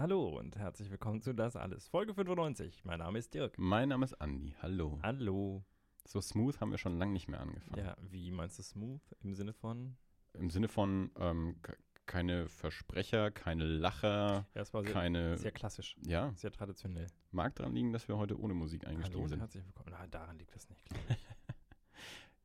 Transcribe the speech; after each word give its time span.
Hallo 0.00 0.38
und 0.38 0.56
herzlich 0.56 0.90
willkommen 0.90 1.20
zu 1.20 1.34
Das 1.34 1.56
Alles, 1.56 1.88
Folge 1.88 2.14
95. 2.14 2.84
Mein 2.84 3.00
Name 3.00 3.18
ist 3.18 3.34
Dirk. 3.34 3.58
Mein 3.58 3.88
Name 3.88 4.04
ist 4.04 4.14
Andi. 4.20 4.54
Hallo. 4.62 5.00
Hallo. 5.02 5.64
So 6.06 6.20
smooth 6.20 6.60
haben 6.60 6.70
wir 6.70 6.78
schon 6.78 6.98
lange 6.98 7.12
nicht 7.12 7.26
mehr 7.28 7.40
angefangen. 7.40 7.84
Ja, 7.84 7.96
wie 8.00 8.30
meinst 8.30 8.58
du 8.58 8.62
smooth? 8.62 9.00
Im 9.22 9.34
Sinne 9.34 9.52
von? 9.52 9.96
Im 10.34 10.50
Sinne 10.50 10.68
von 10.68 11.10
ähm, 11.18 11.56
ke- 11.62 11.76
keine 12.06 12.48
Versprecher, 12.48 13.30
keine 13.32 13.64
Lacher, 13.64 14.46
Ja, 14.54 14.62
es 14.62 14.72
war 14.72 14.82
sehr, 14.84 14.92
keine. 14.92 15.36
sehr 15.36 15.50
klassisch, 15.52 15.96
ja, 16.06 16.32
sehr 16.36 16.52
traditionell. 16.52 17.08
mag 17.32 17.54
daran 17.56 17.74
liegen, 17.74 17.92
dass 17.92 18.06
wir 18.08 18.16
heute 18.16 18.38
ohne 18.40 18.54
Musik 18.54 18.84
Hallo 18.84 18.94
eingestiegen 18.96 19.22
und 19.24 19.28
sind. 19.30 19.40
herzlich 19.40 19.66
willkommen. 19.66 19.88
Na, 19.90 20.06
daran 20.06 20.38
liegt 20.38 20.54
das 20.54 20.68
nicht, 20.70 20.84
glaube 20.86 21.04
ich. 21.10 21.26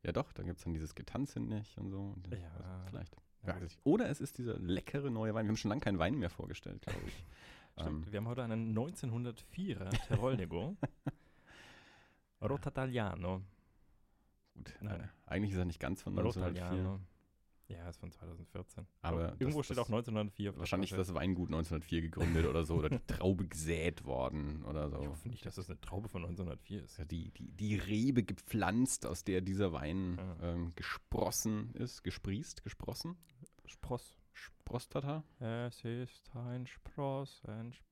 Ja, 0.02 0.12
doch, 0.12 0.32
da 0.32 0.42
gibt 0.42 0.58
es 0.58 0.64
dann 0.64 0.74
dieses 0.74 0.94
Getanze 0.94 1.38
nicht 1.40 1.78
und 1.78 1.88
so. 1.88 2.00
Und 2.14 2.26
Ja. 2.28 2.50
also 2.50 2.68
vielleicht. 2.90 3.16
Ja. 3.46 3.56
Oder 3.84 4.08
es 4.08 4.20
ist 4.20 4.38
dieser 4.38 4.58
leckere 4.58 5.10
neue 5.10 5.34
Wein. 5.34 5.46
Wir 5.46 5.50
haben 5.50 5.56
schon 5.56 5.68
lange 5.70 5.80
keinen 5.82 5.98
Wein 5.98 6.14
mehr 6.18 6.30
vorgestellt, 6.30 6.82
glaube 6.82 7.00
ich. 7.06 7.24
Stimmt, 7.80 8.06
Ähm, 8.06 8.12
wir 8.12 8.18
haben 8.18 8.28
heute 8.28 8.42
einen 8.44 8.76
1904er 8.78 9.90
Terolnego. 10.08 10.76
Rotataliano. 12.40 13.42
gut. 14.54 14.74
Nein. 14.80 15.00
Äh, 15.00 15.08
eigentlich 15.26 15.52
ist 15.52 15.58
er 15.58 15.64
nicht 15.64 15.80
ganz 15.80 16.02
von 16.02 16.12
1904. 16.18 16.62
Rotataliano. 16.62 17.00
Ja, 17.66 17.88
ist 17.88 17.96
von 17.98 18.12
2014. 18.12 18.86
Aber 19.00 19.30
Oh, 19.32 19.36
irgendwo 19.38 19.60
das- 19.60 19.66
steht 19.66 19.78
das- 19.78 19.84
auch 19.86 19.88
1904. 19.88 20.50
auf 20.50 20.54
der 20.56 20.60
Wahrscheinlich 20.60 20.90
ist 20.92 20.98
das 20.98 21.14
Weingut 21.14 21.48
1904 21.48 22.02
gegründet 22.02 22.44
oder 22.44 22.62
so. 22.66 22.74
Oder 22.74 22.90
die 22.90 22.98
Traube 23.06 23.48
gesät 23.48 24.04
worden 24.04 24.62
oder 24.66 24.90
so. 24.90 25.00
Ich 25.00 25.08
hoffe 25.08 25.28
nicht, 25.30 25.46
dass 25.46 25.54
das 25.54 25.70
eine 25.70 25.80
Traube 25.80 26.10
von 26.10 26.22
1904 26.22 26.84
ist. 26.84 26.98
Ja, 26.98 27.06
die, 27.06 27.30
die, 27.30 27.50
die 27.52 27.76
Rebe 27.76 28.22
gepflanzt, 28.22 29.06
aus 29.06 29.24
der 29.24 29.40
dieser 29.40 29.72
Wein 29.72 30.18
Ja. 30.18 30.36
ähm, 30.52 30.72
gesprossen 30.76 31.70
ist. 31.72 32.04
Gesprießt, 32.04 32.62
gesprossen. 32.62 33.16
Spross. 33.66 34.16
Sprostata? 34.32 35.24
Es 35.38 35.84
ist 35.84 36.30
ein 36.34 36.66
Spross, 36.66 37.42
ein 37.46 37.70
Sp 37.72 37.84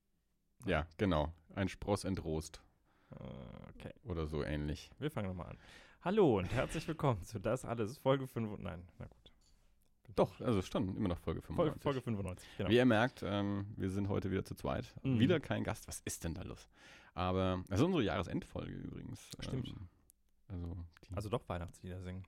Ja, 0.67 0.87
genau. 0.99 1.33
Ein 1.55 1.69
Spross 1.69 2.05
entrost 2.05 2.63
Okay, 3.11 3.93
oder 4.05 4.27
so 4.27 4.43
ähnlich. 4.43 4.91
wir 4.99 5.11
fangen 5.11 5.29
nochmal 5.29 5.49
an. 5.51 5.59
Hallo 6.03 6.39
und 6.39 6.47
herzlich 6.53 6.87
willkommen 6.89 7.23
zu 7.23 7.39
Das 7.39 7.65
Alles, 7.65 7.99
Folge 7.99 8.27
5. 8.27 8.59
Nein, 8.59 8.89
na 8.99 9.07
gut. 9.07 9.33
Doch, 10.15 10.41
also 10.41 10.61
stand 10.63 10.97
immer 10.97 11.09
noch 11.09 11.19
Folge 11.19 11.41
Folge, 11.43 11.73
95. 11.79 11.83
Folge 11.83 12.01
95, 12.03 12.49
genau. 12.59 12.71
Wie 12.71 12.77
ihr 12.77 12.85
merkt, 12.85 13.23
ähm, 13.23 13.67
wir 13.77 13.89
sind 13.91 14.09
heute 14.09 14.31
wieder 14.31 14.45
zu 14.45 14.55
zweit. 14.55 14.93
Mhm. 15.03 15.19
Wieder 15.21 15.41
kein 15.41 15.63
Gast. 15.65 15.89
Was 15.89 16.01
ist 16.01 16.25
denn 16.25 16.35
da 16.35 16.43
los? 16.43 16.69
Aber 17.15 17.63
das 17.69 17.81
ist 17.81 17.85
unsere 17.87 18.03
Jahresendfolge 18.03 18.73
übrigens. 18.73 19.31
Stimmt. 19.41 19.69
Ähm, 19.69 19.79
also, 20.49 20.77
Also 21.15 21.29
doch 21.31 21.49
Weihnachtslieder 21.49 22.01
singen. 22.03 22.25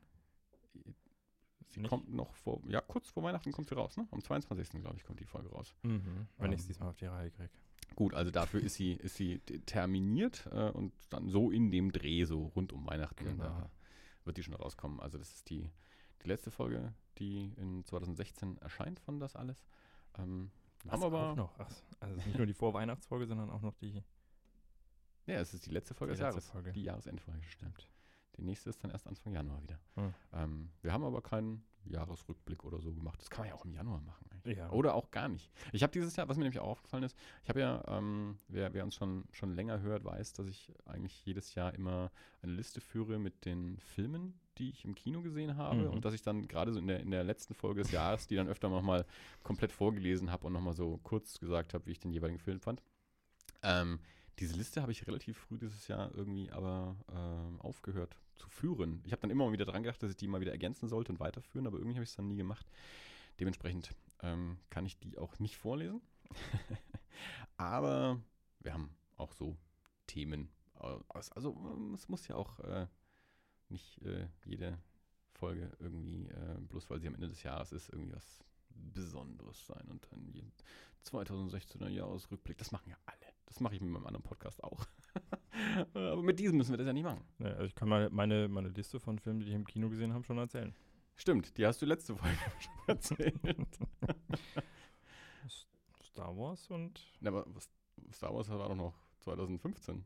Sie 1.75 1.81
nicht? 1.81 1.91
kommt 1.91 2.13
noch 2.13 2.33
vor, 2.35 2.61
ja, 2.69 2.81
kurz 2.81 3.09
vor 3.11 3.23
Weihnachten 3.23 3.53
kommt 3.53 3.69
sie 3.69 3.75
raus, 3.75 3.97
ne? 3.97 4.07
Am 4.11 4.23
22. 4.23 4.81
glaube 4.81 4.97
ich, 4.97 5.05
kommt 5.05 5.21
die 5.21 5.25
Folge 5.27 5.51
raus. 5.51 5.75
Mhm. 5.83 6.27
Wenn 6.39 6.47
Ähm. 6.47 6.53
ich 6.55 6.61
es 6.61 6.67
diesmal 6.67 6.89
auf 6.91 6.97
die 6.97 7.07
Reihe 7.07 7.31
kriege. 7.31 7.51
Gut, 7.97 8.15
also 8.15 8.31
dafür 8.31 8.61
ist 8.61 8.75
sie, 8.75 8.93
ist 8.95 9.17
sie 9.17 9.39
terminiert 9.67 10.49
äh, 10.53 10.71
und 10.71 10.93
dann 11.11 11.29
so 11.29 11.51
in 11.51 11.71
dem 11.71 11.93
Dreh, 11.93 12.25
so 12.25 12.47
rund 12.57 12.73
um 12.73 12.87
Weihnachten, 12.87 13.25
Genau. 13.25 13.45
da 13.45 13.71
wird 14.25 14.37
die 14.39 14.43
schon 14.43 14.55
rauskommen. 14.55 15.01
Also 15.01 15.19
das 15.19 15.31
ist 15.33 15.51
die, 15.51 15.71
die 16.23 16.29
letzte 16.29 16.51
Folge, 16.51 16.95
die 17.19 17.53
in 17.57 17.85
2016 17.85 18.59
erscheint 18.59 18.99
von 19.01 19.21
das 19.21 19.37
alles. 19.37 19.63
Ähm, 20.19 20.51
wir 20.83 20.93
haben 20.93 21.03
aber, 21.03 21.31
auch 21.33 21.37
noch. 21.37 21.59
Ach, 21.59 21.71
also 22.01 22.15
es 22.15 22.21
ist 22.23 22.27
nicht 22.27 22.39
nur 22.39 22.47
die 22.47 22.55
Vorweihnachtsfolge, 22.55 23.27
sondern 23.27 23.51
auch 23.51 23.61
noch 23.63 23.75
die. 23.77 24.03
ja, 25.27 25.37
es 25.37 25.55
ist 25.55 25.67
die 25.67 25.71
letzte 25.71 25.95
Folge 25.95 26.15
Die 26.15 26.19
des 26.19 26.23
letzte 26.23 26.35
Jahres, 26.41 26.51
Folge. 26.51 26.73
die 26.73 26.83
Jahresendfolge, 26.83 27.43
stimmt. 27.49 27.89
Die 28.37 28.43
nächste 28.43 28.71
ist 28.71 28.83
dann 28.83 28.91
erst 28.91 29.07
Anfang 29.07 29.33
Januar 29.33 29.63
wieder. 29.63 29.79
Hm. 29.95 30.15
Ähm, 30.33 30.71
wir 30.83 30.93
haben 30.93 31.05
aber 31.05 31.23
keinen 31.23 31.65
Jahresrückblick 31.85 32.65
oder 32.65 32.81
so 32.81 32.93
gemacht. 32.93 33.21
Das 33.21 33.31
kann 33.31 33.43
man 33.43 33.49
ja 33.49 33.55
auch 33.55 33.65
im 33.65 33.75
Januar 33.75 34.01
machen. 34.01 34.25
Ja. 34.45 34.71
Oder 34.71 34.95
auch 34.95 35.11
gar 35.11 35.29
nicht. 35.29 35.51
Ich 35.73 35.83
habe 35.83 35.93
dieses 35.93 36.17
Jahr, 36.17 36.29
was 36.29 36.37
mir 36.37 36.45
nämlich 36.45 36.61
auch 36.61 36.69
aufgefallen 36.69 37.03
ist, 37.05 37.17
ich 37.43 37.49
habe 37.49 37.61
ja, 37.61 37.83
ähm, 37.89 38.39
wer, 38.49 38.73
wer 38.75 38.85
uns 38.85 38.95
schon, 38.95 39.25
schon 39.33 39.55
länger 39.55 39.81
hört, 39.81 40.05
weiß, 40.05 40.33
dass 40.35 40.47
ich 40.47 40.73
eigentlich 40.87 41.25
jedes 41.25 41.55
Jahr 41.55 41.75
immer 41.75 42.11
eine 42.43 42.53
Liste 42.53 42.81
führe 42.81 43.19
mit 43.19 43.45
den 43.45 43.79
Filmen, 43.79 44.39
die 44.59 44.71
ich 44.71 44.85
im 44.85 44.95
Kino 44.95 45.23
gesehen 45.23 45.57
habe 45.57 45.83
Mhm. 45.83 45.91
und 45.91 46.05
dass 46.05 46.15
ich 46.15 46.23
dann 46.23 46.47
gerade 46.49 46.73
so 46.73 46.79
in 46.79 46.87
der, 46.87 47.01
in 47.01 47.11
der 47.11 47.25
letzten 47.25 47.55
Folge 47.55 47.83
des 47.83 47.91
Jahres, 47.91 48.27
die 48.27 48.37
dann 48.37 48.49
öfter 48.49 48.69
nochmal 48.69 49.05
komplett 49.43 49.73
vorgelesen 49.73 50.31
habe 50.31 50.47
und 50.47 50.53
nochmal 50.53 50.75
so 50.75 50.99
kurz 51.03 51.39
gesagt 51.39 51.75
habe, 51.75 51.87
wie 51.87 51.93
ich 51.93 52.01
den 52.01 52.13
jeweiligen 52.13 52.39
Film 52.39 52.61
fand. 52.61 52.83
Ähm, 53.63 53.99
diese 54.39 54.55
Liste 54.55 54.83
habe 54.83 54.93
ich 54.93 55.07
relativ 55.07 55.39
früh 55.39 55.59
dieses 55.59 55.89
Jahr 55.89 56.13
irgendwie 56.15 56.51
aber 56.51 56.97
ähm, 57.13 57.61
aufgehört 57.61 58.17
zu 58.37 58.49
führen. 58.49 59.01
Ich 59.05 59.13
habe 59.13 59.23
dann 59.23 59.31
immer 59.31 59.47
mal 59.47 59.53
wieder 59.53 59.65
dran 59.65 59.83
gedacht, 59.83 60.03
dass 60.03 60.11
ich 60.11 60.17
die 60.17 60.27
mal 60.27 60.41
wieder 60.41 60.53
ergänzen 60.53 60.89
sollte 60.89 61.13
und 61.13 61.21
weiterführen, 61.21 61.67
aber 61.67 61.79
irgendwie 61.79 61.97
habe 61.97 62.05
ich 62.05 62.11
es 62.11 62.17
dann 62.17 62.29
nie 62.29 62.37
gemacht. 62.37 62.67
Dementsprechend 63.41 63.91
ähm, 64.23 64.59
kann 64.71 64.87
ich 64.87 64.99
die 64.99 65.19
auch 65.19 65.39
nicht 65.39 65.57
vorlesen. 65.57 66.01
aber 67.57 68.21
wir 68.61 68.75
haben 68.75 68.91
auch 69.17 69.33
so 69.33 69.57
Themen. 70.07 70.49
äh, 70.81 70.99
Also 71.31 71.51
ähm, 71.73 71.95
es 71.95 72.09
muss 72.09 72.27
ja 72.29 72.37
auch 72.37 72.59
äh, 72.61 72.87
nicht 73.69 74.03
äh, 74.03 74.29
jede 74.45 74.79
Folge 75.33 75.71
irgendwie, 75.79 76.27
äh, 76.29 76.61
bloß 76.69 76.91
weil 76.91 77.01
sie 77.01 77.09
am 77.09 77.15
Ende 77.15 77.29
des 77.29 77.43
Jahres 77.43 77.73
ist, 77.73 77.89
irgendwie 77.89 78.15
was 78.15 78.45
Besonderes 78.71 79.67
sein 79.67 79.87
und 79.89 80.07
dann 80.11 80.29
je 80.33 80.45
2016er 81.05 81.89
Jahresrückblick. 81.89 82.59
Das 82.59 82.73
machen 82.73 82.91
ja 82.91 82.97
alle. 83.07 83.24
Das 83.47 83.61
mache 83.61 83.75
ich 83.75 83.81
mit 83.81 83.91
meinem 83.91 84.07
anderen 84.07 84.23
Podcast 84.25 84.63
auch. 84.65 84.85
Aber 85.95 86.23
mit 86.23 86.39
diesem 86.41 86.57
müssen 86.57 86.71
wir 86.73 86.79
das 86.79 86.87
ja 86.87 86.93
nicht 86.93 87.05
machen. 87.05 87.23
Ja, 87.39 87.49
also 87.49 87.65
ich 87.65 87.75
kann 87.75 87.89
mal 87.89 88.11
meine, 88.11 88.49
meine 88.49 88.69
Liste 88.69 88.99
von 88.99 89.19
Filmen, 89.19 89.41
die 89.41 89.47
ich 89.47 89.55
im 89.55 89.67
Kino 89.67 89.89
gesehen 89.89 90.13
habe, 90.13 90.25
schon 90.25 90.39
erzählen. 90.39 90.75
Stimmt, 91.17 91.57
die 91.57 91.67
hast 91.67 91.81
du 91.81 91.87
letzte 91.87 92.17
Folge 92.17 92.37
schon 92.59 92.73
erzählt. 92.89 93.39
Star 96.03 96.37
Wars 96.37 96.69
und. 96.71 97.01
Na, 97.21 97.31
aber 97.31 97.45
Star 98.13 98.35
Wars 98.35 98.49
war 98.49 98.69
doch 98.69 98.75
noch 98.75 98.95
2015. 99.21 100.05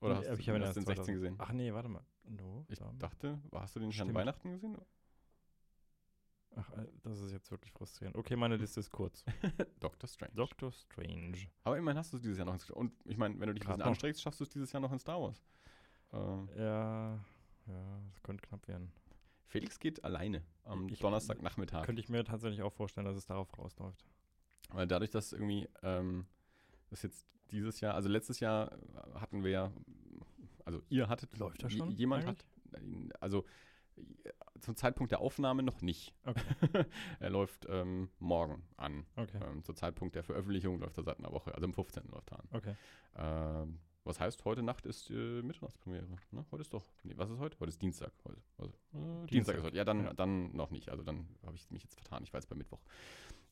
Oder 0.00 0.16
hast 0.16 0.22
Nee, 0.28 0.34
du 0.34 0.40
ich 0.40 0.48
habe 0.48 0.58
ihn 0.58 0.62
erst 0.62 0.76
den 0.76 0.84
16 0.86 0.96
2000 1.04 1.14
gesehen? 1.16 1.34
Ach 1.38 1.52
nee, 1.52 1.72
warte 1.72 1.88
mal. 1.88 2.04
No, 2.24 2.64
Ich 2.68 2.78
da- 2.78 2.92
dachte, 2.98 3.40
hast 3.52 3.76
du 3.76 3.80
den 3.80 3.92
schon 3.92 4.08
an. 4.08 4.14
Weihnachten 4.14 4.50
gesehen? 4.50 4.76
Ach, 6.54 6.70
äh, 6.74 6.86
das 7.02 7.18
ist 7.20 7.32
jetzt 7.32 7.50
wirklich 7.50 7.72
frustrierend. 7.72 8.16
Okay, 8.16 8.36
meine 8.36 8.56
Liste 8.56 8.80
ist 8.80 8.90
kurz. 8.90 9.24
Doctor 9.80 10.06
Strange. 10.08 10.32
Doctor 10.34 10.70
Strange. 10.72 11.38
Aber 11.64 11.78
immerhin 11.78 11.98
hast 11.98 12.12
du 12.12 12.16
es 12.18 12.22
dieses 12.22 12.36
Jahr 12.38 12.46
noch 12.46 12.54
ins 12.54 12.70
Und 12.70 12.92
ich 13.06 13.16
meine, 13.16 13.38
wenn 13.40 13.48
du 13.48 13.54
dich 13.54 13.62
ein 13.62 13.66
Grad 13.66 13.76
bisschen 13.76 13.80
noch. 13.80 13.86
anstrengst, 13.86 14.20
schaffst 14.22 14.40
du 14.40 14.44
es 14.44 14.50
dieses 14.50 14.70
Jahr 14.72 14.80
noch 14.80 14.92
in 14.92 14.98
Star 14.98 15.20
Wars. 15.20 15.42
Äh, 16.12 16.16
Ja, 16.60 17.14
ja, 17.66 18.00
das 18.10 18.22
könnte 18.22 18.46
knapp 18.46 18.66
werden. 18.68 18.92
Felix 19.46 19.78
geht 19.78 20.04
alleine 20.04 20.42
am 20.64 20.88
Ich- 20.88 20.98
Donnerstagnachmittag. 20.98 21.84
Könnte 21.84 22.00
ich 22.00 22.08
mir 22.08 22.24
tatsächlich 22.24 22.62
auch 22.62 22.72
vorstellen, 22.72 23.06
dass 23.06 23.16
es 23.16 23.26
darauf 23.26 23.56
rausläuft. 23.58 24.04
Weil 24.70 24.86
dadurch, 24.86 25.10
dass 25.10 25.32
irgendwie 25.32 25.68
ähm, 25.82 26.26
das 26.88 27.02
jetzt 27.02 27.26
dieses 27.50 27.80
Jahr, 27.80 27.94
also 27.94 28.08
letztes 28.08 28.40
Jahr 28.40 28.78
hatten 29.14 29.44
wir 29.44 29.50
ja, 29.50 29.72
also 30.64 30.80
ihr 30.88 31.08
hattet, 31.08 31.36
Läuft 31.38 31.62
das 31.62 31.72
schon 31.72 31.90
Jemand 31.92 32.24
hat, 32.26 32.44
also 33.20 33.44
zum 34.60 34.76
Zeitpunkt 34.76 35.10
der 35.12 35.20
Aufnahme 35.20 35.62
noch 35.62 35.82
nicht. 35.82 36.14
Okay. 36.24 36.42
er 37.20 37.30
läuft 37.30 37.66
ähm, 37.68 38.10
morgen 38.18 38.62
an. 38.76 39.04
Okay. 39.16 39.38
Ähm, 39.44 39.62
zum 39.64 39.76
Zeitpunkt 39.76 40.14
der 40.14 40.22
Veröffentlichung 40.22 40.78
läuft 40.78 40.96
er 40.98 41.04
seit 41.04 41.18
einer 41.18 41.32
Woche, 41.32 41.54
also 41.54 41.64
am 41.64 41.72
15. 41.74 42.04
läuft 42.08 42.30
er 42.32 42.40
an. 42.40 42.48
Okay. 42.52 42.76
Ähm, 43.16 43.78
was 44.04 44.18
heißt, 44.18 44.44
heute 44.44 44.62
Nacht 44.62 44.84
ist 44.86 45.10
äh, 45.10 45.42
Mitternachtspremiere. 45.42 46.06
Ne? 46.32 46.44
Heute 46.50 46.62
ist 46.62 46.72
doch, 46.72 46.84
nee, 47.04 47.14
was 47.16 47.30
ist 47.30 47.38
heute? 47.38 47.58
Heute 47.60 47.68
ist 47.70 47.80
Dienstag. 47.80 48.12
Heute, 48.24 48.40
also, 48.58 48.72
äh, 48.94 49.26
Dienstag. 49.26 49.56
ist 49.56 49.62
heute. 49.62 49.76
Ja, 49.76 49.84
dann, 49.84 50.04
Ja. 50.04 50.12
dann 50.12 50.54
noch 50.56 50.70
nicht. 50.70 50.88
Also 50.88 51.04
dann 51.04 51.28
habe 51.46 51.54
ich 51.56 51.70
mich 51.70 51.82
jetzt 51.84 51.94
vertan. 51.94 52.22
Ich 52.24 52.32
war 52.32 52.40
jetzt 52.40 52.48
bei 52.48 52.56
Mittwoch. 52.56 52.80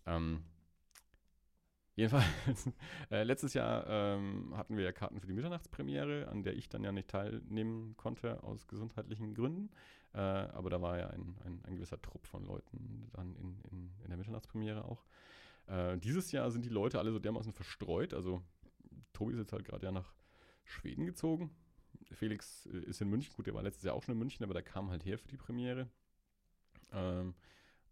Ähm, 0.06 0.42
jedenfalls, 1.96 2.70
äh, 3.10 3.22
letztes 3.22 3.54
Jahr 3.54 3.86
ähm, 3.88 4.56
hatten 4.56 4.76
wir 4.76 4.84
ja 4.84 4.92
Karten 4.92 5.20
für 5.20 5.26
die 5.26 5.32
Mitternachtspremiere, 5.32 6.28
an 6.28 6.42
der 6.42 6.56
ich 6.56 6.68
dann 6.68 6.84
ja 6.84 6.92
nicht 6.92 7.08
teilnehmen 7.08 7.96
konnte 7.96 8.42
aus 8.42 8.66
gesundheitlichen 8.66 9.34
Gründen. 9.34 9.70
Äh, 10.12 10.18
aber 10.18 10.70
da 10.70 10.82
war 10.82 10.98
ja 10.98 11.08
ein, 11.08 11.36
ein, 11.44 11.60
ein 11.64 11.74
gewisser 11.76 12.00
Trupp 12.00 12.26
von 12.26 12.44
Leuten 12.44 13.10
dann 13.12 13.36
in, 13.36 13.60
in, 13.70 13.90
in 14.02 14.08
der 14.08 14.16
Mitternachtspremiere 14.16 14.84
auch. 14.84 15.04
Äh, 15.66 15.98
dieses 15.98 16.32
Jahr 16.32 16.50
sind 16.50 16.64
die 16.64 16.70
Leute 16.70 16.98
alle 16.98 17.12
so 17.12 17.18
dermaßen 17.18 17.52
verstreut. 17.52 18.12
Also 18.12 18.42
Tobi 19.12 19.32
ist 19.32 19.38
jetzt 19.38 19.52
halt 19.52 19.64
gerade 19.64 19.86
ja 19.86 19.92
nach 19.92 20.12
Schweden 20.64 21.06
gezogen. 21.06 21.50
Felix 22.12 22.66
äh, 22.66 22.78
ist 22.78 23.00
in 23.00 23.08
München. 23.08 23.32
Gut, 23.34 23.46
der 23.46 23.54
war 23.54 23.62
letztes 23.62 23.84
Jahr 23.84 23.94
auch 23.94 24.02
schon 24.02 24.12
in 24.12 24.18
München, 24.18 24.42
aber 24.44 24.54
der 24.54 24.62
kam 24.62 24.90
halt 24.90 25.04
her 25.04 25.18
für 25.18 25.28
die 25.28 25.36
Premiere. 25.36 25.88
Ähm, 26.92 27.34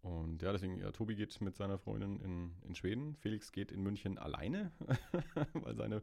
und 0.01 0.41
ja, 0.41 0.53
deswegen, 0.53 0.79
ja, 0.79 0.91
Tobi 0.91 1.15
geht 1.15 1.39
mit 1.41 1.55
seiner 1.55 1.77
Freundin 1.77 2.21
in, 2.21 2.55
in 2.63 2.75
Schweden. 2.75 3.15
Felix 3.15 3.51
geht 3.51 3.71
in 3.71 3.83
München 3.83 4.17
alleine, 4.17 4.71
weil 5.53 5.75
seine 5.75 6.01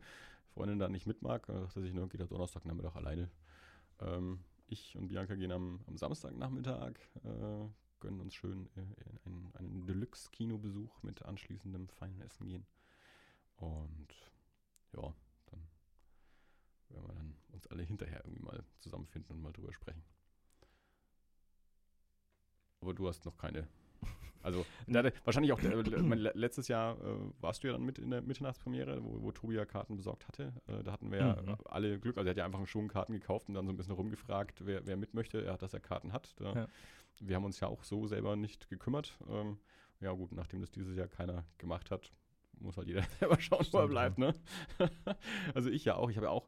Freundin 0.53 0.79
da 0.79 0.89
nicht 0.89 1.07
mitmag. 1.07 1.43
Da 1.47 1.61
dachte 1.61 1.81
sich, 1.81 1.95
ne, 1.95 2.07
geht 2.09 2.21
er 2.21 2.27
Donnerstagnachmittag 2.27 2.95
alleine. 2.95 3.31
Ähm, 4.01 4.41
ich 4.67 4.97
und 4.97 5.09
Bianca 5.09 5.35
gehen 5.35 5.51
am, 5.51 5.81
am 5.87 5.97
Samstagnachmittag, 5.97 6.99
äh, 7.25 7.69
gönnen 8.01 8.21
uns 8.21 8.35
schön 8.35 8.69
äh, 8.77 8.81
einen, 9.25 9.51
einen 9.55 9.87
Deluxe-Kinobesuch 9.87 11.03
mit 11.03 11.25
anschließendem 11.25 11.89
feinen 11.89 12.21
Essen 12.21 12.47
gehen. 12.47 12.67
Und 13.57 14.15
ja, 14.93 15.15
dann 15.47 15.61
werden 16.91 17.07
wir 17.07 17.15
dann 17.15 17.37
uns 17.53 17.67
alle 17.69 17.83
hinterher 17.83 18.23
irgendwie 18.25 18.43
mal 18.43 18.63
zusammenfinden 18.81 19.35
und 19.35 19.43
mal 19.43 19.53
drüber 19.53 19.73
sprechen. 19.73 20.03
Aber 22.83 22.93
du 22.93 23.09
hast 23.09 23.25
noch 23.25 23.39
keine 23.39 23.67
Also 24.43 24.65
da, 24.87 25.03
wahrscheinlich 25.25 25.53
auch, 25.53 25.59
äh, 25.61 26.15
letztes 26.35 26.69
Jahr 26.69 26.97
äh, 27.01 27.17
warst 27.41 27.65
du 27.65 27.67
ja 27.67 27.73
dann 27.73 27.83
mit 27.85 27.99
in 27.99 28.11
der 28.11 28.23
Mitternachtspremiere, 28.23 29.03
wo, 29.03 29.21
wo 29.23 29.33
Tobi 29.33 29.55
ja 29.57 29.65
Karten 29.65 29.97
besorgt 29.97 30.29
hatte. 30.29 30.53
Äh, 30.69 30.85
da 30.85 30.93
hatten 30.93 31.11
wir 31.11 31.19
ja 31.19 31.43
Mhm. 31.43 31.57
alle 31.65 31.99
Glück, 31.99 32.17
also 32.17 32.29
er 32.29 32.31
hat 32.31 32.37
ja 32.37 32.45
einfach 32.45 32.65
schon 32.69 32.87
Karten 32.87 33.13
gekauft 33.13 33.49
und 33.49 33.55
dann 33.55 33.67
so 33.67 33.73
ein 33.73 33.77
bisschen 33.77 33.95
rumgefragt, 33.95 34.65
wer, 34.65 34.87
wer 34.87 34.97
mit 34.97 35.15
möchte. 35.15 35.45
Er 35.45 35.55
hat, 35.55 35.63
dass 35.63 35.75
er 35.75 35.81
Karten 35.81 36.13
hat. 36.13 36.33
Da, 36.41 36.53
Ja. 36.55 36.67
Wir 37.19 37.35
haben 37.37 37.45
uns 37.45 37.59
ja 37.59 37.67
auch 37.67 37.83
so 37.83 38.07
selber 38.07 38.37
nicht 38.37 38.69
gekümmert. 38.69 39.19
Ähm, 39.29 39.59
ja 40.01 40.13
gut, 40.13 40.31
nachdem 40.33 40.61
das 40.61 40.71
dieses 40.71 40.95
Jahr 40.97 41.09
keiner 41.09 41.45
gemacht 41.59 41.91
hat, 41.91 42.13
muss 42.61 42.77
halt 42.77 42.87
jeder 42.87 43.03
selber 43.19 43.41
schauen, 43.41 43.67
wo 43.73 43.79
er 43.79 43.89
bleibt. 43.89 44.19
Ne? 44.19 44.33
also 45.55 45.71
ich 45.71 45.85
ja 45.85 45.97
auch. 45.97 46.09
Ich 46.11 46.17
habe 46.17 46.27
ja 46.27 46.31
auch 46.31 46.47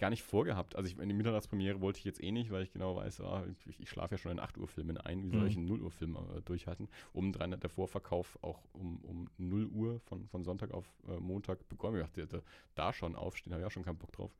gar 0.00 0.10
nicht 0.10 0.22
vorgehabt. 0.22 0.74
Also 0.76 0.88
ich, 0.90 0.98
in 0.98 1.08
die 1.08 1.14
Mitternachtspremiere 1.14 1.80
wollte 1.80 1.98
ich 1.98 2.04
jetzt 2.04 2.22
eh 2.22 2.32
nicht, 2.32 2.50
weil 2.50 2.62
ich 2.64 2.72
genau 2.72 2.96
weiß, 2.96 3.20
ah, 3.20 3.44
ich, 3.66 3.78
ich 3.80 3.88
schlafe 3.88 4.14
ja 4.14 4.18
schon 4.18 4.32
in 4.32 4.40
8 4.40 4.58
Uhr 4.58 4.66
Filmen 4.66 4.96
ein. 4.96 5.22
Wie 5.22 5.30
soll 5.30 5.42
Mhm. 5.42 5.46
ich 5.46 5.56
einen 5.56 5.66
0 5.66 5.82
Uhr 5.82 5.90
Film 5.90 6.16
äh, 6.16 6.40
durchhalten? 6.42 6.88
Obendrein 7.12 7.52
hat 7.52 7.62
der 7.62 7.70
Vorverkauf 7.70 8.38
auch 8.42 8.64
um, 8.72 8.98
um 9.04 9.30
0 9.38 9.66
Uhr 9.66 10.00
von, 10.00 10.26
von 10.28 10.42
Sonntag 10.44 10.72
auf 10.72 10.86
äh, 11.08 11.18
Montag 11.20 11.68
begonnen. 11.68 12.00
Ich 12.00 12.06
dachte, 12.24 12.42
da, 12.74 12.92
schon 12.92 13.14
aufstehen, 13.14 13.52
habe 13.52 13.62
ich 13.62 13.66
auch 13.66 13.70
schon 13.72 13.84
keinen 13.84 13.98
Bock 13.98 14.12
drauf. 14.12 14.36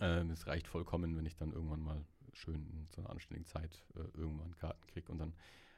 Ähm, 0.00 0.30
Es 0.30 0.46
reicht 0.46 0.66
vollkommen, 0.68 1.16
wenn 1.16 1.26
ich 1.26 1.36
dann 1.36 1.52
irgendwann 1.52 1.80
mal 1.82 2.04
schön 2.32 2.86
zu 2.90 3.00
einer 3.00 3.10
anständigen 3.10 3.46
Zeit 3.46 3.84
äh, 3.94 4.18
irgendwann 4.18 4.54
Karten 4.56 4.86
kriege. 4.88 5.10
Und 5.12 5.18
dann 5.18 5.32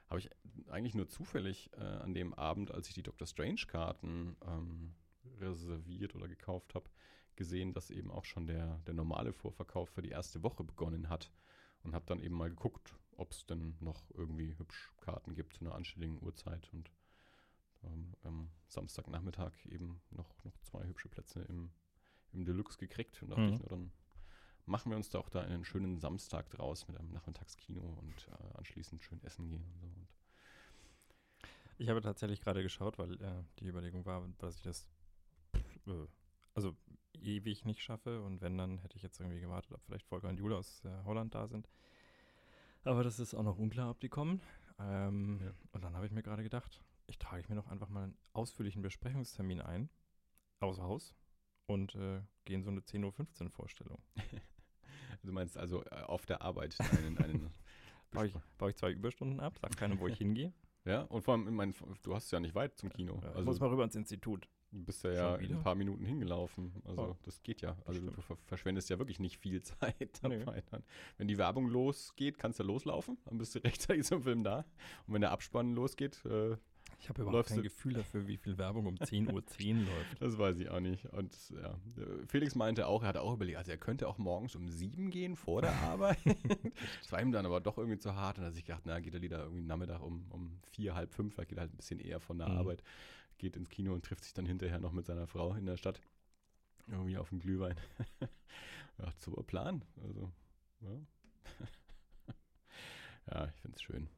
habe 0.08 0.20
ich 0.20 0.30
eigentlich 0.70 0.94
nur 0.94 1.08
zufällig 1.08 1.70
äh, 1.76 1.80
an 1.82 2.14
dem 2.14 2.32
Abend, 2.34 2.70
als 2.72 2.88
ich 2.88 2.94
die 2.94 3.02
Doctor 3.02 3.26
Strange-Karten 3.26 4.36
ähm, 4.46 4.94
reserviert 5.40 6.14
oder 6.14 6.26
gekauft 6.28 6.74
habe, 6.74 6.88
gesehen, 7.38 7.72
dass 7.72 7.90
eben 7.90 8.10
auch 8.10 8.26
schon 8.26 8.46
der, 8.46 8.78
der 8.86 8.92
normale 8.94 9.32
Vorverkauf 9.32 9.88
für 9.88 10.02
die 10.02 10.10
erste 10.10 10.42
Woche 10.42 10.64
begonnen 10.64 11.08
hat. 11.08 11.32
Und 11.84 11.94
habe 11.94 12.04
dann 12.06 12.20
eben 12.20 12.34
mal 12.34 12.50
geguckt, 12.50 12.94
ob 13.16 13.30
es 13.32 13.46
denn 13.46 13.76
noch 13.80 14.10
irgendwie 14.10 14.58
hübsch 14.58 14.92
Karten 15.00 15.34
gibt 15.34 15.54
zu 15.54 15.60
einer 15.64 15.74
anständigen 15.74 16.20
Uhrzeit. 16.20 16.68
Und 16.72 16.90
ähm, 17.84 18.14
am 18.24 18.50
Samstagnachmittag 18.66 19.52
eben 19.66 20.02
noch, 20.10 20.44
noch 20.44 20.58
zwei 20.58 20.84
hübsche 20.86 21.08
Plätze 21.08 21.40
im, 21.42 21.70
im 22.32 22.44
Deluxe 22.44 22.76
gekriegt. 22.78 23.22
Und 23.22 23.30
dachte 23.30 23.42
Mhm. 23.42 23.54
ich, 23.54 23.60
na 23.60 23.68
dann 23.68 23.92
machen 24.66 24.90
wir 24.90 24.96
uns 24.96 25.08
doch 25.10 25.28
da 25.30 25.40
einen 25.42 25.64
schönen 25.64 25.98
Samstag 25.98 26.50
draus 26.50 26.88
mit 26.88 26.98
einem 26.98 27.12
Nachmittagskino 27.12 27.80
und 27.80 28.28
äh, 28.28 28.58
anschließend 28.58 29.00
schön 29.00 29.22
essen 29.22 29.48
gehen 29.48 29.64
und 29.64 29.78
so. 29.78 29.86
Und 29.86 30.08
Ich 31.78 31.88
habe 31.88 32.02
tatsächlich 32.02 32.40
gerade 32.40 32.62
geschaut, 32.64 32.98
weil 32.98 33.12
äh, 33.22 33.44
die 33.60 33.68
Überlegung 33.68 34.04
war, 34.04 34.28
dass 34.38 34.56
ich 34.56 34.62
das 34.62 34.88
äh, 35.86 36.06
also 36.54 36.76
ewig 37.22 37.64
nicht 37.64 37.82
schaffe 37.82 38.22
und 38.22 38.40
wenn, 38.40 38.56
dann 38.58 38.78
hätte 38.78 38.96
ich 38.96 39.02
jetzt 39.02 39.20
irgendwie 39.20 39.40
gewartet, 39.40 39.72
ob 39.72 39.82
vielleicht 39.84 40.06
Volker 40.06 40.28
und 40.28 40.38
Jule 40.38 40.56
aus 40.56 40.84
äh, 40.84 40.90
Holland 41.04 41.34
da 41.34 41.46
sind. 41.46 41.68
Aber 42.84 43.02
das 43.02 43.18
ist 43.18 43.34
auch 43.34 43.42
noch 43.42 43.58
unklar, 43.58 43.90
ob 43.90 44.00
die 44.00 44.08
kommen. 44.08 44.40
Ähm, 44.78 45.40
Ja. 45.42 45.52
Und 45.72 45.84
dann 45.84 45.94
habe 45.96 46.06
ich 46.06 46.12
mir 46.12 46.22
gerade 46.22 46.42
gedacht, 46.42 46.82
ich 47.06 47.18
trage 47.18 47.40
ich 47.40 47.48
mir 47.48 47.56
doch 47.56 47.68
einfach 47.68 47.88
mal 47.88 48.04
einen 48.04 48.16
ausführlichen 48.32 48.82
Besprechungstermin 48.82 49.60
ein, 49.60 49.88
außer 50.60 50.82
Haus, 50.82 51.14
und 51.66 51.94
äh, 51.96 52.20
gehe 52.44 52.56
in 52.56 52.62
so 52.62 52.70
eine 52.70 52.80
10.15 52.80 53.44
Uhr 53.44 53.50
Vorstellung. 53.50 53.98
Du 55.24 55.32
meinst 55.32 55.56
also 55.58 55.84
äh, 55.86 56.02
auf 56.02 56.26
der 56.26 56.42
Arbeit 56.42 56.76
einen, 56.80 57.18
einen 57.18 57.50
Baue 58.12 58.28
ich, 58.28 58.34
baue 58.56 58.70
ich 58.70 58.76
zwei 58.76 58.92
Überstunden 58.92 59.40
ab, 59.40 59.58
sag 59.60 59.76
keinem, 59.76 59.98
wo 59.98 60.06
ich 60.06 60.16
hingehe. 60.18 60.52
Ja, 60.84 61.02
und 61.02 61.22
vor 61.22 61.34
allem, 61.34 61.46
ich 61.48 61.52
meine, 61.52 61.74
du 62.02 62.14
hast 62.14 62.26
es 62.26 62.30
ja 62.30 62.38
nicht 62.40 62.54
weit 62.54 62.78
zum 62.78 62.88
Kino. 62.90 63.20
Äh, 63.22 63.26
Also 63.26 63.42
muss 63.44 63.58
mal 63.60 63.68
rüber 63.68 63.84
ins 63.84 63.96
Institut. 63.96 64.48
Du 64.70 64.84
bist 64.84 65.02
ja, 65.04 65.12
ja 65.12 65.34
in 65.36 65.52
ein 65.56 65.62
paar 65.62 65.74
Minuten 65.74 66.04
hingelaufen. 66.04 66.72
Also 66.84 67.02
Oh, 67.02 67.16
das 67.22 67.42
geht 67.42 67.60
ja. 67.62 67.76
Also 67.86 68.00
du 68.00 68.20
ver 68.20 68.36
verschwendest 68.46 68.90
ja 68.90 68.98
wirklich 68.98 69.18
nicht 69.20 69.38
viel 69.38 69.62
Zeit 69.62 70.20
Nee. 70.22 70.38
dabei. 70.38 70.62
Dann. 70.70 70.82
Wenn 71.16 71.28
die 71.28 71.38
Werbung 71.38 71.68
losgeht, 71.68 72.38
kannst 72.38 72.58
du 72.60 72.64
loslaufen. 72.64 73.18
Dann 73.24 73.38
bist 73.38 73.54
du 73.54 73.58
rechtzeitig 73.64 74.04
zum 74.04 74.22
Film 74.22 74.44
da. 74.44 74.64
Und 75.06 75.14
wenn 75.14 75.20
der 75.20 75.30
Abspann 75.32 75.74
losgeht, 75.74 76.24
äh, 76.26 76.56
Ich 77.00 77.08
habe 77.08 77.22
überhaupt 77.22 77.48
kein 77.48 77.62
Gefühl 77.62 77.92
dafür, 77.94 78.26
wie 78.26 78.36
viel 78.36 78.58
Werbung 78.58 78.86
um 78.86 78.96
10.10 78.96 79.32
Uhr 79.32 79.46
10 79.46 79.86
läuft. 79.86 80.16
Das 80.20 80.36
weiß 80.38 80.58
ich 80.58 80.68
auch 80.68 80.80
nicht. 80.80 81.04
Und 81.12 81.32
ja, 81.50 81.78
Felix 82.26 82.54
meinte 82.54 82.86
auch, 82.88 83.02
er 83.02 83.08
hatte 83.08 83.22
auch 83.22 83.34
überlegt, 83.34 83.56
also 83.58 83.70
er 83.70 83.78
könnte 83.78 84.08
auch 84.08 84.18
morgens 84.18 84.56
um 84.56 84.68
sieben 84.68 85.10
gehen 85.10 85.36
vor 85.36 85.62
der 85.62 85.72
Arbeit. 85.82 86.18
das 87.00 87.12
war 87.12 87.20
ihm 87.22 87.30
dann 87.32 87.46
aber 87.46 87.60
doch 87.60 87.78
irgendwie 87.78 87.98
zu 87.98 88.14
hart. 88.16 88.36
Und 88.38 88.42
dann 88.42 88.48
hat 88.48 88.54
sich 88.54 88.64
gedacht, 88.64 88.82
na, 88.84 88.98
geht 89.00 89.14
er 89.14 89.20
lieber 89.20 89.38
irgendwie 89.38 89.62
Nachmittag 89.62 90.02
um, 90.02 90.26
um 90.30 90.58
vier, 90.72 90.94
halb 90.94 91.14
fünf, 91.14 91.34
vielleicht 91.34 91.50
geht 91.50 91.58
er 91.58 91.62
halt 91.62 91.72
ein 91.72 91.76
bisschen 91.76 92.00
eher 92.00 92.20
von 92.20 92.38
der 92.38 92.48
Mhm. 92.48 92.56
Arbeit, 92.58 92.82
geht 93.38 93.56
ins 93.56 93.70
Kino 93.70 93.92
und 93.94 94.04
trifft 94.04 94.24
sich 94.24 94.34
dann 94.34 94.46
hinterher 94.46 94.78
noch 94.80 94.92
mit 94.92 95.06
seiner 95.06 95.26
Frau 95.26 95.54
in 95.54 95.66
der 95.66 95.76
Stadt. 95.76 96.00
Irgendwie 96.88 97.16
auf 97.18 97.28
dem 97.28 97.38
Glühwein. 97.38 97.76
ja, 98.98 99.12
super 99.18 99.42
Plan. 99.42 99.82
Also, 100.02 100.30
ja. 100.80 100.90
ja, 103.32 103.48
ich 103.48 103.60
finde 103.60 103.76
es 103.76 103.82
schön. 103.82 104.08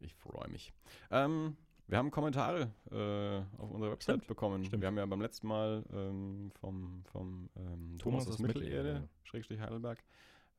Ich 0.00 0.14
freue 0.14 0.48
mich. 0.48 0.72
Ähm, 1.10 1.56
wir 1.88 1.98
haben 1.98 2.10
Kommentare 2.10 2.70
äh, 2.90 3.60
auf 3.60 3.70
unserer 3.70 3.92
Website 3.92 4.16
Stimmt, 4.16 4.28
bekommen. 4.28 4.64
stimmt. 4.64 4.82
Wir 4.82 4.88
haben 4.88 4.98
ja 4.98 5.06
beim 5.06 5.20
letzten 5.20 5.48
Mal 5.48 5.84
ähm, 5.92 6.50
vom, 6.60 7.02
vom 7.06 7.48
ähm, 7.56 7.96
Thomas, 7.98 8.24
Thomas 8.24 8.28
aus 8.28 8.38
Mittelerde, 8.38 8.66
Mittelerde. 8.66 9.08
Schrägstrich 9.24 9.60
Heidelberg, 9.60 10.04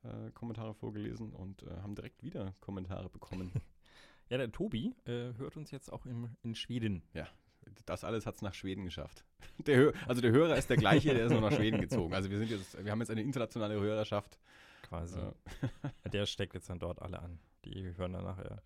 äh, 0.02 0.30
Kommentare 0.32 0.74
vorgelesen 0.74 1.32
und 1.32 1.62
äh, 1.62 1.70
haben 1.82 1.94
direkt 1.94 2.22
wieder 2.22 2.54
Kommentare 2.60 3.08
bekommen. 3.08 3.52
Ja, 4.30 4.36
der 4.36 4.52
Tobi 4.52 4.94
äh, 5.06 5.34
hört 5.38 5.56
uns 5.56 5.72
jetzt 5.72 5.92
auch 5.92 6.06
im, 6.06 6.28
in 6.44 6.54
Schweden. 6.54 7.02
Das 7.86 8.04
alles 8.04 8.26
hat 8.26 8.36
es 8.36 8.42
nach 8.42 8.54
Schweden 8.54 8.84
geschafft. 8.84 9.24
Der 9.66 9.92
also 10.06 10.22
der 10.22 10.30
Hörer 10.30 10.56
ist 10.56 10.70
der 10.70 10.78
gleiche, 10.78 11.12
der 11.12 11.26
ist 11.26 11.32
nur 11.32 11.42
nach 11.42 11.52
Schweden 11.52 11.80
gezogen. 11.82 12.14
Also 12.14 12.30
wir 12.30 12.38
sind 12.38 12.50
jetzt, 12.50 12.82
wir 12.82 12.90
haben 12.90 13.00
jetzt 13.00 13.10
eine 13.10 13.20
internationale 13.20 13.78
Hörerschaft. 13.78 14.38
Quasi. 14.82 15.20
Äh, 15.20 16.10
Der 16.10 16.24
steckt 16.24 16.54
jetzt 16.54 16.70
dann 16.70 16.78
dort 16.78 17.02
alle 17.02 17.20
an. 17.20 17.38
Die 17.66 17.94
hören 17.96 18.14
dann 18.14 18.24
nachher 18.24 18.62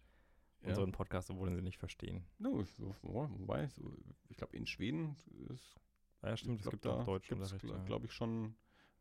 ja. 0.62 0.68
unseren 0.68 0.92
Podcast, 0.92 1.30
obwohl 1.30 1.52
sie 1.52 1.62
nicht 1.62 1.78
verstehen. 1.78 2.24
No, 2.38 2.62
so, 2.62 2.94
wobei, 3.02 3.66
so, 3.68 3.92
ich 4.28 4.36
glaube 4.36 4.56
in 4.56 4.66
Schweden 4.66 5.16
ist 5.50 5.80
Ah 6.24 6.30
ja, 6.30 6.36
stimmt, 6.38 6.60
es 6.64 6.70
gibt 6.70 6.86
da 6.86 6.90
auch 6.90 7.04
Deutsch 7.04 7.30
ja. 7.30 7.36
glaube 7.84 8.06
ich, 8.06 8.12
schon 8.12 8.54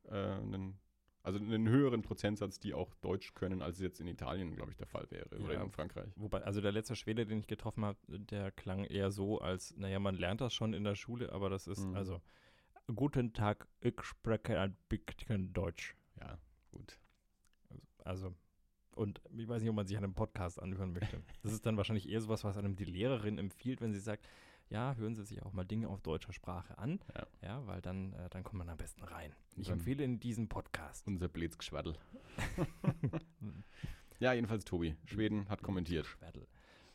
äh, 0.10 0.14
einen, 0.14 0.78
also 1.24 1.40
einen 1.40 1.68
höheren 1.70 2.02
Prozentsatz, 2.02 2.60
die 2.60 2.74
auch 2.74 2.94
Deutsch 2.96 3.34
können, 3.34 3.62
als 3.62 3.78
es 3.78 3.82
jetzt 3.82 4.00
in 4.02 4.08
Italien, 4.08 4.56
glaube 4.56 4.72
ich, 4.72 4.78
der 4.78 4.88
Fall 4.88 5.08
wäre. 5.10 5.28
Oder 5.40 5.54
Ja. 5.54 5.64
in 5.64 5.72
Frankreich. 5.72 6.12
Wobei, 6.18 6.44
also 6.44 6.60
der 6.62 6.72
letzte 6.74 6.96
Schwede, 6.96 7.26
den 7.26 7.40
ich 7.40 7.48
getroffen 7.48 7.86
habe, 7.86 7.98
der 8.08 8.52
klang 8.52 8.84
eher 8.84 9.10
so, 9.10 9.40
als, 9.40 9.76
naja, 9.78 10.00
man 10.00 10.16
lernt 10.16 10.42
das 10.42 10.54
schon 10.54 10.74
in 10.74 10.84
der 10.84 10.96
Schule, 10.96 11.32
aber 11.32 11.50
das 11.50 11.66
ist, 11.68 11.80
Mhm. 11.86 11.96
also, 11.96 12.22
guten 12.94 13.32
Tag, 13.34 13.68
ich 13.80 14.02
spreche 14.04 14.60
ein 14.60 14.76
bisschen 14.90 15.54
Deutsch. 15.54 15.96
Ja, 16.20 16.38
gut. 16.72 17.00
Also, 18.04 18.34
und 18.96 19.22
ich 19.38 19.48
weiß 19.48 19.62
nicht, 19.62 19.70
ob 19.70 19.76
man 19.78 19.88
sich 19.88 19.98
an 19.98 20.04
einem 20.04 20.14
Podcast 20.14 20.62
anhören 20.62 20.92
möchte. 20.92 21.24
Das 21.42 21.54
ist 21.54 21.66
dann 21.66 21.78
wahrscheinlich 21.78 22.10
eher 22.10 22.20
sowas, 22.22 22.44
was 22.44 22.58
einem 22.58 22.76
die 22.76 22.84
Lehrerin 22.86 23.38
empfiehlt, 23.38 23.80
wenn 23.82 23.94
sie 23.94 24.00
sagt, 24.00 24.28
ja, 24.70 24.96
hören 24.96 25.16
Sie 25.16 25.24
sich 25.24 25.44
auch 25.44 25.54
mal 25.54 25.64
Dinge 25.66 25.88
auf 25.88 26.02
deutscher 26.02 26.34
Sprache 26.34 26.78
an. 26.78 27.00
Ja. 27.42 27.66
weil 27.68 27.82
dann, 27.82 28.14
äh, 28.14 28.30
dann 28.30 28.44
kommt 28.44 28.58
man 28.60 28.70
am 28.70 28.78
besten 28.78 29.04
rein. 29.04 29.32
Ich 29.56 29.68
Dann- 29.68 29.78
empfehle 29.78 30.04
Ihnen 30.04 30.20
diesen 30.20 30.50
Podcast. 30.50 31.06
Unser 31.08 31.28
Blitzgeschwaddel. 31.28 31.96
ja, 34.20 34.34
jedenfalls 34.34 34.66
Tobi. 34.66 34.96
Schweden 35.06 35.48
hat 35.50 35.62
kommentiert. 35.62 36.08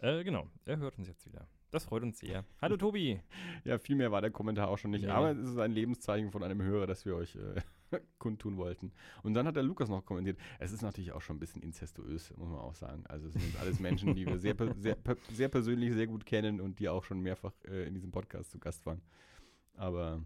Äh, 0.01 0.25
genau, 0.25 0.49
er 0.65 0.79
hört 0.79 0.99
uns 0.99 1.09
jetzt 1.09 1.27
wieder. 1.27 1.47
Das 1.71 1.85
freut 1.85 2.03
uns 2.03 2.19
sehr. 2.19 2.45
Hallo 2.63 2.77
Tobi. 2.79 3.21
Ja, 3.65 3.79
viel 3.79 3.97
mehr 3.97 4.11
war 4.11 4.21
der 4.23 4.31
Kommentar 4.31 4.69
auch 4.69 4.79
schon 4.79 4.91
nicht. 4.91 5.05
Nee. 5.05 5.11
Aber 5.11 5.33
es 5.33 5.49
ist 5.51 5.59
ein 5.59 5.73
Lebenszeichen 5.73 6.31
von 6.33 6.43
einem 6.43 6.63
Hörer, 6.63 6.87
das 6.87 7.05
wir 7.05 7.15
euch 7.15 7.37
äh, 7.37 7.61
kundtun 8.19 8.57
wollten. 8.57 8.93
Und 9.23 9.35
dann 9.35 9.47
hat 9.47 9.57
der 9.57 9.63
Lukas 9.63 9.89
noch 9.89 10.05
kommentiert. 10.05 10.39
Es 10.59 10.73
ist 10.73 10.83
natürlich 10.83 11.13
auch 11.13 11.23
schon 11.23 11.37
ein 11.37 11.41
bisschen 11.41 11.63
inzestuös, 11.63 12.37
muss 12.37 12.49
man 12.49 12.59
auch 12.59 12.75
sagen. 12.75 13.05
Also 13.07 13.29
es 13.29 13.35
sind 13.35 13.59
alles 13.61 13.81
Menschen, 13.81 14.15
die 14.15 14.27
wir 14.27 14.39
sehr, 14.39 14.57
sehr, 14.77 14.97
sehr 15.33 15.49
persönlich 15.49 15.93
sehr 15.93 16.07
gut 16.07 16.27
kennen 16.27 16.61
und 16.61 16.79
die 16.79 16.89
auch 16.89 17.05
schon 17.05 17.21
mehrfach 17.21 17.53
äh, 17.65 17.87
in 17.87 17.95
diesem 17.95 18.11
Podcast 18.11 18.51
zu 18.51 18.59
Gast 18.59 18.85
waren. 18.87 19.03
Aber 19.75 20.23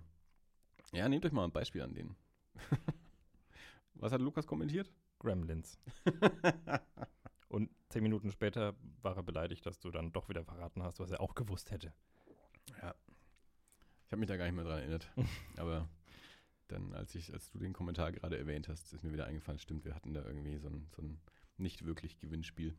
ja, 0.92 1.08
nehmt 1.08 1.24
euch 1.24 1.32
mal 1.32 1.44
ein 1.44 1.52
Beispiel 1.52 1.82
an 1.82 1.94
denen. 1.94 2.16
Was 3.94 4.12
hat 4.12 4.20
Lukas 4.20 4.46
kommentiert? 4.46 4.90
Gremlins. 5.18 5.78
Und 7.48 7.70
zehn 7.90 8.02
Minuten 8.02 8.30
später 8.30 8.74
war 9.02 9.14
er 9.14 9.22
beleidigt, 9.22 9.66
dass 9.66 9.78
du 9.78 9.90
dann 9.90 10.10
doch 10.10 10.30
wieder 10.30 10.42
verraten 10.42 10.82
hast, 10.82 11.00
was 11.00 11.10
er 11.10 11.20
auch 11.20 11.34
gewusst 11.34 11.70
hätte. 11.70 11.92
Ja. 12.80 12.94
Ich 14.06 14.12
habe 14.12 14.20
mich 14.20 14.28
da 14.28 14.38
gar 14.38 14.46
nicht 14.46 14.54
mehr 14.54 14.64
dran 14.64 14.78
erinnert. 14.78 15.10
Aber 15.58 15.86
dann, 16.72 16.94
als, 16.94 17.14
ich, 17.14 17.32
als 17.32 17.50
du 17.50 17.58
den 17.58 17.72
Kommentar 17.72 18.10
gerade 18.12 18.36
erwähnt 18.38 18.68
hast, 18.68 18.92
ist 18.92 19.02
mir 19.04 19.12
wieder 19.12 19.26
eingefallen, 19.26 19.58
stimmt, 19.60 19.84
wir 19.84 19.94
hatten 19.94 20.14
da 20.14 20.24
irgendwie 20.24 20.58
so 20.58 20.68
ein, 20.68 20.88
so 20.96 21.02
ein 21.02 21.20
nicht 21.56 21.84
wirklich 21.84 22.18
Gewinnspiel 22.18 22.74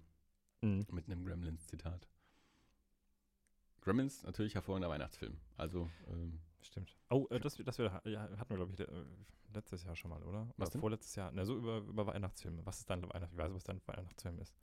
Mhm. 0.62 0.86
mit 0.92 1.06
einem 1.08 1.26
Gremlins-Zitat. 1.26 2.08
Gremlins, 3.82 4.24
natürlich 4.24 4.56
hervorragender 4.56 4.90
Weihnachtsfilm. 4.90 5.38
Also, 5.58 5.90
ähm, 6.08 6.40
Stimmt. 6.62 6.96
Oh, 7.10 7.28
äh, 7.30 7.40
das, 7.42 7.58
das 7.58 7.78
wir, 7.78 8.02
ja, 8.06 8.22
hatten 8.38 8.50
wir, 8.50 8.56
glaube 8.56 8.72
ich, 8.72 8.80
äh, 8.80 8.88
letztes 9.54 9.84
Jahr 9.84 9.98
schon 9.98 10.10
mal, 10.12 10.24
oder? 10.24 10.48
Was 10.56 10.70
denn? 10.70 10.80
Vorletztes 10.80 11.14
Jahr. 11.16 11.30
Na, 11.34 11.44
so 11.44 11.58
über, 11.58 11.80
über 11.80 12.08
Weihnachtsfilme. 12.08 12.66
Was 12.66 12.80
ist 12.80 12.90
dein 12.90 13.02
Weihnachts... 13.04 13.34
Ich 13.34 13.38
weiß, 13.38 13.54
was 13.54 13.64
dein 13.66 13.82
Weihnachtsfilm 13.86 14.40
ist. 14.40 14.56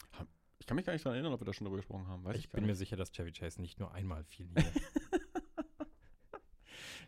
ich 0.59 0.67
kann 0.67 0.77
mich 0.77 0.87
gar 0.87 0.95
nicht 0.95 1.05
daran 1.05 1.17
erinnern, 1.17 1.35
ob 1.35 1.41
wir 1.43 1.45
da 1.45 1.53
schon 1.53 1.67
drüber 1.67 1.77
gesprochen 1.77 2.07
haben. 2.07 2.25
Weiß 2.25 2.37
ich 2.39 2.45
ich, 2.47 2.51
bin 2.51 2.63
mir 2.63 2.69
nicht. 2.69 2.79
sicher, 2.79 2.97
dass 2.97 3.13
Chevy 3.13 3.33
Chase 3.33 3.61
nicht 3.61 3.79
nur 3.79 3.93
einmal 3.93 4.25
fiel 4.25 4.49
hier. 4.57 4.65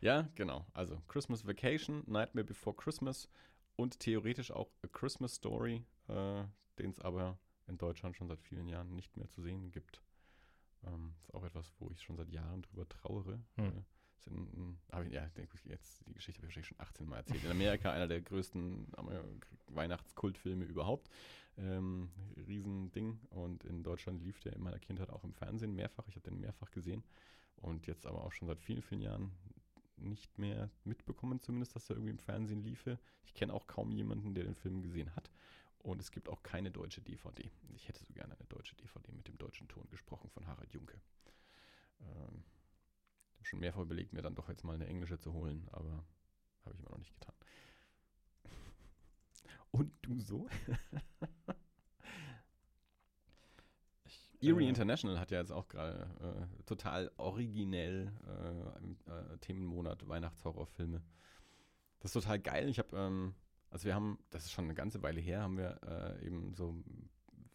Ja, 0.03 0.29
genau. 0.35 0.67
Also 0.75 1.01
Christmas 1.07 1.47
Vacation, 1.47 2.03
Nightmare 2.07 2.45
Before 2.45 2.75
Christmas 2.75 3.29
und 3.77 4.01
theoretisch 4.01 4.51
auch 4.51 4.69
A 4.83 4.89
Christmas 4.89 5.35
Story, 5.35 5.85
äh, 6.09 6.43
den 6.79 6.91
es 6.91 7.01
aber 7.01 7.39
in 7.69 7.79
Deutschland 7.79 8.17
schon 8.17 8.27
seit 8.27 8.41
vielen 8.41 8.67
Jahren 8.67 8.97
nicht 8.97 9.17
mehr 9.17 9.29
zu 9.29 9.41
sehen 9.43 9.71
gibt. 9.71 10.03
Ähm, 10.85 11.15
ist 11.23 11.33
auch 11.33 11.45
etwas, 11.45 11.73
wo 11.79 11.89
ich 11.93 12.03
schon 12.03 12.17
seit 12.17 12.31
Jahren 12.31 12.63
drüber 12.63 12.89
trauere. 12.89 13.39
Hm. 13.55 13.67
Äh, 13.67 13.83
sind, 14.19 14.79
aber 14.89 15.07
ja, 15.07 15.27
denke 15.31 15.55
ich 15.55 15.65
jetzt, 15.65 16.07
die 16.07 16.15
Geschichte 16.15 16.39
habe 16.39 16.49
ich 16.49 16.57
wahrscheinlich 16.57 16.69
schon 16.69 16.81
18 16.81 17.09
Mal 17.09 17.19
erzählt. 17.19 17.45
In 17.45 17.51
Amerika 17.51 17.93
einer 17.93 18.09
der 18.09 18.21
größten 18.21 18.89
Weihnachtskultfilme 19.69 20.65
überhaupt. 20.65 21.09
Ähm, 21.57 22.11
Riesending. 22.37 23.21
Und 23.31 23.65
in 23.65 23.83
Deutschland 23.83 24.21
lief 24.23 24.41
der 24.41 24.53
in 24.55 24.63
meiner 24.63 24.79
Kindheit 24.79 25.11
auch 25.11 25.25
im 25.25 25.33
Fernsehen 25.33 25.75
mehrfach. 25.75 26.07
Ich 26.09 26.17
habe 26.17 26.29
den 26.29 26.41
mehrfach 26.41 26.71
gesehen. 26.71 27.05
Und 27.57 27.87
jetzt 27.87 28.07
aber 28.07 28.25
auch 28.25 28.33
schon 28.33 28.49
seit 28.49 28.61
vielen, 28.61 28.83
vielen 28.83 29.03
Jahren 29.03 29.33
nicht 30.03 30.39
mehr 30.39 30.71
mitbekommen, 30.85 31.41
zumindest, 31.41 31.75
dass 31.75 31.89
er 31.89 31.97
irgendwie 31.97 32.13
im 32.13 32.19
Fernsehen 32.19 32.63
liefe. 32.63 32.99
Ich 33.25 33.35
kenne 33.35 33.53
auch 33.55 33.67
kaum 33.67 33.91
jemanden, 33.93 34.35
der 34.35 34.45
den 34.45 34.55
Film 34.55 34.83
gesehen 34.83 35.15
hat. 35.15 35.31
Und 35.79 36.01
es 36.01 36.13
gibt 36.13 36.29
auch 36.29 36.43
keine 36.43 36.71
deutsche 36.71 37.01
DVD. 37.01 37.51
Ich 37.75 37.89
hätte 37.89 38.05
so 38.05 38.13
gerne 38.13 38.35
eine 38.35 38.47
deutsche 38.47 38.77
DVD 38.77 39.13
mit 39.13 39.27
dem 39.27 39.37
deutschen 39.39 39.69
Ton 39.69 39.89
gesprochen 39.91 40.31
von 40.31 40.47
Harald 40.47 40.73
Junke. 40.73 41.01
Ähm, 42.01 42.45
ich 43.33 43.39
habe 43.39 43.47
schon 43.47 43.61
mehrfach 43.61 43.83
überlegt, 43.83 44.13
mir 44.13 44.23
dann 44.23 44.37
doch 44.37 44.49
jetzt 44.49 44.63
mal 44.65 44.75
eine 44.75 44.87
englische 44.87 45.19
zu 45.19 45.33
holen, 45.33 45.69
aber 45.73 46.05
habe 46.65 46.75
ich 46.75 46.81
immer 46.81 46.91
noch 46.91 46.99
nicht 46.99 47.13
getan. 47.15 47.35
Und 49.73 49.93
du 50.03 50.21
so? 50.21 50.49
Erie 54.43 54.67
äh, 54.67 54.69
International 54.69 55.19
hat 55.19 55.31
ja 55.31 55.39
jetzt 55.39 55.53
auch 55.53 55.69
gerade 55.69 56.09
äh, 56.21 56.63
total 56.65 57.11
originell 57.17 58.13
äh, 58.27 58.79
im 58.79 58.97
äh, 59.07 59.39
Themenmonat 59.39 60.09
Weihnachtshorrorfilme. 60.09 61.03
Das 62.01 62.15
ist 62.15 62.23
total 62.23 62.41
geil. 62.41 62.69
Ich 62.69 62.79
habe, 62.79 62.97
ähm, 62.97 63.35
also 63.71 63.85
wir 63.85 63.95
haben, 63.95 64.19
das 64.31 64.45
ist 64.45 64.53
schon 64.53 64.65
eine 64.65 64.75
ganze 64.75 65.03
Weile 65.03 65.21
her, 65.21 65.43
haben 65.43 65.57
wir 65.57 65.79
äh, 65.87 66.27
eben 66.27 66.55
so 66.55 66.83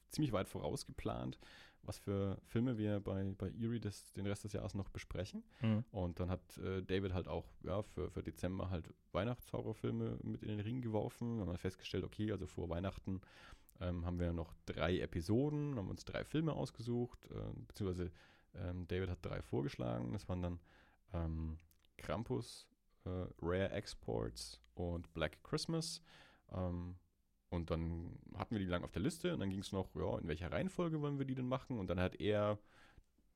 ziemlich 0.10 0.32
weit 0.32 0.48
vorausgeplant, 0.48 1.38
was 1.84 2.00
für 2.00 2.38
Filme 2.46 2.78
wir 2.78 3.00
bei, 3.00 3.34
bei 3.38 3.48
Erie 3.48 3.80
des, 3.80 4.14
den 4.14 4.26
Rest 4.26 4.46
des 4.46 4.54
Jahres 4.54 4.74
noch 4.74 4.90
besprechen. 4.90 5.44
Mhm. 5.62 5.84
Und 5.92 6.20
dann 6.20 6.30
hat 6.30 6.58
äh, 6.58 6.82
David 6.82 7.14
halt 7.14 7.28
auch 7.28 7.46
ja, 7.64 7.84
für, 7.84 8.10
für 8.10 8.24
Dezember 8.24 8.70
halt 8.70 8.94
Weihnachtshorrorfilme 9.12 10.20
mit 10.24 10.44
in 10.44 10.50
den 10.50 10.60
Ring 10.62 10.82
geworfen. 10.82 11.38
Wir 11.38 11.46
haben 11.46 11.58
festgestellt, 11.58 12.04
okay, 12.04 12.32
also 12.32 12.48
vor 12.48 12.70
Weihnachten 12.70 13.22
ähm, 13.80 14.06
haben 14.06 14.20
wir 14.20 14.34
noch 14.34 14.54
drei 14.66 15.00
Episoden, 15.00 15.76
haben 15.78 15.90
uns 15.90 16.06
drei 16.06 16.24
Filme 16.24 16.54
ausgesucht, 16.54 17.20
äh, 17.32 17.54
beziehungsweise 17.68 18.12
ähm, 18.56 18.88
David 18.88 19.10
hat 19.10 19.26
drei 19.26 19.42
vorgeschlagen. 19.42 20.14
Das 20.14 20.28
waren 20.30 20.42
dann 20.42 20.60
ähm, 21.14 21.58
Krampus, 21.98 22.68
äh, 23.06 23.26
Rare 23.42 23.72
Exports 23.72 24.62
und 24.76 25.14
Black 25.14 25.44
Christmas. 25.44 26.02
Ähm, 26.52 26.96
und 27.50 27.72
dann 27.72 28.20
hatten 28.36 28.56
wir 28.56 28.60
die 28.60 28.66
lang 28.66 28.84
auf 28.84 28.92
der 28.92 29.02
Liste 29.02 29.34
und 29.34 29.40
dann 29.40 29.50
ging 29.50 29.60
es 29.60 29.72
noch, 29.72 29.96
ja, 29.96 30.18
in 30.20 30.28
welcher 30.28 30.52
Reihenfolge 30.52 31.00
wollen 31.00 31.18
wir 31.18 31.26
die 31.26 31.36
denn 31.36 31.48
machen? 31.48 31.80
Und 31.80 31.90
dann 31.90 32.00
hat 32.00 32.20
er 32.20 32.60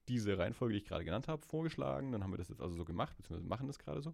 diese 0.08 0.38
Reihenfolge, 0.38 0.74
die 0.74 0.80
ich 0.80 0.88
gerade 0.88 1.06
genannt 1.06 1.28
habe, 1.28 1.46
vorgeschlagen. 1.46 2.12
Dann 2.12 2.24
haben 2.24 2.32
wir 2.32 2.38
das 2.38 2.50
jetzt 2.50 2.62
also 2.62 2.76
so 2.76 2.84
gemacht, 2.84 3.16
beziehungsweise 3.16 3.48
machen 3.48 3.68
das 3.68 3.80
gerade 3.80 4.02
so. 4.02 4.14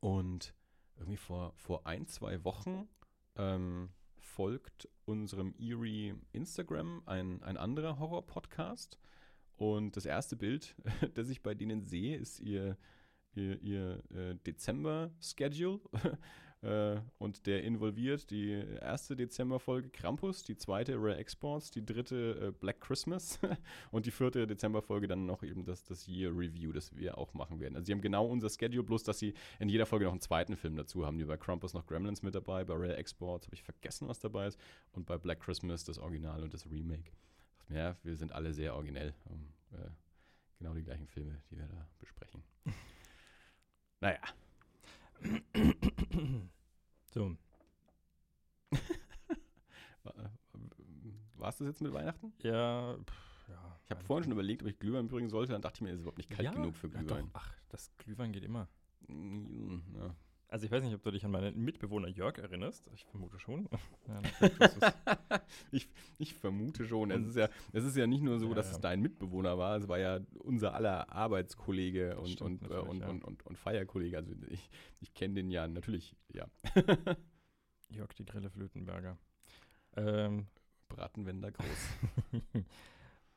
Und 0.00 0.54
irgendwie 0.96 1.16
vor, 1.16 1.52
vor 1.56 1.86
ein, 1.86 2.06
zwei 2.06 2.42
Wochen 2.44 2.88
ähm, 3.36 3.90
folgt 4.34 4.88
unserem 5.04 5.54
Eerie 5.58 6.14
Instagram 6.32 7.02
ein, 7.06 7.42
ein 7.44 7.56
anderer 7.56 8.00
Horror-Podcast. 8.00 8.98
Und 9.56 9.96
das 9.96 10.06
erste 10.06 10.36
Bild, 10.36 10.74
das 11.14 11.28
ich 11.28 11.42
bei 11.42 11.54
denen 11.54 11.82
sehe, 11.82 12.16
ist 12.16 12.40
ihr, 12.40 12.76
ihr, 13.34 13.60
ihr 13.62 14.02
äh, 14.10 14.34
Dezember-Schedule. 14.44 15.80
Äh, 16.64 17.00
und 17.18 17.46
der 17.46 17.62
involviert 17.62 18.30
die 18.30 18.52
erste 18.80 19.14
Dezemberfolge 19.14 19.90
Krampus, 19.90 20.42
die 20.44 20.56
zweite 20.56 20.94
Rare 20.96 21.16
Exports, 21.16 21.70
die 21.70 21.84
dritte 21.84 22.48
äh, 22.48 22.50
Black 22.52 22.80
Christmas 22.80 23.38
und 23.90 24.06
die 24.06 24.10
vierte 24.10 24.46
Dezemberfolge 24.46 25.06
dann 25.06 25.26
noch 25.26 25.42
eben 25.42 25.66
das, 25.66 25.84
das 25.84 26.08
Year 26.08 26.30
Review, 26.30 26.72
das 26.72 26.96
wir 26.96 27.18
auch 27.18 27.34
machen 27.34 27.60
werden. 27.60 27.76
Also 27.76 27.86
sie 27.86 27.92
haben 27.92 28.00
genau 28.00 28.26
unser 28.26 28.48
Schedule, 28.48 28.82
bloß 28.82 29.02
dass 29.02 29.18
sie 29.18 29.34
in 29.58 29.68
jeder 29.68 29.84
Folge 29.84 30.06
noch 30.06 30.12
einen 30.12 30.22
zweiten 30.22 30.56
Film 30.56 30.74
dazu 30.76 31.04
haben. 31.04 31.18
Die 31.18 31.24
bei 31.24 31.36
Krampus 31.36 31.74
noch 31.74 31.86
Gremlins 31.86 32.22
mit 32.22 32.34
dabei, 32.34 32.64
bei 32.64 32.74
Rare 32.74 32.96
Exports 32.96 33.46
habe 33.46 33.54
ich 33.54 33.62
vergessen, 33.62 34.08
was 34.08 34.18
dabei 34.18 34.46
ist 34.46 34.58
und 34.92 35.04
bei 35.04 35.18
Black 35.18 35.40
Christmas 35.40 35.84
das 35.84 35.98
Original 35.98 36.42
und 36.42 36.54
das 36.54 36.70
Remake. 36.70 37.12
Ich 37.52 37.58
dachte 37.58 37.72
mir, 37.74 37.78
ja, 37.78 37.96
wir 38.02 38.16
sind 38.16 38.32
alle 38.32 38.54
sehr 38.54 38.74
originell. 38.74 39.12
Um, 39.26 39.52
äh, 39.72 39.90
genau 40.58 40.72
die 40.72 40.82
gleichen 40.82 41.08
Filme, 41.08 41.42
die 41.50 41.58
wir 41.58 41.66
da 41.66 41.86
besprechen. 41.98 42.42
naja. 44.00 44.20
So, 47.12 47.36
War 51.36 51.48
es 51.50 51.56
das 51.58 51.66
jetzt 51.68 51.80
mit 51.82 51.92
Weihnachten? 51.92 52.32
ja, 52.42 52.96
pff, 52.98 53.48
ja. 53.48 53.78
Ich 53.84 53.90
habe 53.90 54.02
vorhin 54.02 54.24
schon 54.24 54.32
überlegt, 54.32 54.62
ob 54.62 54.68
ich 54.68 54.78
Glühwein 54.78 55.08
bringen 55.08 55.28
sollte. 55.28 55.52
Dann 55.52 55.62
dachte 55.62 55.76
ich 55.78 55.80
mir, 55.82 55.88
es 55.90 55.96
ist 55.96 56.00
überhaupt 56.02 56.18
nicht 56.18 56.30
kalt 56.30 56.42
ja, 56.42 56.52
genug 56.52 56.76
für 56.76 56.88
ja, 56.88 56.98
Glühwein. 57.02 57.24
doch. 57.26 57.30
Ach, 57.34 57.52
das 57.68 57.90
Glühwein 57.98 58.32
geht 58.32 58.44
immer. 58.44 58.68
Mm, 59.08 59.78
Ja. 59.96 60.14
Also 60.54 60.66
ich 60.66 60.70
weiß 60.70 60.84
nicht, 60.84 60.94
ob 60.94 61.02
du 61.02 61.10
dich 61.10 61.24
an 61.24 61.32
meinen 61.32 61.64
Mitbewohner 61.64 62.06
Jörg 62.06 62.38
erinnerst. 62.38 62.88
Ich 62.94 63.04
vermute 63.06 63.40
schon. 63.40 63.68
ja, 64.06 64.22
ich, 65.72 65.88
ich 66.16 66.32
vermute 66.32 66.86
schon. 66.86 67.10
Es 67.10 67.16
Und- 67.16 67.28
ist, 67.30 67.36
ja, 67.36 67.48
es 67.72 67.82
ist 67.82 67.96
ja 67.96 68.06
nicht 68.06 68.22
nur 68.22 68.38
so, 68.38 68.50
Ja, 68.50 68.54
dass 68.54 68.66
ja. 68.66 68.72
es 68.76 68.80
dein 68.80 69.00
Mitbewohner 69.02 69.58
war, 69.58 69.76
es 69.78 69.88
war 69.88 69.98
ja 69.98 70.20
unser 70.38 70.72
aller 70.74 71.10
Arbeitskollege 71.10 72.20
und, 72.20 72.40
und, 72.40 72.70
äh, 72.70 72.74
und, 72.74 73.00
ja. 73.00 73.08
und, 73.08 73.24
und, 73.24 73.44
und 73.44 73.58
Feierkollege. 73.58 74.16
Also 74.16 74.32
ich, 74.46 74.70
ich 75.00 75.12
kenne 75.12 75.34
den 75.34 75.50
ja 75.50 75.66
natürlich, 75.66 76.14
ja. 76.32 76.46
Jörg 77.88 78.14
die 78.14 78.24
Grille 78.24 78.48
Flötenberger. 78.48 79.18
Ähm, 79.96 80.46
Bratenwender 80.88 81.50
groß. 81.50 81.88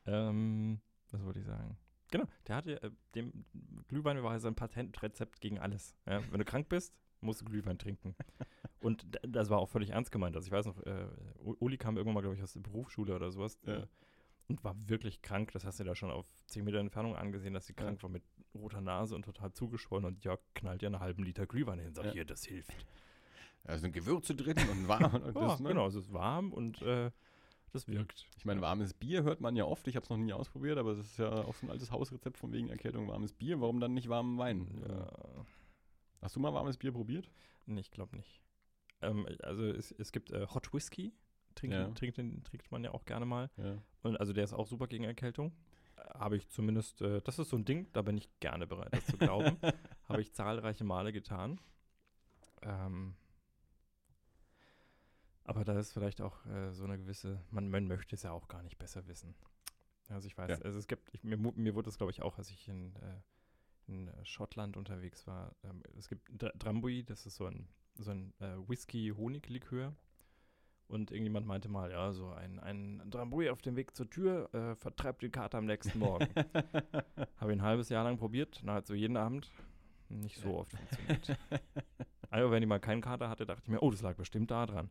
ähm, 0.06 0.80
was 1.10 1.24
wollte 1.24 1.40
ich 1.40 1.46
sagen? 1.46 1.76
Genau, 2.12 2.26
der 2.46 2.54
hatte, 2.54 2.80
äh, 2.80 2.90
dem 3.16 3.44
Glühwein 3.88 4.22
war 4.22 4.38
sein 4.38 4.54
Patentrezept 4.54 5.40
gegen 5.40 5.58
alles. 5.58 5.96
Ja? 6.06 6.22
Wenn 6.30 6.38
du 6.38 6.44
krank 6.44 6.68
bist, 6.68 6.94
musst 7.20 7.40
du 7.40 7.44
Glühwein 7.44 7.78
trinken. 7.78 8.14
Und 8.80 9.06
das 9.22 9.50
war 9.50 9.58
auch 9.58 9.68
völlig 9.68 9.90
ernst 9.90 10.12
gemeint. 10.12 10.36
Also 10.36 10.46
ich 10.46 10.52
weiß 10.52 10.66
noch, 10.66 10.78
äh, 10.86 11.06
Uli 11.58 11.76
kam 11.78 11.96
irgendwann 11.96 12.14
mal, 12.14 12.20
glaube 12.20 12.36
ich, 12.36 12.42
aus 12.42 12.52
der 12.52 12.60
Berufsschule 12.60 13.14
oder 13.14 13.30
sowas. 13.30 13.58
Ja. 13.66 13.78
Äh, 13.78 13.86
und 14.48 14.64
war 14.64 14.74
wirklich 14.88 15.20
krank. 15.20 15.52
Das 15.52 15.64
hast 15.66 15.78
du 15.78 15.84
da 15.84 15.94
schon 15.94 16.10
auf 16.10 16.26
10 16.46 16.64
Meter 16.64 16.78
Entfernung 16.78 17.16
angesehen, 17.16 17.52
dass 17.54 17.66
sie 17.66 17.74
Ja. 17.76 17.82
krank 17.84 18.02
war 18.02 18.08
mit 18.10 18.22
roter 18.54 18.80
Nase 18.80 19.14
und 19.14 19.24
total 19.24 19.52
zugeschwollen. 19.52 20.06
Und 20.06 20.24
Jörg 20.24 20.40
knallt 20.54 20.80
ihr 20.82 20.88
einen 20.88 21.00
halben 21.00 21.22
Liter 21.22 21.46
Glühwein 21.46 21.78
hin 21.78 21.88
und 21.88 21.94
sagt, 21.96 22.06
Ja. 22.08 22.12
hier, 22.12 22.24
das 22.24 22.44
hilft. 22.44 22.86
Da 23.64 23.76
sind 23.76 23.92
Gewürze 23.92 24.34
drin 24.34 24.56
und 24.70 24.88
warm. 24.88 25.12
Und 25.22 25.34
Ja, 25.36 25.48
das, 25.48 25.60
ne? 25.60 25.68
genau, 25.68 25.86
es 25.88 25.94
ist 25.96 26.12
warm 26.12 26.52
und 26.54 26.80
äh, 26.80 27.10
das 27.72 27.86
wirkt. 27.88 28.26
Ich 28.38 28.46
meine, 28.46 28.62
warmes 28.62 28.94
Bier 28.94 29.24
hört 29.24 29.42
man 29.42 29.54
ja 29.54 29.64
oft. 29.66 29.86
Ich 29.88 29.96
habe 29.96 30.04
es 30.04 30.08
noch 30.08 30.16
nie 30.16 30.32
ausprobiert, 30.32 30.78
aber 30.78 30.94
das 30.94 31.00
ist 31.04 31.18
ja 31.18 31.30
auch 31.30 31.54
so 31.54 31.66
ein 31.66 31.70
altes 31.70 31.90
Hausrezept 31.90 32.38
von 32.38 32.50
wegen 32.52 32.70
Erkältung 32.70 33.08
warmes 33.08 33.34
Bier. 33.34 33.60
Warum 33.60 33.80
dann 33.80 33.92
nicht 33.92 34.08
warmen 34.08 34.38
Wein? 34.38 34.82
Ja. 34.88 35.10
Hast 36.20 36.36
du 36.36 36.40
mal 36.40 36.52
warmes 36.52 36.76
Bier 36.76 36.92
probiert? 36.92 37.30
Nee, 37.66 37.80
ich 37.80 37.90
glaube 37.90 38.16
nicht. 38.16 38.40
Ähm, 39.02 39.26
also 39.42 39.64
es, 39.64 39.92
es 39.92 40.10
gibt 40.12 40.30
äh, 40.32 40.46
Hot 40.48 40.72
Whisky, 40.74 41.12
trinkt, 41.54 41.74
Ja. 41.76 41.88
trinkt, 41.90 42.18
den, 42.18 42.42
trinkt 42.44 42.70
man 42.72 42.82
ja 42.84 42.92
auch 42.92 43.04
gerne 43.04 43.26
mal. 43.26 43.50
Ja. 43.56 43.76
Und 44.02 44.16
also 44.18 44.32
der 44.32 44.44
ist 44.44 44.52
auch 44.52 44.66
super 44.66 44.86
gegen 44.88 45.04
Erkältung. 45.04 45.52
Äh, 45.96 46.00
Habe 46.18 46.36
ich 46.36 46.48
zumindest, 46.48 47.00
äh, 47.02 47.20
das 47.22 47.38
ist 47.38 47.50
so 47.50 47.56
ein 47.56 47.64
Ding, 47.64 47.86
da 47.92 48.02
bin 48.02 48.16
ich 48.16 48.28
gerne 48.40 48.66
bereit, 48.66 48.92
das 48.92 49.06
zu 49.06 49.16
glauben. 49.16 49.58
Habe 50.08 50.20
ich 50.20 50.32
zahlreiche 50.32 50.84
Male 50.84 51.12
getan. 51.12 51.60
Ähm, 52.62 53.14
aber 55.44 55.64
da 55.64 55.78
ist 55.78 55.92
vielleicht 55.92 56.20
auch 56.20 56.44
äh, 56.46 56.72
so 56.72 56.84
eine 56.84 56.98
gewisse, 56.98 57.40
man, 57.50 57.70
man 57.70 57.86
möchte 57.86 58.14
es 58.16 58.22
ja 58.22 58.32
auch 58.32 58.48
gar 58.48 58.62
nicht 58.62 58.78
besser 58.78 59.06
wissen. 59.06 59.34
Also 60.08 60.26
ich 60.26 60.36
weiß, 60.36 60.50
Ja. 60.58 60.64
also 60.64 60.78
es 60.78 60.86
gibt, 60.88 61.08
ich, 61.14 61.22
mir, 61.24 61.36
mir 61.36 61.74
wurde 61.74 61.86
das 61.86 61.96
glaube 61.98 62.10
ich 62.10 62.22
auch, 62.22 62.36
als 62.38 62.50
ich 62.50 62.66
in, 62.68 62.94
äh, 62.96 63.20
in 63.88 64.08
äh, 64.08 64.24
Schottland 64.24 64.76
unterwegs 64.76 65.26
war. 65.26 65.54
Ähm, 65.64 65.82
es 65.96 66.08
gibt 66.08 66.28
Dr 66.30 66.56
Drambuie, 66.58 67.02
das 67.02 67.26
ist 67.26 67.36
so 67.36 67.46
ein, 67.46 67.68
so 67.96 68.10
ein 68.10 68.32
äh, 68.40 68.56
Whisky-Honig-Likör. 68.68 69.94
Und 70.86 71.10
irgendjemand 71.10 71.46
meinte 71.46 71.68
mal, 71.68 71.90
ja, 71.90 72.12
so 72.12 72.30
ein, 72.30 72.58
ein 72.60 73.02
Drambuie 73.10 73.50
auf 73.50 73.60
dem 73.60 73.76
Weg 73.76 73.94
zur 73.94 74.08
Tür 74.08 74.48
äh, 74.54 74.74
vertreibt 74.74 75.22
den 75.22 75.30
Kater 75.30 75.58
am 75.58 75.66
nächsten 75.66 75.98
Morgen. 75.98 76.26
Habe 77.36 77.52
ihn 77.52 77.58
ein 77.58 77.62
halbes 77.62 77.90
Jahr 77.90 78.04
lang 78.04 78.16
probiert, 78.16 78.62
nahezu 78.62 78.94
jeden 78.94 79.18
Abend. 79.18 79.50
Nicht 80.08 80.38
so 80.38 80.56
oft 80.56 80.72
funktioniert. 80.72 81.38
Also 82.30 82.50
wenn 82.50 82.62
ich 82.62 82.68
mal 82.68 82.78
keinen 82.78 83.00
Kater 83.00 83.28
hatte, 83.28 83.46
dachte 83.46 83.62
ich 83.64 83.68
mir, 83.68 83.82
oh, 83.82 83.90
das 83.90 84.02
lag 84.02 84.16
bestimmt 84.16 84.50
da 84.50 84.66
dran. 84.66 84.90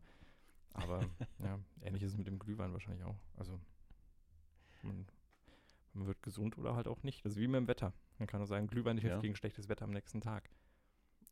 Aber 0.73 1.01
ja, 1.39 1.59
ähnlich 1.81 2.03
ist 2.03 2.11
es 2.11 2.17
mit 2.17 2.27
dem 2.27 2.39
Glühwein 2.39 2.73
wahrscheinlich 2.73 3.03
auch. 3.03 3.17
Also 3.35 3.59
man, 4.83 5.07
man 5.97 6.07
wird 6.07 6.21
gesund 6.21 6.57
oder 6.57 6.75
halt 6.75 6.87
auch 6.87 7.03
nicht. 7.03 7.25
Das 7.25 7.33
ist 7.33 7.39
wie 7.39 7.47
mit 7.47 7.57
dem 7.59 7.67
Wetter. 7.67 7.93
Man 8.19 8.27
kann 8.27 8.39
nur 8.39 8.47
sagen, 8.47 8.67
Glühwein 8.67 8.97
hilft 8.97 9.15
Ja. 9.15 9.21
gegen 9.21 9.35
schlechtes 9.35 9.67
Wetter 9.69 9.85
am 9.85 9.91
nächsten 9.91 10.21
Tag. 10.21 10.49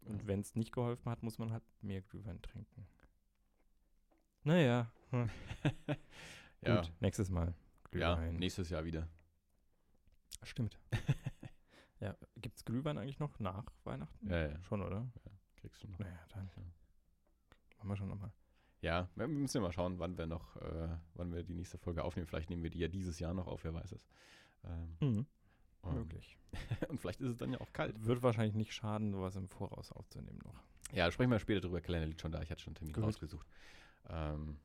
Und 0.06 0.28
wenn 0.28 0.42
es 0.42 0.56
nicht 0.56 0.72
geholfen 0.72 1.10
hat, 1.10 1.24
muss 1.24 1.38
man 1.40 1.52
halt 1.52 1.64
mehr 1.82 2.02
Glühwein 2.02 2.42
trinken. 2.42 2.88
Naja, 4.44 4.92
hm. 5.10 5.30
ja. 6.62 6.76
gut, 6.82 6.92
nächstes 7.00 7.30
Mal. 7.30 7.54
ja, 7.94 8.16
Glühwein. 8.16 8.36
nächstes 8.38 8.70
Jahr 8.70 8.86
wieder. 8.86 9.08
Stimmt. 10.44 10.78
ja, 12.00 12.16
gibt 12.36 12.58
es 12.58 12.66
Glühwein 12.66 12.98
eigentlich 13.00 13.20
noch 13.20 13.40
nach 13.40 13.66
Weihnachten? 13.84 14.30
Ja, 14.30 14.48
ja, 14.50 14.62
Schon, 14.64 14.82
oder? 14.84 15.08
kriegst 15.56 15.82
du 15.84 15.88
noch. 15.88 15.98
Naja, 15.98 16.20
dann 16.30 16.48
Ja. 16.56 16.64
machen 17.78 17.90
wir 17.90 17.96
schon 17.98 18.10
nochmal. 18.10 18.32
Ja, 18.82 19.10
wir 19.16 19.28
müssen 19.28 19.58
ja 19.58 19.62
mal 19.64 19.72
schauen, 19.72 19.98
wann 19.98 20.16
wir 20.20 20.28
noch, 20.28 20.58
äh, 20.58 20.90
wann 21.16 21.34
wir 21.34 21.42
die 21.42 21.56
nächste 21.56 21.80
Folge 21.80 22.04
aufnehmen. 22.04 22.28
Vielleicht 22.28 22.52
nehmen 22.52 22.62
wir 22.62 22.70
die 22.70 22.78
ja 22.80 22.88
dieses 22.88 23.18
Jahr 23.18 23.34
noch 23.34 23.48
auf, 23.48 23.64
wer 23.64 23.74
weiß 23.74 23.94
es. 23.94 24.08
Ähm, 24.66 24.98
Mhm. 25.02 25.26
ähm, 25.84 25.94
Möglich. 25.94 26.38
und 26.90 27.00
vielleicht 27.00 27.22
ist 27.22 27.30
es 27.30 27.38
dann 27.38 27.52
ja 27.52 27.62
auch 27.62 27.72
kalt. 27.74 28.04
Wird 28.06 28.24
wahrscheinlich 28.24 28.56
nicht 28.56 28.74
schaden, 28.74 29.12
sowas 29.12 29.36
im 29.36 29.48
Voraus 29.48 29.92
aufzunehmen 29.92 30.40
noch. 30.44 30.62
Ja, 30.94 31.12
sprechen 31.12 31.32
wir 31.32 31.40
später 31.40 31.62
drüber. 31.62 31.82
Kalender 31.82 32.08
liegt 32.08 32.22
schon 32.22 32.32
da. 32.32 32.42
Ich 32.42 32.50
hatte 32.52 32.62
schon 32.62 32.72
einen 32.72 32.76
Termin 32.76 32.94
Gut. 32.94 33.04
rausgesucht. 33.04 33.48
Ähm, 34.10 34.58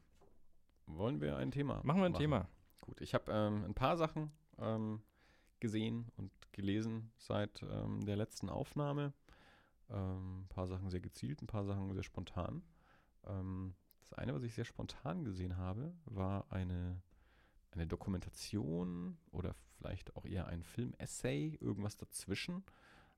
wollen 0.86 1.20
wir 1.20 1.36
ein 1.36 1.50
Thema 1.50 1.80
Machen 1.84 2.00
wir 2.00 2.06
ein 2.06 2.14
Thema. 2.14 2.48
Gut, 2.80 3.00
ich 3.00 3.14
habe 3.14 3.30
ähm, 3.32 3.64
ein 3.64 3.74
paar 3.74 3.96
Sachen 3.96 4.30
ähm, 4.58 5.00
gesehen 5.60 6.10
und 6.16 6.30
gelesen 6.52 7.12
seit 7.16 7.62
ähm, 7.62 8.04
der 8.04 8.16
letzten 8.16 8.48
Aufnahme. 8.48 9.12
Ähm, 9.88 10.42
ein 10.42 10.48
paar 10.48 10.66
Sachen 10.66 10.88
sehr 10.90 11.00
gezielt, 11.00 11.42
ein 11.42 11.46
paar 11.46 11.64
Sachen 11.64 11.92
sehr 11.94 12.02
spontan. 12.02 12.62
Ähm, 13.26 13.74
das 14.00 14.12
eine, 14.14 14.34
was 14.34 14.42
ich 14.42 14.54
sehr 14.54 14.64
spontan 14.64 15.24
gesehen 15.24 15.56
habe, 15.56 15.92
war 16.04 16.50
eine, 16.50 17.00
eine 17.72 17.86
Dokumentation 17.86 19.16
oder 19.30 19.54
vielleicht 19.78 20.16
auch 20.16 20.24
eher 20.24 20.46
ein 20.46 20.62
Film-Essay, 20.62 21.58
irgendwas 21.60 21.96
dazwischen, 21.96 22.64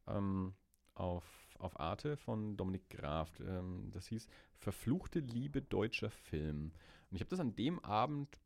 ähm, 0.06 0.54
auf, 0.94 1.24
auf 1.58 1.78
Arte 1.80 2.16
von 2.16 2.56
Dominik 2.56 2.90
Graf. 2.90 3.40
Ähm, 3.40 3.90
das 3.92 4.06
hieß 4.06 4.28
Verfluchte 4.58 5.20
Liebe 5.20 5.62
deutscher 5.62 6.10
Film. 6.10 6.72
Und 7.10 7.16
ich 7.16 7.20
habe 7.20 7.30
das 7.30 7.40
an 7.40 7.56
dem 7.56 7.78
Abend 7.80 8.38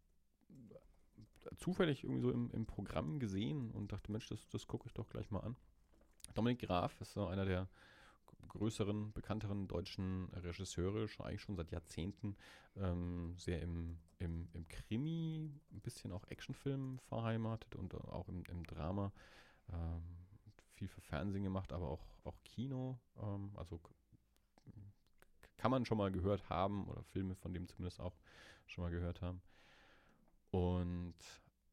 zufällig 1.56 2.04
irgendwie 2.04 2.22
so 2.22 2.30
im, 2.30 2.50
im 2.50 2.66
Programm 2.66 3.18
gesehen 3.18 3.70
und 3.70 3.92
dachte, 3.92 4.10
Mensch, 4.10 4.28
das, 4.28 4.48
das 4.48 4.66
gucke 4.66 4.86
ich 4.86 4.94
doch 4.94 5.08
gleich 5.08 5.30
mal 5.30 5.40
an. 5.40 5.56
Dominik 6.34 6.60
Graf 6.60 7.00
ist 7.00 7.12
so 7.12 7.26
einer 7.26 7.44
der 7.44 7.68
größeren, 8.48 9.12
bekannteren 9.12 9.68
deutschen 9.68 10.28
Regisseure, 10.32 11.08
schon 11.08 11.26
eigentlich 11.26 11.42
schon 11.42 11.56
seit 11.56 11.70
Jahrzehnten 11.70 12.36
ähm, 12.76 13.34
sehr 13.36 13.62
im, 13.62 13.98
im, 14.18 14.48
im 14.52 14.68
Krimi, 14.68 15.50
ein 15.72 15.80
bisschen 15.80 16.12
auch 16.12 16.24
Actionfilm 16.28 16.98
verheimatet 17.08 17.74
und 17.74 17.94
auch 17.94 18.28
im, 18.28 18.44
im 18.44 18.64
Drama. 18.64 19.12
Ähm, 19.72 20.02
viel 20.74 20.88
für 20.88 21.00
Fernsehen 21.00 21.42
gemacht, 21.42 21.72
aber 21.72 21.88
auch, 21.88 22.04
auch 22.24 22.36
Kino. 22.44 22.98
Ähm, 23.22 23.50
also 23.56 23.80
kann 25.56 25.70
man 25.70 25.84
schon 25.84 25.98
mal 25.98 26.12
gehört 26.12 26.48
haben 26.48 26.86
oder 26.86 27.02
Filme 27.02 27.34
von 27.34 27.52
dem 27.52 27.66
zumindest 27.66 28.00
auch 28.00 28.14
schon 28.66 28.84
mal 28.84 28.90
gehört 28.90 29.22
haben. 29.22 29.40
Und 30.50 31.14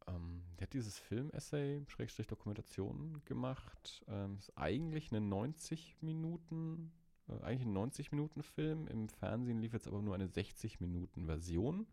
ähm, 0.07 0.43
der 0.57 0.67
hat 0.67 0.73
dieses 0.73 0.97
Film-Essay, 0.99 1.83
Schrägstrich 1.87 2.27
Dokumentation 2.27 3.21
gemacht. 3.25 4.03
Ähm, 4.07 4.37
ist 4.37 4.57
eigentlich 4.57 5.11
eine 5.11 5.21
90 5.21 5.97
Minuten, 6.01 6.91
äh, 7.29 7.43
eigentlich 7.43 7.67
ein 7.67 7.73
90 7.73 8.11
Minuten 8.11 8.43
Film. 8.43 8.87
Im 8.87 9.09
Fernsehen 9.09 9.59
lief 9.59 9.73
jetzt 9.73 9.87
aber 9.87 10.01
nur 10.01 10.15
eine 10.15 10.27
60 10.27 10.79
Minuten 10.79 11.25
Version. 11.25 11.87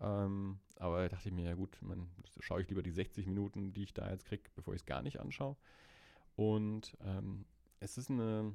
Ähm, 0.00 0.58
aber 0.76 1.02
da 1.02 1.08
dachte 1.10 1.28
ich 1.28 1.34
mir, 1.34 1.44
ja 1.44 1.54
gut, 1.54 1.78
man, 1.80 2.08
schaue 2.40 2.62
ich 2.62 2.68
lieber 2.68 2.82
die 2.82 2.90
60 2.90 3.26
Minuten, 3.26 3.72
die 3.72 3.84
ich 3.84 3.94
da 3.94 4.10
jetzt 4.10 4.24
kriege, 4.24 4.50
bevor 4.54 4.74
ich 4.74 4.80
es 4.80 4.86
gar 4.86 5.02
nicht 5.02 5.20
anschaue. 5.20 5.56
Und 6.34 6.96
ähm, 7.04 7.44
es 7.78 7.98
ist 7.98 8.10
eine, 8.10 8.52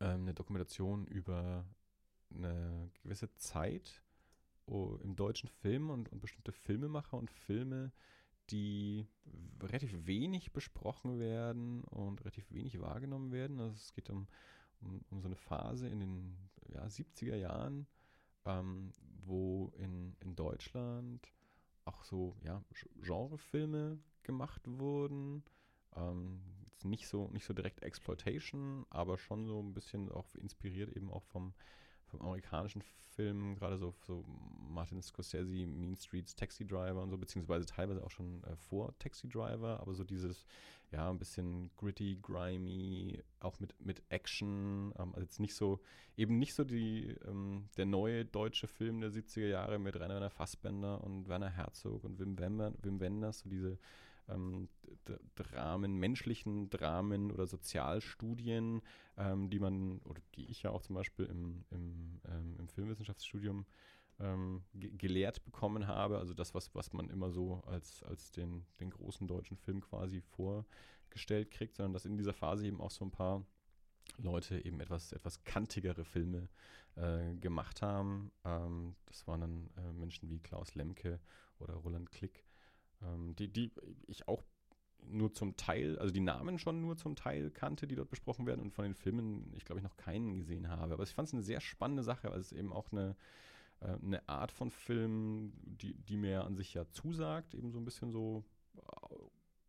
ähm, 0.00 0.20
eine 0.22 0.34
Dokumentation 0.34 1.06
über 1.06 1.64
eine 2.34 2.90
gewisse 3.02 3.34
Zeit 3.36 4.02
oh, 4.70 4.98
im 5.02 5.16
deutschen 5.16 5.48
Film 5.48 5.90
und, 5.90 6.10
und 6.10 6.20
bestimmte 6.20 6.52
Filmemacher 6.52 7.16
und 7.16 7.30
Filme, 7.30 7.92
die 8.50 9.06
relativ 9.60 10.06
wenig 10.06 10.52
besprochen 10.52 11.18
werden 11.18 11.84
und 11.84 12.20
relativ 12.20 12.50
wenig 12.50 12.80
wahrgenommen 12.80 13.32
werden. 13.32 13.60
Also 13.60 13.74
es 13.74 13.92
geht 13.92 14.10
um, 14.10 14.26
um, 14.80 15.04
um 15.10 15.20
so 15.20 15.28
eine 15.28 15.36
Phase 15.36 15.88
in 15.88 16.00
den 16.00 16.36
ja, 16.72 16.84
70er 16.84 17.36
Jahren, 17.36 17.86
ähm, 18.44 18.92
wo 19.24 19.72
in, 19.76 20.16
in 20.20 20.34
Deutschland 20.34 21.32
auch 21.84 22.04
so 22.04 22.36
ja, 22.42 22.62
Genrefilme 23.02 23.98
gemacht 24.22 24.62
wurden. 24.66 25.44
Ähm, 25.96 26.40
jetzt 26.70 26.84
nicht 26.84 27.08
so, 27.08 27.28
nicht 27.28 27.44
so 27.44 27.52
direkt 27.52 27.82
Exploitation, 27.82 28.86
aber 28.90 29.18
schon 29.18 29.46
so 29.46 29.60
ein 29.60 29.74
bisschen 29.74 30.10
auch 30.10 30.34
inspiriert 30.36 30.96
eben 30.96 31.10
auch 31.10 31.24
vom, 31.24 31.54
vom 32.10 32.22
amerikanischen 32.22 32.82
Film, 33.14 33.56
gerade 33.56 33.76
so, 33.76 33.94
so 34.06 34.24
Martin 34.68 35.02
Scorsese, 35.02 35.66
Mean 35.66 35.96
Streets, 35.96 36.34
Taxi 36.34 36.66
Driver 36.66 37.02
und 37.02 37.10
so, 37.10 37.18
beziehungsweise 37.18 37.66
teilweise 37.66 38.04
auch 38.04 38.10
schon 38.10 38.42
äh, 38.44 38.56
vor 38.56 38.96
Taxi 38.98 39.28
Driver, 39.28 39.80
aber 39.80 39.94
so 39.94 40.04
dieses, 40.04 40.44
ja, 40.92 41.08
ein 41.10 41.18
bisschen 41.18 41.70
gritty, 41.76 42.18
grimy, 42.20 43.22
auch 43.40 43.58
mit, 43.60 43.74
mit 43.80 44.02
Action, 44.08 44.92
ähm, 44.98 45.12
also 45.14 45.22
jetzt 45.22 45.40
nicht 45.40 45.54
so, 45.54 45.80
eben 46.16 46.38
nicht 46.38 46.54
so 46.54 46.64
die, 46.64 47.16
ähm, 47.26 47.68
der 47.76 47.86
neue 47.86 48.24
deutsche 48.24 48.66
Film 48.66 49.00
der 49.00 49.10
70er 49.10 49.48
Jahre 49.48 49.78
mit 49.78 49.96
Rainer 49.96 50.14
Werner 50.14 50.30
Fassbender 50.30 51.02
und 51.02 51.28
Werner 51.28 51.50
Herzog 51.50 52.04
und 52.04 52.18
Wim, 52.18 52.38
Wender, 52.38 52.72
Wim 52.82 53.00
Wenders, 53.00 53.40
so 53.40 53.50
diese 53.50 53.78
ähm, 54.32 54.68
Dramen, 55.34 55.98
menschlichen 55.98 56.70
Dramen 56.70 57.30
oder 57.30 57.46
Sozialstudien, 57.46 58.82
ähm, 59.16 59.50
die 59.50 59.58
man, 59.58 60.00
oder 60.00 60.20
die 60.34 60.50
ich 60.50 60.62
ja 60.62 60.70
auch 60.70 60.82
zum 60.82 60.94
Beispiel 60.94 61.26
im, 61.26 61.64
im, 61.70 62.20
ähm, 62.28 62.56
im 62.58 62.68
Filmwissenschaftsstudium 62.68 63.66
ähm, 64.20 64.62
ge 64.74 64.90
gelehrt 64.96 65.44
bekommen 65.44 65.86
habe. 65.86 66.18
Also 66.18 66.34
das, 66.34 66.54
was, 66.54 66.74
was 66.74 66.92
man 66.92 67.08
immer 67.08 67.30
so 67.30 67.62
als, 67.66 68.02
als 68.02 68.30
den, 68.30 68.66
den 68.78 68.90
großen 68.90 69.26
deutschen 69.26 69.56
Film 69.56 69.80
quasi 69.80 70.20
vorgestellt 70.20 71.50
kriegt, 71.50 71.76
sondern 71.76 71.92
dass 71.92 72.04
in 72.04 72.16
dieser 72.16 72.34
Phase 72.34 72.66
eben 72.66 72.80
auch 72.80 72.90
so 72.90 73.04
ein 73.04 73.10
paar 73.10 73.44
Leute 74.18 74.64
eben 74.64 74.80
etwas, 74.80 75.12
etwas 75.12 75.42
kantigere 75.44 76.04
Filme 76.04 76.48
äh, 76.96 77.34
gemacht 77.36 77.82
haben. 77.82 78.30
Ähm, 78.44 78.96
das 79.06 79.26
waren 79.26 79.40
dann 79.40 79.70
äh, 79.76 79.92
Menschen 79.92 80.28
wie 80.28 80.40
Klaus 80.40 80.74
Lemke 80.74 81.20
oder 81.58 81.74
Roland 81.74 82.10
Klick, 82.10 82.44
ähm, 83.02 83.34
die, 83.36 83.48
die 83.48 83.72
ich 84.06 84.28
auch 84.28 84.42
nur 85.06 85.32
zum 85.32 85.56
Teil, 85.56 85.98
also 85.98 86.12
die 86.12 86.20
Namen 86.20 86.58
schon 86.58 86.80
nur 86.80 86.96
zum 86.96 87.16
Teil 87.16 87.50
kannte, 87.50 87.86
die 87.86 87.96
dort 87.96 88.10
besprochen 88.10 88.46
werden 88.46 88.60
und 88.60 88.72
von 88.72 88.84
den 88.84 88.94
Filmen, 88.94 89.52
ich 89.54 89.64
glaube 89.64 89.80
ich, 89.80 89.84
noch 89.84 89.96
keinen 89.96 90.36
gesehen 90.36 90.68
habe. 90.68 90.94
Aber 90.94 91.02
ich 91.02 91.14
fand 91.14 91.28
es 91.28 91.34
eine 91.34 91.42
sehr 91.42 91.60
spannende 91.60 92.02
Sache, 92.02 92.30
weil 92.30 92.40
es 92.40 92.52
eben 92.52 92.72
auch 92.72 92.92
eine, 92.92 93.16
äh, 93.80 93.96
eine 94.02 94.28
Art 94.28 94.52
von 94.52 94.70
Film, 94.70 95.52
die, 95.62 95.94
die 95.94 96.16
mir 96.16 96.44
an 96.44 96.56
sich 96.56 96.74
ja 96.74 96.88
zusagt, 96.90 97.54
eben 97.54 97.72
so 97.72 97.78
ein 97.78 97.84
bisschen 97.84 98.10
so 98.10 98.44
äh, 98.76 98.80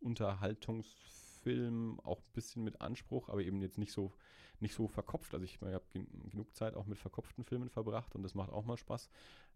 Unterhaltungsfilm, 0.00 2.00
auch 2.00 2.20
ein 2.20 2.32
bisschen 2.32 2.64
mit 2.64 2.80
Anspruch, 2.80 3.28
aber 3.28 3.42
eben 3.42 3.60
jetzt 3.62 3.78
nicht 3.78 3.92
so, 3.92 4.12
nicht 4.60 4.74
so 4.74 4.88
verkopft. 4.88 5.34
Also 5.34 5.44
ich, 5.44 5.54
ich 5.54 5.62
habe 5.62 5.84
gen 5.92 6.06
genug 6.30 6.54
Zeit 6.54 6.74
auch 6.74 6.86
mit 6.86 6.98
verkopften 6.98 7.44
Filmen 7.44 7.70
verbracht 7.70 8.14
und 8.14 8.22
das 8.22 8.34
macht 8.34 8.52
auch 8.52 8.64
mal 8.64 8.76
Spaß. 8.76 9.08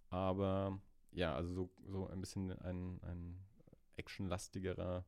Aber 0.09 0.81
ja, 1.13 1.35
also 1.35 1.53
so, 1.53 1.71
so 1.87 2.09
ein 2.09 2.21
bisschen 2.21 2.53
ein, 2.61 3.01
ein 3.03 3.46
actionlastigerer, 3.97 5.05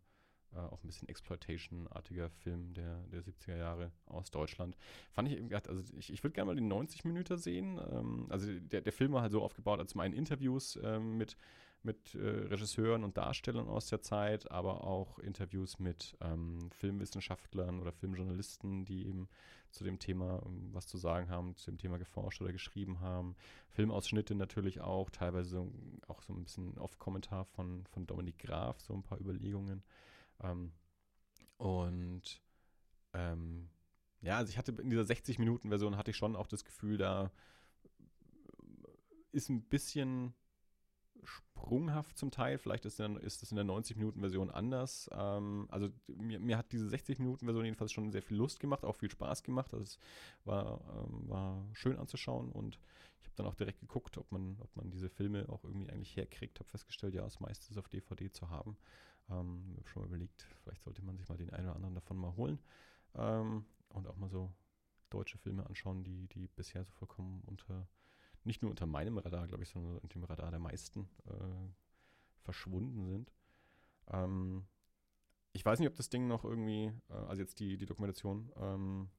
äh, 0.53 0.59
auch 0.59 0.83
ein 0.83 0.87
bisschen 0.87 1.09
Exploitation-artiger 1.09 2.31
Film 2.31 2.73
der, 2.75 3.03
der 3.09 3.23
70er 3.23 3.57
Jahre 3.57 3.93
aus 4.07 4.31
Deutschland. 4.31 4.77
Fand 5.13 5.29
ich 5.29 5.37
eben, 5.37 5.49
gedacht, 5.49 5.69
also 5.69 5.83
ich, 5.97 6.13
ich 6.13 6.23
würde 6.23 6.35
gerne 6.35 6.47
mal 6.47 6.57
die 6.57 6.63
90 6.63 7.05
Minuten 7.05 7.37
sehen. 7.37 7.81
Ähm, 7.93 8.27
also 8.31 8.49
der, 8.61 8.81
der 8.81 8.93
Film 8.93 9.13
war 9.13 9.23
halt 9.23 9.33
so 9.33 9.43
aufgebaut, 9.43 9.79
als 9.79 9.93
zum 9.93 10.01
Interviews 10.01 10.79
ähm, 10.83 11.19
mit, 11.19 11.37
mit 11.83 12.15
äh, 12.15 12.19
Regisseuren 12.19 13.05
und 13.05 13.17
Darstellern 13.17 13.69
aus 13.69 13.87
der 13.87 14.03
Zeit, 14.03 14.51
aber 14.51 14.85
auch 14.85 15.19
Interviews 15.19 15.79
mit 15.79 16.17
ähm, 16.21 16.71
Filmwissenschaftlern 16.73 17.81
oder 17.81 17.93
Filmjournalisten, 17.93 18.85
die 18.85 19.07
eben 19.07 19.29
zu 19.71 19.85
dem 19.85 19.99
Thema 19.99 20.43
ähm, 20.45 20.71
was 20.73 20.87
zu 20.87 20.99
sagen 20.99 21.29
haben, 21.29 21.57
zu 21.57 21.71
dem 21.71 21.79
Thema 21.79 21.99
geforscht 21.99 22.41
oder 22.43 22.53
geschrieben 22.53 23.01
haben. 23.01 23.37
Filmausschnitte 23.69 24.35
natürlich 24.35 24.81
auch, 24.81 25.11
teilweise 25.11 25.67
auch 26.07 26.23
so 26.23 26.33
ein 26.33 26.43
bisschen 26.43 26.77
Off-Kommentar 26.79 27.45
von, 27.45 27.87
von 27.87 28.07
Dominik 28.07 28.39
Graf, 28.39 28.81
so 28.81 28.95
ein 28.95 29.03
paar 29.03 29.21
Überlegungen. 29.21 29.83
Ähm, 30.43 30.73
und 31.59 32.43
ähm, 33.13 33.69
ja, 34.21 34.39
also 34.39 34.51
ich 34.51 34.59
hatte 34.59 34.73
in 34.73 34.91
dieser 34.91 35.03
60-Minuten-Version 35.03 35.97
hatte 35.97 36.11
ich 36.11 36.17
schon 36.17 36.37
auch 36.37 36.47
das 36.47 36.65
Gefühl, 36.65 36.99
da 36.99 37.31
ist 39.31 39.49
ein 39.49 39.63
bisschen 39.63 40.35
sprunghaft 41.25 42.17
zum 42.17 42.31
Teil. 42.31 42.59
Vielleicht 42.59 42.85
ist, 42.85 43.01
dann, 43.01 43.17
ist 43.17 43.43
das 43.43 43.51
in 43.51 43.57
der 43.57 43.65
90-Minuten-Version 43.65 44.51
anders. 44.51 45.09
Ähm, 45.13 45.67
also 45.71 45.91
mir, 46.07 46.41
mir 46.41 46.59
hat 46.59 46.73
diese 46.73 46.87
60-Minuten-Version 46.89 47.65
jedenfalls 47.65 47.93
schon 47.93 48.11
sehr 48.11 48.23
viel 48.23 48.37
Lust 48.37 48.61
gemacht, 48.61 48.85
auch 48.85 48.97
viel 48.97 49.11
Spaß 49.11 49.43
gemacht. 49.43 49.73
Also 49.73 49.85
es 49.85 49.99
war, 50.45 50.81
ähm, 50.97 51.29
war 51.29 51.67
schön 51.73 51.99
anzuschauen 51.99 52.51
und 52.51 52.79
ich 53.21 53.27
habe 53.27 53.37
dann 53.37 53.47
auch 53.47 53.55
direkt 53.55 53.81
geguckt, 53.81 54.19
ob 54.19 54.31
man, 54.33 54.57
ob 54.61 54.75
man 54.77 54.91
diese 54.91 55.09
Filme 55.09 55.49
auch 55.49 55.65
irgendwie 55.65 55.91
eigentlich 55.91 56.17
herkriegt. 56.17 56.59
Habe 56.59 56.69
festgestellt, 56.69 57.15
ja, 57.15 57.23
das 57.23 57.41
meiste 57.41 57.71
ist 57.71 57.79
auf 57.79 57.89
DVD 57.89 58.31
zu 58.31 58.51
haben. 58.51 58.77
Ähm, 59.31 59.75
habe 59.77 59.89
schon 59.89 60.03
mal 60.03 60.09
überlegt, 60.09 60.47
vielleicht 60.63 60.83
sollte 60.83 61.03
man 61.03 61.17
sich 61.17 61.29
mal 61.29 61.37
den 61.37 61.51
einen 61.51 61.67
oder 61.67 61.77
anderen 61.77 61.95
davon 61.95 62.17
mal 62.17 62.35
holen 62.37 62.59
ähm, 63.15 63.67
und 63.91 64.07
auch 64.07 64.17
mal 64.17 64.31
so 64.31 64.51
deutsche 65.11 65.39
Filme 65.39 65.67
anschauen, 65.67 66.05
die, 66.05 66.29
die 66.29 66.49
bisher 66.49 66.85
so 66.85 66.91
vollkommen 66.93 67.43
unter 67.47 67.89
nicht 68.49 68.63
nur 68.63 68.71
unter 68.71 68.87
meinem 68.87 69.19
Radar, 69.19 69.47
glaube 69.47 69.63
ich, 69.63 69.69
sondern 69.69 69.99
unter 69.99 70.19
dem 70.19 70.25
Radar 70.25 70.51
der 70.51 70.59
meisten 70.59 71.09
äh, 71.27 71.71
verschwunden 72.41 73.07
sind. 73.07 73.33
Ähm, 74.09 74.65
ich 75.53 75.65
weiß 75.65 75.79
nicht, 75.79 75.89
ob 75.89 75.95
das 75.95 76.09
Ding 76.09 76.27
noch 76.27 76.45
irgendwie, 76.45 76.93
äh, 77.11 77.15
also 77.29 77.43
jetzt 77.43 77.61
die, 77.61 77.77
die 77.77 77.87
Dokumentation, 77.87 78.51
ähm, 78.57 79.11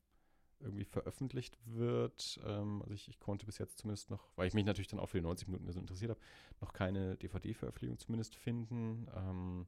irgendwie 0.60 0.84
veröffentlicht 0.84 1.58
wird. 1.66 2.40
Ähm, 2.46 2.82
also 2.82 2.94
ich, 2.94 3.08
ich, 3.08 3.20
konnte 3.20 3.46
bis 3.46 3.60
jetzt 3.60 3.78
zumindest 3.78 4.10
noch, 4.10 4.28
weil 4.36 4.48
ich 4.48 4.54
mich 4.54 4.66
natürlich 4.66 4.88
dann 4.88 5.00
auch 5.00 5.08
für 5.08 5.18
die 5.18 5.24
90 5.24 5.48
Minuten 5.48 5.72
so 5.72 5.80
interessiert 5.80 6.12
habe, 6.12 6.20
noch 6.60 6.74
keine 6.74 7.16
DVD-Veröffentlichung 7.16 7.98
zumindest 7.98 8.36
finden. 8.36 9.08
Ähm, 9.16 9.68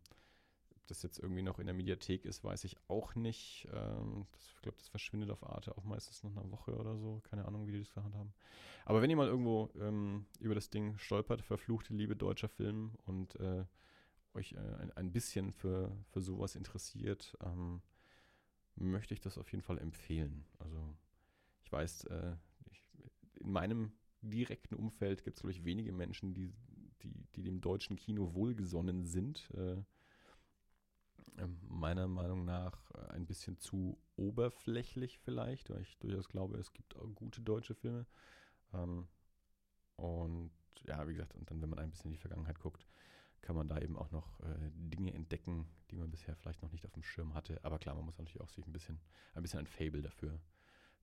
das 0.88 1.04
jetzt 1.04 1.20
irgendwie 1.20 1.41
noch 1.41 1.60
in 1.60 1.65
der 1.65 1.76
Mediathek 1.76 2.26
ist, 2.26 2.44
weiß 2.44 2.63
ich 2.63 2.76
auch 2.88 3.15
nicht. 3.15 3.67
Ähm, 3.74 4.26
das, 4.32 4.54
ich 4.56 4.62
glaube, 4.62 4.78
das 4.78 4.89
verschwindet 4.89 5.30
auf 5.30 5.44
Arte 5.44 5.78
auch 5.78 5.84
meistens 5.84 6.24
nach 6.24 6.32
einer 6.32 6.52
Woche 6.52 6.76
oder 6.76 6.98
so. 6.98 7.22
Keine 7.30 7.46
Ahnung, 7.46 7.67
wie 7.67 7.72
die 7.72 7.80
das 7.80 7.94
gehandhabt 7.94 8.20
haben. 8.20 8.34
Aber 8.86 9.02
wenn 9.02 9.10
ihr 9.10 9.15
mal 9.15 9.28
irgendwo 9.28 9.70
ähm, 9.80 10.26
über 10.39 10.56
das 10.56 10.70
Ding 10.70 10.98
stolpert, 10.98 11.41
verfluchte 11.41 11.94
Liebe 11.94 12.15
deutscher 12.15 12.50
Film 12.50 12.91
und 13.06 13.36
äh, 13.39 13.65
euch 14.34 14.54
äh, 14.54 14.58
ein, 14.58 14.91
ein, 14.91 15.12
bisschen 15.12 15.52
für, 15.52 15.96
für 16.10 16.22
sowas 16.22 16.56
interessiert, 16.56 17.38
ähm, 17.44 17.82
möchte 18.76 19.13
ich 19.13 19.22
das 19.22 19.38
auf 19.38 19.52
jeden 19.52 19.63
Fall 19.63 19.78
empfehlen. 19.78 20.46
Also 20.60 20.96
ich 21.63 21.72
weiß, 21.72 22.06
äh, 22.06 22.36
ich, 22.70 22.84
in 23.39 23.52
meinem 23.52 23.91
direkten 24.22 24.76
Umfeld 24.76 25.24
gibt 25.24 25.38
es, 25.38 25.41
glaube 25.41 25.52
ich, 25.52 25.63
wenige 25.63 25.91
Menschen, 25.91 26.34
die, 26.34 26.54
die, 27.02 27.13
die 27.36 27.44
dem 27.44 27.62
deutschen 27.62 27.96
Kino 27.96 28.34
wohlgesonnen 28.34 29.06
sind. 29.06 29.50
Äh, 29.56 29.78
meiner 31.68 32.08
Meinung 32.08 32.46
nach 32.46 32.92
äh, 32.92 33.14
ein 33.14 33.26
bisschen 33.26 33.58
zu 33.60 33.98
oberflächlich 34.16 35.20
vielleicht, 35.20 35.70
weil 35.70 35.82
ich 35.82 35.98
durchaus 36.00 36.28
glaube, 36.30 36.58
es 36.58 36.74
gibt 36.74 36.96
auch 36.96 37.08
gute 37.16 37.42
deutsche 37.42 37.76
Filme. 37.76 38.06
Ähm, 38.74 39.08
und 39.96 40.52
ja, 40.86 41.08
wie 41.08 41.14
gesagt, 41.14 41.36
und 41.36 41.50
dann, 41.50 41.62
wenn 41.62 41.70
man 41.70 41.80
ein 41.80 41.92
bisschen 41.92 42.08
in 42.08 42.14
die 42.14 42.20
Vergangenheit 42.20 42.60
guckt, 42.60 42.88
kann 43.42 43.56
man 43.56 43.68
da 43.68 43.80
eben 43.80 43.98
auch 43.98 44.12
noch 44.12 44.40
äh, 44.42 44.72
Dinge 44.74 45.14
entdecken, 45.14 45.68
die 45.90 45.96
man 45.96 46.12
bisher 46.12 46.36
vielleicht 46.36 46.62
noch 46.62 46.72
nicht 46.72 46.86
auf 46.86 46.94
dem 46.94 47.04
Schirm 47.04 47.34
hatte. 47.34 47.60
Aber 47.64 47.80
klar, 47.80 47.96
man 47.96 48.06
muss 48.06 48.18
natürlich 48.18 48.42
auch 48.42 48.50
sich 48.50 48.66
ein 48.66 48.74
bisschen, 48.74 49.00
ein 49.34 49.42
bisschen 49.42 49.60
ein 49.60 49.68
Fable 49.68 50.02
dafür 50.02 50.40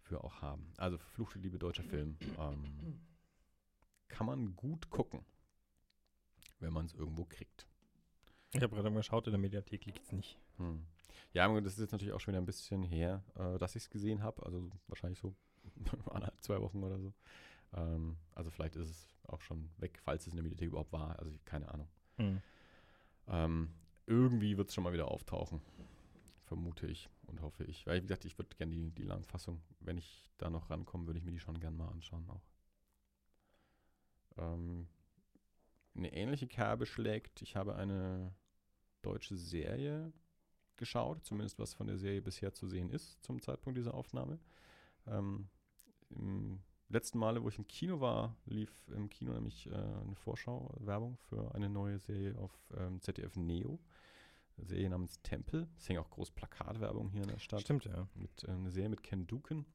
für 0.03 0.23
auch 0.23 0.41
haben. 0.41 0.73
Also 0.77 0.99
Fluchte 0.99 1.39
Liebe 1.39 1.59
deutscher 1.59 1.83
Film. 1.83 2.17
Ähm, 2.39 3.01
kann 4.09 4.27
man 4.27 4.57
gut 4.57 4.89
gucken, 4.91 5.25
wenn 6.61 6.73
man 6.73 6.87
es 6.87 6.95
irgendwo 6.95 7.25
kriegt. 7.25 7.67
Ich 8.53 8.63
habe 8.63 8.75
gerade 8.75 8.91
mal 8.91 8.97
geschaut, 8.97 9.27
in 9.27 9.33
der 9.33 9.41
Mediathek 9.41 9.85
liegt 9.85 10.03
es 10.03 10.13
nicht. 10.13 10.39
Hm. 10.57 10.87
Ja, 11.33 11.49
das 11.61 11.75
ist 11.75 11.81
jetzt 11.81 11.93
natürlich 11.93 12.15
auch 12.15 12.21
schon 12.21 12.33
wieder 12.33 12.41
ein 12.41 12.47
bisschen 12.47 12.83
her, 12.83 13.23
äh, 13.35 13.59
dass 13.59 13.77
ich 13.77 13.85
es 13.85 13.91
gesehen 13.91 14.23
habe. 14.23 14.45
Also 14.45 14.71
wahrscheinlich 14.87 15.19
so 15.19 15.35
anderthalb, 16.07 16.43
zwei 16.43 16.61
Wochen 16.61 16.83
oder 16.83 16.99
so. 16.99 17.13
Ähm, 17.75 18.17
also 18.35 18.51
vielleicht 18.51 18.77
ist 18.77 18.89
es 18.89 19.17
auch 19.27 19.43
schon 19.43 19.71
weg, 19.77 19.99
falls 20.03 20.27
es 20.27 20.33
in 20.33 20.37
der 20.37 20.43
Mediathek 20.45 20.69
überhaupt 20.69 20.93
war. 20.93 21.19
Also 21.19 21.33
keine 21.45 21.69
Ahnung. 21.73 21.89
Hm. 22.17 22.41
Ähm, 23.29 23.69
irgendwie 24.07 24.57
wird 24.57 24.69
es 24.69 24.75
schon 24.75 24.85
mal 24.85 24.95
wieder 24.95 25.09
auftauchen. 25.09 25.61
Vermute 26.47 26.87
ich 26.87 27.11
und 27.27 27.43
hoffe 27.43 27.65
ich. 27.65 27.87
Weil, 27.87 27.99
wie 27.99 28.07
gesagt, 28.07 28.25
ich 28.25 28.39
würde 28.39 28.57
gerne 28.57 28.73
die, 28.73 28.91
die 28.91 29.03
Langfassung, 29.03 29.61
wenn 29.81 29.99
ich 29.99 30.31
da 30.39 30.49
noch 30.49 30.71
rankomme, 30.71 31.07
würde 31.07 31.19
ich 31.19 31.25
mir 31.25 31.33
die 31.33 31.41
schon 31.41 31.61
gerne 31.61 31.77
mal 31.77 31.89
anschauen 31.89 32.27
auch. 32.31 32.43
Ähm, 34.39 34.89
eine 35.99 36.13
ähnliche 36.13 36.47
Kerbe 36.47 36.87
schlägt. 36.87 37.43
Ich 37.43 37.57
habe 37.57 37.77
eine 37.77 38.33
deutsche 39.03 39.37
Serie 39.37 40.13
geschaut, 40.77 41.25
zumindest 41.25 41.59
was 41.59 41.75
von 41.75 41.87
der 41.87 41.99
Serie 41.99 42.23
bisher 42.23 42.55
zu 42.55 42.69
sehen 42.69 42.91
ist 42.91 43.23
zum 43.23 43.41
Zeitpunkt 43.43 43.77
dieser 43.77 43.95
Aufnahme. 43.95 44.39
Ähm, 45.07 45.49
Im 46.11 46.61
letzten 46.89 47.19
Male, 47.19 47.43
wo 47.43 47.49
ich 47.49 47.59
im 47.59 47.67
Kino 47.67 48.01
war, 48.01 48.37
lief 48.47 48.71
im 48.95 49.11
Kino 49.11 49.33
nämlich 49.33 49.67
äh, 49.67 49.75
eine 49.75 50.15
Vorschau-Werbung 50.15 51.19
für 51.19 51.55
eine 51.55 51.69
neue 51.69 51.99
Serie 51.99 52.39
auf 52.39 52.53
ähm, 52.77 53.01
ZDF 53.01 53.37
Neo. 53.37 53.79
Eine 54.57 54.67
Serie 54.67 54.91
namens 54.91 55.21
Tempel. 55.23 55.69
Es 55.77 55.89
hängt 55.89 56.01
auch 56.01 56.11
groß 56.11 56.31
Plakatwerbung 56.33 57.11
hier 57.11 57.23
in 57.23 57.29
der 57.29 57.39
Stadt. 57.39 57.61
Stimmt, 57.61 57.85
ja. 57.85 58.09
Mit, 58.15 58.45
äh, 58.45 58.51
eine 58.51 58.71
Serie 58.71 58.89
mit 58.89 59.03
Ken 59.03 59.27
Duken. 59.27 59.67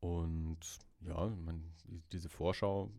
Und 0.00 0.78
ja, 1.00 1.28
man, 1.28 1.72
die, 1.84 2.02
diese 2.12 2.28
Vorschau 2.28 2.92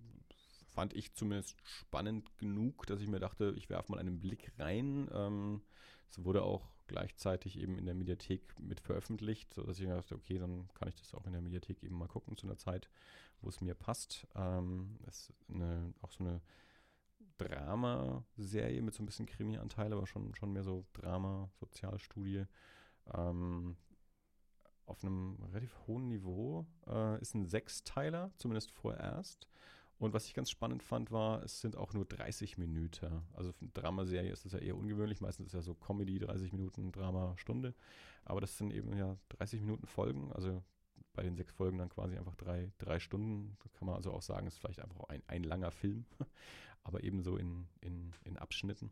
fand 0.76 0.94
ich 0.94 1.14
zumindest 1.14 1.58
spannend 1.64 2.38
genug, 2.38 2.86
dass 2.86 3.02
ich 3.02 3.08
mir 3.08 3.20
dachte, 3.20 3.54
ich 3.58 3.70
werfe 3.70 3.92
mal 3.92 4.00
einen 4.00 4.20
Blick 4.20 4.52
rein. 4.60 5.10
Ähm, 5.14 5.62
es 6.12 6.24
wurde 6.24 6.44
auch 6.44 6.70
gleichzeitig 6.88 7.58
eben 7.58 7.80
in 7.80 7.86
der 7.86 7.96
Mediathek 7.96 8.60
mit 8.60 8.80
veröffentlicht, 8.80 9.54
sodass 9.54 9.80
ich 9.80 9.88
mir 9.88 9.96
dachte, 9.96 10.16
okay, 10.16 10.38
dann 10.38 10.68
kann 10.76 10.90
ich 10.90 10.96
das 10.96 11.14
auch 11.16 11.26
in 11.26 11.32
der 11.32 11.42
Mediathek 11.42 11.82
eben 11.82 11.98
mal 11.98 12.08
gucken 12.08 12.38
zu 12.38 12.46
einer 12.46 12.58
Zeit, 12.58 12.90
wo 13.42 13.50
es 13.50 13.62
mir 13.62 13.74
passt. 13.74 14.28
Ähm, 14.36 15.00
es 15.08 15.30
ist 15.30 15.34
eine, 15.50 15.94
auch 16.02 16.12
so 16.12 16.24
eine 16.24 16.42
Drama-Serie 17.38 18.82
mit 18.82 18.94
so 18.94 19.02
ein 19.02 19.06
bisschen 19.06 19.26
Krimi-Anteil, 19.26 19.92
aber 19.94 20.06
schon, 20.06 20.36
schon 20.36 20.54
mehr 20.54 20.64
so 20.64 20.86
Drama, 20.94 21.50
Sozialstudie. 21.60 22.46
Ähm, 23.14 23.78
auf 24.86 25.04
einem 25.04 25.38
relativ 25.52 25.76
hohen 25.88 26.08
Niveau. 26.08 26.66
Äh, 26.88 27.20
ist 27.22 27.34
ein 27.34 27.46
Sechsteiler, 27.46 28.32
zumindest 28.38 28.72
vorerst. 28.72 29.48
Und 29.98 30.14
was 30.14 30.26
ich 30.26 30.34
ganz 30.34 30.50
spannend 30.50 30.84
fand, 30.84 31.12
war, 31.12 31.42
es 31.44 31.62
sind 31.62 31.78
auch 31.78 31.94
nur 31.94 32.06
30 32.06 32.58
Minuten. 32.58 33.24
Also 33.34 33.54
für 33.54 33.62
eine 33.62 33.72
Dramaserie 33.72 34.32
ist 34.32 34.44
das 34.44 34.52
ja 34.52 34.60
eher 34.60 34.76
ungewöhnlich. 34.76 35.22
Meistens 35.22 35.48
ist 35.48 35.54
ja 35.54 35.62
so 35.62 35.74
Comedy, 35.74 36.20
30 36.20 36.52
Minuten, 36.52 36.92
Drama, 36.92 37.36
Stunde. 37.38 37.74
Aber 38.26 38.42
das 38.42 38.58
sind 38.58 38.72
eben 38.72 38.96
ja 38.98 39.18
30 39.30 39.62
Minuten 39.62 39.88
Folgen. 39.88 40.34
Also 40.34 40.62
bei 41.14 41.24
den 41.24 41.36
sechs 41.36 41.54
Folgen 41.54 41.78
dann 41.78 41.90
quasi 41.90 42.18
einfach 42.18 42.36
drei, 42.36 42.72
drei 42.78 43.00
Stunden. 43.00 43.56
Da 43.64 43.70
kann 43.70 43.86
man 43.86 43.96
also 43.96 44.12
auch 44.12 44.22
sagen, 44.22 44.48
ist 44.48 44.60
vielleicht 44.60 44.82
einfach 44.82 45.06
ein, 45.06 45.24
ein 45.28 45.44
langer 45.44 45.72
Film. 45.72 46.06
Aber 46.84 47.04
eben 47.04 47.24
so 47.24 47.38
in, 47.38 47.68
in, 47.82 48.12
in 48.26 48.38
Abschnitten. 48.38 48.92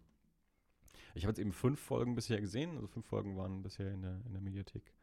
Ich 1.16 1.26
habe 1.26 1.32
jetzt 1.32 1.40
eben 1.40 1.52
fünf 1.52 1.80
Folgen 1.80 2.16
bisher 2.16 2.40
gesehen. 2.40 2.76
Also 2.76 2.88
fünf 2.88 3.06
Folgen 3.06 3.36
waren 3.36 3.62
bisher 3.62 3.92
in 3.92 4.02
der, 4.02 4.22
in 4.26 4.32
der 4.32 4.42
Mediathek. 4.42 4.96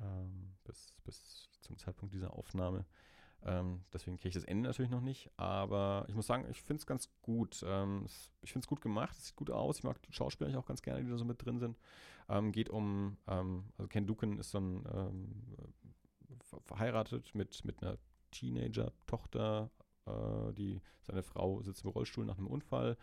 Ähm, 0.00 0.54
bis, 0.64 0.96
bis 1.04 1.48
zum 1.60 1.78
Zeitpunkt 1.78 2.12
dieser 2.12 2.34
Aufnahme. 2.34 2.84
Ähm, 3.44 3.82
deswegen 3.92 4.16
kenne 4.16 4.28
ich 4.28 4.34
das 4.34 4.44
Ende 4.44 4.68
natürlich 4.68 4.90
noch 4.90 5.00
nicht. 5.00 5.30
Aber 5.36 6.04
ich 6.08 6.14
muss 6.14 6.26
sagen, 6.26 6.46
ich 6.50 6.62
finde 6.62 6.80
es 6.80 6.86
ganz 6.86 7.08
gut. 7.22 7.64
Ähm, 7.66 8.06
ich 8.42 8.52
finde 8.52 8.64
es 8.64 8.68
gut 8.68 8.80
gemacht, 8.80 9.16
es 9.16 9.26
sieht 9.26 9.36
gut 9.36 9.50
aus. 9.50 9.78
Ich 9.78 9.84
mag 9.84 10.02
die 10.02 10.12
Schauspieler 10.12 10.58
auch 10.58 10.66
ganz 10.66 10.82
gerne, 10.82 11.04
die 11.04 11.10
da 11.10 11.16
so 11.16 11.24
mit 11.24 11.44
drin 11.44 11.58
sind. 11.58 11.78
Ähm, 12.28 12.52
geht 12.52 12.68
um, 12.68 13.16
ähm, 13.26 13.64
also 13.76 13.88
Ken 13.88 14.06
Duken 14.06 14.38
ist 14.38 14.54
dann 14.54 14.84
ähm, 14.92 15.44
verheiratet 16.66 17.34
mit, 17.34 17.64
mit 17.64 17.82
einer 17.82 17.96
Teenager-Tochter. 18.32 19.70
Äh, 20.06 20.52
die, 20.54 20.80
seine 21.02 21.22
Frau 21.22 21.62
sitzt 21.62 21.84
im 21.84 21.90
Rollstuhl 21.90 22.24
nach 22.24 22.38
einem 22.38 22.48
Unfall. 22.48 22.96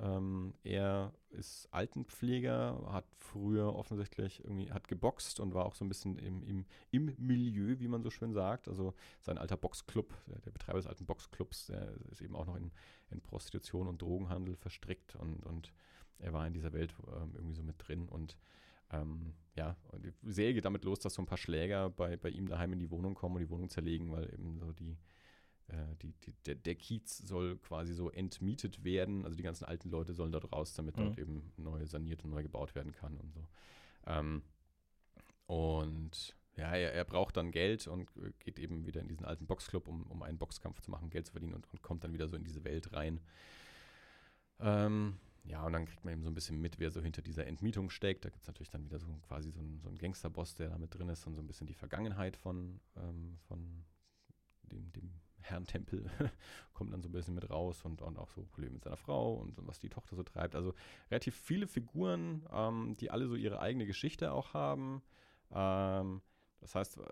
Ähm, 0.00 0.54
er 0.64 1.12
ist 1.30 1.68
Altenpfleger, 1.72 2.84
hat 2.90 3.06
früher 3.18 3.74
offensichtlich 3.74 4.42
irgendwie, 4.42 4.72
hat 4.72 4.88
geboxt 4.88 5.38
und 5.38 5.54
war 5.54 5.66
auch 5.66 5.74
so 5.74 5.84
ein 5.84 5.88
bisschen 5.88 6.18
im, 6.18 6.42
im, 6.42 6.64
im 6.90 7.14
Milieu, 7.18 7.78
wie 7.78 7.88
man 7.88 8.02
so 8.02 8.10
schön 8.10 8.32
sagt. 8.32 8.68
Also 8.68 8.94
sein 9.20 9.38
alter 9.38 9.56
Boxclub, 9.56 10.12
der, 10.26 10.40
der 10.40 10.50
Betreiber 10.50 10.78
des 10.78 10.86
alten 10.86 11.06
Boxclubs, 11.06 11.66
der 11.66 11.94
ist 12.10 12.22
eben 12.22 12.34
auch 12.34 12.46
noch 12.46 12.56
in, 12.56 12.72
in 13.10 13.20
Prostitution 13.20 13.86
und 13.86 14.02
Drogenhandel 14.02 14.56
verstrickt 14.56 15.14
und, 15.16 15.44
und 15.46 15.72
er 16.18 16.32
war 16.32 16.46
in 16.46 16.54
dieser 16.54 16.72
Welt 16.72 16.94
ähm, 17.08 17.32
irgendwie 17.34 17.54
so 17.54 17.62
mit 17.62 17.76
drin 17.78 18.08
und 18.08 18.36
ähm, 18.90 19.34
ja, 19.56 19.76
und 19.92 20.04
die 20.04 20.12
Serie 20.22 20.54
geht 20.54 20.64
damit 20.64 20.84
los, 20.84 20.98
dass 20.98 21.14
so 21.14 21.22
ein 21.22 21.26
paar 21.26 21.38
Schläger 21.38 21.90
bei, 21.90 22.16
bei 22.16 22.28
ihm 22.30 22.48
daheim 22.48 22.72
in 22.72 22.78
die 22.78 22.90
Wohnung 22.90 23.14
kommen 23.14 23.36
und 23.36 23.42
die 23.42 23.50
Wohnung 23.50 23.68
zerlegen, 23.68 24.10
weil 24.10 24.32
eben 24.32 24.58
so 24.58 24.72
die, 24.72 24.96
äh, 25.68 25.96
die, 26.02 26.12
die, 26.24 26.34
der, 26.46 26.54
der, 26.56 26.74
Kiez 26.74 27.18
soll 27.18 27.56
quasi 27.58 27.94
so 27.94 28.10
entmietet 28.10 28.84
werden. 28.84 29.24
Also 29.24 29.36
die 29.36 29.42
ganzen 29.42 29.64
alten 29.64 29.90
Leute 29.90 30.12
sollen 30.12 30.32
dort 30.32 30.52
raus, 30.52 30.74
damit 30.74 30.96
mhm. 30.96 31.02
dort 31.02 31.18
eben 31.18 31.52
neu 31.56 31.86
saniert 31.86 32.24
und 32.24 32.30
neu 32.30 32.42
gebaut 32.42 32.74
werden 32.74 32.92
kann 32.92 33.16
und 33.16 33.32
so. 33.32 33.46
Ähm, 34.06 34.42
und 35.46 36.36
ja, 36.56 36.74
er, 36.74 36.92
er, 36.92 37.04
braucht 37.04 37.36
dann 37.36 37.50
Geld 37.50 37.86
und 37.86 38.08
geht 38.38 38.58
eben 38.58 38.86
wieder 38.86 39.00
in 39.00 39.08
diesen 39.08 39.24
alten 39.24 39.46
Boxclub, 39.46 39.88
um, 39.88 40.04
um 40.04 40.22
einen 40.22 40.38
Boxkampf 40.38 40.80
zu 40.80 40.90
machen, 40.90 41.10
Geld 41.10 41.26
zu 41.26 41.32
verdienen 41.32 41.54
und, 41.54 41.66
und 41.72 41.82
kommt 41.82 42.04
dann 42.04 42.12
wieder 42.12 42.28
so 42.28 42.36
in 42.36 42.44
diese 42.44 42.64
Welt 42.64 42.92
rein. 42.92 43.20
Ähm, 44.60 45.18
ja, 45.44 45.64
und 45.64 45.72
dann 45.72 45.84
kriegt 45.84 46.04
man 46.04 46.12
eben 46.14 46.22
so 46.22 46.30
ein 46.30 46.34
bisschen 46.34 46.60
mit, 46.60 46.78
wer 46.78 46.90
so 46.90 47.02
hinter 47.02 47.22
dieser 47.22 47.46
Entmietung 47.46 47.90
steckt. 47.90 48.24
Da 48.24 48.30
gibt 48.30 48.42
es 48.42 48.46
natürlich 48.46 48.70
dann 48.70 48.84
wieder 48.84 48.98
so 48.98 49.06
quasi 49.26 49.50
so 49.50 49.60
einen, 49.60 49.80
so 49.80 49.88
einen 49.88 49.98
Gangsterboss, 49.98 50.54
der 50.54 50.70
da 50.70 50.78
mit 50.78 50.94
drin 50.94 51.08
ist 51.08 51.26
und 51.26 51.34
so 51.34 51.42
ein 51.42 51.46
bisschen 51.46 51.66
die 51.66 51.74
Vergangenheit 51.74 52.36
von, 52.36 52.80
ähm, 52.96 53.36
von 53.48 53.84
dem, 54.70 54.90
dem 54.92 55.10
Herrentempel 55.44 56.10
kommt 56.72 56.92
dann 56.92 57.02
so 57.02 57.08
ein 57.08 57.12
bisschen 57.12 57.34
mit 57.34 57.48
raus 57.50 57.84
und, 57.84 58.02
und 58.02 58.18
auch 58.18 58.30
so 58.30 58.42
Probleme 58.44 58.74
mit 58.74 58.84
seiner 58.84 58.96
Frau 58.96 59.34
und, 59.34 59.54
was 59.66 59.78
die 59.78 59.90
Tochter 59.90 60.16
so 60.16 60.22
treibt. 60.22 60.54
Also 60.54 60.74
relativ 61.10 61.34
viele 61.36 61.66
Figuren, 61.66 62.46
ähm, 62.50 62.96
die 62.98 63.10
alle 63.10 63.26
so 63.28 63.34
ihre 63.34 63.60
eigene 63.60 63.86
Geschichte 63.86 64.32
auch 64.32 64.54
haben. 64.54 65.02
Ähm, 65.52 66.22
das 66.60 66.74
heißt, 66.74 66.98
äh, 66.98 67.02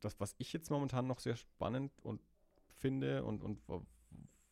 das, 0.00 0.20
was 0.20 0.34
ich 0.38 0.52
jetzt 0.52 0.70
momentan 0.70 1.06
noch 1.06 1.18
sehr 1.18 1.36
spannend 1.36 1.92
und 2.02 2.20
finde 2.68 3.24
und, 3.24 3.42
und 3.42 3.60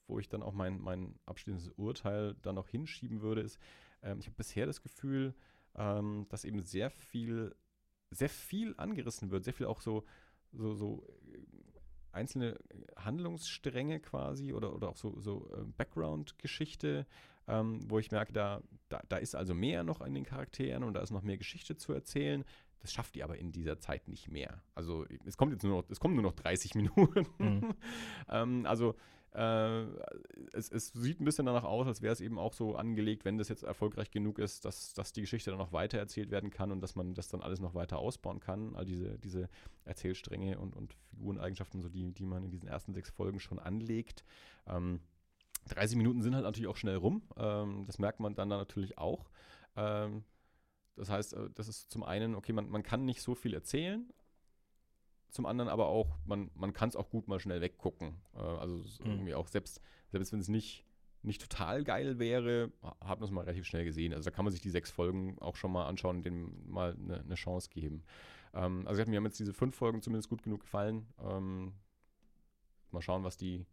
wo, 0.06 0.18
ich 0.18 0.28
dann 0.28 0.42
auch 0.42 0.52
mein, 0.52 0.80
mein 0.80 1.18
abschließendes 1.26 1.70
Urteil 1.76 2.34
dann 2.42 2.54
noch 2.54 2.68
hinschieben 2.68 3.20
würde, 3.20 3.42
ist, 3.42 3.58
ähm, 4.02 4.18
ich 4.18 4.26
habe 4.26 4.36
bisher 4.36 4.66
das 4.66 4.82
Gefühl, 4.82 5.34
ähm, 5.74 6.26
dass 6.28 6.44
eben 6.44 6.60
sehr 6.60 6.90
viel, 6.90 7.54
sehr 8.10 8.28
viel 8.28 8.74
angerissen 8.78 9.30
wird, 9.30 9.44
sehr 9.44 9.54
viel 9.54 9.66
auch 9.66 9.80
so, 9.80 10.04
so, 10.52 10.74
so 10.74 11.06
einzelne 12.12 12.58
Handlungsstränge 12.96 14.00
quasi 14.00 14.52
oder, 14.52 14.74
oder 14.74 14.88
auch 14.88 14.96
so, 14.96 15.18
so 15.20 15.50
äh, 15.54 15.64
Background-Geschichte, 15.76 17.06
ähm, 17.48 17.80
wo 17.88 17.98
ich 17.98 18.10
merke, 18.10 18.32
da, 18.32 18.62
da, 18.88 19.02
da 19.08 19.16
ist 19.16 19.34
also 19.34 19.54
mehr 19.54 19.82
noch 19.82 20.00
an 20.00 20.14
den 20.14 20.24
Charakteren 20.24 20.84
und 20.84 20.94
da 20.94 21.00
ist 21.00 21.10
noch 21.10 21.22
mehr 21.22 21.38
Geschichte 21.38 21.76
zu 21.76 21.92
erzählen. 21.92 22.44
Das 22.80 22.92
schafft 22.92 23.14
die 23.14 23.22
aber 23.22 23.38
in 23.38 23.52
dieser 23.52 23.78
Zeit 23.78 24.08
nicht 24.08 24.28
mehr. 24.28 24.62
Also 24.74 25.06
es 25.24 25.36
kommt 25.36 25.52
jetzt 25.52 25.62
nur 25.62 25.82
noch, 25.82 25.90
es 25.90 26.00
kommen 26.00 26.14
nur 26.14 26.24
noch 26.24 26.34
30 26.34 26.74
Minuten. 26.76 27.26
Mhm. 27.38 27.74
ähm, 28.28 28.66
also 28.66 28.94
Äh, 29.34 29.84
es, 30.52 30.70
es, 30.70 30.88
sieht 30.88 31.20
ein 31.20 31.24
bisschen 31.24 31.46
danach 31.46 31.64
aus, 31.64 31.86
als 31.86 32.02
wäre 32.02 32.12
es 32.12 32.20
eben 32.20 32.38
auch 32.38 32.52
so 32.52 32.76
angelegt, 32.76 33.24
wenn 33.24 33.38
das 33.38 33.48
jetzt 33.48 33.62
erfolgreich 33.62 34.10
genug 34.10 34.38
ist, 34.38 34.64
dass, 34.64 34.92
dass 34.92 35.12
die 35.12 35.22
Geschichte 35.22 35.50
dann 35.50 35.58
noch 35.58 35.72
weiter 35.72 35.98
erzählt 35.98 36.30
werden 36.30 36.50
kann 36.50 36.70
und 36.70 36.80
dass 36.82 36.96
man 36.96 37.14
das 37.14 37.28
dann 37.28 37.40
alles 37.40 37.60
noch 37.60 37.74
weiter 37.74 37.98
ausbauen 37.98 38.40
kann. 38.40 38.76
All 38.76 38.84
diese, 38.84 39.18
diese 39.18 39.48
Erzählstränge 39.84 40.58
und, 40.58 40.76
und 40.76 40.94
Figureneigenschaften, 41.08 41.80
so 41.80 41.88
die, 41.88 42.12
die 42.12 42.26
man 42.26 42.44
in 42.44 42.50
diesen 42.50 42.68
ersten 42.68 42.92
sechs 42.92 43.10
Folgen 43.10 43.40
schon 43.40 43.58
anlegt. 43.58 44.22
Ähm, 44.66 45.00
30 45.68 45.96
Minuten 45.96 46.22
sind 46.22 46.34
halt 46.34 46.44
natürlich 46.44 46.68
auch 46.68 46.76
schnell 46.76 46.96
rum. 46.96 47.22
Ähm, 47.36 47.84
das 47.86 47.98
merkt 47.98 48.20
man 48.20 48.34
dann, 48.34 48.50
dann 48.50 48.58
natürlich 48.58 48.98
auch. 48.98 49.30
Ähm, 49.76 50.24
das 50.96 51.08
heißt, 51.08 51.32
äh, 51.34 51.48
das 51.54 51.68
ist 51.68 51.90
zum 51.90 52.02
einen, 52.02 52.34
okay, 52.34 52.52
man, 52.52 52.68
man 52.68 52.82
kann 52.82 53.06
nicht 53.06 53.22
so 53.22 53.34
viel 53.34 53.54
erzählen, 53.54 54.12
zum 55.32 55.46
anderen 55.46 55.70
aber 55.70 55.86
auch, 55.86 56.18
man, 56.26 56.50
man 56.54 56.72
kann 56.72 56.90
es 56.90 56.96
auch 56.96 57.08
gut 57.08 57.26
mal 57.26 57.40
schnell 57.40 57.60
weggucken. 57.60 58.16
Äh, 58.34 58.38
also 58.38 58.76
mhm. 58.76 59.10
irgendwie 59.10 59.34
auch, 59.34 59.48
selbst, 59.48 59.80
selbst 60.10 60.32
wenn 60.32 60.40
es 60.40 60.48
nicht, 60.48 60.84
nicht 61.22 61.40
total 61.40 61.84
geil 61.84 62.18
wäre, 62.18 62.70
hat 63.00 63.20
man 63.20 63.24
es 63.24 63.30
mal 63.30 63.40
relativ 63.40 63.64
schnell 63.64 63.84
gesehen. 63.84 64.12
Also 64.12 64.28
da 64.28 64.34
kann 64.34 64.44
man 64.44 64.52
sich 64.52 64.60
die 64.60 64.70
sechs 64.70 64.90
Folgen 64.90 65.38
auch 65.40 65.56
schon 65.56 65.72
mal 65.72 65.86
anschauen 65.86 66.18
und 66.18 66.26
denen 66.26 66.70
mal 66.70 66.94
eine, 66.94 67.20
eine 67.20 67.34
Chance 67.34 67.70
geben. 67.70 68.04
Ähm, 68.52 68.86
also 68.86 69.04
mir 69.06 69.16
haben 69.16 69.24
jetzt 69.24 69.38
diese 69.38 69.54
fünf 69.54 69.74
Folgen 69.74 70.02
zumindest 70.02 70.28
gut 70.28 70.42
genug 70.42 70.60
gefallen. 70.60 71.06
Ähm, 71.18 71.72
mal 72.90 73.00
schauen, 73.00 73.24
was 73.24 73.38
die, 73.38 73.64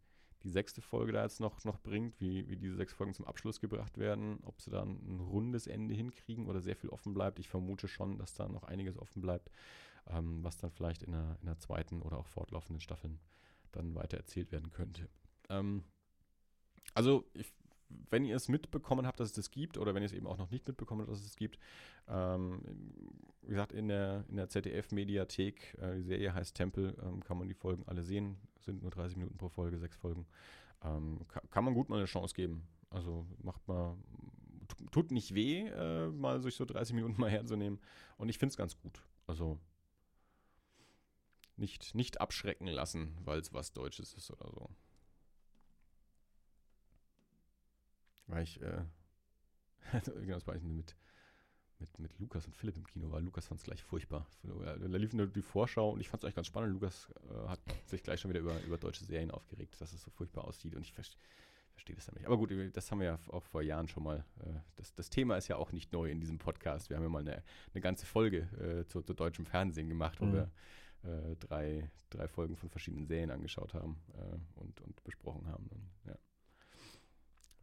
die 0.42 0.48
sechste 0.48 0.80
Folge 0.80 1.12
da 1.12 1.24
jetzt 1.24 1.40
noch, 1.40 1.62
noch 1.64 1.78
bringt, 1.78 2.18
wie, 2.20 2.48
wie 2.48 2.56
diese 2.56 2.76
sechs 2.76 2.94
Folgen 2.94 3.12
zum 3.12 3.26
Abschluss 3.26 3.60
gebracht 3.60 3.98
werden, 3.98 4.38
ob 4.44 4.62
sie 4.62 4.70
da 4.70 4.82
ein 4.82 5.20
rundes 5.20 5.66
Ende 5.66 5.92
hinkriegen 5.92 6.46
oder 6.46 6.62
sehr 6.62 6.76
viel 6.76 6.88
offen 6.88 7.12
bleibt. 7.12 7.38
Ich 7.38 7.50
vermute 7.50 7.86
schon, 7.86 8.16
dass 8.16 8.32
da 8.32 8.48
noch 8.48 8.62
einiges 8.62 8.96
offen 8.96 9.20
bleibt 9.20 9.50
ähm, 10.08 10.42
was 10.42 10.56
dann 10.56 10.70
vielleicht 10.70 11.02
in 11.02 11.12
der, 11.12 11.36
in 11.40 11.46
der 11.46 11.58
zweiten 11.58 12.02
oder 12.02 12.18
auch 12.18 12.26
fortlaufenden 12.26 12.80
Staffeln 12.80 13.20
dann 13.72 13.94
weiter 13.94 14.16
erzählt 14.16 14.52
werden 14.52 14.70
könnte. 14.70 15.08
Ähm, 15.48 15.84
also, 16.94 17.24
ich, 17.34 17.52
wenn 18.10 18.24
ihr 18.24 18.36
es 18.36 18.48
mitbekommen 18.48 19.06
habt, 19.06 19.20
dass 19.20 19.28
es 19.28 19.34
das 19.34 19.50
gibt, 19.50 19.78
oder 19.78 19.94
wenn 19.94 20.02
ihr 20.02 20.06
es 20.06 20.12
eben 20.12 20.26
auch 20.26 20.38
noch 20.38 20.50
nicht 20.50 20.66
mitbekommen 20.66 21.02
habt, 21.02 21.10
dass 21.10 21.20
es 21.20 21.26
es 21.26 21.36
gibt, 21.36 21.58
ähm, 22.08 22.60
wie 23.42 23.50
gesagt, 23.50 23.72
in 23.72 23.88
der, 23.88 24.24
in 24.28 24.36
der 24.36 24.48
ZDF-Mediathek, 24.48 25.76
äh, 25.80 25.96
die 25.96 26.02
Serie 26.02 26.34
heißt 26.34 26.56
Tempel, 26.56 26.96
ähm, 27.02 27.22
kann 27.22 27.38
man 27.38 27.48
die 27.48 27.54
Folgen 27.54 27.84
alle 27.86 28.02
sehen, 28.02 28.36
sind 28.60 28.82
nur 28.82 28.90
30 28.90 29.16
Minuten 29.16 29.38
pro 29.38 29.48
Folge, 29.48 29.78
sechs 29.78 29.96
Folgen. 29.96 30.26
Ähm, 30.82 31.20
kann, 31.28 31.42
kann, 31.50 31.64
man 31.64 31.74
gut 31.74 31.88
mal 31.88 31.96
eine 31.96 32.06
Chance 32.06 32.34
geben. 32.34 32.66
Also 32.90 33.26
macht 33.42 33.66
mal, 33.68 33.96
tut 34.90 35.10
nicht 35.10 35.34
weh, 35.34 35.66
äh, 35.66 36.08
mal 36.08 36.40
sich 36.40 36.56
so 36.56 36.64
30 36.64 36.94
Minuten 36.94 37.20
mal 37.20 37.30
herzunehmen. 37.30 37.80
Und 38.16 38.28
ich 38.28 38.38
finde 38.38 38.52
es 38.52 38.56
ganz 38.56 38.76
gut. 38.76 39.02
Also 39.26 39.58
nicht, 41.60 41.94
nicht 41.94 42.20
abschrecken 42.20 42.66
lassen, 42.66 43.16
weil 43.24 43.38
es 43.38 43.52
was 43.52 43.72
Deutsches 43.72 44.14
ist 44.14 44.30
oder 44.30 44.50
so. 44.50 44.70
Weil 48.26 48.44
ich, 48.44 48.60
äh, 48.60 48.84
genau, 50.04 50.34
das 50.34 50.46
war 50.46 50.56
ich 50.56 50.62
mit, 50.62 50.96
mit, 51.78 51.98
mit 51.98 52.18
Lukas 52.18 52.46
und 52.46 52.56
Philipp 52.56 52.76
im 52.76 52.86
Kino 52.86 53.10
war. 53.10 53.20
Lukas 53.20 53.46
fand 53.46 53.60
es 53.60 53.64
gleich 53.64 53.82
furchtbar. 53.82 54.26
Da 54.42 54.74
lief 54.74 55.12
nur 55.12 55.26
die 55.26 55.42
Vorschau 55.42 55.90
und 55.90 56.00
ich 56.00 56.08
fand 56.08 56.22
es 56.22 56.24
eigentlich 56.24 56.36
ganz 56.36 56.46
spannend. 56.46 56.72
Lukas 56.72 57.10
äh, 57.30 57.48
hat 57.48 57.60
sich 57.86 58.02
gleich 58.02 58.20
schon 58.20 58.30
wieder 58.30 58.40
über, 58.40 58.60
über 58.62 58.78
deutsche 58.78 59.04
Serien 59.04 59.30
aufgeregt, 59.30 59.80
dass 59.80 59.92
es 59.92 60.02
so 60.02 60.10
furchtbar 60.10 60.44
aussieht 60.44 60.74
und 60.74 60.82
ich 60.82 60.92
verstehe 60.92 61.20
verstehe 61.80 61.96
das 61.96 62.06
ja 62.06 62.14
nicht. 62.14 62.26
Aber 62.26 62.36
gut, 62.36 62.52
das 62.74 62.90
haben 62.90 63.00
wir 63.00 63.06
ja 63.06 63.18
auch 63.28 63.44
vor 63.44 63.62
Jahren 63.62 63.88
schon 63.88 64.02
mal. 64.02 64.24
Äh, 64.40 64.52
das, 64.76 64.94
das 64.94 65.10
Thema 65.10 65.36
ist 65.36 65.48
ja 65.48 65.56
auch 65.56 65.72
nicht 65.72 65.92
neu 65.92 66.10
in 66.10 66.20
diesem 66.20 66.38
Podcast. 66.38 66.90
Wir 66.90 66.96
haben 66.96 67.04
ja 67.04 67.08
mal 67.08 67.20
eine, 67.20 67.42
eine 67.72 67.80
ganze 67.80 68.06
Folge 68.06 68.48
äh, 68.60 68.86
zu, 68.86 69.02
zu 69.02 69.14
deutschem 69.14 69.46
Fernsehen 69.46 69.88
gemacht, 69.88 70.20
wo 70.20 70.26
mhm. 70.26 70.32
wir 70.34 70.50
äh, 71.02 71.36
drei, 71.36 71.90
drei 72.10 72.28
Folgen 72.28 72.56
von 72.56 72.68
verschiedenen 72.68 73.06
Serien 73.06 73.30
angeschaut 73.30 73.74
haben 73.74 74.00
äh, 74.14 74.60
und, 74.60 74.80
und 74.80 75.02
besprochen 75.04 75.46
haben. 75.46 75.66
Und, 75.68 75.90
ja. 76.06 76.16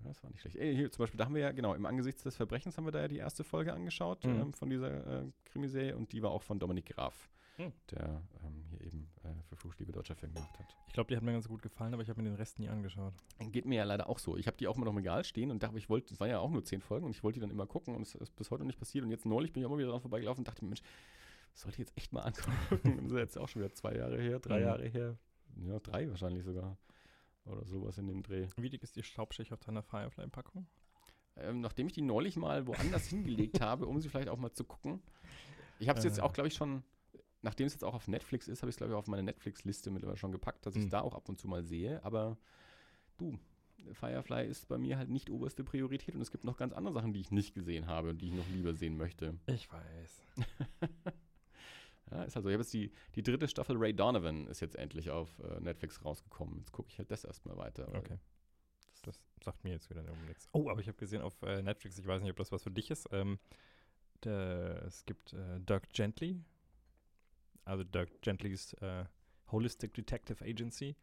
Das 0.03 0.23
war 0.23 0.29
nicht 0.29 0.41
schlecht. 0.41 0.55
Ey, 0.55 0.75
hier 0.75 0.91
zum 0.91 1.03
Beispiel, 1.03 1.17
da 1.17 1.25
haben 1.25 1.35
wir 1.35 1.41
ja, 1.41 1.51
genau, 1.51 1.73
im 1.73 1.85
Angesicht 1.85 2.23
des 2.23 2.35
Verbrechens 2.35 2.77
haben 2.77 2.85
wir 2.85 2.91
da 2.91 3.01
ja 3.01 3.07
die 3.07 3.17
erste 3.17 3.43
Folge 3.43 3.73
angeschaut 3.73 4.23
mhm. 4.25 4.39
ähm, 4.39 4.53
von 4.53 4.69
dieser 4.69 5.21
äh, 5.21 5.25
Krimiserie 5.45 5.95
und 5.95 6.11
die 6.11 6.21
war 6.21 6.31
auch 6.31 6.43
von 6.43 6.59
Dominik 6.59 6.87
Graf, 6.87 7.29
mhm. 7.57 7.73
der 7.91 8.21
ähm, 8.43 8.63
hier 8.69 8.81
eben 8.81 9.09
äh, 9.23 9.29
für 9.49 9.55
Fluchliebe 9.55 9.91
deutscher 9.91 10.15
Film 10.15 10.33
gemacht 10.33 10.57
hat. 10.59 10.75
Ich 10.87 10.93
glaube, 10.93 11.09
die 11.09 11.17
hat 11.17 11.23
mir 11.23 11.33
ganz 11.33 11.47
gut 11.47 11.61
gefallen, 11.61 11.93
aber 11.93 12.03
ich 12.03 12.09
habe 12.09 12.21
mir 12.21 12.29
den 12.29 12.37
Rest 12.37 12.59
nie 12.59 12.69
angeschaut. 12.69 13.13
Geht 13.51 13.65
mir 13.65 13.75
ja 13.75 13.83
leider 13.83 14.07
auch 14.07 14.19
so. 14.19 14.37
Ich 14.37 14.47
habe 14.47 14.57
die 14.57 14.67
auch 14.67 14.75
immer 14.75 14.85
noch 14.85 14.91
im 14.91 14.97
Regal 14.97 15.23
stehen 15.23 15.51
und 15.51 15.61
dachte, 15.61 15.77
ich 15.77 15.89
wollte, 15.89 16.13
es 16.13 16.19
waren 16.19 16.29
ja 16.29 16.39
auch 16.39 16.49
nur 16.49 16.63
zehn 16.63 16.81
Folgen 16.81 17.05
und 17.05 17.11
ich 17.11 17.23
wollte 17.23 17.39
die 17.39 17.41
dann 17.41 17.51
immer 17.51 17.65
gucken 17.65 17.95
und 17.95 18.03
es 18.03 18.15
ist 18.15 18.35
bis 18.35 18.51
heute 18.51 18.65
nicht 18.65 18.79
passiert 18.79 19.03
und 19.03 19.11
jetzt 19.11 19.25
neulich 19.25 19.51
bin 19.51 19.61
ich 19.61 19.67
auch 19.67 19.71
mal 19.71 19.79
wieder 19.79 19.89
dran 19.89 20.01
vorbeigelaufen 20.01 20.41
und 20.41 20.47
dachte 20.47 20.63
mir, 20.63 20.69
Mensch, 20.69 20.83
sollte 21.57 21.75
ich 21.75 21.87
jetzt 21.87 21.97
echt 21.97 22.13
mal 22.13 22.21
angucken. 22.21 22.97
das 23.03 23.11
ist 23.11 23.17
jetzt 23.17 23.37
auch 23.37 23.49
schon 23.49 23.61
wieder 23.61 23.73
zwei 23.73 23.95
Jahre 23.95 24.19
her, 24.21 24.39
drei 24.39 24.59
mhm. 24.59 24.65
Jahre 24.65 24.87
her. 24.87 25.17
Ja, 25.65 25.79
drei 25.79 26.09
wahrscheinlich 26.09 26.43
sogar. 26.43 26.77
Oder 27.45 27.65
sowas 27.65 27.97
in 27.97 28.07
dem 28.07 28.23
Dreh. 28.23 28.47
Wie 28.57 28.69
dick 28.69 28.83
ist 28.83 28.95
die 28.95 29.03
Staubschicht 29.03 29.53
auf 29.53 29.61
deiner 29.61 29.81
Firefly-Packung? 29.81 30.67
Ähm, 31.37 31.61
nachdem 31.61 31.87
ich 31.87 31.93
die 31.93 32.01
neulich 32.01 32.35
mal 32.35 32.67
woanders 32.67 33.07
hingelegt 33.07 33.61
habe, 33.61 33.87
um 33.87 33.99
sie 33.99 34.09
vielleicht 34.09 34.29
auch 34.29 34.37
mal 34.37 34.51
zu 34.51 34.65
gucken. 34.65 35.01
Ich 35.79 35.89
habe 35.89 35.97
es 35.97 36.05
äh. 36.05 36.09
jetzt 36.09 36.19
auch, 36.19 36.33
glaube 36.33 36.47
ich, 36.47 36.55
schon, 36.55 36.83
nachdem 37.41 37.67
es 37.67 37.73
jetzt 37.73 37.83
auch 37.83 37.93
auf 37.93 38.07
Netflix 38.07 38.47
ist, 38.47 38.61
habe 38.61 38.69
ich 38.69 38.73
es, 38.73 38.77
glaube 38.77 38.93
ich, 38.93 38.97
auf 38.97 39.07
meine 39.07 39.23
Netflix-Liste 39.23 39.89
mittlerweile 39.89 40.17
schon 40.17 40.31
gepackt, 40.31 40.65
dass 40.65 40.75
ich 40.75 40.81
es 40.81 40.87
mhm. 40.87 40.91
da 40.91 41.01
auch 41.01 41.15
ab 41.15 41.29
und 41.29 41.39
zu 41.39 41.47
mal 41.47 41.63
sehe. 41.63 42.03
Aber 42.03 42.37
du, 43.17 43.39
Firefly 43.93 44.45
ist 44.47 44.67
bei 44.67 44.77
mir 44.77 44.97
halt 44.97 45.09
nicht 45.09 45.29
oberste 45.29 45.63
Priorität 45.63 46.15
und 46.15 46.21
es 46.21 46.31
gibt 46.31 46.43
noch 46.43 46.57
ganz 46.57 46.73
andere 46.73 46.93
Sachen, 46.93 47.13
die 47.13 47.21
ich 47.21 47.31
nicht 47.31 47.53
gesehen 47.53 47.87
habe 47.87 48.09
und 48.09 48.21
die 48.21 48.27
ich 48.27 48.33
noch 48.33 48.47
lieber 48.49 48.73
sehen 48.73 48.97
möchte. 48.97 49.39
Ich 49.47 49.71
weiß. 49.71 50.21
Ja, 52.11 52.23
ist 52.23 52.37
also, 52.37 52.49
ich 52.49 52.53
habe 52.53 52.63
jetzt 52.63 52.73
die, 52.73 52.91
die 53.15 53.23
dritte 53.23 53.47
Staffel 53.47 53.75
Ray 53.77 53.93
Donovan 53.93 54.47
ist 54.47 54.61
jetzt 54.61 54.75
endlich 54.75 55.09
auf 55.09 55.39
äh, 55.39 55.59
Netflix 55.59 56.03
rausgekommen. 56.03 56.59
Jetzt 56.59 56.71
gucke 56.71 56.89
ich 56.89 56.97
halt 56.97 57.11
das 57.11 57.23
erstmal 57.23 57.57
weiter. 57.57 57.87
Okay. 57.93 58.17
Das, 58.91 59.01
das, 59.01 59.19
sagt 59.43 59.63
mir 59.63 59.71
jetzt 59.71 59.89
wieder 59.89 60.03
nichts. 60.27 60.47
Oh, 60.51 60.69
aber 60.69 60.81
ich 60.81 60.87
habe 60.87 60.97
gesehen 60.97 61.21
auf 61.21 61.41
äh, 61.43 61.61
Netflix, 61.61 61.97
ich 61.97 62.07
weiß 62.07 62.21
nicht, 62.21 62.31
ob 62.31 62.37
das 62.37 62.51
was 62.51 62.63
für 62.63 62.71
dich 62.71 62.89
ist. 62.89 63.07
Ähm, 63.11 63.39
der, 64.23 64.83
es 64.83 65.05
gibt 65.05 65.33
äh, 65.33 65.59
Doug 65.59 65.81
Gently, 65.93 66.41
also 67.65 67.83
Doug 67.83 68.07
Gentlys 68.21 68.73
äh, 68.73 69.05
Holistic 69.51 69.93
Detective 69.93 70.43
Agency. 70.43 70.95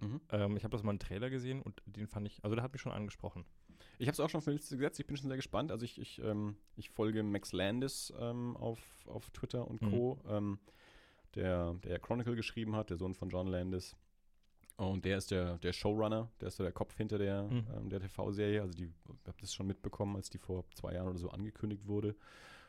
Mhm. 0.00 0.20
Ähm, 0.30 0.56
ich 0.56 0.64
habe 0.64 0.72
das 0.72 0.82
mal 0.82 0.90
einen 0.90 0.98
Trailer 0.98 1.30
gesehen 1.30 1.62
und 1.62 1.82
den 1.86 2.06
fand 2.06 2.26
ich, 2.26 2.42
also 2.42 2.54
der 2.54 2.64
hat 2.64 2.72
mich 2.72 2.80
schon 2.80 2.92
angesprochen. 2.92 3.44
Ich 3.98 4.08
habe 4.08 4.12
es 4.12 4.20
auch 4.20 4.28
schon 4.28 4.38
auf 4.38 4.44
der 4.44 4.54
Liste 4.54 4.76
gesetzt. 4.76 5.00
Ich 5.00 5.06
bin 5.06 5.16
schon 5.16 5.28
sehr 5.28 5.36
gespannt. 5.36 5.70
Also 5.70 5.84
ich, 5.84 6.00
ich, 6.00 6.20
ähm, 6.22 6.56
ich 6.76 6.90
folge 6.90 7.22
Max 7.22 7.52
Landis 7.52 8.12
ähm, 8.18 8.56
auf, 8.56 8.80
auf 9.06 9.30
Twitter 9.30 9.66
und 9.68 9.80
Co., 9.80 10.18
mhm. 10.24 10.30
ähm, 10.30 10.58
der, 11.34 11.74
der 11.84 11.98
Chronicle 11.98 12.36
geschrieben 12.36 12.76
hat, 12.76 12.90
der 12.90 12.98
Sohn 12.98 13.14
von 13.14 13.30
John 13.30 13.46
Landis. 13.46 13.96
Und 14.76 15.04
der 15.04 15.18
ist 15.18 15.30
der, 15.30 15.58
der 15.58 15.72
Showrunner, 15.72 16.30
der 16.40 16.48
ist 16.48 16.58
der 16.58 16.72
Kopf 16.72 16.96
hinter 16.96 17.18
der, 17.18 17.44
mhm. 17.44 17.66
ähm, 17.76 17.88
der 17.88 18.00
TV-Serie. 18.00 18.62
Also 18.62 18.74
die, 18.74 18.84
ich 18.84 19.28
habe 19.28 19.38
das 19.40 19.54
schon 19.54 19.66
mitbekommen, 19.66 20.16
als 20.16 20.30
die 20.30 20.38
vor 20.38 20.64
zwei 20.74 20.94
Jahren 20.94 21.08
oder 21.08 21.18
so 21.18 21.30
angekündigt 21.30 21.86
wurde. 21.86 22.14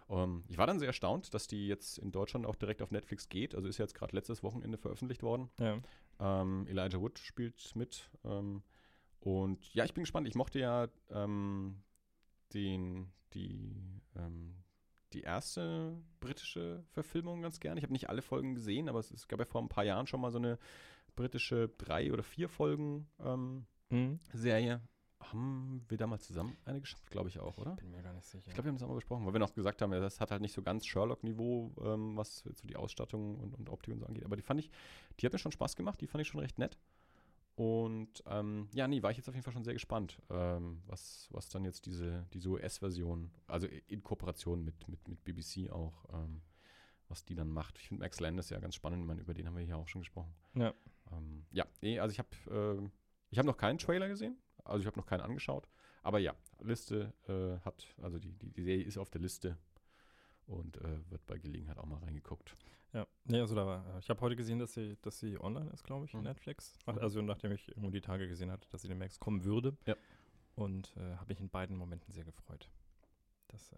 Ähm, 0.10 0.44
ich 0.48 0.58
war 0.58 0.68
dann 0.68 0.80
sehr 0.80 0.88
erstaunt, 0.88 1.34
dass 1.34 1.48
die 1.48 1.68
jetzt 1.68 1.98
in 1.98 2.12
Deutschland 2.12 2.46
auch 2.46 2.56
direkt 2.56 2.82
auf 2.82 2.92
Netflix 2.92 3.30
geht. 3.30 3.56
Also 3.56 3.68
ist 3.68 3.78
jetzt 3.78 3.96
gerade 3.96 4.16
letztes 4.16 4.44
Wochenende 4.44 4.78
veröffentlicht 4.78 5.24
worden. 5.24 5.50
Ja. 5.60 5.80
Ähm, 6.20 6.68
Elijah 6.68 7.00
Wood 7.00 7.20
spielt 7.20 7.76
mit. 7.76 8.10
Ähm, 8.24 8.64
und 9.24 9.74
ja, 9.74 9.86
ich 9.86 9.94
bin 9.94 10.04
gespannt. 10.04 10.28
Ich 10.28 10.36
mochte 10.36 10.60
ja 10.60 10.90
ähm, 11.10 11.82
den, 12.54 13.10
die, 13.34 14.02
ähm, 14.18 14.58
die 15.14 15.22
erste 15.22 15.98
britische 16.20 16.84
Verfilmung 16.92 17.42
ganz 17.42 17.62
gern. 17.62 17.78
Ich 17.78 17.84
habe 17.84 17.94
nicht 17.94 18.10
alle 18.10 18.22
Folgen 18.22 18.54
gesehen, 18.54 18.90
aber 18.90 19.00
es, 19.00 19.12
es, 19.12 19.30
gab 19.30 19.40
ja 19.40 19.46
vor 19.46 19.62
ein 19.62 19.70
paar 19.70 19.86
Jahren 19.86 20.08
schon 20.08 20.20
mal 20.20 20.32
so 20.32 20.40
eine 20.40 20.60
britische 21.16 21.70
drei 21.78 22.12
oder 22.12 22.22
vier 22.22 22.50
Folgen 22.50 23.08
ähm, 23.24 23.66
mhm. 23.90 24.20
Serie. 24.34 24.82
Haben 25.22 25.86
wir 25.88 25.98
damals 25.98 26.26
zusammen 26.26 26.58
eine 26.66 26.82
geschafft, 26.82 27.10
glaube 27.10 27.30
ich 27.30 27.40
auch, 27.40 27.58
oder? 27.58 27.76
Ich 27.76 27.78
bin 27.78 27.92
mir 27.92 28.04
gar 28.04 28.12
nicht 28.12 28.26
sicher. 28.26 28.44
Ich 28.50 28.54
glaube, 28.56 28.66
wir 28.66 28.70
haben 28.72 28.76
das 28.76 28.84
auch 28.84 28.90
mal 28.90 28.96
besprochen, 28.96 29.26
weil 29.26 29.32
wir 29.32 29.40
noch 29.40 29.54
gesagt 29.54 29.82
haben, 29.82 29.92
das 29.92 30.20
hat 30.20 30.32
halt 30.32 30.42
nicht 30.42 30.52
so 30.52 30.62
ganz 30.62 30.86
Sherlock-Niveau, 30.86 31.72
ähm, 31.82 32.18
was 32.18 32.40
so 32.40 32.68
die 32.68 32.76
Ausstattung 32.76 33.38
und, 33.38 33.56
und 33.56 33.70
Optik 33.70 33.94
und 33.94 34.02
so 34.02 34.06
angeht. 34.06 34.26
Aber 34.26 34.36
die 34.36 34.42
fand 34.42 34.60
ich, 34.60 34.70
die 35.18 35.26
hat 35.26 35.32
mir 35.32 35.40
schon 35.40 35.54
Spaß 35.54 35.78
gemacht, 35.78 36.02
die 36.02 36.08
fand 36.08 36.24
ich 36.24 36.28
schon 36.28 36.42
recht 36.42 36.60
nett. 36.60 36.78
Und 37.56 38.24
ähm, 38.26 38.68
ja, 38.74 38.88
nee, 38.88 39.04
war 39.04 39.12
ich 39.12 39.18
jetzt 39.18 39.30
auf 39.30 39.36
jeden 39.36 39.44
Fall 39.44 39.54
schon 39.54 39.64
sehr 39.64 39.74
gespannt, 39.74 40.20
ähm, 40.32 40.82
was, 40.88 41.28
was 41.32 41.50
dann 41.50 41.64
jetzt 41.66 41.86
diese, 41.86 42.26
diese 42.34 42.50
US-Version, 42.50 43.30
also 43.48 43.68
in 43.88 44.02
Kooperation 44.02 44.64
mit, 44.64 44.88
mit, 44.88 45.08
mit 45.08 45.24
BBC 45.24 45.72
auch, 45.72 46.06
ähm, 46.14 46.42
was 47.10 47.26
die 47.26 47.36
dann 47.36 47.50
macht. 47.50 47.78
Ich 47.78 47.88
finde 47.90 48.04
Max 48.04 48.20
Landis 48.20 48.50
ja 48.50 48.60
ganz 48.60 48.74
spannend, 48.74 49.02
ich 49.02 49.08
meine, 49.08 49.22
über 49.22 49.36
den 49.36 49.46
haben 49.46 49.56
wir 49.56 49.64
hier 49.64 49.78
auch 49.78 49.88
schon 49.88 50.02
gesprochen. 50.02 50.34
Ja. 50.56 50.74
Ähm, 51.12 51.46
ja, 51.52 51.66
nee, 51.82 52.00
also 52.00 52.12
ich 52.12 52.20
habe 52.20 52.82
äh, 52.82 52.90
ich 53.30 53.38
hab 53.38 53.46
noch 53.46 53.58
keinen 53.58 53.78
Trailer 53.78 54.08
gesehen, 54.08 54.36
also 54.64 54.80
ich 54.80 54.88
habe 54.88 54.98
noch 54.98 55.06
keinen 55.06 55.22
angeschaut, 55.22 55.68
aber 56.02 56.18
ja, 56.18 56.34
Liste 56.60 57.14
äh, 57.28 57.64
hat, 57.64 57.86
also 58.02 58.18
die, 58.18 58.34
die, 58.34 58.52
die 58.52 58.64
Serie 58.64 58.84
ist 58.84 58.98
auf 58.98 59.12
der 59.12 59.22
Liste 59.22 59.58
und 60.48 60.78
äh, 60.78 61.12
wird 61.12 61.24
bei 61.28 61.38
Gelegenheit 61.38 61.78
auch 61.78 61.86
mal 61.86 62.00
reingeguckt. 62.00 62.56
Ja, 62.94 63.08
nee, 63.26 63.40
also 63.40 63.56
da 63.56 63.66
war, 63.66 63.98
ich 64.00 64.10
habe 64.10 64.22
heute 64.22 64.36
gesehen, 64.36 64.60
dass 64.60 64.74
sie, 64.74 64.98
dass 65.02 65.20
sie 65.20 65.40
online 65.40 65.70
ist, 65.72 65.84
glaube 65.84 66.06
ich, 66.06 66.14
mhm. 66.14 66.22
Netflix. 66.22 66.78
Also 66.86 67.22
nachdem 67.22 67.52
ich 67.52 67.68
irgendwo 67.70 67.90
die 67.90 68.02
Tage 68.02 68.28
gesehen 68.28 68.52
hatte, 68.52 68.70
dass 68.70 68.84
sie 68.84 68.88
demnächst 68.88 69.20
kommen 69.20 69.44
würde. 69.44 69.76
Ja. 69.86 69.96
Und 70.56 70.96
äh, 70.98 71.16
habe 71.16 71.30
mich 71.30 71.40
in 71.40 71.50
beiden 71.50 71.76
Momenten 71.76 72.12
sehr 72.12 72.24
gefreut. 72.24 72.70
Das 73.48 73.72
äh, 73.72 73.78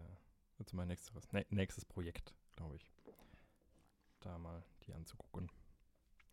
wird 0.58 0.70
so 0.70 0.76
mein 0.76 0.90
nächstes, 0.90 1.32
ne, 1.32 1.46
nächstes 1.50 1.86
Projekt, 1.86 2.36
glaube 2.58 2.76
ich. 2.76 2.92
Da 4.20 4.38
mal 4.38 4.64
die 4.86 4.94
anzugucken. 4.94 5.50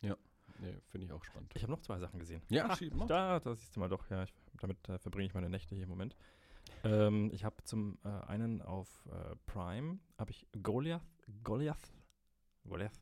Ja. 0.01 0.17
nee, 0.59 0.75
finde 0.89 1.07
ich 1.07 1.13
auch 1.13 1.23
spannend. 1.23 1.53
Ich 1.55 1.63
habe 1.63 1.71
noch 1.71 1.81
zwei 1.81 2.01
Sachen 2.01 2.19
gesehen. 2.19 2.43
Ja, 2.49 2.67
Ach, 2.69 2.77
schieb 2.77 2.95
mal. 2.95 3.07
da, 3.07 3.39
da 3.39 3.55
siehst 3.55 3.77
du 3.77 3.81
mal 3.81 3.89
doch, 3.89 4.11
ja, 4.11 4.25
ich, 4.25 4.33
damit 4.61 4.89
äh, 4.89 4.99
verbringe 4.99 5.27
ich 5.27 5.35
meine 5.35 5.49
Nächte 5.49 5.77
hier 5.77 5.85
im 5.85 5.91
Moment. 5.91 6.17
Ähm, 6.83 7.31
ich 7.33 7.45
habe 7.45 7.63
zum 7.63 7.99
äh, 8.05 8.09
einen 8.09 8.61
auf 8.63 9.07
äh, 9.07 9.37
Prime, 9.47 10.01
habe 10.19 10.33
ich 10.33 10.49
Goliath, 10.61 11.03
Goliath, 11.45 11.93
Goliath, 12.65 13.01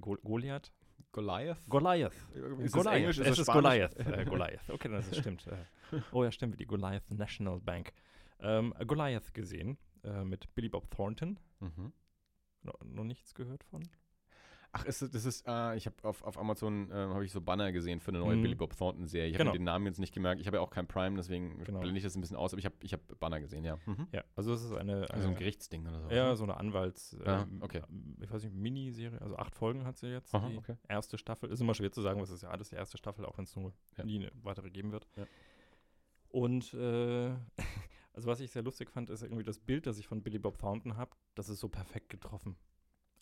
Gol 0.00 0.18
Goliath, 0.22 0.72
Goliath? 1.12 1.58
Goliath, 1.68 2.12
Ist 2.58 2.72
Goliath, 2.72 2.94
Englisch? 2.94 3.18
Ist 3.18 3.26
es 3.28 3.38
ist 3.38 3.44
Spanisch? 3.46 3.62
Goliath, 3.62 3.96
äh, 3.98 4.24
Goliath, 4.24 4.70
okay, 4.70 4.88
das 4.88 5.08
ist, 5.08 5.18
stimmt. 5.20 5.46
Äh, 5.46 5.64
oh 6.12 6.24
ja, 6.24 6.32
stimmt, 6.32 6.54
wie 6.54 6.58
die 6.58 6.66
Goliath 6.66 7.10
National 7.10 7.60
Bank. 7.60 7.92
Ähm, 8.40 8.74
Goliath 8.86 9.32
gesehen, 9.34 9.78
äh, 10.02 10.24
mit 10.24 10.52
Billy 10.54 10.68
Bob 10.68 10.90
Thornton, 10.90 11.38
Mhm. 11.60 11.92
no, 12.62 12.72
noch 12.84 13.04
nichts 13.04 13.34
gehört 13.34 13.64
von? 13.64 13.82
Ach, 14.76 14.84
ist, 14.86 15.02
das 15.02 15.24
ist, 15.24 15.46
äh, 15.46 15.76
ich 15.76 15.86
habe 15.86 15.94
auf, 16.02 16.22
auf 16.24 16.36
Amazon 16.36 16.90
ähm, 16.92 17.14
habe 17.14 17.24
ich 17.24 17.30
so 17.30 17.40
Banner 17.40 17.70
gesehen 17.70 18.00
für 18.00 18.10
eine 18.10 18.18
neue 18.18 18.34
Mhm. 18.34 18.42
Billy 18.42 18.54
Bob 18.56 18.76
Thornton 18.76 19.06
Serie. 19.06 19.28
Ich 19.30 19.38
Genau. 19.38 19.50
habe 19.50 19.58
mir 19.58 19.60
den 19.60 19.64
Namen 19.64 19.86
jetzt 19.86 20.00
nicht 20.00 20.12
gemerkt. 20.12 20.40
Ich 20.40 20.48
habe 20.48 20.56
ja 20.56 20.62
auch 20.62 20.70
kein 20.70 20.88
Prime, 20.88 21.16
deswegen 21.16 21.62
Genau. 21.62 21.78
blende 21.78 21.96
ich 21.98 22.02
das 22.02 22.16
ein 22.16 22.20
bisschen 22.20 22.36
aus. 22.36 22.52
Aber 22.52 22.58
ich 22.58 22.64
habe 22.66 22.74
ich 22.80 22.92
hab 22.92 23.00
Banner 23.20 23.38
gesehen, 23.40 23.64
ja. 23.64 23.78
Mhm. 23.86 24.08
Ja, 24.10 24.24
also 24.34 24.52
es 24.52 24.64
ist 24.64 24.72
eine, 24.72 25.02
Also 25.10 25.14
ein 25.14 25.26
eine 25.28 25.34
Gerichtsding 25.36 25.86
oder 25.86 26.00
so. 26.02 26.10
Ja, 26.10 26.34
so 26.34 26.42
eine 26.42 26.56
Anwalts, 26.56 27.16
Ah, 27.24 27.42
ähm, 27.42 27.62
okay. 27.62 27.82
ich 28.20 28.30
weiß 28.32 28.42
nicht, 28.42 28.54
Miniserie, 28.56 29.20
also 29.22 29.36
acht 29.36 29.54
Folgen 29.54 29.84
hat 29.86 29.96
sie 29.96 30.08
jetzt. 30.08 30.34
Aha, 30.34 30.48
die 30.48 30.58
okay. 30.58 30.76
erste 30.88 31.18
Staffel. 31.18 31.50
Ist 31.50 31.60
immer 31.60 31.74
schwer 31.74 31.92
zu 31.92 32.02
sagen, 32.02 32.20
was 32.20 32.30
ist 32.30 32.42
ja 32.42 32.50
alles 32.50 32.70
die 32.70 32.76
erste 32.76 32.98
Staffel, 32.98 33.24
auch 33.24 33.38
wenn 33.38 33.44
es 33.44 33.54
nur 33.54 33.72
Ja. 33.96 34.04
nie 34.04 34.16
eine 34.18 34.32
weitere 34.42 34.70
geben 34.70 34.90
wird. 34.90 35.06
Ja. 35.16 35.24
Und 36.30 36.74
äh, 36.74 37.32
also 38.12 38.26
was 38.28 38.40
ich 38.40 38.50
sehr 38.50 38.62
lustig 38.62 38.90
fand, 38.90 39.08
ist 39.10 39.22
irgendwie 39.22 39.44
das 39.44 39.58
Bild, 39.60 39.86
das 39.86 39.98
ich 39.98 40.08
von 40.08 40.22
Billy 40.22 40.38
Bob 40.38 40.58
Thornton 40.58 40.96
habe, 40.96 41.12
das 41.36 41.48
ist 41.48 41.60
so 41.60 41.68
perfekt 41.68 42.08
getroffen. 42.08 42.56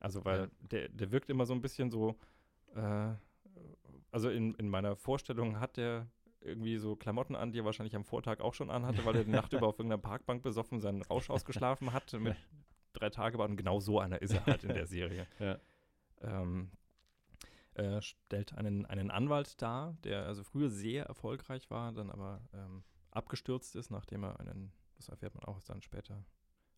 Also 0.03 0.25
weil 0.25 0.41
Ja. 0.41 0.47
der, 0.61 0.89
der 0.89 1.13
wirkt 1.13 1.31
immer 1.31 1.47
so 1.47 1.55
ein 1.55 1.61
bisschen 1.63 1.91
so, 1.91 2.19
äh, 2.75 3.13
also 4.11 4.31
in, 4.31 4.55
in 4.55 4.69
meiner 4.69 4.97
Vorstellung 4.97 5.61
hat 5.61 5.77
der 5.77 6.09
irgendwie 6.41 6.77
so 6.79 6.97
Klamotten 6.97 7.37
an, 7.37 7.53
die 7.53 7.61
er 7.61 7.65
wahrscheinlich 7.65 7.95
am 7.95 8.05
Vortag 8.05 8.41
auch 8.41 8.53
schon 8.53 8.69
anhatte, 8.69 9.05
weil 9.05 9.15
er 9.15 9.25
die 9.25 9.31
Nacht 9.31 9.53
über 9.53 9.69
auf 9.69 9.79
irgendeiner 9.79 10.03
Parkbank 10.03 10.43
besoffen 10.43 10.81
seinen 10.81 11.03
Rausch 11.03 11.31
ausgeschlafen 11.31 11.93
hat 11.93 12.13
mit 12.15 12.37
drei 12.95 13.11
Tage 13.11 13.39
und 13.39 13.57
genau 13.57 13.79
so 13.79 14.01
einer 14.01 14.21
ist 14.21 14.35
er 14.35 14.45
halt 14.45 14.65
in 14.65 14.75
der 14.75 14.87
Serie. 14.87 15.27
Ja. 15.39 15.61
Ähm, 16.21 16.73
äh, 17.75 18.03
stellt 18.03 18.55
einen, 18.55 18.85
einen 18.87 19.11
Anwalt 19.11 19.63
dar, 19.63 19.97
der 20.03 20.27
also 20.27 20.43
früher 20.43 20.69
sehr 20.69 21.05
erfolgreich 21.07 21.71
war, 21.71 21.93
dann 21.93 22.11
aber 22.11 22.43
ähm, 22.53 22.83
abgestürzt 23.13 23.77
ist, 23.77 23.91
nachdem 23.91 24.25
er 24.25 24.41
einen, 24.41 24.73
das 24.97 25.09
erfährt 25.09 25.35
man 25.35 25.45
auch 25.45 25.63
dann 25.63 25.81
später, 25.81 26.25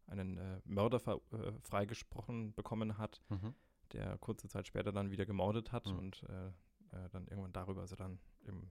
einen 0.07 0.37
äh, 0.39 0.61
Mörder 0.65 1.01
äh, 1.33 1.53
freigesprochen 1.63 2.55
bekommen 2.55 2.99
hat, 2.99 3.21
Mhm. 3.29 3.55
der 3.93 4.19
kurze 4.19 4.49
Zeit 4.49 4.67
später 4.67 4.93
dann 4.93 5.11
wieder 5.11 5.27
gemordet 5.27 5.73
hat 5.73 5.87
Mhm. 5.87 5.99
und 5.99 6.23
äh, 6.29 6.47
äh, 6.49 7.09
dann 7.11 7.27
irgendwann 7.27 7.53
darüber 7.53 7.85
ist 7.85 7.93
er 7.93 7.97
dann 7.97 8.19
eben 8.47 8.71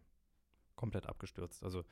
komplett 0.76 1.06
abgestürzt. 1.08 1.64
Also 1.64 1.84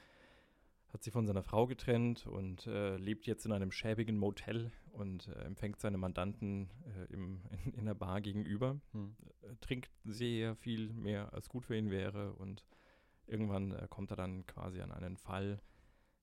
hat 0.90 1.04
sich 1.04 1.14
von 1.14 1.26
seiner 1.26 1.44
Frau 1.44 1.68
getrennt 1.68 2.28
und 2.28 2.68
äh, 2.68 2.98
lebt 2.98 3.26
jetzt 3.26 3.46
in 3.46 3.54
einem 3.54 3.72
schäbigen 3.72 4.18
Motel 4.18 4.72
und 4.92 5.28
äh, 5.30 5.44
empfängt 5.44 5.80
seine 5.80 5.98
Mandanten 5.98 6.70
im, 7.10 7.42
in, 7.66 7.74
in 7.74 7.86
der 7.86 7.94
Bar 7.94 8.20
gegenüber. 8.22 8.80
Mhm. 8.92 9.16
Trinkt 9.62 9.90
sehr 10.04 10.56
viel 10.58 10.92
mehr, 10.94 11.34
als 11.34 11.48
gut 11.48 11.66
für 11.66 11.78
ihn 11.78 11.90
wäre 11.92 12.34
und 12.34 12.66
irgendwann 13.28 13.88
kommt 13.90 14.12
er 14.12 14.18
dann 14.18 14.46
quasi 14.48 14.82
an 14.82 14.92
einen 14.92 15.16
Fall, 15.16 15.62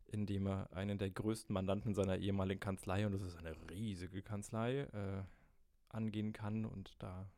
in 0.08 0.26
dem 0.26 0.46
er 0.46 0.72
einen 0.72 0.98
der 0.98 1.10
größten 1.10 1.52
Mandanten 1.52 1.94
seiner 1.94 2.16
ehemaligen 2.18 2.60
Kanzlei, 2.60 3.06
und 3.06 3.12
das 3.12 3.22
ist 3.22 3.36
eine 3.36 3.54
riesige 3.70 4.22
Kanzlei, 4.22 4.80
äh, 4.80 5.22
angehen 5.90 6.32
kann 6.32 6.64
und 6.64 6.94
da 7.02 7.30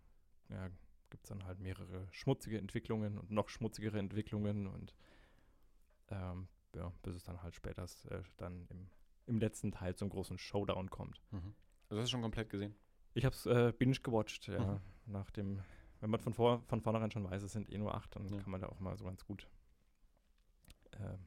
ja, 0.49 0.69
gibt 1.11 1.25
es 1.25 1.29
dann 1.29 1.45
halt 1.45 1.61
mehrere 1.61 2.09
schmutzige 2.11 2.59
Entwicklungen 2.59 3.19
und 3.19 3.31
noch 3.31 3.49
schmutzigere 3.49 3.99
Entwicklungen 3.99 4.67
und 4.67 4.95
ähm, 6.09 6.49
ja, 6.75 6.93
bis 7.03 7.17
es 7.17 7.25
dann 7.25 7.43
halt 7.43 7.55
später 7.55 7.85
äh, 8.11 8.23
dann 8.37 8.67
im, 8.71 8.89
im 9.27 9.39
letzten 9.39 9.73
Teil 9.73 9.95
zum 9.95 10.09
großen 10.09 10.39
Showdown 10.39 10.91
kommt. 10.91 11.21
Mhm. 11.31 11.55
Also 11.89 12.01
hast 12.01 12.09
du 12.09 12.13
schon 12.13 12.23
komplett 12.23 12.51
gesehen? 12.51 12.75
Ich 13.15 13.25
habe 13.25 13.35
es 13.35 13.47
äh, 13.47 13.73
binge 13.77 13.97
gewatcht, 13.97 14.47
ja, 14.49 14.75
Mhm. 14.75 14.81
nach 15.07 15.31
dem, 15.31 15.61
wenn 16.01 16.11
man 16.11 16.21
von, 16.21 16.35
vor, 16.35 16.63
von 16.67 16.81
vornherein 16.81 17.11
schon 17.11 17.25
weiß, 17.25 17.43
es 17.43 17.53
sind 17.53 17.71
eh 17.71 17.79
nur 17.79 17.95
acht, 17.95 18.15
dann 18.15 18.27
Ja. 18.29 18.39
kann 18.39 18.51
man 18.51 18.61
da 18.61 18.69
auch 18.69 18.79
mal 18.81 18.97
so 18.97 19.05
ganz 19.05 19.25
gut, 19.25 19.49
ähm, 20.93 21.19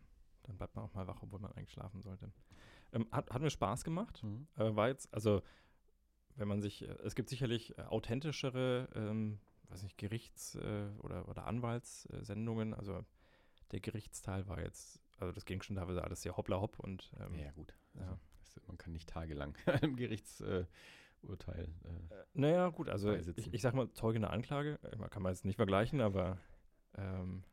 dann 0.44 0.58
bleibt 0.58 0.76
man 0.76 0.86
auch 0.86 0.94
mal 0.94 1.08
wach, 1.08 1.22
obwohl 1.22 1.40
man 1.40 1.52
eigentlich 1.54 1.72
schlafen 1.72 2.02
sollte. 2.02 2.32
Ähm, 2.92 3.08
hat, 3.12 3.32
hat 3.32 3.42
mir 3.42 3.50
Spaß 3.50 3.84
gemacht, 3.84 4.22
Mhm. 4.24 4.48
äh, 4.58 4.76
war 4.76 4.88
jetzt, 4.90 5.14
also 5.14 5.42
wenn 6.36 6.48
man 6.48 6.62
sich, 6.62 6.84
äh, 6.88 6.92
es 7.04 7.16
gibt 7.16 7.30
sicherlich 7.30 7.78
äh, 7.78 7.84
authentischere, 7.84 8.90
ähm, 8.96 9.40
weiß 9.70 9.84
nicht, 9.84 9.98
Gerichts- 9.98 10.56
äh, 10.56 10.90
oder, 11.00 11.28
oder 11.28 11.46
Anwaltssendungen, 11.46 12.74
also 12.74 13.04
der 13.72 13.80
Gerichtsteil 13.80 14.48
war 14.48 14.62
jetzt, 14.62 15.00
also 15.18 15.32
das 15.32 15.46
ging 15.46 15.62
schon 15.62 15.76
teilweise 15.78 16.04
alles 16.04 16.22
sehr 16.22 16.38
hoppla 16.38 16.60
hopp 16.60 16.80
und 16.80 17.12
ähm, 17.20 17.36
Ja, 17.40 17.52
gut. 17.52 17.74
Also, 17.96 18.12
ja. 18.12 18.20
das, 18.40 18.60
man 18.68 18.78
kann 18.78 18.94
nicht 18.94 19.10
tagelang 19.10 19.58
einem 19.66 19.96
Gerichtsurteil. 19.96 20.68
Äh, 21.24 21.90
äh, 21.90 22.20
Äh, 22.20 22.26
Naja, 22.34 22.70
gut, 22.70 22.90
also 22.90 23.14
ich, 23.14 23.54
ich 23.54 23.62
sag 23.62 23.74
mal, 23.74 23.92
Zeuge 23.94 24.18
eine 24.18 24.30
Anklage, 24.30 24.80
äh, 24.84 24.96
man 24.98 25.10
kann 25.10 25.24
man 25.24 25.32
jetzt 25.34 25.46
nicht 25.46 25.56
vergleichen, 25.56 26.02
aber 26.02 26.38
ähm, 26.96 27.44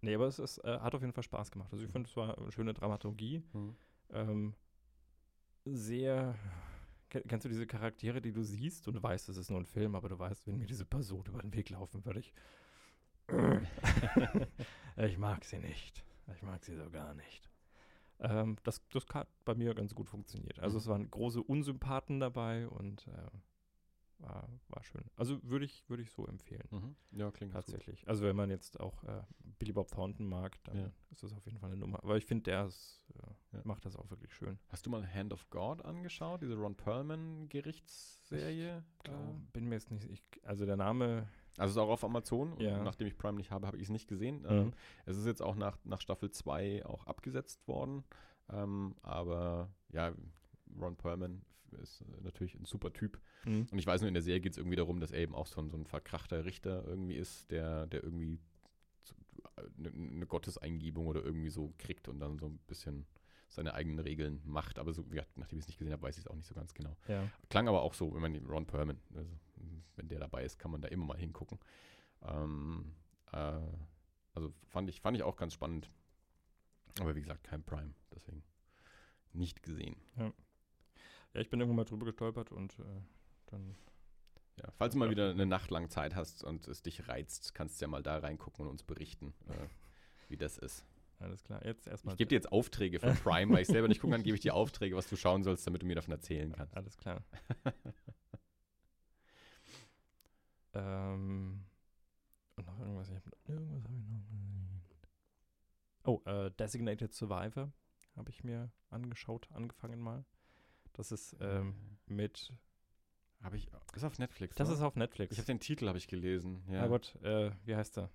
nee, 0.00 0.14
aber 0.14 0.26
es 0.26 0.38
ist, 0.38 0.58
äh, 0.64 0.78
hat 0.80 0.94
auf 0.94 1.00
jeden 1.02 1.12
Fall 1.12 1.24
Spaß 1.24 1.50
gemacht. 1.50 1.72
Also 1.72 1.84
ich 1.84 1.90
finde, 1.90 2.08
es 2.08 2.16
war 2.16 2.38
eine 2.38 2.52
schöne 2.52 2.74
Dramaturgie. 2.74 3.42
mhm. 3.52 3.76
Ähm, 4.12 4.54
sehr, 5.64 6.34
Ken- 7.10 7.24
kennst 7.28 7.44
du 7.44 7.48
diese 7.48 7.66
Charaktere, 7.66 8.20
die 8.20 8.32
du 8.32 8.42
siehst 8.42 8.88
und 8.88 9.02
weißt, 9.02 9.28
es 9.28 9.36
ist 9.36 9.50
nur 9.50 9.60
ein 9.60 9.66
Film, 9.66 9.94
aber 9.94 10.08
du 10.08 10.18
weißt, 10.18 10.46
wenn 10.46 10.58
mir 10.58 10.66
diese 10.66 10.84
Person 10.86 11.24
über 11.26 11.40
den 11.42 11.54
Weg 11.54 11.70
laufen 11.70 12.04
würde, 12.04 12.20
ich 12.20 12.34
ich 14.96 15.18
mag 15.18 15.44
sie 15.44 15.58
nicht. 15.58 16.04
Ich 16.34 16.42
mag 16.42 16.64
sie 16.64 16.76
so 16.76 16.90
gar 16.90 17.14
nicht. 17.14 17.48
Ähm, 18.20 18.56
das, 18.64 18.82
das 18.92 19.06
hat 19.14 19.28
bei 19.44 19.54
mir 19.54 19.74
ganz 19.74 19.94
gut 19.94 20.08
funktioniert. 20.10 20.60
Also 20.60 20.76
Mhm. 20.76 20.78
es 20.78 20.86
waren 20.88 21.10
große 21.10 21.42
Unsympathen 21.42 22.20
dabei 22.20 22.68
und 22.68 23.06
äh, 23.08 23.30
war, 24.18 24.48
war 24.68 24.82
schön. 24.82 25.04
Also 25.16 25.38
würde 25.42 25.64
ich, 25.64 25.88
würde 25.88 26.02
ich 26.02 26.10
so 26.10 26.26
empfehlen. 26.26 26.66
Mhm. 26.70 26.96
Ja, 27.12 27.30
klingt 27.30 27.52
ganz 27.52 27.66
gut. 27.66 27.74
Tatsächlich. 27.74 28.08
Also 28.08 28.24
wenn 28.24 28.36
man 28.36 28.50
jetzt 28.50 28.80
auch 28.80 29.02
äh, 29.04 29.22
Billy 29.58 29.72
Bob 29.72 29.90
Thornton 29.90 30.26
mag, 30.26 30.56
dann 30.64 30.76
Ja. 30.78 30.90
ist 31.10 31.22
das 31.22 31.32
auf 31.32 31.44
jeden 31.44 31.58
Fall 31.58 31.70
eine 31.70 31.78
Nummer. 31.78 32.02
Aber 32.02 32.16
ich 32.16 32.24
finde, 32.24 32.44
der 32.44 32.66
ist, 32.66 33.02
äh, 33.14 33.56
Ja. 33.56 33.60
macht 33.64 33.84
das 33.84 33.96
auch 33.96 34.08
wirklich 34.10 34.32
schön. 34.34 34.58
Hast 34.68 34.86
du 34.86 34.90
mal 34.90 35.06
Hand 35.06 35.32
of 35.32 35.48
God 35.50 35.84
angeschaut, 35.84 36.42
diese 36.42 36.56
Ron 36.56 36.74
Perlman 36.76 37.48
Gerichtsserie? 37.48 38.84
Glaub, 39.04 39.16
Äh, 39.16 39.34
bin 39.52 39.68
mir 39.68 39.74
jetzt 39.76 39.90
nicht, 39.90 40.08
ich, 40.10 40.22
also 40.42 40.64
der 40.66 40.76
Name, 40.76 41.28
Also 41.58 41.72
ist 41.80 41.86
auch 41.86 41.90
auf 41.90 42.04
Amazon. 42.04 42.58
Ja. 42.60 42.82
nachdem 42.82 43.06
ich 43.06 43.16
Prime 43.16 43.36
nicht 43.36 43.50
habe, 43.50 43.66
habe 43.66 43.76
ich 43.78 43.84
es 43.84 43.90
nicht 43.90 44.08
gesehen. 44.08 44.40
Mhm. 44.42 44.48
Ähm, 44.48 44.72
es 45.06 45.16
ist 45.16 45.26
jetzt 45.26 45.42
auch 45.42 45.54
nach, 45.56 45.78
nach 45.84 46.00
Staffel 46.00 46.30
2 46.30 46.84
auch 46.86 47.06
abgesetzt 47.06 47.66
worden. 47.68 48.04
Ähm, 48.50 48.94
aber 49.02 49.70
ja, 49.90 50.12
Ron 50.78 50.96
Perlman 50.96 51.42
ist 51.74 52.00
äh, 52.02 52.22
natürlich 52.22 52.54
ein 52.54 52.64
super 52.64 52.92
Typ. 52.92 53.20
Mhm. 53.44 53.66
Und 53.70 53.78
ich 53.78 53.86
weiß 53.86 54.00
nur, 54.00 54.08
in 54.08 54.14
der 54.14 54.22
Serie 54.22 54.40
geht 54.40 54.52
es 54.52 54.58
irgendwie 54.58 54.76
darum, 54.76 55.00
dass 55.00 55.12
er 55.12 55.20
eben 55.20 55.34
auch 55.34 55.46
so 55.46 55.60
ein, 55.60 55.70
so 55.70 55.76
ein 55.76 55.86
verkrachter 55.86 56.44
Richter 56.44 56.84
irgendwie 56.86 57.16
ist, 57.16 57.50
der, 57.50 57.86
der 57.86 58.02
irgendwie 58.02 58.38
eine, 59.78 59.90
eine 59.90 60.26
Gotteseingebung 60.26 61.06
oder 61.06 61.24
irgendwie 61.24 61.50
so 61.50 61.72
kriegt 61.78 62.08
und 62.08 62.20
dann 62.20 62.38
so 62.38 62.46
ein 62.46 62.58
bisschen 62.66 63.06
seine 63.48 63.74
eigenen 63.74 63.98
Regeln 64.00 64.40
macht. 64.44 64.78
Aber 64.78 64.92
so, 64.92 65.04
nachdem 65.36 65.58
ich 65.58 65.64
es 65.64 65.68
nicht 65.68 65.78
gesehen 65.78 65.92
habe, 65.92 66.02
weiß 66.02 66.16
ich 66.16 66.24
es 66.24 66.30
auch 66.30 66.34
nicht 66.34 66.46
so 66.46 66.54
ganz 66.54 66.74
genau. 66.74 66.96
ja. 67.08 67.28
Klang 67.48 67.68
aber 67.68 67.82
auch 67.82 67.94
so, 67.94 68.12
wenn 68.14 68.20
man 68.20 68.34
Ron 68.46 68.66
Perlman, 68.66 68.98
also, 69.14 69.30
wenn 69.96 70.08
der 70.08 70.20
dabei 70.20 70.44
ist, 70.44 70.58
kann 70.58 70.70
man 70.70 70.82
da 70.82 70.88
immer 70.88 71.06
mal 71.06 71.18
hingucken. 71.18 71.58
Ähm, 72.22 72.92
äh, 73.32 73.60
also 74.34 74.52
fand 74.66 74.88
ich, 74.90 75.00
fand 75.00 75.16
ich 75.16 75.22
auch 75.22 75.36
ganz 75.36 75.54
spannend. 75.54 75.90
Aber 77.00 77.14
wie 77.14 77.20
gesagt, 77.20 77.44
kein 77.44 77.62
Prime, 77.62 77.94
deswegen 78.14 78.42
nicht 79.32 79.62
gesehen. 79.62 79.96
Ja, 80.16 80.32
ich 81.34 81.50
bin 81.50 81.60
irgendwann 81.60 81.76
mal 81.76 81.84
drüber 81.84 82.06
gestolpert 82.06 82.50
und 82.52 82.78
äh, 82.78 82.82
dann, 83.46 83.76
Ja, 84.58 84.70
falls 84.76 84.94
du 84.94 84.98
mal 84.98 85.10
wieder 85.10 85.30
eine 85.30 85.46
Nacht 85.46 85.70
lang 85.70 85.90
Zeit 85.90 86.14
hast 86.14 86.42
und 86.44 86.66
es 86.68 86.82
dich 86.82 87.08
reizt, 87.08 87.54
kannst 87.54 87.80
du 87.80 87.84
ja 87.84 87.88
mal 87.88 88.02
da 88.02 88.18
reingucken 88.18 88.64
und 88.64 88.70
uns 88.70 88.82
berichten, 88.82 89.34
äh, 89.48 89.66
wie 90.28 90.36
das 90.36 90.58
ist. 90.58 90.86
alles 91.18 91.42
klar. 91.44 91.64
Jetzt 91.64 91.86
erstmal. 91.86 92.14
Ich 92.14 92.18
gebe 92.18 92.28
dir 92.28 92.36
jetzt 92.36 92.50
Aufträge 92.52 92.98
von 93.00 93.14
Prime, 93.16 93.52
weil 93.52 93.62
ich 93.62 93.68
selber 93.68 93.88
nicht 93.88 94.00
gucken 94.00 94.12
kann, 94.16 94.22
gebe 94.22 94.34
ich 94.36 94.40
dir 94.42 94.54
Aufträge, 94.54 94.96
was 94.96 95.08
du 95.08 95.16
schauen 95.16 95.42
sollst, 95.44 95.66
damit 95.66 95.82
du 95.82 95.86
mir 95.86 95.94
davon 95.94 96.12
erzählen 96.12 96.52
kannst. 96.52 96.76
Alles 96.76 96.96
klar. 96.96 97.22
ähm, 100.74 101.64
und 102.56 102.66
noch 102.66 102.78
irgendwas. 102.80 103.08
Ich 103.08 103.16
hab, 103.16 103.24
irgendwas 103.48 103.84
habe 103.84 103.94
ich 103.98 104.08
noch. 104.08 104.20
gesehen. 104.20 104.82
Oh, 106.04 106.22
äh, 106.24 106.50
Designated 106.52 107.12
Survivor 107.14 107.72
habe 108.16 108.30
ich 108.30 108.44
mir 108.44 108.70
angeschaut, 108.90 109.48
angefangen 109.52 110.00
mal. 110.00 110.24
Das 110.96 111.12
ist 111.12 111.36
ähm, 111.40 111.74
mit. 112.06 112.52
Habe 113.42 113.58
ich, 113.58 113.68
ist 113.94 114.04
auf 114.04 114.18
Netflix, 114.18 114.56
Das 114.56 114.68
oder? 114.68 114.76
ist 114.76 114.82
auf 114.82 114.96
Netflix. 114.96 115.32
Ich 115.32 115.38
habe 115.38 115.46
den 115.46 115.60
Titel, 115.60 115.88
habe 115.88 115.98
ich 115.98 116.08
gelesen. 116.08 116.64
Ja. 116.68 116.76
Ja. 116.76 116.86
Gott, 116.86 117.14
äh, 117.22 117.50
wie 117.64 117.76
heißt 117.76 117.98
der? 117.98 118.10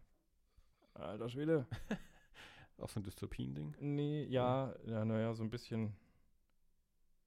Alter 0.96 1.30
Schwede. 1.30 1.68
Auch 2.80 2.90
so 2.90 3.00
ein 3.00 3.04
Dystopien-Ding. 3.04 3.76
Nee, 3.80 4.24
ja, 4.26 4.74
ja, 4.86 5.06
naja, 5.06 5.34
so 5.36 5.44
ein 5.44 5.52
bisschen. 5.52 5.96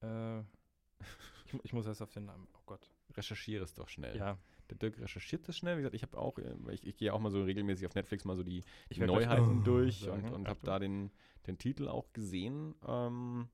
Äh, 0.02 0.40
ich, 0.40 1.54
ich 1.62 1.72
muss 1.72 1.86
erst 1.86 2.02
auf 2.02 2.10
den 2.10 2.24
Namen. 2.24 2.48
Oh 2.54 2.62
Gott. 2.66 2.90
Recherchiere 3.16 3.62
es 3.62 3.74
doch 3.74 3.88
schnell. 3.88 4.16
Ja, 4.16 4.36
der 4.70 4.78
Dirk 4.78 4.98
recherchiert 4.98 5.46
das 5.46 5.56
schnell. 5.56 5.76
Wie 5.76 5.82
gesagt, 5.82 5.94
ich 5.94 6.02
habe 6.02 6.18
auch, 6.18 6.38
äh, 6.38 6.56
ich, 6.72 6.84
ich 6.84 6.96
gehe 6.96 7.12
auch 7.14 7.20
mal 7.20 7.30
so 7.30 7.44
regelmäßig 7.44 7.86
auf 7.86 7.94
Netflix 7.94 8.24
mal 8.24 8.34
so 8.36 8.42
die, 8.42 8.64
die 8.90 8.94
gleich, 8.94 9.06
Neuheiten 9.06 9.60
oh, 9.60 9.62
durch 9.62 10.00
sagen, 10.00 10.26
und, 10.26 10.34
und 10.34 10.48
habe 10.48 10.60
da 10.64 10.80
den, 10.80 11.12
den 11.46 11.58
Titel 11.58 11.86
auch 11.86 12.12
gesehen 12.12 12.74
ähm, 12.86 13.48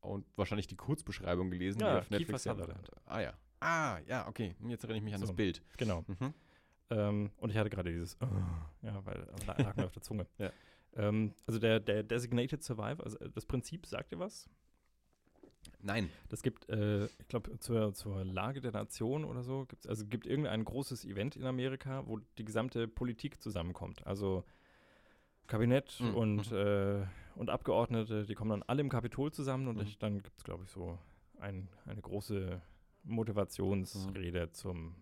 und 0.00 0.24
wahrscheinlich 0.36 0.66
die 0.66 0.76
Kurzbeschreibung 0.76 1.50
gelesen. 1.50 1.80
Ja, 1.80 1.92
die 1.94 1.98
auf 2.00 2.10
Netflix 2.10 2.44
ja-. 2.44 2.56
Ah 3.06 3.20
ja. 3.20 3.34
Ah, 3.60 3.98
ja, 4.06 4.26
okay. 4.28 4.54
Jetzt 4.66 4.84
erinnere 4.84 4.98
ich 4.98 5.04
mich 5.04 5.14
an 5.14 5.20
So. 5.20 5.26
das 5.26 5.36
Bild. 5.36 5.62
Genau. 5.76 6.04
Mhm. 6.06 6.34
Ähm, 6.90 7.30
und 7.36 7.50
ich 7.50 7.56
hatte 7.56 7.70
gerade 7.70 7.90
dieses, 7.90 8.16
oh, 8.20 8.26
ja, 8.82 9.04
weil 9.04 9.26
lag 9.46 9.58
lag 9.58 9.76
mir 9.76 9.84
auf 9.84 9.92
der 9.92 10.02
Zunge. 10.02 10.26
Ja. 10.38 10.50
Ähm, 10.96 11.34
also 11.46 11.60
der, 11.60 11.78
der 11.78 12.02
Designated 12.02 12.64
Survivor, 12.64 13.04
also 13.04 13.16
das 13.18 13.46
Prinzip 13.46 13.86
sagt 13.86 14.10
dir 14.12 14.18
was? 14.18 14.48
Nein. 15.82 16.10
Das 16.28 16.42
gibt, 16.42 16.68
äh, 16.68 17.04
ich 17.04 17.28
glaube, 17.28 17.58
zur, 17.60 17.94
zur 17.94 18.24
Lage 18.24 18.60
der 18.60 18.72
Nation 18.72 19.24
oder 19.24 19.42
so, 19.42 19.66
gibt's, 19.66 19.86
also 19.86 20.04
gibt 20.06 20.26
irgendein 20.26 20.64
großes 20.64 21.04
Event 21.04 21.36
in 21.36 21.44
Amerika, 21.44 22.02
wo 22.06 22.18
die 22.38 22.44
gesamte 22.44 22.88
Politik 22.88 23.40
zusammenkommt. 23.40 24.04
Also 24.06 24.44
Kabinett 25.46 26.00
Mhm. 26.00 26.14
und, 26.14 26.52
äh, 26.52 27.04
und 27.36 27.50
Abgeordnete, 27.50 28.24
die 28.26 28.34
kommen 28.34 28.50
dann 28.50 28.62
alle 28.64 28.80
im 28.80 28.88
Kapitol 28.88 29.32
zusammen 29.32 29.68
und 29.68 29.76
Mhm. 29.76 29.82
ich, 29.82 29.98
dann 29.98 30.22
gibt 30.22 30.36
es, 30.38 30.44
glaube 30.44 30.64
ich, 30.64 30.70
so 30.70 30.98
ein, 31.38 31.68
eine 31.86 32.00
große 32.00 32.60
Motivationsrede 33.04 34.50
zum, 34.52 34.94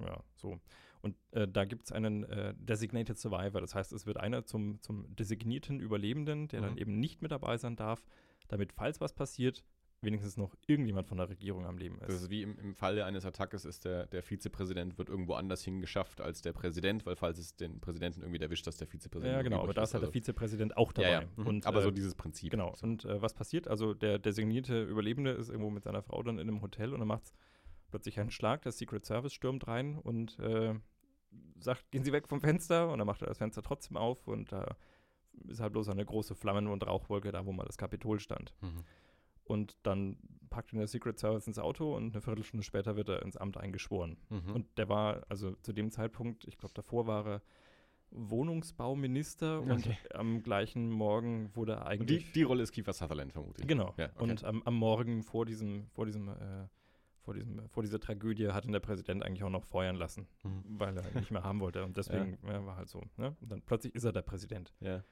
ja, 0.00 0.22
so. 0.36 0.58
Und 1.02 1.16
äh, 1.32 1.46
da 1.46 1.66
gibt 1.66 1.84
es 1.84 1.92
einen 1.92 2.24
äh, 2.24 2.54
Designated 2.56 3.18
Survivor. 3.18 3.60
Das 3.60 3.74
heißt, 3.74 3.92
es 3.92 4.06
wird 4.06 4.16
einer 4.16 4.44
zum, 4.46 4.80
zum 4.80 5.14
designierten 5.14 5.78
Überlebenden, 5.80 6.48
der 6.48 6.62
dann 6.62 6.72
Mhm. 6.72 6.78
eben 6.78 7.00
nicht 7.00 7.20
mit 7.20 7.30
dabei 7.30 7.58
sein 7.58 7.76
darf, 7.76 8.02
damit, 8.48 8.72
falls 8.72 9.00
was 9.00 9.12
passiert, 9.12 9.64
wenigstens 10.00 10.36
noch 10.36 10.54
irgendjemand 10.66 11.08
von 11.08 11.16
der 11.18 11.28
Regierung 11.28 11.66
am 11.66 11.78
Leben 11.78 11.98
ist. 12.00 12.08
Das 12.08 12.22
ist 12.22 12.30
wie 12.30 12.42
im, 12.42 12.58
im 12.58 12.74
Falle 12.74 13.04
eines 13.04 13.24
Attackes 13.24 13.64
ist 13.64 13.84
der, 13.84 14.06
der 14.06 14.22
Vizepräsident 14.22 14.98
wird 14.98 15.08
irgendwo 15.08 15.34
anders 15.34 15.62
hingeschafft 15.62 16.20
als 16.20 16.42
der 16.42 16.52
Präsident, 16.52 17.06
weil 17.06 17.16
falls 17.16 17.38
es 17.38 17.56
den 17.56 17.80
Präsidenten 17.80 18.20
irgendwie 18.22 18.40
erwischt, 18.40 18.66
dass 18.66 18.76
der 18.76 18.86
Vizepräsident 18.86 19.36
ja, 19.36 19.42
genau, 19.42 19.62
aber 19.62 19.72
da 19.72 19.82
ist 19.82 19.94
halt 19.94 20.02
der 20.02 20.08
also- 20.08 20.12
Vizepräsident 20.12 20.76
auch 20.76 20.92
dabei. 20.92 21.08
Ja, 21.10 21.20
ja. 21.22 21.28
Mhm. 21.36 21.46
Und, 21.46 21.66
aber 21.66 21.80
äh, 21.80 21.84
so 21.84 21.90
dieses 21.90 22.14
Prinzip. 22.14 22.50
Genau. 22.50 22.74
So. 22.76 22.86
Und 22.86 23.04
äh, 23.04 23.22
was 23.22 23.34
passiert? 23.34 23.66
Also 23.68 23.94
der 23.94 24.18
designierte 24.18 24.82
Überlebende 24.82 25.30
ist 25.30 25.48
irgendwo 25.48 25.70
mit 25.70 25.84
seiner 25.84 26.02
Frau 26.02 26.22
dann 26.22 26.38
in 26.38 26.48
einem 26.48 26.60
Hotel 26.60 26.92
und 26.92 26.98
dann 27.00 27.08
macht 27.08 27.24
es 27.24 27.32
plötzlich 27.90 28.20
einen 28.20 28.30
Schlag. 28.30 28.62
Der 28.62 28.72
Secret 28.72 29.06
Service 29.06 29.32
stürmt 29.32 29.66
rein 29.66 29.96
und 29.96 30.38
äh, 30.38 30.74
sagt, 31.58 31.90
gehen 31.90 32.04
Sie 32.04 32.12
weg 32.12 32.28
vom 32.28 32.40
Fenster. 32.40 32.90
Und 32.90 32.98
dann 32.98 33.06
macht 33.06 33.22
er 33.22 33.28
das 33.28 33.38
Fenster 33.38 33.62
trotzdem 33.62 33.96
auf 33.96 34.28
und 34.28 34.52
da 34.52 34.76
ist 35.48 35.60
halt 35.60 35.72
bloß 35.72 35.88
eine 35.88 36.04
große 36.04 36.34
Flammen- 36.34 36.68
und 36.68 36.86
Rauchwolke 36.86 37.32
da, 37.32 37.44
wo 37.46 37.52
mal 37.52 37.64
das 37.64 37.76
Kapitol 37.78 38.20
stand. 38.20 38.54
Mhm. 38.60 38.84
Und 39.44 39.76
dann 39.82 40.16
packt 40.50 40.72
ihn 40.72 40.78
der 40.78 40.86
Secret 40.88 41.18
Service 41.18 41.46
ins 41.46 41.58
Auto 41.58 41.94
und 41.94 42.12
eine 42.14 42.22
Viertelstunde 42.22 42.62
später 42.64 42.96
wird 42.96 43.08
er 43.08 43.22
ins 43.22 43.36
Amt 43.36 43.56
eingeschworen. 43.58 44.16
Mhm. 44.30 44.52
Und 44.54 44.78
der 44.78 44.88
war, 44.88 45.22
also 45.28 45.54
zu 45.56 45.72
dem 45.72 45.90
Zeitpunkt, 45.90 46.46
ich 46.46 46.56
glaube, 46.58 46.74
davor 46.74 47.06
war 47.06 47.26
er 47.26 47.42
Wohnungsbauminister 48.10 49.60
und 49.60 49.70
Okay. 49.86 49.96
am 50.14 50.42
gleichen 50.42 50.90
Morgen 50.90 51.50
wurde 51.54 51.72
er 51.72 51.80
die, 51.80 51.86
eigentlich. 51.86 52.32
die 52.32 52.42
Rolle 52.42 52.62
ist 52.62 52.72
Kiefer 52.72 52.92
Sutherland 52.92 53.32
vermutlich. 53.32 53.66
Genau. 53.66 53.94
Ja, 53.96 54.06
okay. 54.14 54.22
Und 54.22 54.44
am, 54.44 54.62
am 54.62 54.74
Morgen 54.74 55.22
vor 55.22 55.44
diesem, 55.44 55.86
vor 55.90 56.06
diesem, 56.06 56.28
äh, 56.28 56.68
vor 57.22 57.34
diesem, 57.34 57.68
vor 57.68 57.82
dieser 57.82 58.00
Tragödie 58.00 58.48
hat 58.48 58.64
ihn 58.66 58.72
der 58.72 58.80
Präsident 58.80 59.22
eigentlich 59.24 59.42
auch 59.44 59.50
noch 59.50 59.64
feuern 59.64 59.96
lassen, 59.96 60.26
Mhm. 60.42 60.62
weil 60.78 60.96
er 60.96 61.18
nicht 61.20 61.30
mehr 61.30 61.42
haben 61.42 61.60
wollte. 61.60 61.84
Und 61.84 61.96
deswegen 61.96 62.38
ja. 62.46 62.64
war 62.64 62.76
halt 62.76 62.88
so. 62.88 63.02
Ne? 63.16 63.36
Und 63.40 63.50
dann 63.50 63.62
plötzlich 63.62 63.94
ist 63.94 64.04
er 64.04 64.12
der 64.12 64.22
Präsident. 64.22 64.72
Ja. 64.80 65.02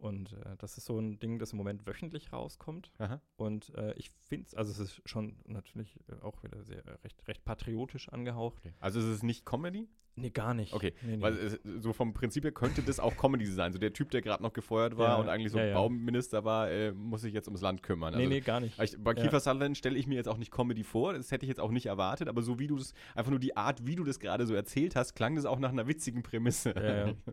Und 0.00 0.32
äh, 0.32 0.56
das 0.58 0.78
ist 0.78 0.86
so 0.86 0.98
ein 0.98 1.18
Ding, 1.18 1.38
das 1.38 1.52
im 1.52 1.58
Moment 1.58 1.86
wöchentlich 1.86 2.32
rauskommt. 2.32 2.90
Aha. 2.98 3.20
Und 3.36 3.74
äh, 3.74 3.92
ich 3.98 4.10
finde 4.10 4.46
es, 4.46 4.54
also 4.54 4.72
es 4.72 4.78
ist 4.78 5.02
schon 5.04 5.36
natürlich 5.46 6.00
äh, 6.08 6.22
auch 6.22 6.42
wieder 6.42 6.64
sehr 6.64 6.84
äh, 6.86 6.92
recht, 7.04 7.28
recht 7.28 7.44
patriotisch 7.44 8.08
angehaucht. 8.08 8.58
Okay. 8.60 8.72
Also 8.80 8.98
ist 8.98 9.06
es 9.06 9.22
nicht 9.22 9.44
Comedy? 9.44 9.88
Nee, 10.16 10.30
gar 10.30 10.54
nicht. 10.54 10.72
Okay, 10.72 10.92
Nee, 11.02 11.16
nee. 11.16 11.22
Weil 11.22 11.36
es, 11.38 11.60
so 11.78 11.92
vom 11.92 12.12
Prinzip 12.14 12.44
her 12.44 12.52
könnte 12.52 12.82
das 12.82 12.98
auch 12.98 13.16
Comedy 13.16 13.46
sein. 13.46 13.72
So 13.72 13.78
der 13.78 13.92
Typ, 13.92 14.10
der 14.10 14.22
gerade 14.22 14.42
noch 14.42 14.52
gefeuert 14.52 14.96
war 14.96 15.10
Ja, 15.10 15.14
und 15.16 15.28
eigentlich 15.28 15.52
so 15.52 15.58
ja, 15.58 15.66
ja. 15.66 15.74
Bauminister 15.74 16.44
war, 16.44 16.70
äh, 16.70 16.92
muss 16.92 17.20
sich 17.20 17.32
jetzt 17.32 17.46
ums 17.46 17.60
Land 17.60 17.82
kümmern. 17.82 18.14
nee, 18.14 18.20
Also, 18.20 18.28
nee, 18.30 18.40
gar 18.40 18.60
nicht. 18.60 18.78
Ich, 18.80 18.96
bei 19.02 19.12
Ja. 19.14 19.22
Kiefer 19.22 19.38
Sutherland 19.40 19.76
stelle 19.78 19.98
ich 19.98 20.06
mir 20.06 20.16
jetzt 20.16 20.28
auch 20.28 20.36
nicht 20.38 20.50
Comedy 20.50 20.82
vor, 20.82 21.12
das 21.12 21.30
hätte 21.30 21.44
ich 21.44 21.48
jetzt 21.48 21.60
auch 21.60 21.70
nicht 21.70 21.86
erwartet, 21.86 22.28
aber 22.28 22.42
so 22.42 22.58
wie 22.58 22.66
du 22.66 22.76
das, 22.76 22.92
einfach 23.14 23.30
nur 23.30 23.38
die 23.38 23.56
Art, 23.56 23.86
wie 23.86 23.96
du 23.96 24.04
das 24.04 24.18
gerade 24.18 24.46
so 24.46 24.54
erzählt 24.54 24.96
hast, 24.96 25.14
klang 25.14 25.36
das 25.36 25.44
auch 25.44 25.58
nach 25.58 25.70
einer 25.70 25.86
witzigen 25.86 26.22
Prämisse. 26.22 26.74
Ja, 26.74 27.06
ja. 27.08 27.14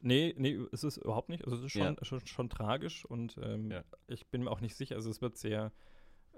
Nee, 0.00 0.34
nee, 0.38 0.58
es 0.72 0.84
ist 0.84 0.96
überhaupt 0.98 1.28
nicht. 1.28 1.44
Also 1.44 1.56
es 1.56 1.64
ist 1.64 1.72
schon, 1.72 1.82
Ja. 1.82 2.04
schon, 2.04 2.24
schon 2.26 2.48
tragisch 2.50 3.04
und 3.04 3.36
ähm, 3.42 3.70
Ja. 3.70 3.84
ich 4.06 4.26
bin 4.28 4.44
mir 4.44 4.50
auch 4.50 4.60
nicht 4.60 4.76
sicher. 4.76 4.94
Also 4.96 5.10
es 5.10 5.20
wird 5.20 5.36
sehr, 5.36 5.72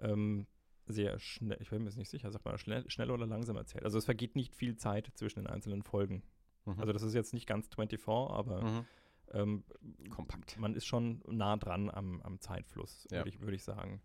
ähm, 0.01 0.47
sehr 0.87 1.19
schnell, 1.19 1.59
ich 1.61 1.71
bin 1.71 1.81
mir 1.83 1.85
jetzt 1.89 1.99
nicht 1.99 2.09
sicher, 2.09 2.31
sag 2.33 2.45
mal, 2.45 2.57
schnell, 2.59 2.89
schnell 2.91 3.11
oder 3.11 3.27
langsam 3.27 3.57
erzählt. 3.57 3.85
Also 3.85 3.99
es 3.99 4.05
vergeht 4.07 4.35
nicht 4.35 4.55
viel 4.55 4.77
Zeit 4.77 5.11
zwischen 5.15 5.41
den 5.41 5.47
einzelnen 5.47 5.83
Folgen. 5.83 6.23
Mhm. 6.65 6.81
Also 6.81 6.93
das 6.93 7.03
ist 7.03 7.15
jetzt 7.15 7.35
nicht 7.35 7.47
ganz 7.47 7.69
24, 7.69 8.09
aber 8.09 8.63
mhm. 8.63 8.87
ähm, 9.33 9.65
kompakt. 10.11 10.59
man 10.59 10.75
ist 10.75 10.87
schon 10.87 11.23
nah 11.29 11.57
dran 11.57 11.91
am, 11.91 12.21
am 12.23 12.41
Zeitfluss, 12.41 13.07
Ja. 13.11 13.19
würde 13.19 13.29
ich, 13.31 13.41
würd 13.41 13.55
ich 13.55 13.63
sagen. 13.65 14.01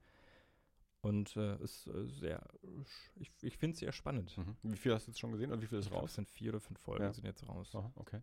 Und 1.01 1.35
äh, 1.37 1.61
ist 1.61 1.85
äh, 1.87 2.07
sehr, 2.07 2.45
ich, 3.15 3.31
ich 3.41 3.57
finde 3.57 3.73
es 3.75 3.79
sehr 3.79 3.91
spannend. 3.91 4.35
Mhm. 4.37 4.57
Wie 4.63 4.77
viel 4.77 4.91
hast 4.93 5.05
du 5.07 5.11
jetzt 5.11 5.19
schon 5.19 5.31
gesehen 5.31 5.51
und 5.51 5.61
wie 5.61 5.67
viel 5.67 5.77
ist 5.77 5.85
Ich 5.85 5.91
glaub, 5.91 6.01
raus? 6.01 6.09
Es 6.11 6.15
sind 6.15 6.27
vier 6.27 6.49
oder 6.49 6.59
fünf 6.59 6.79
Folgen, 6.79 7.13
sind 7.13 7.25
jetzt 7.25 7.47
raus. 7.47 7.73
Aha, 7.75 7.91
okay. 7.95 8.21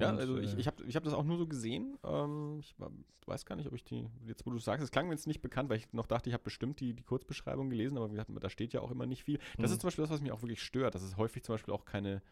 Ja, 0.00 0.14
also 0.16 0.38
ich, 0.38 0.54
äh, 0.54 0.60
ich 0.60 0.66
habe 0.66 0.84
ich 0.84 0.96
hab 0.96 1.04
das 1.04 1.14
auch 1.14 1.24
nur 1.24 1.38
so 1.38 1.46
gesehen. 1.46 1.98
Ähm, 2.04 2.58
ich 2.60 2.74
weiß 3.26 3.44
gar 3.46 3.56
nicht, 3.56 3.66
ob 3.68 3.74
ich 3.74 3.84
die, 3.84 4.08
jetzt 4.26 4.44
wo 4.46 4.50
du 4.50 4.58
sagst, 4.58 4.82
es 4.82 4.90
klang 4.90 5.06
mir 5.06 5.14
jetzt 5.14 5.26
nicht 5.26 5.40
bekannt, 5.42 5.68
weil 5.70 5.78
ich 5.78 5.92
noch 5.92 6.06
dachte, 6.06 6.28
ich 6.28 6.34
habe 6.34 6.42
bestimmt 6.44 6.80
die, 6.80 6.94
die 6.94 7.02
Kurzbeschreibung 7.02 7.70
gelesen, 7.70 7.96
aber 7.96 8.08
wie 8.08 8.12
gesagt, 8.12 8.30
da 8.40 8.50
steht 8.50 8.72
ja 8.72 8.80
auch 8.80 8.90
immer 8.90 9.06
nicht 9.06 9.24
viel. 9.24 9.38
Das 9.58 9.70
Mhm. 9.70 9.74
ist 9.74 9.80
zum 9.82 9.88
Beispiel 9.88 10.02
das, 10.02 10.10
was 10.10 10.20
mich 10.20 10.32
auch 10.32 10.42
wirklich 10.42 10.62
stört, 10.62 10.94
dass 10.94 11.02
es 11.02 11.16
häufig 11.16 11.42
zum 11.44 11.54
Beispiel 11.54 11.74
auch 11.74 11.84
keine, 11.84 12.22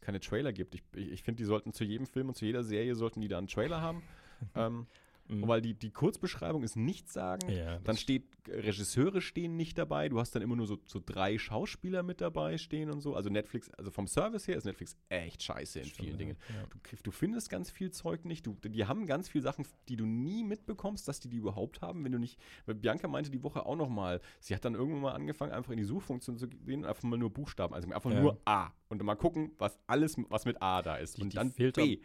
keine 0.00 0.20
Trailer 0.20 0.52
gibt. 0.52 0.74
Ich, 0.74 0.82
ich, 0.94 1.10
ich 1.12 1.22
finde, 1.22 1.38
die 1.38 1.44
sollten 1.44 1.72
zu 1.72 1.84
jedem 1.84 2.06
Film 2.06 2.28
und 2.28 2.34
zu 2.34 2.44
jeder 2.44 2.62
Serie 2.64 2.94
sollten 2.94 3.20
die 3.20 3.28
da 3.28 3.38
einen 3.38 3.48
Trailer 3.48 3.80
haben. 3.80 4.02
ähm, 4.54 4.86
Mhm. 5.28 5.48
Weil 5.48 5.60
die, 5.60 5.74
die 5.74 5.90
Kurzbeschreibung 5.90 6.62
ist 6.62 6.76
nichts 6.76 7.12
sagen. 7.12 7.48
ja, 7.50 7.78
Dann 7.80 7.96
steht, 7.96 8.24
Regisseure 8.48 9.20
stehen 9.20 9.56
nicht 9.56 9.76
dabei. 9.76 10.08
Du 10.08 10.20
hast 10.20 10.34
dann 10.34 10.42
immer 10.42 10.54
nur 10.56 10.66
so, 10.66 10.78
so 10.86 11.00
drei 11.04 11.36
Schauspieler 11.38 12.02
mit 12.02 12.20
dabei 12.20 12.58
stehen 12.58 12.90
und 12.90 13.00
so. 13.00 13.14
Also 13.16 13.28
Netflix, 13.30 13.70
also 13.70 13.90
vom 13.90 14.06
Service 14.06 14.46
her 14.46 14.56
ist 14.56 14.64
Netflix 14.64 14.96
echt 15.08 15.42
scheiße 15.42 15.80
in 15.80 15.84
stimmt, 15.86 15.96
vielen 16.00 16.12
ja. 16.12 16.18
Dingen. 16.18 16.36
Ja. 16.48 16.66
Du, 16.70 16.78
du 17.02 17.10
findest 17.10 17.50
ganz 17.50 17.70
viel 17.70 17.90
Zeug 17.90 18.24
nicht. 18.24 18.46
Du, 18.46 18.56
die 18.64 18.84
haben 18.86 19.06
ganz 19.06 19.28
viele 19.28 19.42
Sachen, 19.42 19.66
die 19.88 19.96
du 19.96 20.06
nie 20.06 20.44
mitbekommst, 20.44 21.08
dass 21.08 21.20
die 21.20 21.28
die 21.28 21.36
überhaupt 21.38 21.80
haben, 21.80 22.04
wenn 22.04 22.12
du 22.12 22.18
nicht. 22.18 22.38
Weil 22.66 22.76
Bianca 22.76 23.08
meinte 23.08 23.30
die 23.30 23.42
Woche 23.42 23.66
auch 23.66 23.76
noch 23.76 23.88
mal, 23.88 24.20
sie 24.38 24.54
hat 24.54 24.64
dann 24.64 24.74
irgendwann 24.74 25.02
mal 25.02 25.12
angefangen, 25.12 25.52
einfach 25.52 25.72
in 25.72 25.78
die 25.78 25.84
Suchfunktion 25.84 26.38
zu 26.38 26.48
gehen 26.48 26.80
und 26.82 26.86
einfach 26.86 27.02
mal 27.02 27.16
nur 27.18 27.30
Buchstaben, 27.30 27.74
also 27.74 27.90
einfach 27.90 28.12
nur 28.12 28.40
A 28.44 28.70
und 28.88 29.02
mal 29.02 29.16
gucken, 29.16 29.50
was 29.58 29.78
alles, 29.88 30.16
was 30.28 30.44
mit 30.44 30.62
A 30.62 30.82
da 30.82 30.96
ist 30.96 31.16
Die- 31.18 31.22
und 31.22 31.32
die 31.32 31.36
dann 31.36 31.50
Filter- 31.52 31.82
B. 31.82 31.98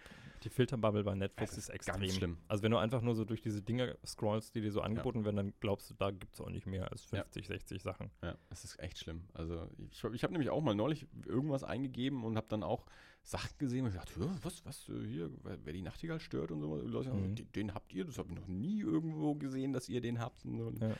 Die 0.43 0.49
Filterbubble 0.49 1.03
bei 1.03 1.13
Netflix 1.15 1.51
ist 1.53 1.69
ist 1.69 1.69
extrem. 1.69 2.09
schlimm. 2.09 2.37
Also 2.47 2.63
wenn 2.63 2.71
du 2.71 2.77
einfach 2.77 3.01
nur 3.01 3.15
so 3.15 3.25
durch 3.25 3.41
diese 3.41 3.61
Dinger 3.61 3.95
scrollst, 4.05 4.55
die 4.55 4.61
dir 4.61 4.71
so 4.71 4.81
angeboten 4.81 5.23
werden, 5.23 5.35
dann 5.35 5.53
glaubst 5.59 5.89
du, 5.89 5.93
da 5.93 6.09
gibt 6.11 6.33
es 6.33 6.41
auch 6.41 6.49
nicht 6.49 6.65
mehr 6.65 6.91
als 6.91 7.09
Ja. 7.11 7.19
50, 7.23 7.47
60 7.47 7.81
Sachen. 7.81 8.09
Ja, 8.23 8.35
es 8.49 8.63
ist 8.63 8.79
echt 8.79 8.97
schlimm. 8.97 9.23
Also 9.33 9.67
ich, 9.91 10.03
ich 10.03 10.23
habe 10.23 10.33
nämlich 10.33 10.49
auch 10.49 10.61
mal 10.61 10.73
neulich 10.75 11.07
irgendwas 11.25 11.63
eingegeben 11.63 12.23
und 12.23 12.37
habe 12.37 12.47
dann 12.49 12.63
auch 12.63 12.85
Sachen 13.23 13.55
gesehen 13.59 13.85
und 13.85 13.91
gedacht, 13.91 14.11
"Ja, 14.19 14.35
was, 14.41 14.65
was, 14.65 14.89
äh, 14.89 15.05
hier, 15.05 15.29
wer, 15.43 15.73
die 15.73 15.83
Nachtigall 15.83 16.19
stört 16.19 16.49
und 16.51 16.59
so. 16.59 16.75
Leute 16.75 17.13
Mhm. 17.13 17.35
den, 17.35 17.51
den 17.51 17.73
habt 17.75 17.93
ihr, 17.93 18.03
das 18.05 18.17
habe 18.17 18.29
ich 18.29 18.35
noch 18.35 18.47
nie 18.47 18.79
irgendwo 18.81 19.35
gesehen, 19.35 19.73
dass 19.73 19.89
ihr 19.89 20.01
den 20.01 20.19
habt. 20.19 20.41
So. 20.41 20.73
Ja. 20.79 20.95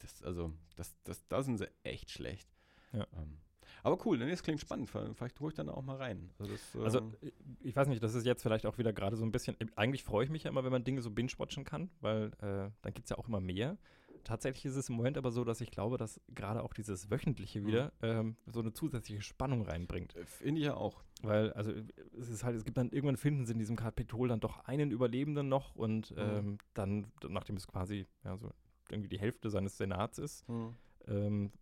Das, 0.00 0.22
also, 0.22 0.52
das, 0.76 0.94
das, 1.04 1.26
da 1.28 1.42
sind 1.42 1.56
sie 1.56 1.68
echt 1.82 2.10
schlecht. 2.10 2.46
Ja. 2.92 3.06
Ähm, 3.16 3.38
aber 3.82 3.98
cool, 4.06 4.18
ne, 4.18 4.28
das 4.30 4.42
klingt 4.42 4.60
spannend. 4.60 4.88
Vielleicht 4.90 5.38
hole 5.40 5.50
ich 5.50 5.54
dann 5.56 5.68
auch 5.68 5.82
mal 5.82 5.96
rein. 5.96 6.30
Also, 6.38 6.52
das, 6.52 6.76
Also 6.76 6.98
ähm, 6.98 7.16
ich- 7.20 7.32
ich 7.60 7.76
weiß 7.76 7.88
nicht, 7.88 8.02
das 8.02 8.14
ist 8.14 8.24
jetzt 8.26 8.42
vielleicht 8.42 8.66
auch 8.66 8.78
wieder 8.78 8.92
gerade 8.92 9.16
so 9.16 9.24
ein 9.24 9.32
bisschen, 9.32 9.56
eigentlich 9.76 10.04
freue 10.04 10.24
ich 10.24 10.30
mich 10.30 10.44
ja 10.44 10.50
immer, 10.50 10.64
wenn 10.64 10.72
man 10.72 10.84
Dinge 10.84 11.02
so 11.02 11.10
binge-watchen 11.10 11.64
kann, 11.64 11.90
weil 12.00 12.26
äh, 12.40 12.70
dann 12.82 12.94
gibt 12.94 13.04
es 13.06 13.10
ja 13.10 13.18
auch 13.18 13.28
immer 13.28 13.40
mehr. 13.40 13.76
Tatsächlich 14.24 14.66
ist 14.66 14.76
es 14.76 14.88
im 14.88 14.94
Moment 14.94 15.18
aber 15.18 15.32
so, 15.32 15.42
dass 15.42 15.60
ich 15.60 15.72
glaube, 15.72 15.96
dass 15.98 16.20
gerade 16.32 16.62
auch 16.62 16.74
dieses 16.74 17.10
Wöchentliche 17.10 17.60
Mhm. 17.60 17.66
wieder 17.66 17.92
ähm, 18.02 18.36
so 18.46 18.60
eine 18.60 18.72
zusätzliche 18.72 19.20
Spannung 19.20 19.62
reinbringt. 19.62 20.14
äh, 20.14 20.24
finde 20.24 20.60
ich 20.60 20.66
ja 20.66 20.74
auch. 20.76 21.02
Weil, 21.22 21.52
also 21.54 21.72
es 22.18 22.28
ist 22.28 22.44
halt, 22.44 22.54
es 22.56 22.64
gibt 22.64 22.76
dann 22.78 22.90
irgendwann 22.90 23.16
finden 23.16 23.46
sie 23.46 23.52
in 23.52 23.58
diesem 23.58 23.74
Kapitol 23.76 24.28
dann 24.28 24.38
doch 24.40 24.60
einen 24.64 24.92
Überlebenden 24.92 25.48
noch 25.48 25.74
und 25.74 26.12
Mhm. 26.12 26.16
ähm, 26.18 26.58
dann, 26.74 27.06
nachdem 27.28 27.56
es 27.56 27.66
quasi 27.66 28.06
ja, 28.24 28.36
so 28.36 28.50
irgendwie 28.90 29.08
die 29.08 29.18
Hälfte 29.18 29.50
seines 29.50 29.76
Senats 29.76 30.18
ist, 30.18 30.48
Mhm. 30.48 30.74
Ähm, 31.08 31.52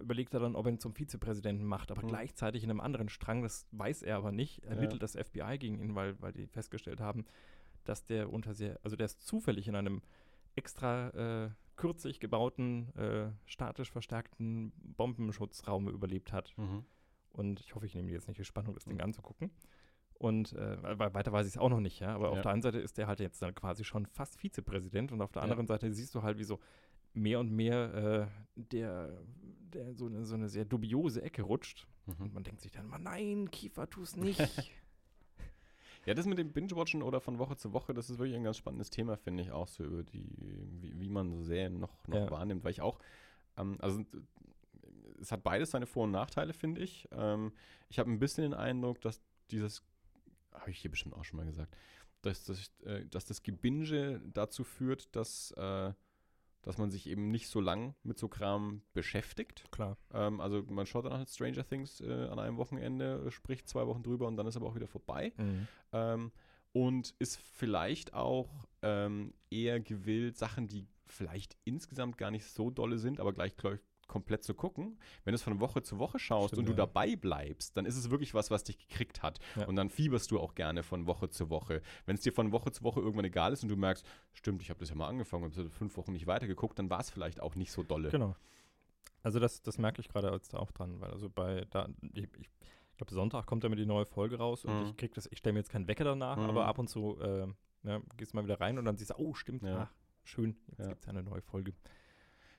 überlegt 0.00 0.34
er 0.34 0.40
dann, 0.40 0.54
ob 0.56 0.66
er 0.66 0.72
ihn 0.72 0.78
zum 0.80 0.94
Vizepräsidenten 0.94 1.64
macht, 1.64 1.90
aber 1.90 2.02
Mhm. 2.02 2.08
gleichzeitig 2.08 2.62
in 2.64 2.70
einem 2.70 2.80
anderen 2.80 3.08
Strang, 3.08 3.42
das 3.42 3.66
weiß 3.72 4.02
er 4.02 4.16
aber 4.16 4.32
nicht, 4.32 4.64
ermittelt 4.64 5.02
das 5.02 5.14
FBI 5.16 5.58
gegen 5.58 5.78
ihn, 5.80 5.94
weil, 5.94 6.20
weil 6.20 6.32
die 6.32 6.46
festgestellt 6.46 7.00
haben, 7.00 7.24
dass 7.84 8.04
der 8.04 8.32
unter 8.32 8.54
sehr, 8.54 8.78
also 8.82 8.96
der 8.96 9.06
ist 9.06 9.22
zufällig 9.26 9.66
in 9.68 9.74
einem 9.74 10.02
extra 10.56 11.08
äh, 11.46 11.50
kürzlich 11.76 12.20
gebauten, 12.20 12.94
äh, 12.96 13.30
statisch 13.46 13.90
verstärkten 13.90 14.72
Bombenschutzraum 14.96 15.88
überlebt 15.88 16.32
hat. 16.32 16.52
Mhm. 16.56 16.84
Und 17.30 17.60
ich 17.60 17.74
hoffe, 17.74 17.86
ich 17.86 17.94
nehme 17.94 18.10
jetzt 18.10 18.26
nicht 18.28 18.38
die 18.40 18.44
Spannung, 18.44 18.74
das 18.74 18.84
Ding 18.84 18.96
Mhm. 18.96 19.02
anzugucken. 19.04 19.50
Und 20.14 20.52
äh, 20.54 20.98
weiter 20.98 21.30
weiß 21.30 21.46
ich 21.46 21.52
es 21.54 21.58
auch 21.58 21.68
noch 21.68 21.78
nicht, 21.78 22.00
ja. 22.00 22.12
Aber 22.12 22.30
auf 22.30 22.36
Ja. 22.36 22.42
der 22.42 22.50
einen 22.52 22.62
Seite 22.62 22.78
ist 22.80 22.98
der 22.98 23.06
halt 23.06 23.20
jetzt 23.20 23.40
dann 23.40 23.54
quasi 23.54 23.84
schon 23.84 24.04
fast 24.06 24.36
Vizepräsident 24.36 25.12
und 25.12 25.22
auf 25.22 25.30
der 25.30 25.40
Ja. 25.42 25.44
anderen 25.44 25.68
Seite 25.68 25.92
siehst 25.92 26.12
du 26.16 26.22
halt, 26.22 26.38
wie 26.38 26.44
so 26.44 26.58
mehr 27.14 27.40
und 27.40 27.50
mehr 27.50 28.28
äh, 28.56 28.60
der, 28.60 29.18
der 29.72 29.94
so 29.94 30.06
eine, 30.06 30.24
so 30.24 30.34
eine 30.34 30.48
sehr 30.48 30.64
dubiose 30.64 31.22
Ecke 31.22 31.42
rutscht. 31.42 31.86
Und 32.06 32.18
Mhm. 32.20 32.32
man 32.32 32.42
denkt 32.44 32.60
sich 32.62 32.72
dann 32.72 32.86
immer, 32.86 32.98
nein, 32.98 33.50
Kiefer, 33.50 33.88
tu 33.88 34.02
es 34.02 34.16
nicht. 34.16 34.38
Ja, 36.06 36.14
das 36.14 36.24
mit 36.24 36.38
dem 36.38 36.52
Binge-Watchen 36.52 37.02
oder 37.02 37.20
von 37.20 37.38
Woche 37.38 37.56
zu 37.56 37.74
Woche, 37.74 37.92
das 37.92 38.08
ist 38.08 38.18
wirklich 38.18 38.36
ein 38.36 38.44
ganz 38.44 38.56
spannendes 38.56 38.88
Thema, 38.88 39.16
finde 39.18 39.42
ich 39.42 39.50
auch 39.50 39.68
so 39.68 39.84
über 39.84 40.02
die, 40.02 40.30
wie, 40.80 40.98
wie 40.98 41.08
man 41.10 41.30
so 41.30 41.42
Serien 41.42 41.78
noch, 41.78 42.06
noch 42.06 42.20
Ja. 42.20 42.30
wahrnimmt, 42.30 42.64
weil 42.64 42.70
ich 42.70 42.80
auch, 42.80 42.98
ähm, 43.58 43.76
also 43.80 44.02
es 45.20 45.30
hat 45.32 45.42
beides 45.42 45.72
seine 45.72 45.84
Vor- 45.86 46.04
und 46.04 46.12
Nachteile, 46.12 46.54
finde 46.54 46.80
ich. 46.80 47.06
Ähm, 47.12 47.52
ich 47.90 47.98
habe 47.98 48.10
ein 48.10 48.18
bisschen 48.20 48.42
den 48.42 48.54
Eindruck, 48.54 49.02
dass 49.02 49.20
dieses, 49.50 49.82
habe 50.52 50.70
ich 50.70 50.78
hier 50.78 50.90
bestimmt 50.90 51.14
auch 51.14 51.24
schon 51.24 51.36
mal 51.38 51.46
gesagt, 51.46 51.76
dass 52.22 52.44
das, 52.44 52.72
äh, 52.84 53.04
dass 53.06 53.26
das 53.26 53.42
Gebinge 53.42 54.22
dazu 54.32 54.64
führt, 54.64 55.14
dass, 55.14 55.50
äh, 55.58 55.92
dass 56.62 56.78
man 56.78 56.90
sich 56.90 57.08
eben 57.08 57.30
nicht 57.30 57.48
so 57.48 57.60
lang 57.60 57.94
mit 58.02 58.18
so 58.18 58.28
Kram 58.28 58.82
beschäftigt. 58.92 59.64
Klar. 59.70 59.96
Ähm, 60.12 60.40
also 60.40 60.62
man 60.68 60.86
schaut 60.86 61.06
dann 61.06 61.14
halt 61.14 61.28
Stranger 61.28 61.66
Things 61.66 62.00
äh, 62.00 62.28
an 62.30 62.38
einem 62.38 62.56
Wochenende, 62.56 63.24
äh, 63.26 63.30
spricht 63.30 63.68
zwei 63.68 63.86
Wochen 63.86 64.02
drüber 64.02 64.26
und 64.26 64.36
dann 64.36 64.46
ist 64.46 64.56
aber 64.56 64.66
auch 64.66 64.74
wieder 64.74 64.88
vorbei. 64.88 65.32
Ähm, 65.92 66.32
und 66.72 67.14
ist 67.18 67.38
vielleicht 67.38 68.14
auch 68.14 68.66
ähm, 68.82 69.32
eher 69.50 69.80
gewillt, 69.80 70.36
Sachen, 70.36 70.68
die 70.68 70.86
vielleicht 71.06 71.56
insgesamt 71.64 72.18
gar 72.18 72.30
nicht 72.30 72.44
so 72.44 72.70
dolle 72.70 72.98
sind, 72.98 73.20
aber 73.20 73.32
gleich, 73.32 73.56
gleich 73.56 73.80
komplett 74.08 74.42
zu 74.42 74.54
gucken. 74.54 74.98
Wenn 75.24 75.32
du 75.32 75.36
es 75.36 75.42
von 75.42 75.60
Woche 75.60 75.82
zu 75.82 75.98
Woche 75.98 76.18
schaust 76.18 76.48
Stimmt, 76.48 76.60
und 76.60 76.64
du 76.66 76.72
ja. 76.72 76.86
dabei 76.86 77.14
bleibst, 77.14 77.76
dann 77.76 77.86
ist 77.86 77.96
es 77.96 78.10
wirklich 78.10 78.34
was, 78.34 78.50
was 78.50 78.64
dich 78.64 78.78
gekriegt 78.78 79.22
hat. 79.22 79.38
Ja. 79.54 79.66
Und 79.66 79.76
dann 79.76 79.90
fieberst 79.90 80.30
du 80.30 80.40
auch 80.40 80.54
gerne 80.54 80.82
von 80.82 81.06
Woche 81.06 81.28
zu 81.30 81.50
Woche. 81.50 81.82
Wenn 82.06 82.16
es 82.16 82.22
dir 82.22 82.32
von 82.32 82.50
Woche 82.50 82.72
zu 82.72 82.82
Woche 82.82 83.00
irgendwann 83.00 83.26
egal 83.26 83.52
ist 83.52 83.62
und 83.62 83.68
du 83.68 83.76
merkst, 83.76 84.04
stimmt, 84.32 84.62
ich 84.62 84.70
habe 84.70 84.80
das 84.80 84.88
ja 84.88 84.94
mal 84.96 85.06
angefangen 85.08 85.44
und 85.44 85.56
habe 85.56 85.70
fünf 85.70 85.96
Wochen 85.96 86.12
nicht 86.12 86.26
weitergeguckt, 86.26 86.78
dann 86.78 86.90
war 86.90 87.00
es 87.00 87.10
vielleicht 87.10 87.40
auch 87.40 87.54
nicht 87.54 87.70
so 87.70 87.82
dolle. 87.82 88.08
Genau. 88.10 88.34
Also 89.22 89.40
das, 89.40 89.62
das 89.62 89.78
merke 89.78 90.00
ich 90.00 90.08
gerade 90.08 90.30
jetzt 90.32 90.54
auch 90.54 90.70
dran, 90.72 91.00
weil 91.00 91.10
also 91.10 91.28
bei 91.28 91.66
da, 91.70 91.88
ich, 92.14 92.28
ich 92.38 92.48
glaube 92.96 93.12
Sonntag 93.12 93.46
kommt 93.46 93.62
damit 93.64 93.78
die 93.78 93.86
neue 93.86 94.06
Folge 94.06 94.38
raus 94.38 94.64
und 94.64 94.78
Mhm. 94.80 94.86
ich 94.86 94.96
krieg 94.96 95.12
das, 95.14 95.26
ich 95.30 95.38
stelle 95.38 95.52
mir 95.54 95.58
jetzt 95.60 95.70
keinen 95.70 95.86
Wecker 95.88 96.04
danach, 96.04 96.36
Mhm. 96.36 96.44
aber 96.44 96.66
ab 96.66 96.78
und 96.78 96.88
zu 96.88 97.20
äh, 97.20 97.46
ja, 97.84 98.00
gehst 98.16 98.34
mal 98.34 98.44
wieder 98.44 98.60
rein 98.60 98.78
und 98.78 98.84
dann 98.84 98.96
siehst 98.96 99.10
du, 99.10 99.14
oh 99.18 99.34
stimmt, 99.34 99.62
Ja. 99.64 99.82
ach, 99.88 99.94
schön, 100.24 100.56
jetzt 100.68 100.78
Ja. 100.80 100.88
gibt 100.88 101.00
es 101.00 101.06
ja 101.06 101.10
eine 101.10 101.22
neue 101.22 101.42
Folge. 101.42 101.74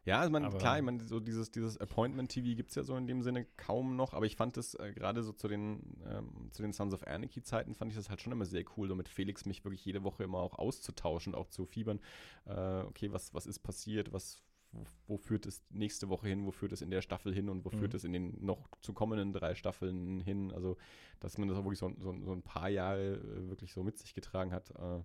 Ja, 0.10 0.20
also 0.20 0.32
man, 0.32 0.44
Aber- 0.46 0.58
klar, 0.58 0.78
ich 0.78 0.84
meine, 0.84 1.06
so 1.06 1.20
dieses, 1.20 1.52
dieses 1.52 1.78
Appointment-TV 1.78 2.56
gibt 2.56 2.70
es 2.72 2.76
ja 2.76 2.84
so 2.84 2.96
in 2.98 3.08
dem 3.08 3.22
Sinne 3.22 3.46
kaum 3.58 3.96
noch, 3.96 4.14
aber 4.14 4.26
ich 4.26 4.36
fand 4.36 4.58
das 4.58 4.74
äh, 4.76 4.92
gerade 4.94 5.24
so 5.24 5.32
zu 5.34 5.48
den, 5.48 5.98
ähm, 6.06 6.50
zu 6.52 6.62
den 6.62 6.74
Sons 6.74 6.94
of 6.94 7.06
Anarchy-Zeiten, 7.06 7.76
fand 7.76 7.92
ich 7.92 7.98
das 7.98 8.10
halt 8.10 8.22
schon 8.22 8.34
immer 8.34 8.46
sehr 8.46 8.64
cool, 8.78 8.88
so 8.88 8.96
mit 8.96 9.08
Felix 9.08 9.46
mich 9.46 9.64
wirklich 9.64 9.86
jede 9.86 10.04
Woche 10.04 10.24
immer 10.24 10.40
auch 10.40 10.58
auszutauschen, 10.58 11.36
auch 11.36 11.48
zu 11.48 11.66
fiebern. 11.66 12.00
Äh, 12.46 12.82
okay, 12.82 13.12
was, 13.12 13.34
was 13.34 13.46
ist 13.46 13.60
passiert, 13.60 14.12
was, 14.12 14.42
wo, 14.72 14.84
wo 15.08 15.18
führt 15.18 15.46
es 15.46 15.64
nächste 15.70 16.10
Woche 16.10 16.28
hin, 16.28 16.46
wo 16.46 16.52
führt 16.52 16.72
es 16.72 16.82
in 16.82 16.92
der 16.92 17.02
Staffel 17.02 17.34
hin 17.34 17.50
und 17.50 17.66
wo 17.66 17.70
Mhm. 17.70 17.78
führt 17.80 17.94
es 17.94 18.04
in 18.04 18.14
den 18.14 18.38
noch 18.44 18.68
zu 18.82 18.94
kommenden 18.94 19.32
drei 19.34 19.56
Staffeln 19.56 20.20
hin. 20.22 20.52
Also, 20.52 20.78
dass 21.20 21.38
man 21.38 21.48
das 21.50 21.58
auch 21.58 21.64
wirklich 21.66 21.80
so, 21.80 21.92
so, 22.00 22.16
so 22.24 22.32
ein 22.34 22.42
paar 22.44 22.70
Jahre 22.70 23.14
äh, 23.16 23.48
wirklich 23.50 23.74
so 23.74 23.84
mit 23.84 23.98
sich 23.98 24.14
getragen 24.14 24.54
hat. 24.54 24.72
Äh, 24.72 25.02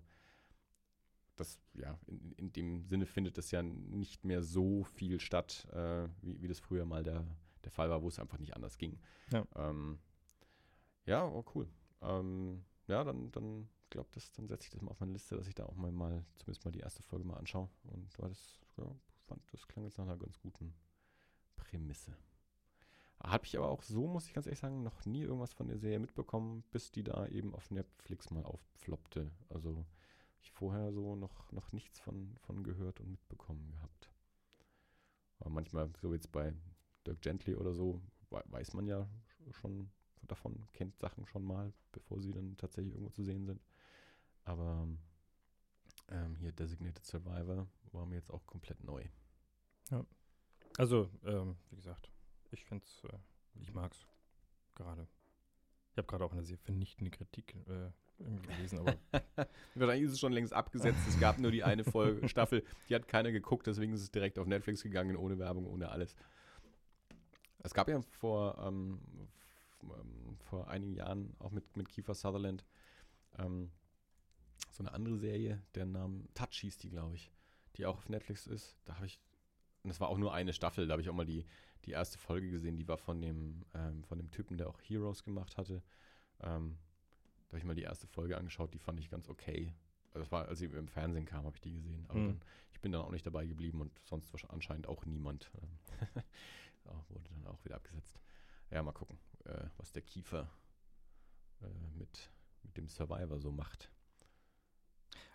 das, 1.35 1.59
ja, 1.73 1.97
in, 2.07 2.31
in 2.33 2.53
dem 2.53 2.85
Sinne 2.85 3.05
findet 3.05 3.37
das 3.37 3.51
ja 3.51 3.61
nicht 3.61 4.23
mehr 4.23 4.43
so 4.43 4.83
viel 4.83 5.19
statt, 5.19 5.67
äh, 5.71 6.07
wie, 6.21 6.41
wie 6.41 6.47
das 6.47 6.59
früher 6.59 6.85
mal 6.85 7.03
der, 7.03 7.25
der 7.63 7.71
Fall 7.71 7.89
war, 7.89 8.01
wo 8.01 8.07
es 8.07 8.19
einfach 8.19 8.39
nicht 8.39 8.55
anders 8.55 8.77
ging. 8.77 8.99
Ja. 9.31 9.45
ähm, 9.55 9.99
ja 11.05 11.25
oh, 11.25 11.43
cool. 11.53 11.67
Ähm, 12.01 12.63
ja, 12.87 13.03
dann, 13.03 13.31
dann 13.31 13.67
glaube 13.89 14.09
dann 14.35 14.47
setze 14.47 14.65
ich 14.65 14.69
das 14.69 14.81
mal 14.81 14.91
auf 14.91 14.99
meine 14.99 15.13
Liste, 15.13 15.35
dass 15.35 15.47
ich 15.47 15.55
da 15.55 15.65
auch 15.65 15.75
mal, 15.75 15.91
mal 15.91 16.25
zumindest 16.35 16.65
mal 16.65 16.71
die 16.71 16.79
erste 16.79 17.03
Folge 17.03 17.25
mal 17.25 17.37
anschaue. 17.37 17.69
Und 17.83 18.17
war 18.19 18.29
das, 18.29 18.59
ja, 18.77 18.85
fand, 19.25 19.41
das 19.51 19.67
klang 19.67 19.85
jetzt 19.85 19.97
nach 19.97 20.05
einer 20.05 20.17
ganz 20.17 20.39
guten 20.39 20.73
Prämisse. 21.55 22.15
Habe 23.23 23.45
ich 23.45 23.57
aber 23.57 23.69
auch 23.69 23.81
so, 23.81 24.07
muss 24.07 24.27
ich 24.27 24.33
ganz 24.33 24.45
ehrlich 24.45 24.59
sagen, 24.59 24.83
noch 24.83 25.05
nie 25.05 25.21
irgendwas 25.21 25.53
von 25.53 25.67
der 25.67 25.77
Serie 25.77 25.99
mitbekommen, 25.99 26.63
bis 26.71 26.91
die 26.91 27.03
da 27.03 27.25
eben 27.27 27.55
auf 27.55 27.71
Netflix 27.71 28.29
mal 28.29 28.43
auffloppte. 28.43 29.31
Also 29.49 29.85
ich 30.45 30.51
vorher 30.51 30.91
so 30.93 31.15
noch, 31.15 31.51
noch 31.51 31.71
nichts 31.71 31.99
von, 31.99 32.35
von 32.41 32.63
gehört 32.63 32.99
und 32.99 33.09
mitbekommen 33.11 33.71
gehabt. 33.71 34.09
Aber 35.39 35.49
manchmal, 35.49 35.91
so 36.01 36.13
jetzt 36.13 36.31
bei 36.31 36.53
Dirk 37.05 37.21
Gently 37.21 37.55
oder 37.55 37.73
so, 37.73 38.01
wei- 38.29 38.43
weiß 38.47 38.73
man 38.73 38.87
ja 38.87 39.09
schon 39.51 39.91
davon, 40.23 40.67
kennt 40.73 40.97
Sachen 40.97 41.25
schon 41.25 41.43
mal, 41.43 41.73
bevor 41.91 42.21
sie 42.21 42.31
dann 42.31 42.57
tatsächlich 42.57 42.93
irgendwo 42.93 43.11
zu 43.11 43.23
sehen 43.23 43.45
sind. 43.45 43.61
Aber 44.43 44.87
ähm, 46.09 46.35
hier 46.35 46.51
Designated 46.51 47.05
Survivor 47.05 47.67
war 47.91 48.05
mir 48.05 48.15
jetzt 48.15 48.31
auch 48.31 48.45
komplett 48.45 48.83
neu. 48.83 49.03
Also, 50.77 51.09
ähm, 51.23 51.57
wie 51.69 51.75
gesagt, 51.75 52.11
ich 52.51 52.65
finde 52.65 52.85
es, 52.85 53.03
äh, 53.05 53.17
ich 53.61 53.73
mag's 53.73 54.05
gerade. 54.75 55.07
Ich 55.91 55.97
habe 55.97 56.07
gerade 56.07 56.25
auch 56.25 56.33
eine 56.33 56.43
sehr 56.43 56.57
vernichtende 56.57 57.11
Kritik 57.11 57.55
äh, 57.67 57.91
irgendwie 58.19 58.47
gelesen, 58.47 58.79
aber 58.79 58.95
Wahrscheinlich 59.75 60.05
ist 60.05 60.13
es 60.13 60.19
schon 60.19 60.31
längst 60.31 60.53
abgesetzt. 60.53 60.99
Es 61.07 61.19
gab 61.19 61.37
nur 61.37 61.51
die 61.51 61.63
eine 61.63 61.83
Folge, 61.91 62.27
Staffel, 62.29 62.63
die 62.89 62.95
hat 62.95 63.07
keiner 63.07 63.31
geguckt, 63.31 63.67
deswegen 63.67 63.93
ist 63.93 64.01
es 64.01 64.11
direkt 64.11 64.39
auf 64.39 64.47
Netflix 64.47 64.83
gegangen, 64.83 65.15
ohne 65.17 65.37
Werbung, 65.37 65.67
ohne 65.67 65.89
alles. 65.89 66.15
Es 67.63 67.73
gab 67.73 67.89
ja 67.89 68.01
vor, 68.01 68.57
ähm, 68.65 68.99
ähm, 69.83 70.37
vor 70.49 70.67
einigen 70.67 70.93
Jahren 70.93 71.35
auch 71.39 71.51
mit, 71.51 71.75
mit 71.75 71.89
Kiefer 71.89 72.13
Sutherland 72.13 72.63
ähm, 73.37 73.71
so 74.71 74.83
eine 74.83 74.93
andere 74.93 75.17
Serie, 75.17 75.61
der 75.73 75.85
Name 75.85 76.23
Touch 76.33 76.59
hieß 76.61 76.77
die, 76.77 76.89
glaube 76.89 77.15
ich, 77.15 77.31
die 77.75 77.85
auch 77.85 77.97
auf 77.97 78.09
Netflix 78.09 78.45
ist. 78.47 78.77
Da 78.85 78.95
habe 78.95 79.05
ich, 79.05 79.19
und 79.83 79.89
das 79.89 79.99
war 79.99 80.09
auch 80.09 80.17
nur 80.17 80.33
eine 80.33 80.53
Staffel, 80.53 80.87
da 80.87 80.93
habe 80.93 81.01
ich 81.01 81.09
auch 81.09 81.15
mal 81.15 81.25
die, 81.25 81.45
die 81.85 81.91
erste 81.91 82.17
Folge 82.17 82.49
gesehen, 82.49 82.77
die 82.77 82.87
war 82.87 82.97
von 82.97 83.21
dem, 83.21 83.63
ähm, 83.73 84.03
von 84.03 84.17
dem 84.17 84.31
Typen, 84.31 84.57
der 84.57 84.69
auch 84.69 84.79
Heroes 84.81 85.23
gemacht 85.23 85.57
hatte. 85.57 85.81
Ähm, 86.41 86.77
da 87.47 87.51
habe 87.53 87.57
ich 87.59 87.63
mal 87.65 87.75
die 87.75 87.83
erste 87.83 88.07
Folge 88.07 88.37
angeschaut, 88.37 88.73
die 88.73 88.79
fand 88.79 88.99
ich 88.99 89.09
ganz 89.09 89.29
okay. 89.29 89.73
Also 90.07 90.19
das 90.19 90.31
war, 90.31 90.47
als 90.47 90.59
sie 90.59 90.65
im 90.65 90.87
Fernsehen 90.87 91.25
kam, 91.25 91.45
habe 91.45 91.55
ich 91.55 91.61
die 91.61 91.73
gesehen. 91.73 92.05
Aber 92.09 92.19
Mhm. 92.19 92.25
dann, 92.27 92.41
ich 92.71 92.79
bin 92.81 92.91
dann 92.91 93.01
auch 93.01 93.11
nicht 93.11 93.25
dabei 93.25 93.45
geblieben 93.45 93.81
und 93.81 93.99
sonst 94.05 94.33
anscheinend 94.49 94.87
auch 94.87 95.05
niemand. 95.05 95.51
Ja, 96.85 97.03
wurde 97.09 97.27
dann 97.31 97.47
auch 97.47 97.65
wieder 97.65 97.77
abgesetzt. 97.77 98.19
Ja, 98.69 98.83
mal 98.83 98.91
gucken, 98.91 99.17
äh, 99.45 99.65
was 99.77 99.91
der 99.91 100.03
Kiefer 100.03 100.47
äh, 101.61 101.65
mit, 101.97 102.29
mit 102.61 102.77
dem 102.77 102.87
Survivor 102.87 103.39
so 103.39 103.51
macht. 103.51 103.89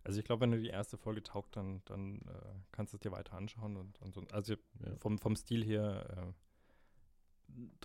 also 0.05 0.21
ich 0.21 0.25
glaube, 0.25 0.43
wenn 0.43 0.53
du 0.53 0.61
die 0.61 0.69
erste 0.69 0.97
Folge 0.97 1.25
taugt, 1.25 1.57
dann, 1.57 1.83
dann 1.87 2.21
äh, 2.21 2.55
kannst 2.71 2.93
du 2.93 2.99
es 2.99 3.01
dir 3.01 3.11
weiter 3.11 3.33
anschauen 3.33 3.77
und, 3.77 4.01
und 4.01 4.15
so. 4.15 4.23
Also 4.31 4.55
Ja. 4.55 4.95
vom, 4.99 5.19
vom 5.19 5.35
Stil 5.35 5.65
her 5.65 6.33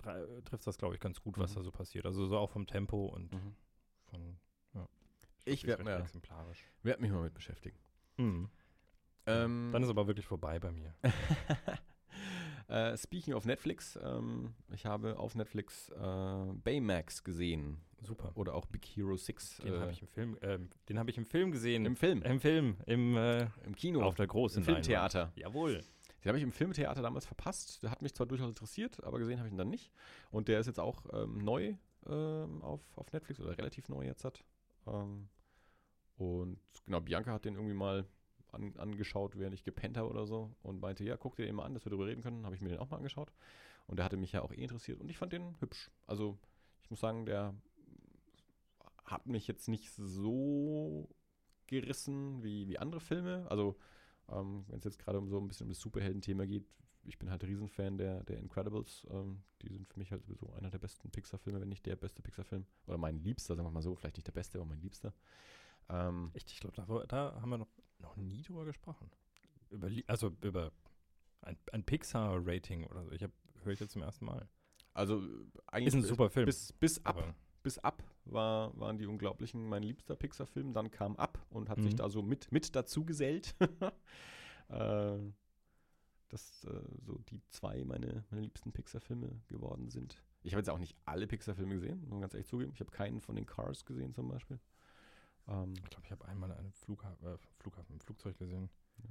äh, 0.04 0.42
trifft 0.44 0.66
das, 0.66 0.78
glaube 0.78 0.94
ich, 0.94 1.00
ganz 1.00 1.20
gut, 1.20 1.36
was 1.38 1.50
Mhm. 1.50 1.54
da 1.56 1.62
so 1.62 1.72
passiert. 1.72 2.06
Also 2.06 2.26
so 2.26 2.38
auch 2.38 2.50
vom 2.50 2.66
Tempo 2.68 3.06
und 3.06 3.32
Mhm. 3.32 3.56
Von, 4.16 4.36
ja. 4.74 4.88
Ich 5.44 5.66
werd 5.66 5.82
mir- 5.84 5.92
recht 5.92 6.00
exemplarisch. 6.06 6.64
Werde 6.82 7.02
mich 7.02 7.10
mal 7.10 7.22
mit 7.22 7.34
beschäftigen. 7.34 7.78
Mhm. 8.16 8.48
Ähm, 9.26 9.70
Dann 9.72 9.82
ist 9.82 9.88
aber 9.90 10.06
wirklich 10.06 10.26
vorbei 10.26 10.58
bei 10.58 10.70
mir. 10.72 10.94
äh, 12.68 12.96
speaking 12.96 13.34
of 13.34 13.44
Netflix, 13.44 13.98
ähm, 14.02 14.54
ich 14.72 14.86
habe 14.86 15.18
auf 15.18 15.34
Netflix 15.34 15.90
äh, 15.90 16.52
Baymax 16.64 17.24
gesehen. 17.24 17.78
Super. 18.02 18.30
Oder 18.36 18.54
auch 18.54 18.66
Big 18.66 18.84
Hero 18.84 19.16
6. 19.16 19.58
Den 19.58 19.74
äh, 19.74 19.78
habe 19.80 19.90
ich 19.90 20.00
im 20.02 20.08
Film, 20.08 20.38
ähm, 20.42 20.70
den 20.88 20.98
habe 20.98 21.10
ich 21.10 21.18
im 21.18 21.26
Film 21.26 21.50
gesehen. 21.50 21.86
im 21.86 21.96
Film, 21.96 22.22
Im 22.22 22.40
Film, 22.40 22.76
im 22.86 23.16
äh, 23.16 23.48
im 23.64 23.74
Kino, 23.74 24.02
auf 24.02 24.14
der 24.14 24.26
großen 24.26 24.58
im 24.58 24.64
Filmtheater. 24.64 25.18
Leinwand. 25.20 25.38
Jawohl. 25.38 25.84
Den 26.22 26.28
habe 26.28 26.38
ich 26.38 26.44
im 26.44 26.52
Filmtheater 26.52 27.02
damals 27.02 27.26
verpasst. 27.26 27.82
Der 27.82 27.90
hat 27.90 28.02
mich 28.02 28.14
zwar 28.14 28.26
durchaus 28.26 28.48
interessiert, 28.48 29.02
aber 29.04 29.18
gesehen 29.18 29.38
habe 29.38 29.48
ich 29.48 29.52
ihn 29.54 29.58
dann 29.58 29.70
nicht. 29.70 29.90
Und 30.30 30.48
der 30.48 30.60
ist 30.60 30.66
jetzt 30.66 30.80
auch 30.80 31.04
ähm, 31.12 31.38
neu 31.38 31.74
ähm, 32.08 32.62
auf, 32.62 32.80
auf 32.96 33.12
Netflix 33.12 33.40
oder 33.40 33.56
relativ 33.56 33.88
neu 33.88 34.04
jetzt 34.04 34.24
hat. 34.24 34.44
Ähm, 34.86 35.28
und 36.16 36.58
genau, 36.84 37.00
Bianca 37.00 37.32
hat 37.32 37.44
den 37.44 37.54
irgendwie 37.54 37.74
mal 37.74 38.06
an, 38.52 38.74
angeschaut, 38.76 39.38
während 39.38 39.54
ich 39.54 39.64
gepennt 39.64 39.96
habe 39.96 40.08
oder 40.08 40.26
so 40.26 40.54
und 40.62 40.80
meinte, 40.80 41.04
ja, 41.04 41.16
guck 41.16 41.36
dir 41.36 41.46
den 41.46 41.54
mal 41.54 41.64
an, 41.64 41.74
dass 41.74 41.84
wir 41.84 41.90
darüber 41.90 42.06
reden 42.06 42.22
können. 42.22 42.44
Habe 42.44 42.54
ich 42.54 42.60
mir 42.60 42.70
den 42.70 42.78
auch 42.78 42.90
mal 42.90 42.96
angeschaut. 42.96 43.32
Und 43.86 43.98
der 43.98 44.04
hatte 44.04 44.16
mich 44.16 44.32
ja 44.32 44.42
auch 44.42 44.52
eh 44.52 44.62
interessiert 44.62 45.00
und 45.00 45.08
ich 45.08 45.18
fand 45.18 45.32
den 45.32 45.60
hübsch. 45.60 45.90
Also 46.06 46.38
ich 46.82 46.90
muss 46.90 47.00
sagen, 47.00 47.26
der 47.26 47.54
hat 49.04 49.26
mich 49.26 49.46
jetzt 49.46 49.68
nicht 49.68 49.92
so 49.92 51.08
gerissen 51.66 52.42
wie, 52.42 52.68
wie 52.68 52.78
andere 52.78 53.00
Filme. 53.00 53.46
Also 53.48 53.76
ähm, 54.28 54.64
wenn 54.68 54.78
es 54.78 54.84
jetzt 54.84 54.98
gerade 54.98 55.18
um 55.18 55.28
so 55.28 55.38
ein 55.38 55.46
bisschen 55.46 55.66
um 55.66 55.70
das 55.70 55.80
Superhelden-Thema 55.80 56.46
geht, 56.46 56.66
ich 57.06 57.18
bin 57.18 57.30
halt 57.30 57.42
Riesenfan 57.44 57.98
der, 57.98 58.24
der 58.24 58.38
Incredibles. 58.38 59.06
Ähm, 59.10 59.42
die 59.62 59.68
sind 59.72 59.88
für 59.88 59.98
mich 59.98 60.10
halt 60.12 60.22
sowieso 60.24 60.52
einer 60.54 60.70
der 60.70 60.78
besten 60.78 61.10
Pixar-Filme, 61.10 61.60
wenn 61.60 61.68
nicht 61.68 61.86
der 61.86 61.96
beste 61.96 62.22
Pixar-Film. 62.22 62.66
Oder 62.86 62.98
mein 62.98 63.18
liebster, 63.18 63.54
sagen 63.56 63.66
wir 63.66 63.72
mal 63.72 63.82
so. 63.82 63.94
Vielleicht 63.96 64.16
nicht 64.16 64.26
der 64.26 64.32
beste, 64.32 64.58
aber 64.58 64.66
mein 64.66 64.80
liebster. 64.80 65.14
Ähm, 65.88 66.30
Echt, 66.34 66.50
ich 66.50 66.60
glaube, 66.60 66.76
da, 66.76 67.04
da 67.06 67.40
haben 67.40 67.50
wir 67.50 67.58
noch, 67.58 67.68
noch 67.98 68.16
nie 68.16 68.42
drüber 68.42 68.64
gesprochen. 68.64 69.10
Über, 69.70 69.88
also 70.06 70.32
über 70.42 70.72
ein, 71.42 71.56
ein 71.72 71.84
Pixar-Rating 71.84 72.84
oder 72.84 73.04
so. 73.04 73.12
Ich 73.12 73.22
höre 73.22 73.72
ich 73.72 73.80
jetzt 73.80 73.92
zum 73.92 74.02
ersten 74.02 74.24
Mal. 74.24 74.48
also 74.94 75.22
eigentlich 75.66 75.88
Ist 75.88 75.94
ein 75.94 76.02
super 76.02 76.28
Film. 76.30 76.46
bis, 76.46 76.72
bis 76.72 77.04
ab. 77.04 77.16
aber- 77.18 77.34
Bis 77.62 77.78
ab 77.78 78.04
war, 78.26 78.78
waren 78.78 78.96
die 78.96 79.06
Unglaublichen 79.06 79.68
mein 79.68 79.82
liebster 79.82 80.14
Pixar-Film. 80.14 80.72
Dann 80.72 80.90
kam 80.92 81.16
ab 81.16 81.44
und 81.50 81.68
hat 81.68 81.80
sich 81.82 81.92
Mhm. 81.94 81.96
da 81.96 82.08
so 82.08 82.22
mit, 82.22 82.52
mit 82.52 82.76
dazu 82.76 83.04
gesellt. 83.04 83.56
äh, 84.68 85.18
dass 86.28 86.64
äh, 86.64 86.80
so 87.04 87.18
die 87.30 87.40
zwei 87.50 87.84
meine, 87.84 88.24
meine 88.30 88.42
liebsten 88.42 88.72
Pixar-Filme 88.72 89.40
geworden 89.48 89.90
sind. 89.90 90.22
Ich 90.42 90.52
habe 90.52 90.60
jetzt 90.60 90.70
auch 90.70 90.78
nicht 90.78 90.96
alle 91.04 91.26
Pixar-Filme 91.26 91.74
gesehen, 91.74 92.00
muss 92.00 92.10
man 92.10 92.20
ganz 92.20 92.34
ehrlich 92.34 92.46
zugeben. 92.48 92.72
Ich 92.74 92.80
habe 92.80 92.90
keinen 92.90 93.20
von 93.20 93.36
den 93.36 93.46
Cars 93.46 93.84
gesehen 93.84 94.14
zum 94.14 94.28
Beispiel. 94.28 94.58
Ähm, 95.48 95.74
ich 95.82 95.90
glaube, 95.90 96.04
ich 96.04 96.12
habe 96.12 96.24
einmal 96.26 96.52
einen 96.52 96.72
Flugha 96.72 97.12
äh, 97.24 97.36
Flughafen, 97.58 97.96
ein 97.96 98.00
Flugzeug 98.00 98.38
gesehen. 98.38 98.68
Ja. 98.98 99.10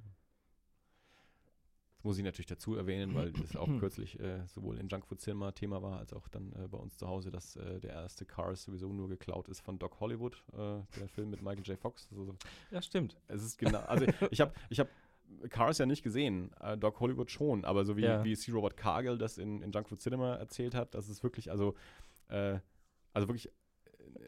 Das 1.96 2.04
muss 2.04 2.18
ich 2.18 2.24
natürlich 2.24 2.46
dazu 2.46 2.76
erwähnen, 2.76 3.16
weil 3.16 3.32
das 3.34 3.56
auch 3.56 3.68
kürzlich 3.80 4.20
äh, 4.20 4.46
sowohl 4.48 4.78
in 4.78 4.88
Junkfood 4.88 5.20
Cinema 5.20 5.52
Thema 5.52 5.82
war, 5.82 6.00
als 6.00 6.14
auch 6.14 6.28
dann 6.28 6.54
äh, 6.54 6.68
bei 6.68 6.78
uns 6.78 6.98
zu 6.98 7.08
Hause, 7.08 7.32
dass 7.32 7.56
äh, 7.56 7.80
der 7.80 7.92
erste 7.92 8.26
Cars 8.26 8.64
sowieso 8.64 8.92
nur 8.92 9.08
geklaut 9.08 9.48
ist 9.48 9.62
von 9.62 9.80
Doc 9.80 10.00
Hollywood, 10.00 10.44
äh, 10.54 10.82
der 11.00 11.08
Film 11.08 11.30
mit 11.30 11.42
Michael 11.42 11.64
J. 11.64 11.80
Fox. 11.80 12.08
Also, 12.12 12.36
ja, 12.72 12.82
stimmt. 12.82 13.18
Es 13.28 13.44
ist 13.44 13.58
genau, 13.58 13.80
also 13.80 14.06
ich 14.30 14.42
habe 14.42 14.54
ich 14.70 14.80
hab 14.80 14.90
Cars 15.50 15.78
ja 15.78 15.86
nicht 15.86 16.04
gesehen, 16.04 16.52
äh, 16.60 16.78
Doc 16.78 17.00
Hollywood 17.00 17.32
schon, 17.32 17.66
aber 17.66 17.86
so 17.86 17.98
wie, 17.98 18.04
ja. 18.04 18.24
wie 18.24 18.36
C. 18.36 18.52
Robert 18.52 18.78
Cargill 18.78 19.18
das 19.18 19.38
in, 19.38 19.62
in 19.62 19.72
Junk 19.72 19.88
Food 19.88 20.00
Cinema 20.00 20.36
erzählt 20.36 20.76
hat, 20.76 20.96
das 20.96 21.10
ist 21.10 21.24
wirklich, 21.24 21.52
also, 21.52 21.76
äh, 22.30 22.60
also 23.14 23.28
wirklich 23.28 23.52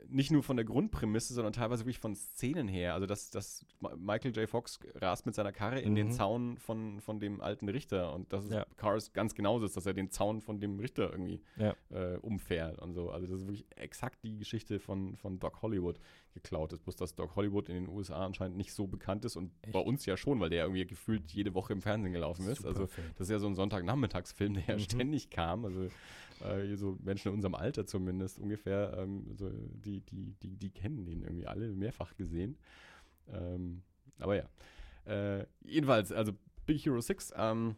nicht 0.09 0.31
nur 0.31 0.43
von 0.43 0.57
der 0.57 0.65
Grundprämisse, 0.65 1.33
sondern 1.33 1.53
teilweise 1.53 1.83
wirklich 1.83 1.99
von 1.99 2.15
Szenen 2.15 2.67
her. 2.67 2.93
Also, 2.93 3.05
dass, 3.05 3.29
dass 3.29 3.65
Michael 3.97 4.35
J. 4.35 4.49
Fox 4.49 4.79
rast 4.95 5.25
mit 5.25 5.35
seiner 5.35 5.51
Karre 5.51 5.79
in 5.79 5.91
mhm. 5.91 5.95
den 5.95 6.11
Zaun 6.11 6.57
von, 6.57 7.01
von 7.01 7.19
dem 7.19 7.41
alten 7.41 7.69
Richter 7.69 8.13
und 8.13 8.31
dass 8.33 8.45
es 8.45 8.51
ja. 8.51 8.65
Cars 8.77 9.13
ganz 9.13 9.35
genauso 9.35 9.65
ist, 9.65 9.77
dass 9.77 9.85
er 9.85 9.93
den 9.93 10.09
Zaun 10.09 10.41
von 10.41 10.59
dem 10.59 10.79
Richter 10.79 11.11
irgendwie 11.11 11.41
ja. 11.57 11.75
äh, 11.89 12.17
umfährt 12.17 12.79
und 12.79 12.93
so. 12.93 13.09
Also, 13.09 13.27
das 13.27 13.41
ist 13.41 13.47
wirklich 13.47 13.65
exakt 13.75 14.23
die 14.23 14.37
Geschichte 14.37 14.79
von, 14.79 15.15
von 15.17 15.39
Doc 15.39 15.61
Hollywood 15.61 15.99
geklaut 16.33 16.73
ist. 16.73 16.83
Bloß, 16.83 16.95
dass 16.95 17.15
Doc 17.15 17.35
Hollywood 17.35 17.69
in 17.69 17.75
den 17.75 17.89
USA 17.89 18.25
anscheinend 18.25 18.57
nicht 18.57 18.73
so 18.73 18.87
bekannt 18.87 19.25
ist 19.25 19.35
und 19.35 19.51
Echt? 19.61 19.73
bei 19.73 19.79
uns 19.79 20.05
ja 20.05 20.17
schon, 20.17 20.39
weil 20.39 20.49
der 20.49 20.63
irgendwie 20.63 20.85
gefühlt 20.85 21.31
jede 21.31 21.53
Woche 21.53 21.73
im 21.73 21.81
Fernsehen 21.81 22.13
gelaufen 22.13 22.47
ist. 22.47 22.59
Super 22.59 22.69
also, 22.69 22.87
das 23.17 23.27
ist 23.27 23.31
ja 23.31 23.39
so 23.39 23.47
ein 23.47 23.55
Sonntagnachmittagsfilm, 23.55 24.53
der 24.55 24.63
ja 24.67 24.75
mhm. 24.75 24.79
ständig 24.79 25.29
kam. 25.29 25.65
Also, 25.65 25.87
äh, 26.41 26.75
so 26.75 26.97
Menschen 27.01 27.29
in 27.29 27.35
unserem 27.35 27.55
Alter 27.55 27.85
zumindest 27.85 28.39
ungefähr, 28.39 28.97
ähm, 28.97 29.35
so 29.35 29.49
die, 29.49 30.01
die, 30.01 30.33
die, 30.41 30.57
die 30.57 30.69
kennen 30.69 31.05
den 31.05 31.23
irgendwie 31.23 31.47
alle 31.47 31.69
mehrfach 31.73 32.15
gesehen. 32.15 32.57
Ähm, 33.29 33.83
aber 34.19 34.35
ja. 34.35 34.49
Äh, 35.05 35.45
jedenfalls, 35.63 36.11
also 36.11 36.33
Big 36.65 36.85
Hero 36.85 36.99
6, 36.99 37.33
ähm, 37.35 37.75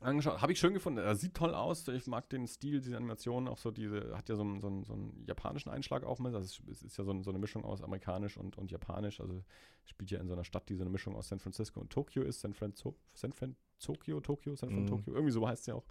angeschaut. 0.00 0.42
Habe 0.42 0.52
ich 0.52 0.58
schön 0.58 0.74
gefunden. 0.74 0.98
Er 0.98 1.16
sieht 1.16 1.34
toll 1.34 1.54
aus. 1.54 1.88
Ich 1.88 2.06
mag 2.06 2.28
den 2.28 2.46
Stil, 2.46 2.80
diese 2.80 2.96
Animation, 2.96 3.48
auch 3.48 3.58
so 3.58 3.70
diese, 3.70 4.16
hat 4.16 4.28
ja 4.28 4.36
so 4.36 4.42
einen, 4.42 4.60
so 4.60 4.66
einen, 4.66 4.84
so 4.84 4.92
einen 4.92 5.24
japanischen 5.26 5.70
Einschlag 5.70 6.04
auch 6.04 6.18
mit. 6.18 6.34
Also 6.34 6.62
es 6.70 6.82
ist 6.82 6.96
ja 6.96 7.04
so, 7.04 7.22
so, 7.22 7.30
eine 7.30 7.38
Mischung 7.38 7.64
aus 7.64 7.82
amerikanisch 7.82 8.36
und, 8.36 8.58
und 8.58 8.70
japanisch. 8.70 9.20
Also 9.20 9.42
spielt 9.84 10.10
ja 10.10 10.20
in 10.20 10.28
so 10.28 10.34
einer 10.34 10.44
Stadt, 10.44 10.68
die 10.68 10.74
so 10.74 10.82
eine 10.82 10.90
Mischung 10.90 11.16
aus 11.16 11.28
San 11.28 11.38
Francisco 11.38 11.80
und 11.80 11.90
Tokio 11.90 12.22
ist. 12.22 12.40
San 12.40 12.52
Francisco, 12.52 12.94
San 13.14 13.32
Fran 13.32 13.56
Tokio, 13.78 14.20
Tokio, 14.20 14.54
San 14.54 14.70
Fran 14.70 14.84
mm. 14.84 14.88
Tokio, 14.88 15.14
irgendwie 15.14 15.32
so 15.32 15.46
heißt 15.46 15.62
es 15.62 15.66
ja 15.66 15.74
auch. 15.74 15.86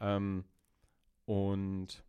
Ähm, 0.00 0.44
und 1.24 2.04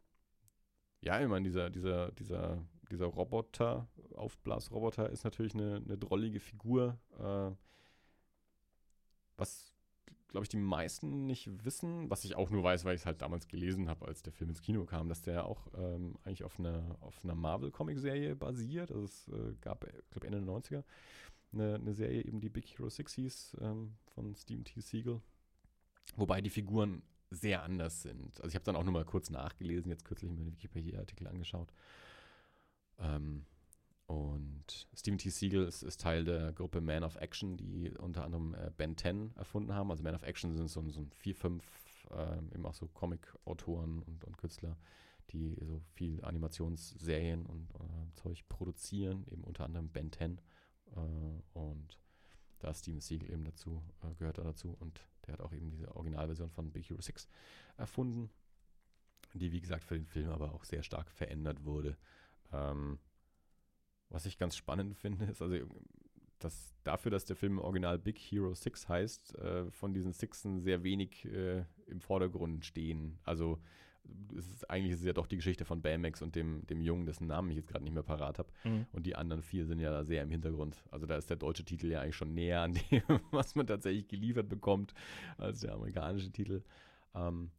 ja, 1.01 1.21
ich 1.21 1.27
meine, 1.27 1.43
dieser, 1.43 1.69
dieser, 1.69 2.11
dieser, 2.11 2.63
dieser 2.89 3.05
Roboter, 3.05 3.87
Aufblasroboter, 4.15 5.09
ist 5.09 5.23
natürlich 5.23 5.53
eine, 5.53 5.81
eine 5.83 5.97
drollige 5.97 6.39
Figur. 6.39 6.97
Äh, 7.19 7.51
was, 9.35 9.73
glaube 10.27 10.45
ich, 10.45 10.49
die 10.49 10.57
meisten 10.57 11.25
nicht 11.25 11.65
wissen, 11.65 12.09
was 12.09 12.23
ich 12.23 12.35
auch 12.35 12.49
nur 12.49 12.63
weiß, 12.63 12.85
weil 12.85 12.95
ich 12.95 13.01
es 13.01 13.05
halt 13.05 13.21
damals 13.21 13.47
gelesen 13.47 13.89
habe, 13.89 14.07
als 14.07 14.21
der 14.21 14.33
Film 14.33 14.51
ins 14.51 14.61
Kino 14.61 14.85
kam, 14.85 15.09
dass 15.09 15.21
der 15.21 15.45
auch 15.45 15.67
ähm, 15.75 16.15
eigentlich 16.23 16.43
auf 16.43 16.59
einer, 16.59 16.97
auf 17.01 17.23
einer 17.23 17.35
Marvel-Comic-Serie 17.35 18.35
basiert. 18.35 18.91
Also 18.91 19.03
es 19.03 19.27
äh, 19.27 19.55
gab, 19.59 19.85
ich 19.85 20.09
glaube, 20.11 20.27
Ende 20.27 20.41
der 20.41 20.53
90er 20.53 20.83
eine, 21.53 21.75
eine, 21.75 21.93
Serie, 21.93 22.23
eben 22.23 22.39
die 22.39 22.49
Big 22.49 22.65
Hero 22.67 22.89
6 22.89 23.13
hieß, 23.13 23.57
ähm, 23.61 23.93
von 24.15 24.35
Steven 24.35 24.63
T. 24.63 24.79
Siegel. 24.81 25.21
Wobei 26.15 26.41
die 26.41 26.49
Figuren 26.49 27.03
sehr 27.33 27.63
anders 27.63 28.01
sind. 28.01 28.39
Also 28.39 28.49
ich 28.49 28.55
habe 28.55 28.65
dann 28.65 28.75
auch 28.75 28.83
nur 28.83 28.93
mal 28.93 29.05
kurz 29.05 29.29
nachgelesen, 29.29 29.91
jetzt 29.91 30.05
kürzlich 30.05 30.31
mir 30.31 30.37
den 30.37 30.53
Wikipedia-Artikel 30.53 31.27
angeschaut. 31.27 31.73
Ähm, 32.99 33.45
und 34.05 34.87
Steven 34.95 35.17
T. 35.17 35.29
Siegel 35.29 35.65
ist, 35.65 35.81
ist, 35.81 36.01
Teil 36.01 36.25
der 36.25 36.51
Gruppe 36.51 36.81
Man 36.81 37.03
of 37.03 37.15
Action, 37.15 37.57
die 37.57 37.89
unter 37.97 38.23
anderem 38.23 38.53
äh, 38.53 38.69
Ben 38.75 38.97
10 38.97 39.35
erfunden 39.35 39.73
haben. 39.73 39.91
Also 39.91 40.03
Man 40.03 40.15
of 40.15 40.23
Action 40.23 40.53
sind 40.53 40.67
so, 40.67 40.87
so 40.89 41.01
ein 41.01 41.11
vier, 41.11 41.35
fünf, 41.35 41.63
äh, 42.11 42.37
eben 42.53 42.65
auch 42.65 42.73
so 42.73 42.87
Comic-Autoren 42.87 44.03
und, 44.03 44.23
und, 44.25 44.37
Künstler, 44.37 44.77
die 45.31 45.55
so 45.61 45.81
viel 45.93 46.23
Animationsserien 46.23 47.45
und 47.45 47.69
äh, 47.75 48.13
Zeug 48.15 48.47
produzieren, 48.49 49.25
eben 49.31 49.43
unter 49.43 49.65
anderem 49.65 49.89
Ben 49.89 50.11
10. 50.11 50.39
Äh, 50.95 51.57
und 51.57 51.97
da 52.59 52.73
Steven 52.73 52.99
Siegel 53.01 53.31
eben 53.31 53.45
dazu, 53.45 53.81
äh, 54.03 54.13
gehört 54.15 54.37
er 54.37 54.43
dazu. 54.43 54.75
Und 54.79 55.01
der 55.25 55.33
hat 55.33 55.41
auch 55.41 55.53
eben 55.53 55.69
diese 55.69 55.95
Originalversion 55.95 56.49
von 56.49 56.71
Big 56.71 56.89
Hero 56.89 57.01
6 57.01 57.27
erfunden, 57.77 58.29
die 59.33 59.51
wie 59.51 59.61
gesagt 59.61 59.83
für 59.83 59.95
den 59.95 60.05
Film 60.05 60.29
aber 60.29 60.53
auch 60.53 60.63
sehr 60.63 60.83
stark 60.83 61.09
verändert 61.11 61.63
wurde. 61.63 61.97
Ähm, 62.51 62.99
was 64.09 64.25
ich 64.25 64.37
ganz 64.37 64.55
spannend 64.55 64.95
finde, 64.95 65.25
ist 65.25 65.41
also 65.41 65.55
dass 66.43 66.75
dafür, 66.83 67.11
dass 67.11 67.25
der 67.25 67.35
Film 67.35 67.53
im 67.53 67.59
Original 67.59 67.97
Big 67.97 68.19
Hero 68.19 68.53
6 68.53 68.89
heißt, 68.89 69.35
äh, 69.35 69.71
von 69.71 69.93
diesen 69.93 70.13
Sixen 70.13 70.59
sehr 70.59 70.83
wenig 70.83 71.25
äh, 71.25 71.63
im 71.87 72.01
Vordergrund 72.01 72.65
stehen. 72.65 73.17
Also 73.23 73.61
es 74.37 74.47
ist, 74.47 74.69
eigentlich 74.69 74.93
ist 74.93 74.99
es 74.99 75.05
ja 75.05 75.13
doch 75.13 75.27
die 75.27 75.37
Geschichte 75.37 75.65
von 75.65 75.81
Baymax 75.81 76.21
und 76.21 76.35
dem, 76.35 76.65
dem 76.67 76.81
Jungen, 76.81 77.05
dessen 77.05 77.27
Namen 77.27 77.49
ich 77.51 77.57
jetzt 77.57 77.67
gerade 77.67 77.83
nicht 77.83 77.93
mehr 77.93 78.03
parat 78.03 78.39
habe. 78.39 78.49
Mhm. 78.63 78.85
Und 78.91 79.05
die 79.05 79.15
anderen 79.15 79.41
vier 79.41 79.65
sind 79.65 79.79
ja 79.79 79.91
da 79.91 80.03
sehr 80.03 80.23
im 80.23 80.29
Hintergrund. 80.29 80.83
Also 80.91 81.05
da 81.05 81.15
ist 81.17 81.29
der 81.29 81.37
deutsche 81.37 81.63
Titel 81.63 81.87
ja 81.87 82.01
eigentlich 82.01 82.15
schon 82.15 82.33
näher 82.33 82.61
an 82.61 82.73
dem, 82.73 83.01
was 83.31 83.55
man 83.55 83.67
tatsächlich 83.67 84.07
geliefert 84.07 84.49
bekommt, 84.49 84.93
als 85.37 85.61
der 85.61 85.73
amerikanische 85.73 86.31
Titel. 86.31 86.63
Ähm, 87.15 87.51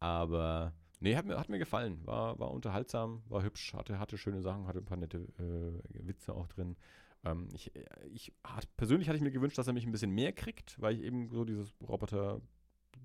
aber 0.00 0.72
nee, 1.00 1.16
hat 1.16 1.26
mir, 1.26 1.38
hat 1.38 1.48
mir 1.48 1.58
gefallen. 1.58 2.00
War, 2.04 2.38
war 2.38 2.50
unterhaltsam, 2.50 3.22
war 3.28 3.42
hübsch, 3.42 3.74
hatte, 3.74 3.98
hatte 3.98 4.18
schöne 4.18 4.40
Sachen, 4.40 4.66
hatte 4.66 4.78
ein 4.78 4.84
paar 4.84 4.98
nette 4.98 5.18
äh, 5.38 6.06
Witze 6.06 6.34
auch 6.34 6.46
drin. 6.48 6.76
Ähm, 7.24 7.48
ich, 7.52 7.72
ich 8.12 8.32
hat, 8.44 8.68
persönlich 8.76 9.08
hatte 9.08 9.16
ich 9.16 9.22
mir 9.22 9.30
gewünscht, 9.30 9.58
dass 9.58 9.66
er 9.66 9.72
mich 9.72 9.86
ein 9.86 9.92
bisschen 9.92 10.10
mehr 10.10 10.32
kriegt, 10.32 10.80
weil 10.80 10.94
ich 10.94 11.02
eben 11.02 11.30
so 11.30 11.44
dieses 11.44 11.74
Roboter 11.80 12.40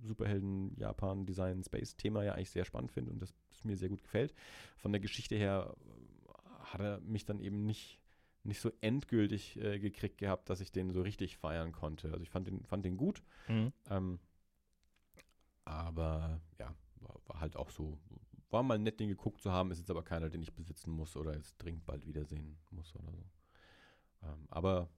Superhelden, 0.04 0.76
Japan, 0.78 1.26
Design, 1.26 1.64
Space-Thema 1.64 2.24
ja 2.24 2.34
eigentlich 2.34 2.52
sehr 2.52 2.66
spannend 2.66 2.92
finde 2.92 3.12
und 3.12 3.22
das, 3.22 3.34
das 3.50 3.64
mir 3.64 3.76
sehr 3.76 3.90
gut 3.90 4.04
gefällt. 4.04 4.34
Von 4.78 4.92
der 4.92 5.02
Geschichte 5.02 5.36
her 5.36 5.76
äh, 5.80 6.64
hat 6.66 6.82
er 6.82 7.00
mich 7.02 7.26
dann 7.26 7.40
eben 7.40 7.66
nicht, 7.66 8.00
nicht 8.44 8.62
so 8.62 8.72
endgültig 8.82 9.58
äh, 9.58 9.80
gekriegt 9.80 10.18
gehabt, 10.18 10.50
dass 10.50 10.62
ich 10.62 10.72
den 10.72 10.92
so 10.92 11.02
richtig 11.02 11.38
feiern 11.38 11.72
konnte. 11.72 12.12
Also 12.12 12.22
ich 12.22 12.30
fand 12.30 12.48
den, 12.48 12.64
fand 12.66 12.86
den 12.86 12.98
gut. 12.98 13.22
Mhm. 13.48 13.72
Ähm, 13.90 14.20
aber 15.66 16.40
ja, 16.60 16.74
war, 17.02 17.20
war, 17.26 17.40
halt 17.42 17.58
auch 17.58 17.70
so, 17.70 17.98
war 18.50 18.64
mal 18.64 18.80
nett, 18.80 19.00
den 19.00 19.10
geguckt 19.10 19.42
zu 19.42 19.52
haben, 19.52 19.72
ist 19.72 19.80
jetzt 19.80 19.92
aber 19.92 20.04
keiner, 20.04 20.30
den 20.30 20.42
ich 20.42 20.54
besitzen 20.54 20.92
muss 20.92 21.18
oder 21.18 21.34
jetzt 21.36 21.58
dringend 21.58 21.86
bald 21.86 22.06
wiedersehen 22.06 22.58
muss 22.72 22.96
oder 22.96 23.12
so. 23.12 23.26
Ähm, 24.24 24.48
aber 24.50 24.90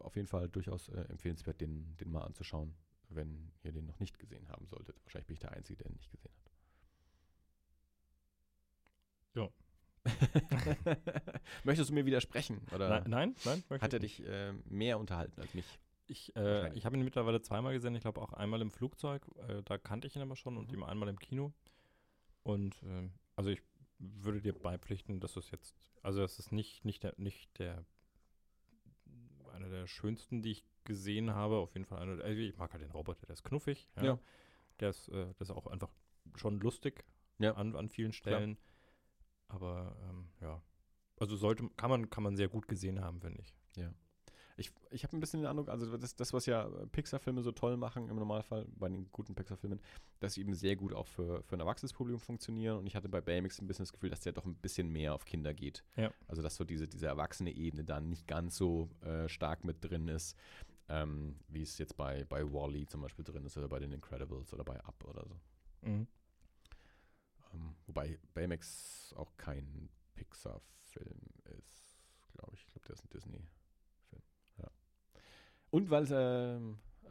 auf 0.00 0.16
jeden 0.16 0.26
Fall 0.26 0.48
durchaus 0.48 0.88
äh, 0.88 1.02
empfehlenswert, 1.02 1.60
den, 1.60 1.96
den 1.98 2.10
mal 2.10 2.22
anzuschauen 2.22 2.74
wenn 3.08 3.52
ihr 3.62 3.72
den 3.72 3.86
noch 3.86 4.00
nicht 4.00 4.18
gesehen 4.18 4.48
haben 4.48 4.66
solltet. 4.66 4.96
Wahrscheinlich 5.04 5.26
bin 5.26 5.34
ich 5.34 5.40
der 5.40 5.52
Einzige, 5.52 5.78
der 5.78 5.90
ihn 5.90 5.96
nicht 5.96 6.10
gesehen 6.10 6.32
hat. 6.36 6.52
Ja. 9.34 9.48
Möchtest 11.64 11.90
du 11.90 11.94
mir 11.94 12.06
widersprechen? 12.06 12.60
Oder 12.74 12.88
nein, 12.88 13.34
nein, 13.44 13.62
nein 13.68 13.80
Hat 13.80 13.92
er 13.92 13.98
dich 13.98 14.24
äh, 14.26 14.52
mehr 14.64 14.98
unterhalten 14.98 15.40
als 15.40 15.54
mich? 15.54 15.78
Ich, 16.06 16.34
äh, 16.36 16.72
ich 16.74 16.86
habe 16.86 16.96
ihn 16.96 17.04
mittlerweile 17.04 17.42
zweimal 17.42 17.74
gesehen. 17.74 17.94
Ich 17.94 18.02
glaube 18.02 18.20
auch 18.22 18.32
einmal 18.32 18.62
im 18.62 18.70
Flugzeug. 18.70 19.26
Äh, 19.46 19.62
da 19.64 19.76
kannte 19.76 20.06
ich 20.06 20.16
ihn 20.16 20.22
aber 20.22 20.36
schon 20.36 20.54
mhm. 20.54 20.60
und 20.60 20.72
ihm 20.72 20.82
einmal 20.82 21.08
im 21.08 21.18
Kino. 21.18 21.52
Und 22.42 22.82
äh, 22.82 23.10
also 23.36 23.50
ich 23.50 23.60
würde 23.98 24.40
dir 24.40 24.54
beipflichten, 24.54 25.20
dass 25.20 25.36
es 25.36 25.50
jetzt, 25.50 25.76
also 26.02 26.22
es 26.22 26.38
ist 26.38 26.52
nicht, 26.52 26.84
nicht 26.84 27.02
der, 27.02 27.14
nicht 27.18 27.58
der 27.58 27.84
einer 29.58 29.70
der 29.70 29.86
schönsten, 29.86 30.42
die 30.42 30.52
ich 30.52 30.64
gesehen 30.84 31.34
habe. 31.34 31.56
Auf 31.56 31.74
jeden 31.74 31.84
Fall 31.84 31.98
einer, 32.00 32.22
also 32.22 32.40
ich 32.40 32.56
mag 32.56 32.72
halt 32.72 32.82
den 32.82 32.90
Roboter, 32.90 33.26
der 33.26 33.34
ist 33.34 33.44
knuffig. 33.44 33.88
Ja. 33.96 34.04
ja. 34.04 34.18
Der 34.80 34.90
ist, 34.90 35.08
äh, 35.08 35.26
das 35.38 35.50
ist 35.50 35.56
auch 35.56 35.66
einfach 35.66 35.90
schon 36.36 36.60
lustig 36.60 37.04
ja. 37.38 37.54
an, 37.54 37.74
an 37.74 37.88
vielen 37.88 38.12
Stellen. 38.12 38.56
Klar. 38.56 39.60
Aber 39.60 39.96
ähm, 40.08 40.28
ja. 40.40 40.62
Also 41.18 41.36
sollte, 41.36 41.68
kann 41.76 41.90
man, 41.90 42.10
kann 42.10 42.22
man 42.22 42.36
sehr 42.36 42.48
gut 42.48 42.68
gesehen 42.68 43.00
haben, 43.00 43.20
finde 43.20 43.40
ich. 43.42 43.54
Ja. 43.76 43.92
Ich, 44.58 44.72
ich 44.90 45.04
habe 45.04 45.16
ein 45.16 45.20
bisschen 45.20 45.40
den 45.40 45.46
Eindruck, 45.46 45.68
also 45.68 45.96
das, 45.96 46.16
das, 46.16 46.32
was 46.32 46.46
ja 46.46 46.68
Pixar-Filme 46.90 47.42
so 47.42 47.52
toll 47.52 47.76
machen 47.76 48.08
im 48.08 48.16
Normalfall, 48.16 48.66
bei 48.76 48.88
den 48.88 49.10
guten 49.12 49.34
Pixar-Filmen, 49.34 49.80
dass 50.18 50.34
sie 50.34 50.40
eben 50.40 50.54
sehr 50.54 50.74
gut 50.74 50.92
auch 50.92 51.06
für, 51.06 51.42
für 51.44 51.56
ein 51.56 51.60
erwachsenes 51.60 51.92
Publikum 51.92 52.20
funktionieren. 52.20 52.78
Und 52.78 52.86
ich 52.86 52.96
hatte 52.96 53.08
bei 53.08 53.20
Baymax 53.20 53.60
ein 53.60 53.68
bisschen 53.68 53.84
das 53.84 53.92
Gefühl, 53.92 54.10
dass 54.10 54.20
der 54.20 54.32
doch 54.32 54.44
ein 54.44 54.56
bisschen 54.56 54.90
mehr 54.90 55.14
auf 55.14 55.24
Kinder 55.24 55.54
geht. 55.54 55.84
Ja. 55.96 56.12
Also 56.26 56.42
dass 56.42 56.56
so 56.56 56.64
diese, 56.64 56.88
diese 56.88 57.06
erwachsene 57.06 57.52
Ebene 57.52 57.84
dann 57.84 58.08
nicht 58.08 58.26
ganz 58.26 58.56
so 58.56 58.90
äh, 59.02 59.28
stark 59.28 59.64
mit 59.64 59.84
drin 59.84 60.08
ist, 60.08 60.36
ähm, 60.88 61.36
wie 61.48 61.62
es 61.62 61.78
jetzt 61.78 61.96
bei, 61.96 62.24
bei 62.24 62.42
Wally 62.42 62.82
-E 62.82 62.88
zum 62.88 63.02
Beispiel 63.02 63.24
drin 63.24 63.44
ist 63.44 63.56
oder 63.56 63.68
bei 63.68 63.78
den 63.78 63.92
Incredibles 63.92 64.52
oder 64.52 64.64
bei 64.64 64.82
Up 64.84 65.04
oder 65.04 65.24
so. 65.24 65.36
Mhm. 65.88 66.06
Ähm, 67.54 67.74
wobei 67.86 68.18
Baymax 68.34 69.14
auch 69.16 69.36
kein 69.36 69.88
Pixar-Film 70.14 71.20
ist, 71.58 71.96
glaube 72.32 72.54
ich. 72.54 72.64
Ich 72.66 72.72
glaube, 72.72 72.86
der 72.86 72.94
ist 72.94 73.04
ein 73.04 73.10
Disney. 73.10 73.46
Und 75.70 75.90
weil, 75.90 76.04
äh, 76.10 76.56
äh, 76.56 76.60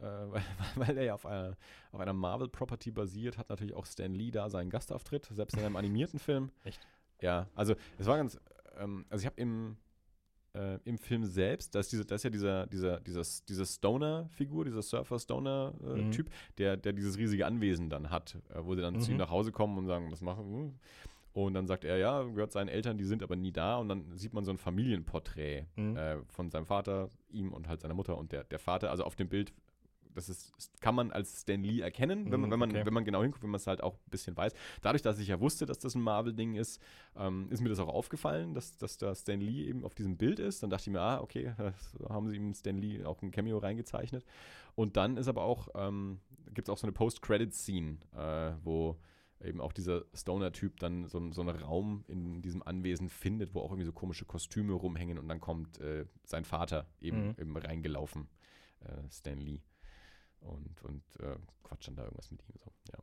weil, 0.00 0.42
weil 0.76 0.96
er 0.98 1.04
ja 1.04 1.14
auf 1.14 1.26
einer, 1.26 1.56
auf 1.92 2.00
einer 2.00 2.12
Marvel-Property 2.12 2.90
basiert, 2.90 3.38
hat 3.38 3.48
natürlich 3.48 3.74
auch 3.74 3.86
Stan 3.86 4.12
Lee 4.12 4.30
da 4.30 4.48
seinen 4.50 4.70
Gastauftritt, 4.70 5.26
selbst 5.26 5.56
in 5.56 5.64
einem 5.64 5.76
animierten 5.76 6.18
Film. 6.18 6.50
Echt? 6.64 6.86
Ja, 7.20 7.46
also 7.54 7.74
es 7.98 8.06
war 8.06 8.16
ganz, 8.16 8.38
ähm, 8.78 9.04
also 9.10 9.22
ich 9.22 9.26
habe 9.26 9.40
im, 9.40 9.76
äh, 10.54 10.78
im 10.84 10.98
Film 10.98 11.24
selbst, 11.24 11.74
da 11.74 11.80
ist, 11.80 11.90
diese, 11.92 12.04
da 12.04 12.14
ist 12.14 12.22
ja 12.22 12.30
dieser, 12.30 12.66
dieser, 12.66 13.00
dieses, 13.00 13.44
diese 13.44 13.66
Stoner-Figur, 13.66 14.64
dieser 14.64 14.82
Surfer-Stoner-Typ, 14.82 16.28
Mhm. 16.28 16.32
der, 16.58 16.76
der 16.76 16.92
dieses 16.92 17.18
riesige 17.18 17.44
Anwesen 17.46 17.90
dann 17.90 18.10
hat, 18.10 18.36
äh, 18.50 18.64
wo 18.64 18.74
sie 18.74 18.82
dann 18.82 19.00
zu 19.00 19.10
ihm 19.10 19.14
Mhm. 19.14 19.18
nach 19.20 19.30
Hause 19.30 19.50
kommen 19.52 19.76
und 19.78 19.86
sagen, 19.86 20.10
was 20.12 20.20
machen 20.20 20.50
wir? 20.50 20.72
Und 21.46 21.54
dann 21.54 21.66
sagt 21.66 21.84
er, 21.84 21.98
ja, 21.98 22.22
gehört 22.24 22.50
seinen 22.52 22.68
Eltern, 22.68 22.98
die 22.98 23.04
sind 23.04 23.22
aber 23.22 23.36
nie 23.36 23.52
da. 23.52 23.76
Und 23.76 23.88
dann 23.88 24.16
sieht 24.16 24.34
man 24.34 24.44
so 24.44 24.50
ein 24.50 24.58
Familienporträt 24.58 25.66
Mhm. 25.76 25.96
äh, 25.96 26.16
von 26.28 26.50
seinem 26.50 26.66
Vater, 26.66 27.10
ihm 27.30 27.52
und 27.52 27.68
halt 27.68 27.80
seiner 27.80 27.94
Mutter 27.94 28.16
und 28.18 28.32
der, 28.32 28.44
der 28.44 28.58
Vater. 28.58 28.90
Also 28.90 29.04
auf 29.04 29.14
dem 29.14 29.28
Bild, 29.28 29.52
das 30.14 30.28
ist, 30.28 30.52
kann 30.80 30.96
man 30.96 31.12
als 31.12 31.42
Stan 31.42 31.62
Lee 31.62 31.80
erkennen, 31.80 32.32
wenn 32.32 32.40
man, 32.40 32.48
Mhm, 32.48 32.52
wenn 32.52 32.58
man, 32.58 32.70
okay. 32.70 32.86
wenn 32.86 32.94
man 32.94 33.04
genau 33.04 33.22
hinguckt, 33.22 33.44
wenn 33.44 33.50
man 33.50 33.58
es 33.60 33.68
halt 33.68 33.82
auch 33.84 33.94
ein 33.94 34.10
bisschen 34.10 34.36
weiß. 34.36 34.52
Dadurch, 34.82 35.02
dass 35.02 35.20
ich 35.20 35.28
ja 35.28 35.38
wusste, 35.38 35.64
dass 35.64 35.78
das 35.78 35.94
ein 35.94 36.02
Marvel-Ding 36.02 36.54
ist, 36.56 36.80
ähm, 37.16 37.46
ist 37.50 37.60
mir 37.60 37.68
das 37.68 37.78
auch 37.78 37.88
aufgefallen, 37.88 38.52
dass, 38.54 38.76
dass 38.76 38.96
da 38.98 39.14
Stan 39.14 39.40
Lee 39.40 39.64
eben 39.68 39.84
auf 39.84 39.94
diesem 39.94 40.16
Bild 40.16 40.40
ist. 40.40 40.62
Dann 40.62 40.70
dachte 40.70 40.88
ich 40.90 40.92
mir, 40.92 41.00
ah, 41.00 41.20
okay, 41.20 41.52
so 41.98 42.08
haben 42.08 42.28
sie 42.28 42.36
ihm 42.36 42.52
Stan 42.52 42.76
Lee 42.76 43.04
auch 43.04 43.22
ein 43.22 43.30
Cameo 43.30 43.58
reingezeichnet. 43.58 44.24
Und 44.74 44.96
dann 44.96 45.16
ist 45.16 45.28
aber 45.28 45.42
auch, 45.44 45.68
ähm, 45.76 46.18
gibt 46.52 46.66
es 46.68 46.72
auch 46.72 46.78
so 46.78 46.86
eine 46.86 46.92
Post-Credit-Scene, 46.92 47.98
äh, 48.16 48.52
wo 48.64 48.96
eben 49.40 49.60
auch 49.60 49.72
dieser 49.72 50.04
Stoner-Typ 50.14 50.78
dann 50.80 51.08
so, 51.08 51.30
so 51.32 51.42
einen 51.42 51.56
Raum 51.60 52.04
in 52.08 52.42
diesem 52.42 52.62
Anwesen 52.62 53.08
findet, 53.08 53.54
wo 53.54 53.60
auch 53.60 53.70
irgendwie 53.70 53.86
so 53.86 53.92
komische 53.92 54.24
Kostüme 54.24 54.72
rumhängen 54.72 55.18
und 55.18 55.28
dann 55.28 55.40
kommt 55.40 55.78
äh, 55.80 56.06
sein 56.24 56.44
Vater 56.44 56.86
eben, 57.00 57.28
Mhm. 57.28 57.34
eben 57.38 57.56
reingelaufen, 57.56 58.28
äh, 58.80 59.08
Stan 59.10 59.38
Lee. 59.38 59.60
Und, 60.40 60.82
und 60.82 61.02
äh, 61.20 61.36
quatscht 61.64 61.88
dann 61.88 61.96
da 61.96 62.04
irgendwas 62.04 62.30
mit 62.30 62.42
ihm. 62.48 62.54
So. 62.64 62.72
Ja. 62.92 62.98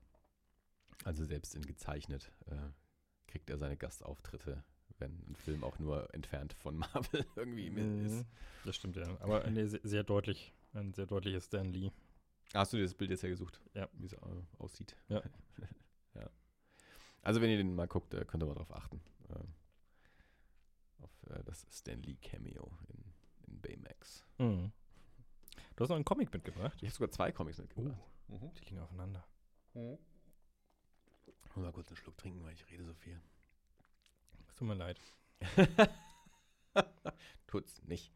Also 1.03 1.25
selbst 1.25 1.53
in 1.55 1.63
gezeichnet 1.65 2.31
äh, 2.47 2.55
kriegt 3.27 3.49
er 3.49 3.57
seine 3.57 3.75
Gastauftritte, 3.75 4.63
wenn 4.99 5.11
ein 5.29 5.35
Film 5.35 5.63
auch 5.65 5.77
nur 5.79 6.13
entfernt 6.13 6.53
von 6.53 6.77
Marvel 6.93 7.25
irgendwie 7.35 7.69
Mhm. 7.69 8.05
ist. 8.05 8.25
Das 8.63 8.75
stimmt, 8.77 8.95
ja. 8.95 9.05
Aber 9.19 9.49
nee, 9.49 9.65
sehr, 9.67 10.03
deutlich. 10.03 10.53
Ein 10.73 10.93
sehr 10.93 11.05
deutliches 11.05 11.45
Stan 11.45 11.65
Lee. 11.65 11.91
Hast 12.53 12.71
du 12.73 12.77
dir 12.77 12.83
das 12.83 12.93
Bild 12.93 13.11
jetzt 13.11 13.23
ja 13.23 13.29
gesucht? 13.29 13.59
Ja. 13.73 13.89
Wie 13.93 14.05
es 14.05 14.15
aussieht. 14.57 14.95
Ja. 15.09 15.21
ja. 16.15 16.29
Also 17.21 17.41
wenn 17.41 17.49
ihr 17.49 17.57
den 17.57 17.75
mal 17.75 17.87
guckt, 17.87 18.13
äh, 18.13 18.25
könnt 18.25 18.43
ihr 18.43 18.47
mal 18.47 18.55
drauf 18.55 18.71
achten. 18.71 19.01
Ähm, 19.29 19.53
auf 21.01 21.11
äh, 21.29 21.43
das 21.43 21.65
Stan 21.71 22.01
Lee 22.01 22.17
Cameo 22.21 22.71
in, 22.89 23.13
in 23.47 23.61
Baymax. 23.61 24.25
Mhm. 24.37 24.71
Du 25.75 25.83
hast 25.83 25.89
noch 25.89 25.95
einen 25.95 26.05
Comic 26.05 26.31
mitgebracht. 26.33 26.77
Ich 26.81 26.89
habe 26.89 26.93
sogar 26.93 27.11
zwei 27.11 27.31
Comics 27.31 27.57
mitgebracht. 27.57 27.99
Uh, 28.29 28.51
die 28.57 28.65
liegen 28.65 28.79
aufeinander. 28.79 29.25
Ich 29.73 31.55
muss 31.55 31.65
mal 31.65 31.73
kurz 31.73 31.89
einen 31.89 31.97
Schluck 31.97 32.17
trinken, 32.17 32.43
weil 32.43 32.53
ich 32.53 32.69
rede 32.69 32.85
so 32.85 32.93
viel. 32.93 33.21
Es 34.47 34.55
tut 34.55 34.67
mir 34.67 34.73
leid. 34.75 34.99
Tut's 37.47 37.81
nicht. 37.83 38.11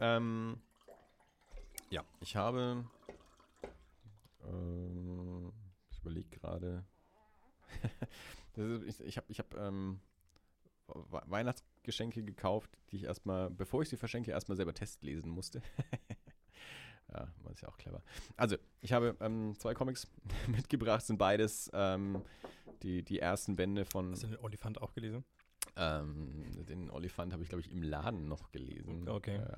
Ähm, 0.00 0.60
ja, 1.90 2.04
ich 2.20 2.36
habe. 2.36 2.84
Ähm, 4.44 5.52
ich 5.90 5.98
überlege 6.00 6.30
gerade. 6.30 6.84
Ist- 8.86 9.00
ich 9.00 9.06
ich 9.06 9.16
habe 9.16 9.26
ich 9.30 9.38
hab, 9.38 9.54
ähm, 9.54 10.00
We- 10.88 11.22
Weihnachtsgeschenke 11.26 12.22
gekauft, 12.24 12.70
die 12.90 12.96
ich 12.96 13.04
erstmal, 13.04 13.50
bevor 13.50 13.82
ich 13.82 13.88
sie 13.88 13.96
verschenke, 13.96 14.30
erstmal 14.30 14.56
selber 14.56 14.72
testlesen 14.74 15.30
musste. 15.30 15.60
ja, 17.12 17.28
man 17.42 17.52
ist 17.52 17.60
ja 17.60 17.68
auch 17.68 17.76
clever. 17.76 18.02
Also, 18.36 18.56
ich 18.80 18.92
habe 18.92 19.16
ähm, 19.20 19.54
zwei 19.58 19.74
Comics 19.74 20.08
mitgebracht, 20.48 21.04
sind 21.04 21.18
beides 21.18 21.70
ähm, 21.74 22.22
die, 22.82 23.02
die 23.04 23.18
ersten 23.18 23.56
Bände 23.56 23.84
von. 23.84 24.12
Hast 24.12 24.22
du 24.22 24.28
den 24.28 24.38
Olifant 24.38 24.80
auch 24.80 24.92
gelesen? 24.94 25.24
Ähm, 25.76 26.44
den 26.64 26.90
Olifant 26.90 27.32
habe 27.32 27.42
ich, 27.42 27.48
glaube 27.48 27.60
ich, 27.60 27.70
im 27.70 27.82
Laden 27.82 28.26
noch 28.26 28.50
gelesen. 28.50 29.08
Okay. 29.08 29.36
Äh, 29.36 29.56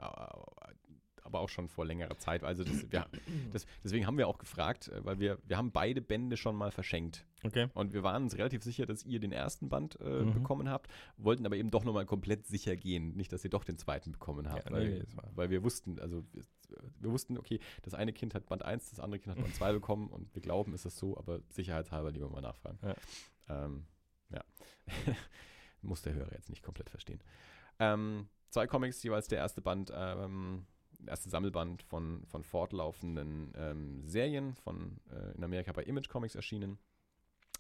aber 1.31 1.41
auch 1.41 1.49
schon 1.49 1.69
vor 1.69 1.87
längerer 1.87 2.19
Zeit. 2.19 2.45
Also 2.45 2.65
das, 2.65 2.91
wir, 2.91 3.07
das, 3.53 3.67
deswegen 3.83 4.07
haben 4.07 4.19
wir 4.19 4.29
auch 4.29 4.39
gefragt, 4.39 4.89
äh, 4.89 5.05
weil 5.05 5.19
wir, 5.19 5.39
wir 5.47 5.57
haben 5.57 5.73
beide 5.73 6.01
Bände 6.03 6.37
schon 6.37 6.55
mal 6.57 6.71
verschenkt. 6.71 7.27
Okay. 7.43 7.69
Und 7.75 7.93
wir 7.95 8.03
waren 8.03 8.25
uns 8.25 8.37
relativ 8.37 8.63
sicher, 8.63 8.85
dass 8.85 9.05
ihr 9.05 9.19
den 9.21 9.33
ersten 9.33 9.69
Band 9.69 9.99
äh, 10.01 10.21
Mhm. 10.25 10.35
bekommen 10.35 10.69
habt, 10.69 10.91
wollten 11.17 11.47
aber 11.47 11.57
eben 11.57 11.71
doch 11.71 11.85
nochmal 11.85 12.05
komplett 12.05 12.47
sicher 12.47 12.77
gehen. 12.77 13.17
Nicht, 13.17 13.33
dass 13.33 13.43
ihr 13.45 13.51
doch 13.51 13.65
den 13.65 13.79
zweiten 13.79 14.13
bekommen 14.13 14.51
habt. 14.51 14.67
Ja, 14.67 14.73
weil, 14.73 14.91
nee, 15.01 15.05
weil 15.35 15.49
wir 15.51 15.63
wussten, 15.63 15.99
also 15.99 16.25
wir, 16.33 16.43
wir 16.99 17.11
wussten, 17.11 17.39
okay, 17.39 17.61
das 17.83 17.95
eine 17.95 18.13
Kind 18.13 18.35
hat 18.35 18.47
Band 18.47 18.65
1, 18.65 18.91
das 18.91 19.01
andere 19.01 19.21
Kind 19.21 19.37
hat 19.37 19.43
Band 19.43 19.55
2 19.55 19.73
bekommen 19.73 20.09
und 20.09 20.35
wir 20.35 20.43
glauben, 20.43 20.75
ist 20.75 20.85
das 20.85 20.97
so, 20.99 21.17
aber 21.17 21.41
sicherheitshalber 21.49 22.11
lieber 22.11 22.29
mal 22.29 22.41
nachfragen. 22.43 22.79
Ja. 22.83 23.65
Ähm, 23.65 23.85
ja. 24.31 24.45
Muss 25.83 26.03
der 26.03 26.15
Hörer 26.15 26.33
jetzt 26.33 26.51
nicht 26.51 26.63
komplett 26.63 26.91
verstehen. 26.91 27.21
Ähm, 27.79 28.29
zwei 28.51 28.67
Comics, 28.67 29.03
jeweils 29.03 29.29
der 29.29 29.39
erste 29.39 29.63
Band, 29.63 29.91
ähm, 29.95 30.67
erste 31.07 31.31
Sammelband 31.31 31.83
von, 31.83 32.25
von 32.27 32.43
fortlaufenden 32.43 33.53
ähm, 33.57 34.07
Serien, 34.07 34.55
von 34.55 35.01
äh, 35.11 35.37
in 35.37 35.45
Amerika 35.45 35.73
bei 35.73 35.85
Image 35.85 36.09
Comics 36.09 36.35
erschienen. 36.35 36.79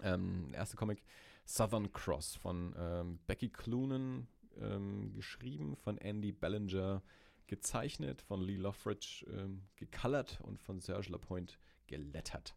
Ähm, 0.03 0.49
erste 0.53 0.77
Comic 0.77 1.03
Southern 1.47 1.93
Cross 1.93 2.37
von 2.37 2.75
ähm, 2.79 3.19
Becky 3.27 3.49
Cloonan 3.49 4.29
ähm, 4.61 5.13
geschrieben, 5.15 5.77
von 5.77 5.99
Andy 5.99 6.33
Bellinger 6.33 7.03
gezeichnet, 7.47 8.23
von 8.23 8.41
Lee 8.41 8.57
Loffridge 8.57 9.27
ähm, 9.33 9.63
gecolored 9.77 10.41
und 10.43 10.63
von 10.63 10.81
Serge 10.81 11.11
Lapointe 11.11 11.57
gelettert. 11.87 12.55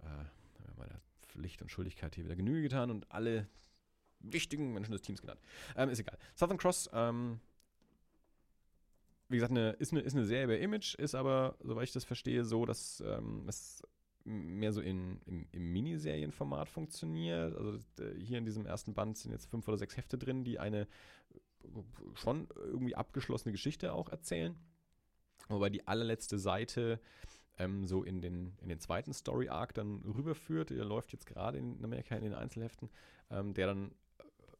Äh, 0.00 0.04
haben 0.06 0.32
wir 0.66 0.86
meiner 0.86 1.00
Pflicht 1.22 1.60
und 1.60 1.70
Schuldigkeit 1.70 2.14
hier 2.14 2.24
wieder 2.24 2.36
Genüge 2.36 2.62
getan 2.62 2.90
und 2.90 3.10
alle 3.12 3.46
wichtigen 4.20 4.72
Menschen 4.72 4.92
des 4.92 5.02
Teams 5.02 5.20
genannt. 5.20 5.40
Ähm, 5.76 5.90
ist 5.90 6.00
egal. 6.00 6.18
Southern 6.34 6.58
Cross, 6.58 6.90
ähm, 6.92 7.40
wie 9.28 9.36
gesagt, 9.36 9.50
eine, 9.50 9.70
ist, 9.72 9.92
eine, 9.92 10.00
ist 10.00 10.14
eine 10.14 10.24
Serie 10.24 10.46
bei 10.46 10.58
Image, 10.58 10.94
ist 10.94 11.14
aber, 11.14 11.56
soweit 11.60 11.84
ich 11.84 11.92
das 11.92 12.04
verstehe, 12.04 12.44
so, 12.44 12.64
dass 12.64 13.02
ähm, 13.06 13.44
es 13.46 13.82
mehr 14.24 14.72
so 14.72 14.80
in, 14.80 15.20
im, 15.26 15.46
im 15.52 15.72
Miniserienformat 15.72 16.68
funktioniert. 16.68 17.56
Also 17.56 17.78
hier 18.18 18.38
in 18.38 18.44
diesem 18.44 18.66
ersten 18.66 18.94
Band 18.94 19.16
sind 19.16 19.32
jetzt 19.32 19.46
fünf 19.46 19.66
oder 19.68 19.78
sechs 19.78 19.96
Hefte 19.96 20.18
drin, 20.18 20.44
die 20.44 20.58
eine 20.58 20.86
schon 22.14 22.48
irgendwie 22.56 22.94
abgeschlossene 22.94 23.52
Geschichte 23.52 23.92
auch 23.92 24.08
erzählen. 24.08 24.56
Wobei 25.48 25.70
die 25.70 25.86
allerletzte 25.86 26.38
Seite 26.38 27.00
ähm, 27.58 27.86
so 27.86 28.02
in 28.02 28.20
den, 28.20 28.54
in 28.60 28.68
den 28.68 28.80
zweiten 28.80 29.12
Story-Arc 29.12 29.74
dann 29.74 30.02
rüberführt. 30.02 30.70
Der 30.70 30.84
läuft 30.84 31.12
jetzt 31.12 31.26
gerade 31.26 31.58
in 31.58 31.82
Amerika 31.82 32.16
in 32.16 32.22
den 32.22 32.34
Einzelheften, 32.34 32.90
ähm, 33.30 33.54
der 33.54 33.68
dann 33.68 33.92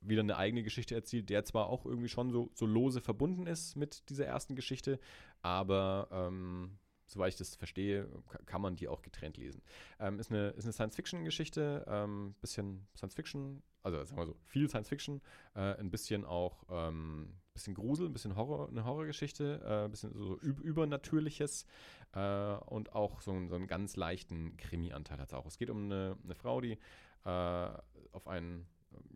wieder 0.01 0.20
eine 0.22 0.36
eigene 0.36 0.62
Geschichte 0.62 0.94
erzählt, 0.94 1.28
der 1.30 1.44
zwar 1.44 1.66
auch 1.68 1.84
irgendwie 1.84 2.09
schon 2.09 2.30
so, 2.30 2.51
so 2.55 2.66
lose 2.66 3.01
verbunden 3.01 3.46
ist 3.46 3.76
mit 3.76 4.09
dieser 4.11 4.26
ersten 4.26 4.55
Geschichte, 4.57 4.99
aber 5.42 6.09
ähm, 6.12 6.78
soweit 7.07 7.32
ich 7.32 7.38
das 7.38 7.57
verstehe, 7.57 8.09
ka- 8.28 8.38
kann 8.46 8.61
man 8.62 8.76
die 8.76 8.86
auch 8.88 9.03
getrennt 9.03 9.36
lesen. 9.38 9.62
Ähm, 9.99 10.20
ist 10.20 10.30
eine, 10.30 10.49
ist 10.51 10.64
eine 10.64 10.72
Science-Fiction-Geschichte, 10.72 11.84
ähm, 11.88 12.34
bisschen 12.40 12.86
Science-Fiction, 12.96 13.62
also 13.82 14.05
sagen 14.05 14.20
wir 14.20 14.26
so, 14.26 14.36
viel 14.44 14.68
Science-Fiction, 14.68 15.20
äh, 15.55 15.74
ein 15.78 15.90
bisschen 15.90 16.24
auch, 16.24 16.64
ähm, 16.70 17.32
bisschen 17.55 17.74
Grusel, 17.74 18.07
ein 18.07 18.12
bisschen 18.12 18.36
Horror, 18.36 18.68
eine 18.68 18.84
Horrorgeschichte, 18.84 19.61
äh, 19.64 19.84
ein 19.86 19.90
bisschen 19.90 20.12
so 20.14 20.38
üb 20.40 20.61
Übernatürliches 20.61 21.66
äh, 22.12 22.55
und 22.66 22.92
auch 22.94 23.20
so, 23.20 23.32
einen- 23.32 23.49
so 23.49 23.57
einen 23.57 23.66
ganz 23.66 23.96
leichten 23.96 24.57
Krimi-Anteil 24.59 25.18
hat 25.18 25.28
es 25.28 25.34
auch. 25.34 25.46
Es 25.46 25.59
geht 25.59 25.70
um 25.70 25.84
eine, 25.86 26.16
eine 26.22 26.34
Frau, 26.36 26.61
die 26.61 26.78
äh, 27.24 27.70
auf 28.12 28.28
einen 28.28 28.66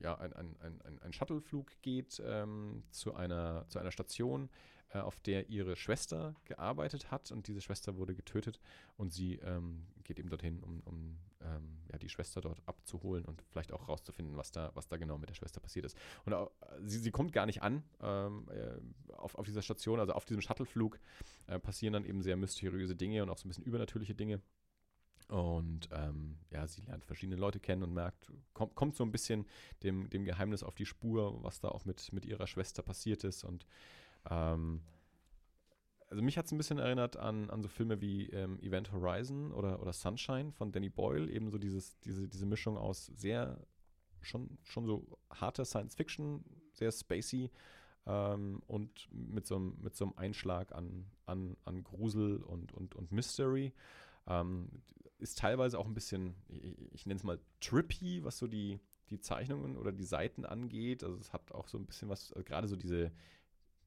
ja, 0.00 0.16
ein, 0.18 0.32
ein, 0.32 0.56
ein, 0.60 0.98
ein, 1.02 1.12
Shuttleflug 1.12 1.70
geht 1.82 2.22
ähm, 2.24 2.82
zu, 2.90 3.14
einer, 3.14 3.66
zu 3.68 3.78
einer 3.78 3.92
Station, 3.92 4.48
äh, 4.94 4.98
auf 4.98 5.20
der 5.20 5.48
ihre 5.48 5.76
Schwester 5.76 6.34
gearbeitet 6.44 7.10
hat 7.10 7.30
und 7.32 7.46
diese 7.48 7.60
Schwester 7.60 7.96
wurde 7.96 8.14
getötet 8.14 8.60
und 8.96 9.12
sie 9.12 9.36
ähm, 9.36 9.86
geht 10.04 10.18
eben 10.18 10.28
dorthin, 10.28 10.62
um, 10.62 10.80
um 10.84 11.18
ähm, 11.40 11.78
ja, 11.90 11.98
die 11.98 12.08
Schwester 12.08 12.40
dort 12.40 12.60
abzuholen 12.66 13.24
und 13.24 13.42
vielleicht 13.50 13.72
auch 13.72 13.88
rauszufinden, 13.88 14.36
was 14.36 14.50
da, 14.50 14.70
was 14.74 14.88
da 14.88 14.96
genau 14.96 15.18
mit 15.18 15.30
der 15.30 15.34
Schwester 15.34 15.60
passiert 15.60 15.86
ist. 15.86 15.96
Und 16.24 16.34
auch, 16.34 16.50
sie, 16.84 16.98
sie 16.98 17.10
kommt 17.10 17.32
gar 17.32 17.46
nicht 17.46 17.62
an 17.62 17.82
ähm, 18.00 18.48
äh, 18.50 19.14
auf, 19.14 19.34
auf 19.36 19.46
dieser 19.46 19.62
Station, 19.62 20.00
also 20.00 20.12
auf 20.12 20.24
diesem 20.24 20.42
Shuttleflug 20.42 20.98
äh, 21.46 21.58
passieren 21.58 21.94
dann 21.94 22.04
eben 22.04 22.22
sehr 22.22 22.36
mysteriöse 22.36 22.96
Dinge 22.96 23.22
und 23.22 23.30
auch 23.30 23.38
so 23.38 23.46
ein 23.46 23.48
bisschen 23.48 23.64
übernatürliche 23.64 24.14
Dinge. 24.14 24.40
Und 25.32 25.88
ähm, 25.92 26.36
ja, 26.50 26.66
sie 26.66 26.82
lernt 26.82 27.06
verschiedene 27.06 27.36
Leute 27.36 27.58
kennen 27.58 27.82
und 27.82 27.94
merkt, 27.94 28.30
kommt, 28.52 28.74
kommt 28.74 28.96
so 28.96 29.02
ein 29.02 29.10
bisschen 29.10 29.46
dem, 29.82 30.10
dem 30.10 30.26
Geheimnis 30.26 30.62
auf 30.62 30.74
die 30.74 30.84
Spur, 30.84 31.42
was 31.42 31.58
da 31.58 31.68
auch 31.68 31.86
mit, 31.86 32.12
mit 32.12 32.26
ihrer 32.26 32.46
Schwester 32.46 32.82
passiert 32.82 33.24
ist. 33.24 33.42
Und 33.42 33.64
ähm, 34.28 34.82
also 36.10 36.22
mich 36.22 36.36
hat 36.36 36.44
es 36.44 36.52
ein 36.52 36.58
bisschen 36.58 36.78
erinnert 36.78 37.16
an, 37.16 37.48
an 37.48 37.62
so 37.62 37.68
Filme 37.68 38.02
wie 38.02 38.28
ähm, 38.28 38.60
Event 38.60 38.92
Horizon 38.92 39.52
oder, 39.52 39.80
oder 39.80 39.94
Sunshine 39.94 40.52
von 40.52 40.70
Danny 40.70 40.90
Boyle, 40.90 41.30
eben 41.30 41.50
so 41.50 41.56
dieses, 41.56 41.98
diese, 42.00 42.28
diese 42.28 42.44
Mischung 42.44 42.76
aus 42.76 43.06
sehr, 43.06 43.58
schon, 44.20 44.58
schon 44.64 44.84
so 44.84 45.18
harter 45.30 45.64
Science 45.64 45.94
Fiction, 45.94 46.44
sehr 46.74 46.92
spacey, 46.92 47.50
ähm, 48.04 48.60
und 48.66 49.08
mit 49.10 49.46
so, 49.46 49.56
einem, 49.56 49.78
mit 49.80 49.96
so 49.96 50.04
einem 50.04 50.14
Einschlag 50.18 50.74
an, 50.74 51.06
an, 51.24 51.56
an 51.64 51.82
Grusel 51.84 52.42
und, 52.42 52.74
und, 52.74 52.94
und 52.94 53.12
Mystery. 53.12 53.72
Ähm, 54.26 54.68
ist 55.22 55.38
teilweise 55.38 55.78
auch 55.78 55.86
ein 55.86 55.94
bisschen, 55.94 56.34
ich, 56.48 56.92
ich 56.92 57.06
nenne 57.06 57.18
es 57.18 57.24
mal 57.24 57.40
trippy, 57.60 58.24
was 58.24 58.38
so 58.38 58.46
die, 58.46 58.80
die 59.10 59.20
Zeichnungen 59.20 59.76
oder 59.76 59.92
die 59.92 60.04
Seiten 60.04 60.44
angeht. 60.44 61.04
Also 61.04 61.16
es 61.18 61.32
hat 61.32 61.52
auch 61.52 61.68
so 61.68 61.78
ein 61.78 61.86
bisschen 61.86 62.08
was, 62.08 62.32
also 62.32 62.44
gerade 62.44 62.68
so 62.68 62.76
diese 62.76 63.12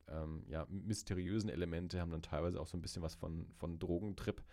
ähm, 0.08 0.46
ja, 0.48 0.66
mysteriösen 0.70 1.50
Elemente 1.50 2.00
haben 2.00 2.12
dann 2.12 2.22
teilweise 2.22 2.60
auch 2.60 2.68
so 2.68 2.78
ein 2.78 2.82
bisschen 2.82 3.04
was 3.04 3.16
von, 3.16 3.48
von 3.56 3.78
Drogentrip. 3.80 4.44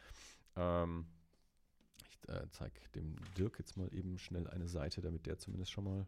Ähm, 0.56 1.06
ich 2.04 2.28
äh, 2.28 2.48
zeige 2.50 2.80
dem 2.94 3.16
Dirk 3.38 3.58
jetzt 3.58 3.76
mal 3.76 3.92
eben 3.94 4.18
schnell 4.18 4.48
eine 4.48 4.68
Seite, 4.68 5.00
damit 5.00 5.26
der 5.26 5.38
zumindest 5.38 5.70
schon 5.70 5.84
mal 5.84 6.06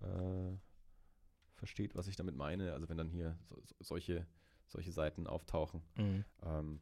äh, 0.00 0.56
versteht, 1.56 1.94
was 1.94 2.06
ich 2.08 2.16
damit 2.16 2.36
meine. 2.36 2.72
Also 2.72 2.88
wenn 2.88 2.96
dann 2.96 3.10
hier 3.10 3.38
so, 3.48 3.56
so, 3.66 3.74
solche, 3.80 4.26
solche 4.66 4.92
Seiten 4.92 5.26
auftauchen. 5.26 5.82
Mhm. 5.96 6.24
Ähm, 6.42 6.80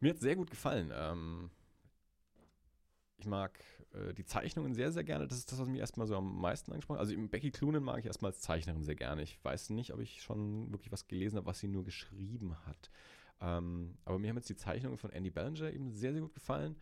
mir 0.00 0.10
hat 0.10 0.16
es 0.16 0.22
sehr 0.22 0.36
gut 0.36 0.50
gefallen. 0.50 0.92
Ähm, 0.94 1.50
ich 3.18 3.26
mag 3.26 3.58
äh, 3.92 4.12
die 4.14 4.24
Zeichnungen 4.24 4.74
sehr, 4.74 4.92
sehr 4.92 5.04
gerne. 5.04 5.26
Das 5.26 5.38
ist 5.38 5.50
das, 5.50 5.58
was 5.58 5.68
mich 5.68 5.80
erstmal 5.80 6.06
so 6.06 6.16
am 6.16 6.40
meisten 6.40 6.72
angesprochen 6.72 6.98
hat. 6.98 7.06
Also 7.06 7.16
Becky 7.28 7.50
Clunan 7.50 7.82
mag 7.82 7.98
ich 7.98 8.06
erstmal 8.06 8.32
als 8.32 8.40
Zeichnerin 8.40 8.82
sehr 8.82 8.96
gerne. 8.96 9.22
Ich 9.22 9.42
weiß 9.42 9.70
nicht, 9.70 9.92
ob 9.92 10.00
ich 10.00 10.22
schon 10.22 10.70
wirklich 10.72 10.92
was 10.92 11.06
gelesen 11.06 11.36
habe, 11.36 11.46
was 11.46 11.58
sie 11.58 11.68
nur 11.68 11.84
geschrieben 11.84 12.56
hat. 12.66 12.90
Ähm, 13.40 13.96
aber 14.04 14.18
mir 14.18 14.30
haben 14.30 14.36
jetzt 14.36 14.48
die 14.48 14.56
Zeichnungen 14.56 14.98
von 14.98 15.10
Andy 15.10 15.30
Ballinger 15.30 15.72
eben 15.72 15.92
sehr, 15.92 16.12
sehr 16.12 16.22
gut 16.22 16.34
gefallen. 16.34 16.76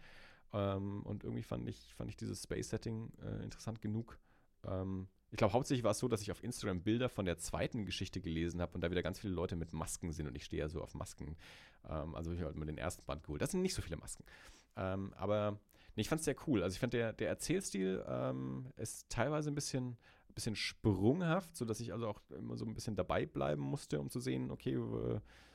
Ähm, 0.52 1.02
und 1.02 1.24
irgendwie 1.24 1.42
fand 1.42 1.68
ich, 1.68 1.94
fand 1.94 2.10
ich 2.10 2.16
dieses 2.16 2.42
Space-Setting 2.42 3.12
äh, 3.22 3.42
interessant 3.42 3.80
genug. 3.80 4.18
Ähm, 4.64 5.08
ich 5.30 5.38
glaube, 5.38 5.52
hauptsächlich 5.52 5.82
war 5.82 5.90
es 5.90 5.98
so, 5.98 6.06
dass 6.06 6.22
ich 6.22 6.30
auf 6.30 6.44
Instagram 6.44 6.82
Bilder 6.82 7.08
von 7.08 7.24
der 7.24 7.38
zweiten 7.38 7.86
Geschichte 7.86 8.20
gelesen 8.20 8.60
habe 8.60 8.72
und 8.74 8.82
da 8.82 8.90
wieder 8.92 9.02
ganz 9.02 9.18
viele 9.18 9.32
Leute 9.32 9.56
mit 9.56 9.72
Masken 9.72 10.12
sind 10.12 10.28
und 10.28 10.36
ich 10.36 10.44
stehe 10.44 10.62
ja 10.62 10.68
so 10.68 10.80
auf 10.80 10.94
Masken. 10.94 11.36
Ähm, 11.88 12.14
also 12.14 12.30
ich 12.30 12.38
habe 12.38 12.46
halt 12.46 12.56
mal 12.56 12.66
den 12.66 12.78
ersten 12.78 13.04
Band 13.04 13.24
geholt. 13.24 13.42
Das 13.42 13.50
sind 13.50 13.62
nicht 13.62 13.74
so 13.74 13.82
viele 13.82 13.96
Masken. 13.96 14.24
Ähm, 14.76 15.12
aber 15.16 15.58
nee, 15.96 16.02
ich 16.02 16.08
fand 16.08 16.20
es 16.20 16.24
sehr 16.24 16.36
cool. 16.46 16.62
Also 16.62 16.74
ich 16.74 16.80
fand 16.80 16.92
der, 16.92 17.12
der 17.12 17.28
Erzählstil 17.28 18.04
ähm, 18.08 18.66
ist 18.76 19.08
teilweise 19.10 19.50
ein 19.50 19.54
bisschen, 19.54 19.96
bisschen 20.34 20.56
sprunghaft, 20.56 21.56
sodass 21.56 21.80
ich 21.80 21.92
also 21.92 22.08
auch 22.08 22.20
immer 22.30 22.56
so 22.56 22.64
ein 22.64 22.74
bisschen 22.74 22.96
dabei 22.96 23.26
bleiben 23.26 23.62
musste, 23.62 24.00
um 24.00 24.10
zu 24.10 24.20
sehen, 24.20 24.50
okay, 24.50 24.76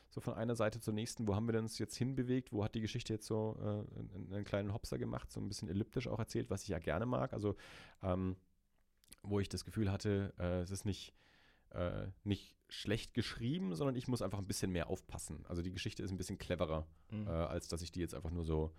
so 0.09 0.21
von 0.21 0.33
einer 0.33 0.55
Seite 0.55 0.79
zur 0.79 0.93
nächsten, 0.93 1.27
wo 1.27 1.35
haben 1.35 1.47
wir 1.47 1.53
denn 1.53 1.63
uns 1.63 1.77
jetzt 1.77 1.95
hinbewegt, 1.95 2.51
wo 2.51 2.63
hat 2.63 2.73
die 2.73 2.81
Geschichte 2.81 3.13
jetzt 3.13 3.27
so 3.27 3.57
äh, 3.59 3.63
einen, 3.65 4.29
einen, 4.33 4.43
kleinen 4.43 4.73
Hopser 4.73 4.97
gemacht, 4.97 5.31
so 5.31 5.39
ein 5.39 5.47
bisschen 5.47 5.69
elliptisch 5.69 6.07
auch 6.07 6.19
erzählt, 6.19 6.49
was 6.49 6.63
ich 6.63 6.69
ja 6.69 6.79
gerne 6.79 7.05
mag. 7.05 7.33
Also 7.33 7.55
ähm, 8.01 8.35
wo 9.21 9.39
ich 9.39 9.49
das 9.49 9.65
Gefühl 9.65 9.91
hatte, 9.91 10.33
äh, 10.39 10.61
es 10.61 10.71
ist 10.71 10.85
nicht, 10.85 11.13
äh, 11.71 12.07
nicht 12.23 12.55
schlecht 12.69 13.13
geschrieben, 13.13 13.75
sondern 13.75 13.95
ich 13.95 14.07
muss 14.07 14.21
einfach 14.21 14.39
ein 14.39 14.47
bisschen 14.47 14.71
mehr 14.71 14.89
aufpassen. 14.89 15.45
Also 15.47 15.61
die 15.61 15.71
Geschichte 15.71 16.01
ist 16.01 16.11
ein 16.11 16.17
bisschen 16.17 16.37
cleverer, 16.37 16.87
mhm. 17.11 17.27
äh, 17.27 17.31
als 17.31 17.67
dass 17.67 17.81
ich 17.81 17.91
die 17.91 17.99
jetzt 17.99 18.15
einfach 18.15 18.31
nur 18.31 18.45
so, 18.45 18.73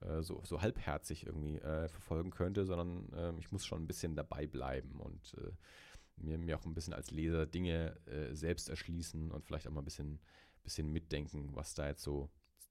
äh, 0.00 0.22
so, 0.22 0.42
so 0.44 0.60
halbherzig 0.60 1.26
irgendwie 1.26 1.58
äh, 1.58 1.88
verfolgen 1.88 2.30
könnte, 2.30 2.64
sondern 2.64 3.08
ähm, 3.14 3.38
ich 3.38 3.50
muss 3.52 3.66
schon 3.66 3.82
ein 3.82 3.86
bisschen 3.86 4.16
dabei 4.16 4.46
bleiben 4.46 5.00
und 5.00 5.34
äh, 5.34 5.50
mir, 6.16 6.38
mir 6.38 6.58
auch 6.58 6.64
ein 6.64 6.74
bisschen 6.74 6.92
als 6.92 7.10
Leser 7.10 7.46
Dinge 7.46 7.96
selbst 8.32 8.68
erschließen 8.68 9.30
und 9.30 9.46
vielleicht 9.46 9.66
auch 9.66 9.72
mal 9.72 9.80
ein 9.80 9.86
bisschen, 9.86 10.20
bisschen 10.62 10.92
mitdenken, 10.92 11.48
was 11.54 11.72
da 11.72 11.88
jetzt 11.88 12.02
so 12.02 12.28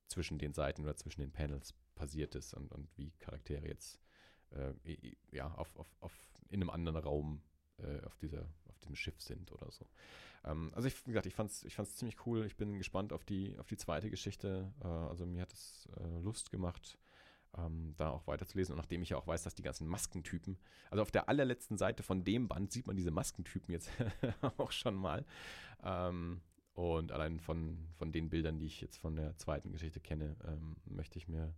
zwischen 0.07 0.38
den 0.38 0.53
Seiten 0.53 0.84
oder 0.84 0.95
zwischen 0.95 1.21
den 1.21 1.32
Panels 1.32 1.73
passiert 1.95 2.36
ist 2.36 2.53
und, 2.53 2.71
und 2.71 2.88
wie 2.95 3.11
Charaktere 3.17 3.67
jetzt 3.67 3.99
ja, 5.32 5.51
auf, 5.55 5.75
auf, 5.77 5.88
auf 5.99 6.13
in 6.49 6.61
einem 6.61 6.69
anderen 6.69 6.97
Raum 6.97 7.41
äh, 7.77 8.01
auf, 8.05 8.15
dieser, 8.17 8.45
auf 8.67 8.77
diesem 8.80 8.95
Schiff 8.95 9.21
sind 9.21 9.51
oder 9.51 9.71
so. 9.71 9.86
Ähm, 10.43 10.71
also 10.73 10.88
ich, 10.88 11.05
wie 11.05 11.11
gesagt, 11.11 11.27
ich 11.27 11.36
fand 11.36 11.51
es 11.51 11.63
ich 11.63 11.75
fand's 11.75 11.95
ziemlich 11.95 12.25
cool. 12.25 12.45
Ich 12.45 12.57
bin 12.57 12.77
gespannt 12.77 13.13
auf 13.13 13.23
die, 13.23 13.57
auf 13.59 13.67
die 13.67 13.77
zweite 13.77 14.09
Geschichte. 14.09 14.73
Äh, 14.82 14.88
also 14.88 15.25
mir 15.25 15.41
hat 15.41 15.53
es 15.53 15.88
äh, 15.97 16.19
Lust 16.19 16.51
gemacht, 16.51 16.97
ähm, 17.58 17.93
da 17.97 18.10
auch 18.10 18.28
weiterzulesen. 18.28 18.74
Und 18.74 18.78
nachdem 18.78 19.02
ich 19.02 19.10
ja 19.10 19.18
auch 19.18 19.28
weiß, 19.28 19.43
dass 19.43 19.56
die 19.56 19.64
ganzen 19.64 19.88
Maskentypen, 19.88 20.58
also 20.89 21.02
auf 21.02 21.12
der 21.12 21.30
allerletzten 21.30 21.78
Seite 21.78 22.04
von 22.04 22.24
dem 22.24 22.47
Band 22.47 22.72
sieht 22.72 22.88
man 22.88 22.95
diese 22.95 23.12
Maskentypen 23.12 23.72
jetzt 23.72 23.89
auch 24.58 24.72
schon 24.72 24.95
mal. 24.95 25.26
Ähm, 25.84 26.41
und 26.74 27.12
allein 27.12 27.39
von, 27.39 27.89
von 27.97 28.12
den 28.12 28.30
Bildern, 28.30 28.60
die 28.60 28.68
ich 28.68 28.80
jetzt 28.82 28.97
von 28.97 29.16
der 29.16 29.36
zweiten 29.38 29.72
Geschichte 29.72 30.00
kenne, 30.00 30.36
ähm, 30.45 30.78
möchte 30.86 31.18
ich 31.18 31.28
mir 31.28 31.54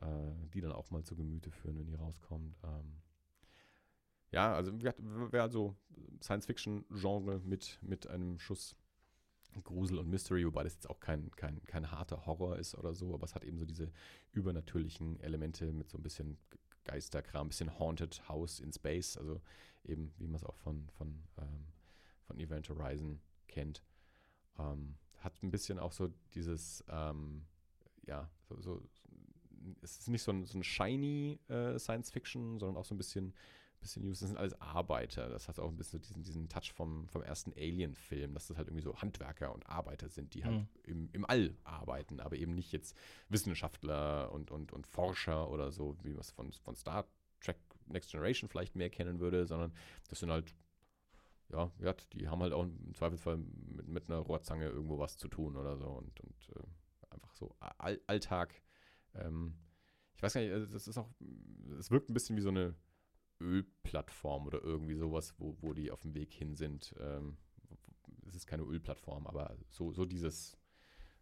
äh, 0.00 0.48
die 0.52 0.60
dann 0.60 0.72
auch 0.72 0.90
mal 0.90 1.04
zu 1.04 1.16
Gemüte 1.16 1.50
führen, 1.50 1.78
wenn 1.78 1.86
die 1.86 1.94
rauskommt. 1.94 2.56
Ähm, 2.62 3.00
ja, 4.30 4.54
also 4.54 4.72
wäre 4.82 5.50
so 5.50 5.76
Science-Fiction-Genre 6.20 7.40
mit, 7.40 7.78
mit 7.82 8.08
einem 8.08 8.38
Schuss 8.38 8.76
Grusel 9.62 9.98
und 9.98 10.08
Mystery, 10.08 10.46
wobei 10.46 10.64
das 10.64 10.74
jetzt 10.74 10.90
auch 10.90 11.00
kein, 11.00 11.30
kein, 11.32 11.62
kein 11.64 11.90
harter 11.90 12.26
Horror 12.26 12.58
ist 12.58 12.74
oder 12.74 12.94
so, 12.94 13.14
aber 13.14 13.24
es 13.24 13.34
hat 13.34 13.44
eben 13.44 13.58
so 13.58 13.64
diese 13.64 13.90
übernatürlichen 14.32 15.20
Elemente 15.20 15.72
mit 15.72 15.88
so 15.88 15.98
ein 15.98 16.02
bisschen 16.02 16.38
Geisterkram, 16.84 17.46
ein 17.46 17.48
bisschen 17.48 17.78
Haunted 17.78 18.28
House 18.28 18.60
in 18.60 18.72
Space, 18.72 19.16
also 19.16 19.40
eben 19.84 20.12
wie 20.18 20.26
man 20.26 20.36
es 20.36 20.44
auch 20.44 20.56
von, 20.56 20.88
von, 20.90 21.22
ähm, 21.38 21.66
von 22.26 22.38
Event 22.38 22.68
Horizon 22.68 23.20
kennt. 23.48 23.82
Ähm, 24.58 24.96
hat 25.18 25.42
ein 25.42 25.50
bisschen 25.50 25.78
auch 25.78 25.92
so 25.92 26.12
dieses, 26.34 26.84
ähm, 26.88 27.46
ja, 28.06 28.30
so, 28.48 28.60
so, 28.60 28.82
es 29.80 29.98
ist 29.98 30.08
nicht 30.08 30.22
so 30.22 30.32
ein, 30.32 30.44
so 30.44 30.58
ein 30.58 30.64
shiny 30.64 31.38
äh, 31.48 31.78
Science 31.78 32.10
Fiction, 32.10 32.58
sondern 32.58 32.76
auch 32.76 32.84
so 32.84 32.94
ein 32.94 32.98
bisschen 32.98 33.34
bisschen 33.84 34.04
News, 34.04 34.20
das 34.20 34.28
sind 34.28 34.38
alles 34.38 34.60
Arbeiter. 34.60 35.28
Das 35.28 35.48
hat 35.48 35.58
auch 35.58 35.68
ein 35.68 35.76
bisschen 35.76 36.00
diesen, 36.00 36.22
diesen 36.22 36.48
Touch 36.48 36.72
vom, 36.72 37.08
vom 37.08 37.22
ersten 37.22 37.52
Alien-Film, 37.52 38.34
dass 38.34 38.48
das 38.48 38.56
halt 38.56 38.68
irgendwie 38.68 38.82
so 38.82 38.96
Handwerker 38.96 39.54
und 39.54 39.66
Arbeiter 39.68 40.08
sind, 40.08 40.34
die 40.34 40.44
halt 40.44 40.56
mhm. 40.56 40.68
im, 40.84 41.08
im 41.12 41.24
All 41.26 41.54
arbeiten, 41.64 42.20
aber 42.20 42.36
eben 42.36 42.54
nicht 42.54 42.72
jetzt 42.72 42.96
Wissenschaftler 43.28 44.32
und, 44.32 44.50
und, 44.50 44.72
und 44.72 44.86
Forscher 44.86 45.50
oder 45.50 45.70
so, 45.70 45.96
wie 46.02 46.10
man 46.10 46.20
es 46.20 46.30
von, 46.30 46.52
von 46.52 46.74
Star 46.74 47.06
Trek 47.40 47.58
Next 47.86 48.10
Generation 48.10 48.48
vielleicht 48.48 48.76
mehr 48.76 48.90
kennen 48.90 49.20
würde, 49.20 49.46
sondern 49.46 49.72
das 50.08 50.20
sind 50.20 50.30
halt, 50.30 50.54
ja, 51.50 51.70
ja 51.80 51.94
die 52.12 52.28
haben 52.28 52.42
halt 52.42 52.52
auch 52.52 52.62
im 52.64 52.94
Zweifelsfall 52.94 53.36
mit, 53.36 53.86
mit 53.86 54.10
einer 54.10 54.20
Rohrzange 54.20 54.66
irgendwo 54.68 54.98
was 54.98 55.18
zu 55.18 55.28
tun 55.28 55.56
oder 55.56 55.76
so 55.76 55.86
und, 55.86 56.18
und 56.20 56.48
äh, 56.56 56.62
einfach 57.10 57.34
so 57.34 57.54
All 57.60 58.00
Alltag. 58.06 58.62
Ähm, 59.14 59.54
ich 60.16 60.22
weiß 60.22 60.34
gar 60.34 60.40
nicht, 60.40 60.52
also 60.52 60.72
das 60.72 60.88
ist 60.88 60.96
auch, 60.96 61.10
es 61.78 61.90
wirkt 61.90 62.08
ein 62.08 62.14
bisschen 62.14 62.36
wie 62.36 62.40
so 62.40 62.48
eine 62.48 62.74
Ölplattform 63.40 64.46
oder 64.46 64.62
irgendwie 64.62 64.94
sowas, 64.94 65.34
wo, 65.38 65.56
wo 65.60 65.72
die 65.72 65.90
auf 65.90 66.00
dem 66.02 66.14
Weg 66.14 66.32
hin 66.32 66.54
sind. 66.54 66.94
Ähm, 66.98 67.36
es 68.26 68.34
ist 68.34 68.46
keine 68.46 68.62
Ölplattform, 68.62 69.26
aber 69.26 69.56
so, 69.68 69.92
so 69.92 70.04
dieses, 70.04 70.56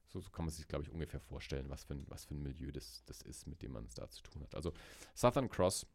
so, 0.06 0.20
so 0.20 0.30
kann 0.30 0.44
man 0.44 0.52
sich, 0.52 0.68
glaube 0.68 0.84
ich, 0.84 0.90
ungefähr 0.90 1.20
vorstellen, 1.20 1.68
was 1.68 1.84
für 1.84 1.94
ein, 1.94 2.04
was 2.08 2.24
für 2.24 2.34
ein 2.34 2.42
Milieu 2.42 2.70
das, 2.70 3.04
das 3.04 3.22
ist, 3.22 3.46
mit 3.46 3.62
dem 3.62 3.72
man 3.72 3.84
es 3.86 3.94
da 3.94 4.08
zu 4.08 4.22
tun 4.22 4.42
hat. 4.42 4.54
Also 4.54 4.72
Southern 5.14 5.48
Cross, 5.48 5.86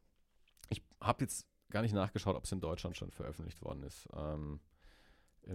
ich 0.69 0.81
habe 0.99 1.23
jetzt 1.23 1.47
gar 1.69 1.81
nicht 1.81 1.93
nachgeschaut, 1.93 2.35
ob 2.35 2.45
es 2.45 2.51
in 2.51 2.61
Deutschland 2.61 2.97
schon 2.97 3.11
veröffentlicht 3.11 3.61
worden 3.61 3.83
ist. 3.83 4.07
Ähm, 4.13 4.59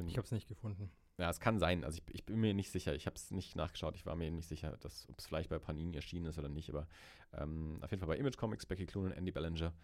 ich 0.07 0.17
habe 0.17 0.25
es 0.25 0.33
nicht 0.33 0.49
gefunden. 0.49 0.91
Ja, 1.19 1.29
es 1.29 1.41
kann 1.41 1.59
sein. 1.59 1.85
Also 1.85 1.99
ich, 1.99 2.15
ich 2.15 2.25
bin 2.25 2.41
mir 2.41 2.55
nicht 2.55 2.71
sicher. 2.71 2.95
Ich 2.95 3.07
habe 3.07 3.17
es 3.17 3.31
nicht 3.31 3.57
nachgeschaut. 3.57 3.95
Ich 3.95 4.07
war 4.07 4.17
mir 4.17 4.31
nicht 4.31 4.49
sicher, 4.49 4.73
ob 4.73 4.85
es 4.85 5.27
vielleicht 5.27 5.51
bei 5.51 5.59
Panini 5.59 5.95
erschienen 5.95 6.27
ist 6.27 6.39
oder 6.39 6.49
nicht. 6.49 6.71
Aber 6.71 6.89
ähm, 7.33 7.79
auf 7.83 7.91
jeden 7.91 8.01
Fall 8.01 8.09
bei 8.09 8.17
Image 8.17 8.37
Comics, 8.37 8.65
Becky 8.65 8.87
Cloonan, 8.87 9.13
Andy 9.13 9.33
Ballinger. 9.33 9.75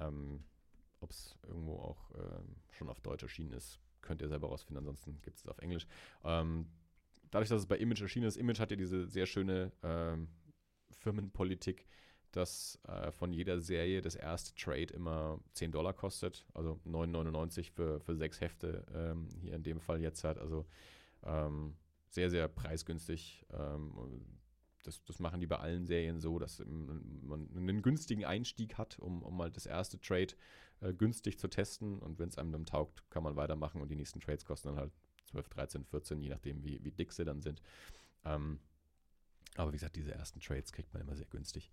Ähm, 0.00 0.44
Ob 1.00 1.10
es 1.10 1.36
irgendwo 1.46 1.76
auch 1.76 2.10
ähm, 2.14 2.56
schon 2.70 2.88
auf 2.88 3.00
Deutsch 3.00 3.22
erschienen 3.22 3.52
ist, 3.52 3.80
könnt 4.02 4.20
ihr 4.22 4.28
selber 4.28 4.48
rausfinden. 4.48 4.78
Ansonsten 4.78 5.20
gibt 5.22 5.36
es 5.36 5.44
es 5.44 5.48
auf 5.48 5.58
Englisch. 5.58 5.86
Ähm, 6.24 6.66
dadurch, 7.30 7.48
dass 7.48 7.60
es 7.60 7.66
bei 7.66 7.78
Image 7.78 8.02
erschienen 8.02 8.26
ist, 8.26 8.36
Image 8.36 8.60
hat 8.60 8.70
ja 8.70 8.76
diese 8.76 9.06
sehr 9.06 9.26
schöne 9.26 9.72
ähm, 9.82 10.28
Firmenpolitik, 10.98 11.86
dass 12.32 12.78
äh, 12.86 13.10
von 13.12 13.32
jeder 13.32 13.60
Serie 13.60 14.02
das 14.02 14.14
erste 14.14 14.54
Trade 14.54 14.92
immer 14.92 15.40
10 15.52 15.72
Dollar 15.72 15.92
kostet, 15.92 16.44
also 16.54 16.78
9,99 16.86 17.72
für, 17.72 18.00
für 18.00 18.14
sechs 18.14 18.40
Hefte 18.40 18.84
ähm, 18.94 19.28
hier 19.40 19.54
in 19.54 19.62
dem 19.62 19.80
Fall 19.80 20.00
jetzt 20.00 20.22
hat. 20.22 20.38
Also 20.38 20.66
ähm, 21.24 21.76
sehr, 22.10 22.30
sehr 22.30 22.48
preisgünstig. 22.48 23.44
Ähm, 23.52 24.24
das, 24.82 25.02
das 25.04 25.18
machen 25.18 25.40
die 25.40 25.46
bei 25.46 25.58
allen 25.58 25.86
Serien 25.86 26.20
so, 26.20 26.38
dass 26.38 26.58
man 26.64 27.48
einen 27.54 27.82
günstigen 27.82 28.24
Einstieg 28.24 28.78
hat, 28.78 28.98
um, 28.98 29.22
um 29.22 29.36
mal 29.36 29.50
das 29.50 29.66
erste 29.66 30.00
Trade 30.00 30.34
äh, 30.80 30.92
günstig 30.92 31.38
zu 31.38 31.48
testen. 31.48 31.98
Und 31.98 32.18
wenn 32.18 32.28
es 32.28 32.38
einem 32.38 32.52
dann 32.52 32.66
taugt, 32.66 33.08
kann 33.10 33.22
man 33.22 33.36
weitermachen 33.36 33.80
und 33.80 33.90
die 33.90 33.96
nächsten 33.96 34.20
Trades 34.20 34.44
kosten 34.44 34.68
dann 34.68 34.78
halt 34.78 34.92
12, 35.30 35.48
13, 35.48 35.84
14, 35.84 36.22
je 36.22 36.30
nachdem, 36.30 36.64
wie, 36.64 36.82
wie 36.82 36.92
dick 36.92 37.12
sie 37.12 37.24
dann 37.24 37.40
sind. 37.40 37.62
Ähm, 38.24 38.60
aber 39.56 39.72
wie 39.72 39.76
gesagt, 39.76 39.96
diese 39.96 40.14
ersten 40.14 40.40
Trades 40.40 40.72
kriegt 40.72 40.92
man 40.92 41.02
immer 41.02 41.16
sehr 41.16 41.26
günstig. 41.26 41.70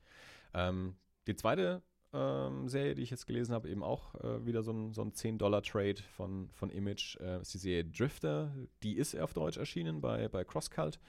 Ähm, 0.53 0.95
die 1.28 1.36
zweite 1.36 1.84
ähm, 2.14 2.68
Serie, 2.68 2.95
die 2.95 3.03
ich 3.03 3.10
jetzt 3.10 3.28
gelesen 3.28 3.53
habe, 3.53 3.70
eben 3.70 3.84
auch 3.84 4.16
äh, 4.16 4.45
wieder 4.45 4.64
so 4.64 4.72
ein, 4.72 4.93
so 4.93 5.01
ein 5.01 5.12
10-Dollar-Trade 5.12 6.01
von, 6.16 6.49
von 6.53 6.70
Image, 6.70 7.18
äh, 7.20 7.41
ist 7.41 7.53
die 7.53 7.58
Serie 7.58 7.86
Drifter. 7.86 8.53
Die 8.84 8.97
ist 8.97 9.16
auf 9.18 9.34
Deutsch 9.34 9.58
erschienen 9.58 10.01
bei, 10.01 10.28
bei 10.28 10.43
CrossCult. 10.43 10.99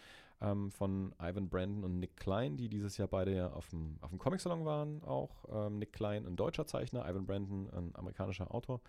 Ähm, 0.41 0.71
von 0.71 1.15
Ivan 1.21 1.49
Brandon 1.49 1.85
und 1.85 1.99
Nick 1.99 2.17
Klein, 2.17 2.57
die 2.57 2.69
dieses 2.69 2.97
Jahr 2.97 3.09
beide 3.09 3.35
ja 3.35 3.53
auf 3.53 3.69
dem, 3.69 3.99
auf 4.01 4.11
dem 4.11 4.19
Comic-Salon 4.19 4.65
waren 4.65 5.03
auch. 5.05 5.45
Ähm, 5.51 5.79
Nick 5.79 5.93
Klein, 5.93 6.27
ein 6.27 6.37
deutscher 6.37 6.67
Zeichner, 6.67 7.09
Ivan 7.09 7.27
Brandon, 7.27 7.71
ein 7.71 7.95
amerikanischer 7.95 8.55
Autor, 8.55 8.81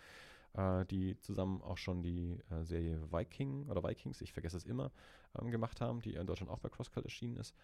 äh, 0.53 0.85
die 0.85 1.17
zusammen 1.19 1.61
auch 1.61 1.77
schon 1.77 2.03
die 2.03 2.39
äh, 2.51 2.63
Serie 2.63 3.01
Viking 3.11 3.67
oder 3.67 3.83
Vikings, 3.83 4.21
ich 4.21 4.33
vergesse 4.33 4.57
es 4.57 4.65
immer, 4.65 4.91
ähm, 5.39 5.51
gemacht 5.51 5.81
haben, 5.81 6.01
die 6.01 6.13
in 6.13 6.27
Deutschland 6.27 6.51
auch 6.51 6.59
bei 6.59 6.69
CrossCult 6.69 7.05
erschienen 7.05 7.37
ist. 7.37 7.55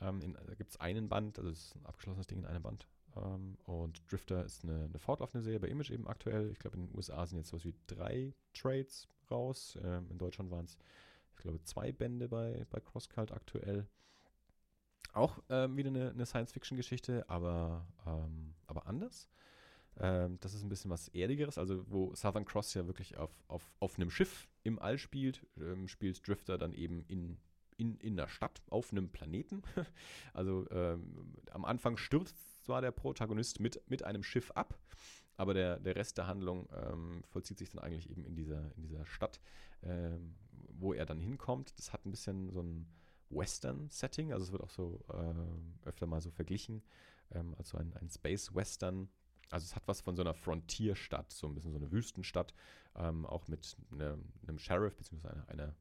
Ähm, 0.00 0.20
in, 0.20 0.34
da 0.34 0.54
gibt 0.54 0.70
es 0.70 0.80
einen 0.80 1.08
Band, 1.08 1.38
also 1.38 1.50
es 1.50 1.66
ist 1.66 1.76
ein 1.76 1.86
abgeschlossenes 1.86 2.26
Ding 2.26 2.40
in 2.40 2.46
einem 2.46 2.62
Band. 2.62 2.86
Ähm, 3.16 3.56
und 3.64 4.02
Drifter 4.10 4.44
ist 4.44 4.64
eine, 4.64 4.84
eine 4.84 4.98
fortlaufende 4.98 5.42
Serie 5.42 5.60
bei 5.60 5.68
Image 5.68 5.90
eben 5.90 6.06
aktuell. 6.06 6.50
Ich 6.50 6.58
glaube, 6.58 6.76
in 6.76 6.86
den 6.86 6.96
USA 6.96 7.26
sind 7.26 7.38
jetzt 7.38 7.48
sowas 7.48 7.64
wie 7.64 7.74
drei 7.86 8.34
Trades 8.52 9.08
raus. 9.30 9.78
Ähm, 9.82 10.10
in 10.10 10.18
Deutschland 10.18 10.50
waren 10.50 10.66
es, 10.66 10.76
ich 11.36 11.42
glaube, 11.42 11.62
zwei 11.62 11.92
Bände 11.92 12.28
bei, 12.28 12.66
bei 12.70 12.80
CrossCult 12.80 13.32
aktuell. 13.32 13.86
Auch 15.12 15.38
ähm, 15.48 15.76
wieder 15.76 15.90
eine, 15.90 16.10
eine 16.10 16.26
Science-Fiction-Geschichte, 16.26 17.28
aber, 17.28 17.86
ähm, 18.06 18.54
aber 18.66 18.86
anders. 18.86 19.28
Ähm, 19.98 20.38
das 20.40 20.54
ist 20.54 20.62
ein 20.62 20.68
bisschen 20.68 20.90
was 20.90 21.08
Erdigeres, 21.08 21.58
also 21.58 21.84
wo 21.90 22.14
Southern 22.14 22.44
Cross 22.44 22.74
ja 22.74 22.86
wirklich 22.86 23.16
auf, 23.16 23.30
auf, 23.48 23.72
auf 23.80 23.96
einem 23.96 24.10
Schiff 24.10 24.48
im 24.62 24.78
All 24.78 24.98
spielt, 24.98 25.46
ähm, 25.58 25.88
spielt 25.88 26.26
Drifter 26.26 26.58
dann 26.58 26.72
eben 26.72 27.04
in, 27.08 27.38
in, 27.76 27.96
in 27.98 28.16
der 28.16 28.28
Stadt 28.28 28.62
auf 28.68 28.92
einem 28.92 29.08
Planeten. 29.08 29.62
also 30.34 30.68
ähm, 30.70 31.34
am 31.50 31.64
Anfang 31.64 31.96
stürzt 31.96 32.64
zwar 32.64 32.82
der 32.82 32.90
Protagonist 32.90 33.60
mit, 33.60 33.82
mit 33.88 34.02
einem 34.02 34.22
Schiff 34.22 34.50
ab, 34.50 34.78
aber 35.36 35.54
der, 35.54 35.78
der 35.78 35.96
Rest 35.96 36.18
der 36.18 36.26
Handlung 36.26 36.68
ähm, 36.74 37.22
vollzieht 37.28 37.58
sich 37.58 37.70
dann 37.70 37.82
eigentlich 37.82 38.10
eben 38.10 38.24
in 38.24 38.34
dieser, 38.34 38.72
in 38.76 38.82
dieser 38.82 39.06
Stadt, 39.06 39.40
ähm, 39.82 40.34
wo 40.80 40.92
er 40.92 41.06
dann 41.06 41.20
hinkommt. 41.20 41.78
Das 41.78 41.92
hat 41.92 42.04
ein 42.06 42.10
bisschen 42.10 42.50
so 42.50 42.62
ein 42.62 42.86
Western-Setting, 43.30 44.32
also 44.32 44.44
es 44.44 44.52
wird 44.52 44.62
auch 44.62 44.70
so 44.70 45.04
äh, 45.12 45.88
öfter 45.88 46.06
mal 46.06 46.20
so 46.20 46.30
verglichen, 46.30 46.82
ähm, 47.32 47.54
also 47.58 47.78
ein, 47.78 47.92
ein 47.94 48.08
Space-Western. 48.08 49.08
Also 49.50 49.64
es 49.64 49.76
hat 49.76 49.86
was 49.86 50.00
von 50.00 50.16
so 50.16 50.22
einer 50.22 50.34
Frontierstadt, 50.34 51.32
so 51.32 51.46
ein 51.46 51.54
bisschen 51.54 51.72
so 51.72 51.78
eine 51.78 51.90
Wüstenstadt, 51.92 52.54
ähm, 52.96 53.26
auch 53.26 53.46
mit 53.48 53.76
ne, 53.90 54.18
einem 54.46 54.58
Sheriff, 54.58 54.96
beziehungsweise 54.96 55.48
einer, 55.48 55.74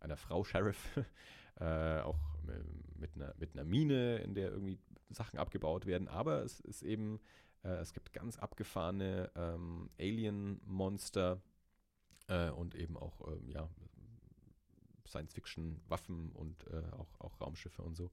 einer 0.00 0.16
Frau 0.16 0.44
Sheriff, 0.44 0.98
äh, 1.60 2.00
auch 2.00 2.18
mit 2.98 3.14
einer, 3.14 3.34
mit 3.38 3.54
einer 3.54 3.64
Mine, 3.64 4.18
in 4.18 4.34
der 4.34 4.50
irgendwie 4.50 4.78
Sachen 5.10 5.38
abgebaut 5.38 5.86
werden. 5.86 6.08
Aber 6.08 6.42
es 6.42 6.60
ist 6.60 6.82
eben, 6.82 7.20
äh, 7.62 7.68
es 7.68 7.92
gibt 7.92 8.12
ganz 8.12 8.38
abgefahrene 8.38 9.30
ähm, 9.34 9.90
Alien-Monster 9.98 11.40
äh, 12.28 12.50
und 12.50 12.74
eben 12.74 12.96
auch, 12.96 13.26
ähm, 13.28 13.48
ja, 13.48 13.68
Science-Fiction-Waffen 15.10 16.30
und 16.32 16.66
äh, 16.68 16.82
auch, 16.92 17.20
auch 17.20 17.40
Raumschiffe 17.40 17.82
und 17.82 17.96
so. 17.96 18.10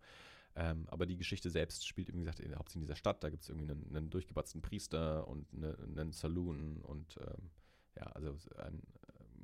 Ähm, 0.56 0.88
aber 0.90 1.06
die 1.06 1.18
Geschichte 1.18 1.50
selbst 1.52 1.88
spielt, 1.88 2.12
wie 2.14 2.20
gesagt, 2.20 2.40
hauptsächlich 2.40 2.76
in 2.76 2.82
dieser 2.82 2.96
Stadt. 2.96 3.24
Da 3.24 3.30
gibt 3.30 3.44
es 3.44 3.50
irgendwie 3.50 3.70
einen, 3.72 3.96
einen, 3.96 4.10
durchgebatzten 4.10 4.62
Priester 4.62 5.28
und 5.28 5.46
eine, 5.54 5.78
einen 5.78 6.12
Saloon 6.12 6.82
und 6.82 7.18
ähm, 7.18 7.52
ja, 7.96 8.04
also 8.08 8.36
ein, 8.58 8.82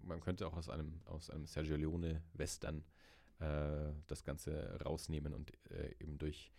man 0.02 0.20
könnte 0.22 0.48
auch 0.48 0.56
aus 0.56 0.70
einem, 0.70 1.02
aus 1.06 1.30
einem 1.30 1.46
Sergio 1.46 1.76
Leone-Western 1.76 2.84
äh, 3.40 3.92
das 4.08 4.24
Ganze 4.24 4.80
rausnehmen 4.84 5.34
und 5.34 5.52
äh, 5.70 5.94
eben 6.00 6.18
durch 6.18 6.52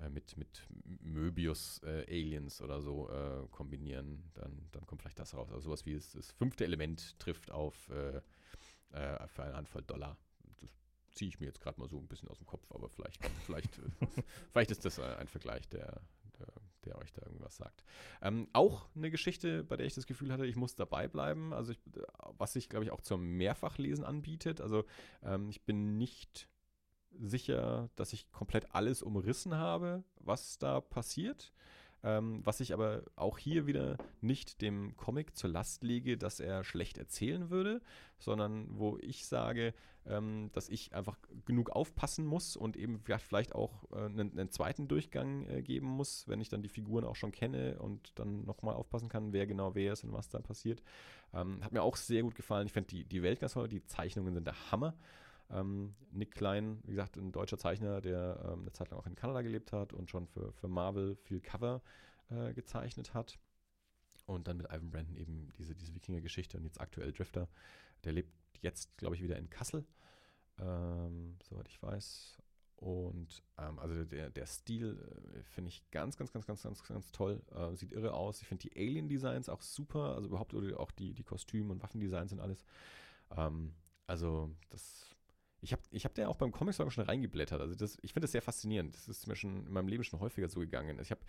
äh, 0.00 0.08
mit, 0.08 0.36
mit 0.36 0.66
Möbius-Aliens 1.00 2.60
äh, 2.60 2.64
oder 2.64 2.80
so 2.80 3.08
äh, 3.10 3.46
kombinieren, 3.50 4.30
dann, 4.34 4.68
dann 4.72 4.86
kommt 4.86 5.02
vielleicht 5.02 5.18
das 5.18 5.34
raus. 5.34 5.48
Also 5.50 5.66
sowas 5.66 5.86
wie 5.86 5.92
es, 5.92 6.12
das 6.12 6.30
fünfte 6.32 6.64
Element 6.64 7.18
trifft 7.18 7.50
auf 7.50 7.88
äh, 7.90 8.20
für 9.28 9.42
eine 9.42 9.54
Handvoll 9.54 9.82
Dollar. 9.82 10.18
Ziehe 11.14 11.28
ich 11.28 11.40
mir 11.40 11.46
jetzt 11.46 11.60
gerade 11.60 11.80
mal 11.80 11.88
so 11.88 11.98
ein 11.98 12.08
bisschen 12.08 12.28
aus 12.28 12.38
dem 12.38 12.46
Kopf, 12.46 12.70
aber 12.72 12.88
vielleicht, 12.88 13.24
vielleicht, 13.44 13.80
vielleicht 14.52 14.70
ist 14.70 14.84
das 14.84 14.98
ein 14.98 15.28
Vergleich, 15.28 15.68
der, 15.68 16.00
der, 16.38 16.46
der 16.84 16.98
euch 16.98 17.12
da 17.12 17.24
irgendwas 17.26 17.56
sagt. 17.56 17.84
Ähm, 18.20 18.48
auch 18.52 18.88
eine 18.94 19.10
Geschichte, 19.10 19.64
bei 19.64 19.76
der 19.76 19.86
ich 19.86 19.94
das 19.94 20.06
Gefühl 20.06 20.32
hatte, 20.32 20.46
ich 20.46 20.56
muss 20.56 20.74
dabei 20.74 21.08
bleiben. 21.08 21.52
Also 21.52 21.72
ich, 21.72 21.80
was 22.38 22.52
sich, 22.54 22.68
glaube 22.68 22.84
ich, 22.84 22.90
auch 22.90 23.00
zum 23.00 23.22
Mehrfachlesen 23.36 24.04
anbietet. 24.04 24.60
Also 24.60 24.84
ähm, 25.22 25.48
ich 25.50 25.62
bin 25.64 25.98
nicht 25.98 26.48
sicher, 27.18 27.90
dass 27.96 28.12
ich 28.12 28.30
komplett 28.32 28.74
alles 28.74 29.02
umrissen 29.02 29.54
habe, 29.54 30.04
was 30.16 30.58
da 30.58 30.80
passiert. 30.80 31.52
Ähm, 32.04 32.40
was 32.44 32.60
ich 32.60 32.72
aber 32.72 33.04
auch 33.14 33.38
hier 33.38 33.66
wieder 33.66 33.96
nicht 34.20 34.60
dem 34.60 34.96
Comic 34.96 35.36
zur 35.36 35.50
Last 35.50 35.84
lege, 35.84 36.18
dass 36.18 36.40
er 36.40 36.64
schlecht 36.64 36.98
erzählen 36.98 37.48
würde, 37.48 37.80
sondern 38.18 38.66
wo 38.70 38.98
ich 39.00 39.26
sage, 39.26 39.72
ähm, 40.04 40.50
dass 40.52 40.68
ich 40.68 40.94
einfach 40.94 41.16
genug 41.44 41.70
aufpassen 41.70 42.26
muss 42.26 42.56
und 42.56 42.76
eben 42.76 43.00
vielleicht 43.18 43.54
auch 43.54 43.84
äh, 43.92 44.06
einen, 44.06 44.32
einen, 44.32 44.50
zweiten 44.50 44.88
Durchgang 44.88 45.46
äh, 45.46 45.62
geben 45.62 45.86
muss, 45.86 46.26
wenn 46.26 46.40
ich 46.40 46.48
dann 46.48 46.62
die 46.62 46.68
Figuren 46.68 47.04
auch 47.04 47.14
schon 47.14 47.30
kenne 47.30 47.78
und 47.78 48.12
dann 48.16 48.44
nochmal 48.44 48.74
aufpassen 48.74 49.08
kann, 49.08 49.32
wer 49.32 49.46
genau 49.46 49.76
wer 49.76 49.92
ist 49.92 50.02
und 50.02 50.12
was 50.12 50.28
da 50.28 50.40
passiert. 50.40 50.82
Ähm, 51.32 51.62
hat 51.62 51.72
mir 51.72 51.82
auch 51.82 51.96
sehr 51.96 52.22
gut 52.22 52.34
gefallen. 52.34 52.66
Ich 52.66 52.72
finde 52.72 52.88
die, 52.88 53.04
die 53.04 53.22
Welt 53.22 53.38
ganz 53.38 53.52
toll, 53.52 53.68
die 53.68 53.84
Zeichnungen 53.84 54.34
sind 54.34 54.46
der 54.46 54.72
Hammer. 54.72 54.94
Ähm, 55.52 55.94
Nick 56.10 56.32
Klein, 56.32 56.80
wie 56.84 56.92
gesagt, 56.92 57.16
ein 57.16 57.32
deutscher 57.32 57.58
Zeichner, 57.58 58.00
der 58.00 58.40
ähm, 58.44 58.62
eine 58.62 58.72
Zeit 58.72 58.90
lang 58.90 58.98
auch 58.98 59.06
in 59.06 59.14
Kanada 59.14 59.42
gelebt 59.42 59.72
hat 59.72 59.92
und 59.92 60.10
schon 60.10 60.26
für, 60.26 60.52
für 60.52 60.68
Marvel 60.68 61.16
viel 61.16 61.40
Cover 61.40 61.82
äh, 62.30 62.52
gezeichnet 62.54 63.14
hat. 63.14 63.38
Und 64.26 64.48
dann 64.48 64.56
mit 64.56 64.66
Ivan 64.66 64.90
Brandon 64.90 65.16
eben 65.16 65.52
diese, 65.58 65.74
diese 65.74 65.94
Wikinger-Geschichte 65.94 66.56
und 66.56 66.64
jetzt 66.64 66.80
aktuell 66.80 67.12
Drifter. 67.12 67.48
Der 68.04 68.12
lebt 68.12 68.32
jetzt, 68.60 68.96
glaube 68.96 69.14
ich, 69.16 69.22
wieder 69.22 69.36
in 69.36 69.50
Kassel, 69.50 69.84
ähm, 70.58 71.36
soweit 71.42 71.68
ich 71.68 71.82
weiß. 71.82 72.38
Und 72.76 73.44
ähm, 73.58 73.78
also 73.78 74.04
der, 74.04 74.30
der 74.30 74.46
Stil 74.46 74.98
äh, 75.34 75.42
finde 75.44 75.68
ich 75.68 75.88
ganz, 75.90 76.16
ganz, 76.16 76.32
ganz, 76.32 76.46
ganz, 76.46 76.62
ganz, 76.62 76.82
ganz 76.82 77.12
toll. 77.12 77.42
Äh, 77.54 77.76
sieht 77.76 77.92
irre 77.92 78.14
aus. 78.14 78.40
Ich 78.40 78.48
finde 78.48 78.68
die 78.68 78.76
Alien-Designs 78.76 79.48
auch 79.48 79.62
super. 79.62 80.14
Also 80.14 80.28
überhaupt 80.28 80.54
auch 80.54 80.90
die, 80.90 81.14
die 81.14 81.24
Kostüme 81.24 81.72
und 81.72 81.82
Waffendesigns 81.82 82.32
und 82.32 82.40
alles. 82.40 82.64
Ähm, 83.36 83.74
also 84.06 84.50
das 84.70 85.14
ich 85.62 85.72
habe 85.72 85.82
ich 85.92 86.04
hab 86.04 86.14
da 86.14 86.26
auch 86.26 86.36
beim 86.36 86.50
Comic-Song 86.50 86.90
schon 86.90 87.04
reingeblättert. 87.04 87.60
Also 87.60 87.76
das, 87.76 87.96
ich 88.02 88.12
finde 88.12 88.24
das 88.24 88.32
sehr 88.32 88.42
faszinierend. 88.42 88.96
Das 88.96 89.08
ist 89.08 89.28
mir 89.28 89.36
schon 89.36 89.64
in 89.64 89.72
meinem 89.72 89.86
Leben 89.86 90.02
schon 90.02 90.18
häufiger 90.18 90.48
so 90.48 90.58
gegangen. 90.58 90.98
Ich 91.00 91.12
habe 91.12 91.20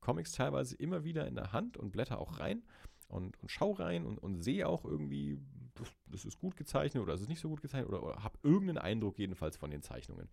Comics 0.00 0.30
teilweise 0.30 0.76
immer 0.76 1.02
wieder 1.02 1.26
in 1.26 1.34
der 1.34 1.52
Hand 1.52 1.76
und 1.76 1.90
blätter 1.90 2.20
auch 2.20 2.38
rein 2.38 2.62
und, 3.08 3.40
und 3.42 3.50
schau 3.50 3.72
rein 3.72 4.06
und, 4.06 4.18
und 4.18 4.42
sehe 4.42 4.68
auch 4.68 4.84
irgendwie, 4.84 5.40
das, 5.74 5.88
das, 6.06 6.24
ist 6.24 6.38
gut 6.38 6.56
gezeichnet 6.56 7.02
oder 7.02 7.14
es 7.14 7.20
ist 7.20 7.28
nicht 7.28 7.40
so 7.40 7.48
gut 7.48 7.62
gezeichnet 7.62 7.88
oder, 7.88 8.04
oder 8.04 8.22
habe 8.22 8.38
irgendeinen 8.44 8.78
Eindruck 8.78 9.18
jedenfalls 9.18 9.56
von 9.56 9.72
den 9.72 9.82
Zeichnungen. 9.82 10.28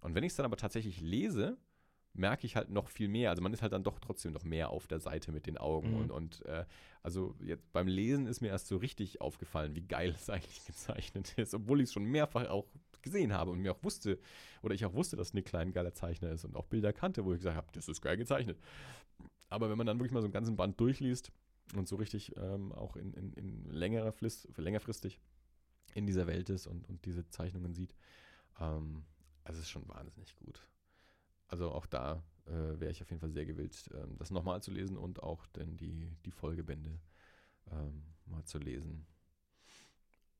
Und 0.00 0.14
wenn 0.14 0.24
ich 0.24 0.32
es 0.32 0.36
dann 0.36 0.46
aber 0.46 0.56
tatsächlich 0.56 1.02
lese, 1.02 1.58
merke 2.18 2.46
ich 2.46 2.56
halt 2.56 2.70
noch 2.70 2.88
viel 2.88 3.08
mehr. 3.08 3.30
Also 3.30 3.42
man 3.42 3.52
ist 3.52 3.62
halt 3.62 3.72
dann 3.72 3.84
doch 3.84 3.98
trotzdem 3.98 4.32
noch 4.32 4.44
mehr 4.44 4.70
auf 4.70 4.86
der 4.86 5.00
Seite 5.00 5.32
mit 5.32 5.46
den 5.46 5.58
Augen. 5.58 5.90
Mhm. 5.90 5.96
Und, 5.96 6.10
und 6.10 6.46
äh, 6.46 6.64
also 7.02 7.34
jetzt 7.40 7.72
beim 7.72 7.86
Lesen 7.86 8.26
ist 8.26 8.40
mir 8.40 8.48
erst 8.48 8.68
so 8.68 8.76
richtig 8.76 9.20
aufgefallen, 9.20 9.74
wie 9.74 9.82
geil 9.82 10.10
es 10.16 10.30
eigentlich 10.30 10.64
gezeichnet 10.64 11.34
ist, 11.36 11.54
obwohl 11.54 11.80
ich 11.80 11.84
es 11.84 11.92
schon 11.92 12.04
mehrfach 12.04 12.48
auch 12.48 12.66
gesehen 13.02 13.32
habe 13.32 13.52
und 13.52 13.60
mir 13.60 13.72
auch 13.72 13.82
wusste, 13.84 14.18
oder 14.62 14.74
ich 14.74 14.84
auch 14.84 14.94
wusste, 14.94 15.16
dass 15.16 15.32
Nick 15.32 15.46
Klein 15.46 15.68
ein 15.68 15.72
geiler 15.72 15.94
Zeichner 15.94 16.30
ist 16.30 16.44
und 16.44 16.56
auch 16.56 16.66
Bilder 16.66 16.92
kannte, 16.92 17.24
wo 17.24 17.32
ich 17.32 17.38
gesagt 17.38 17.56
habe, 17.56 17.68
das 17.72 17.88
ist 17.88 18.00
geil 18.00 18.16
gezeichnet. 18.16 18.58
Aber 19.48 19.70
wenn 19.70 19.78
man 19.78 19.86
dann 19.86 19.98
wirklich 19.98 20.12
mal 20.12 20.20
so 20.20 20.26
einen 20.26 20.32
ganzen 20.32 20.56
Band 20.56 20.80
durchliest 20.80 21.30
und 21.76 21.86
so 21.86 21.96
richtig 21.96 22.36
ähm, 22.36 22.72
auch 22.72 22.96
in, 22.96 23.12
in, 23.12 23.32
in 23.34 23.64
längerer 23.70 24.12
Frist, 24.12 24.48
längerfristig 24.56 25.20
in 25.94 26.06
dieser 26.06 26.26
Welt 26.26 26.50
ist 26.50 26.66
und, 26.66 26.88
und 26.88 27.04
diese 27.04 27.28
Zeichnungen 27.28 27.74
sieht, 27.74 27.94
ähm, 28.60 29.04
also 29.44 29.58
es 29.58 29.66
ist 29.66 29.70
schon 29.70 29.88
wahnsinnig 29.88 30.34
gut. 30.34 30.66
Also 31.48 31.70
auch 31.70 31.86
da 31.86 32.22
äh, 32.46 32.80
wäre 32.80 32.90
ich 32.90 33.02
auf 33.02 33.10
jeden 33.10 33.20
Fall 33.20 33.30
sehr 33.30 33.46
gewillt, 33.46 33.88
ähm, 33.94 34.16
das 34.18 34.30
nochmal 34.30 34.62
zu 34.62 34.70
lesen 34.70 34.96
und 34.96 35.22
auch 35.22 35.46
denn 35.46 35.76
die, 35.76 36.16
die 36.24 36.30
Folgebände 36.30 36.98
ähm, 37.70 38.02
mal 38.26 38.44
zu 38.44 38.58
lesen. 38.58 39.06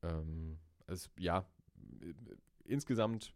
Ähm, 0.03 0.57
es, 0.87 1.09
ja, 1.17 1.45
insgesamt 2.65 3.33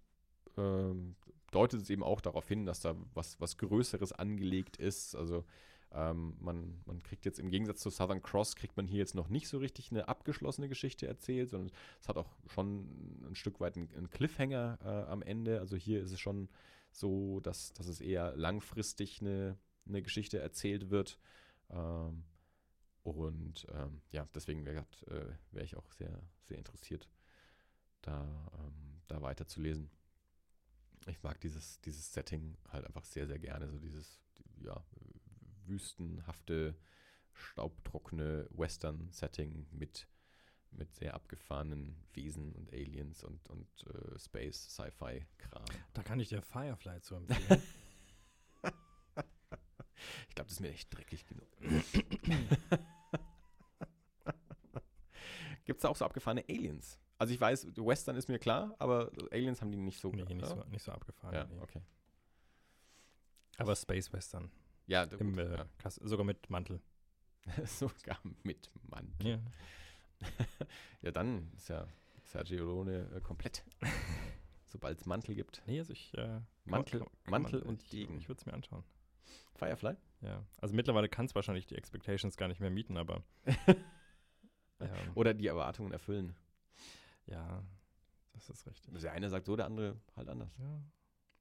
ähm, 0.57 1.15
deutet 1.51 1.81
es 1.81 1.89
eben 1.89 2.03
auch 2.03 2.21
darauf 2.21 2.47
hin, 2.47 2.65
dass 2.65 2.81
da 2.81 2.95
was, 3.13 3.39
was 3.39 3.57
Größeres 3.57 4.13
angelegt 4.13 4.77
ist. 4.77 5.15
Also 5.15 5.45
ähm, 5.93 6.35
man, 6.39 6.81
man 6.85 7.03
kriegt 7.03 7.25
jetzt 7.25 7.39
im 7.39 7.49
Gegensatz 7.49 7.81
zu 7.81 7.89
Southern 7.89 8.21
Cross, 8.21 8.55
kriegt 8.55 8.77
man 8.77 8.87
hier 8.87 8.99
jetzt 8.99 9.15
noch 9.15 9.27
nicht 9.27 9.49
so 9.49 9.57
richtig 9.57 9.91
eine 9.91 10.07
abgeschlossene 10.07 10.69
Geschichte 10.69 11.07
erzählt, 11.07 11.49
sondern 11.49 11.71
es 11.99 12.07
hat 12.07 12.17
auch 12.17 12.29
schon 12.47 12.87
ein 13.29 13.35
Stück 13.35 13.59
weit 13.59 13.75
einen, 13.75 13.89
einen 13.95 14.09
Cliffhanger 14.09 14.79
äh, 14.83 15.11
am 15.11 15.21
Ende. 15.21 15.59
Also 15.59 15.75
hier 15.75 16.01
ist 16.01 16.11
es 16.11 16.19
schon 16.19 16.47
so, 16.91 17.39
dass, 17.39 17.73
dass 17.73 17.87
es 17.87 18.01
eher 18.01 18.35
langfristig 18.35 19.21
eine, 19.21 19.57
eine 19.87 20.01
Geschichte 20.01 20.39
erzählt 20.39 20.89
wird. 20.89 21.19
Ähm, 21.69 22.23
und 23.03 23.65
ähm, 23.71 24.01
ja, 24.11 24.27
deswegen 24.35 24.65
wäre 24.65 24.85
äh, 25.07 25.33
wär 25.51 25.63
ich 25.63 25.75
auch 25.75 25.91
sehr, 25.93 26.21
sehr 26.43 26.57
interessiert, 26.57 27.09
da, 28.01 28.49
ähm, 28.59 29.01
da 29.07 29.21
weiterzulesen. 29.21 29.89
Ich 31.07 31.23
mag 31.23 31.41
dieses, 31.41 31.81
dieses 31.81 32.13
Setting 32.13 32.57
halt 32.69 32.85
einfach 32.85 33.05
sehr, 33.05 33.25
sehr 33.25 33.39
gerne. 33.39 33.69
So 33.69 33.79
dieses, 33.79 34.21
ja, 34.59 34.83
wüstenhafte, 35.65 36.75
staubtrockene 37.33 38.47
Western-Setting 38.51 39.67
mit, 39.71 40.07
mit 40.71 40.93
sehr 40.95 41.13
abgefahrenen 41.13 41.95
Wesen 42.13 42.53
und 42.53 42.71
Aliens 42.73 43.23
und, 43.23 43.47
und 43.49 43.67
äh, 43.87 44.17
Space, 44.19 44.69
Sci-Fi-Kram. 44.75 45.65
Da 45.93 46.03
kann 46.03 46.19
ich 46.19 46.29
dir 46.29 46.41
Firefly 46.41 47.01
zu 47.01 47.15
empfehlen. 47.15 47.61
Ich 50.29 50.35
glaube, 50.35 50.47
das 50.47 50.53
ist 50.53 50.61
mir 50.61 50.71
echt 50.71 50.91
dreckig 50.95 51.27
genug. 51.27 51.47
Gibt 55.65 55.77
es 55.77 55.83
da 55.83 55.89
auch 55.89 55.95
so 55.95 56.05
abgefahrene 56.05 56.43
Aliens? 56.49 56.99
Also 57.17 57.33
ich 57.33 57.39
weiß, 57.39 57.67
Western 57.77 58.15
ist 58.15 58.27
mir 58.29 58.39
klar, 58.39 58.75
aber 58.79 59.11
Aliens 59.29 59.61
haben 59.61 59.71
die 59.71 59.77
nicht 59.77 59.99
so. 59.99 60.09
nee, 60.11 60.23
nicht 60.23 60.41
ja? 60.41 60.47
so, 60.47 60.63
nicht 60.69 60.83
so 60.83 60.91
abgefahren. 60.91 61.35
Ja, 61.35 61.43
nee. 61.45 61.59
okay. 61.61 61.81
Aber 63.57 63.75
Space 63.75 64.11
Western. 64.11 64.51
Ja, 64.87 65.03
Im, 65.03 65.35
gut, 65.35 65.45
äh, 65.45 65.65
Kass- 65.77 65.95
sogar 65.95 66.25
mit 66.25 66.49
Mantel. 66.49 66.81
ja. 67.45 67.65
sogar 67.67 68.17
mit 68.43 68.71
Mann. 68.89 69.13
Ja. 69.21 69.37
Ja, 71.01 71.11
dann 71.11 71.51
ist 71.55 71.67
ja 71.69 71.87
Sergio 72.23 72.63
Leone 72.65 73.09
äh, 73.15 73.21
komplett. 73.21 73.63
Sobald 74.67 74.99
es 74.99 75.05
Mantel 75.05 75.35
gibt. 75.35 75.61
Nee, 75.65 75.79
also 75.79 75.91
ich. 75.93 76.13
Äh, 76.17 76.39
Mantel- 76.65 77.05
Mantel 77.25 77.61
und 77.63 77.81
ich, 77.83 77.89
Degen. 77.89 78.17
Ich 78.19 78.27
würde 78.29 78.39
es 78.39 78.45
mir 78.45 78.53
anschauen. 78.53 78.83
Firefly? 79.55 79.95
Ja. 80.21 80.45
Also 80.59 80.75
mittlerweile 80.75 81.09
kann 81.09 81.25
es 81.25 81.35
wahrscheinlich 81.35 81.65
die 81.65 81.75
Expectations 81.75 82.37
gar 82.37 82.47
nicht 82.47 82.59
mehr 82.61 82.69
mieten, 82.69 82.97
aber. 82.97 83.23
ähm, 84.79 84.89
Oder 85.15 85.33
die 85.33 85.47
Erwartungen 85.47 85.91
erfüllen. 85.91 86.35
ja, 87.25 87.63
das 88.33 88.49
ist 88.49 88.65
richtig. 88.67 88.93
Der 89.01 89.11
eine 89.11 89.29
sagt 89.29 89.45
so, 89.47 89.55
der 89.55 89.65
andere 89.65 89.99
halt 90.15 90.29
anders. 90.29 90.55
Ja. 90.57 90.81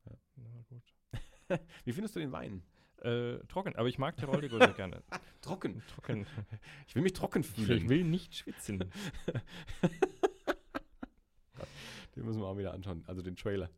Ja. 0.06 0.16
Na 0.36 0.62
gut. 0.68 1.60
Wie 1.84 1.92
findest 1.92 2.16
du 2.16 2.20
den 2.20 2.32
Wein? 2.32 2.62
Äh, 3.02 3.38
trocken, 3.48 3.76
aber 3.76 3.88
ich 3.88 3.98
mag 3.98 4.16
Tirol 4.16 4.46
sehr 4.48 4.72
gerne. 4.74 5.02
Trocken. 5.40 5.82
Trocken. 5.88 6.26
Ich 6.86 6.94
will 6.94 7.02
mich 7.02 7.14
trocken 7.14 7.40
Ich 7.42 7.48
fühlen. 7.48 7.88
will 7.88 8.04
nicht 8.04 8.34
schwitzen. 8.34 8.78
Den 12.16 12.24
müssen 12.24 12.40
wir 12.40 12.46
auch 12.46 12.58
wieder 12.58 12.74
anschauen. 12.74 13.04
Also 13.06 13.22
den 13.22 13.36
Trailer. 13.36 13.70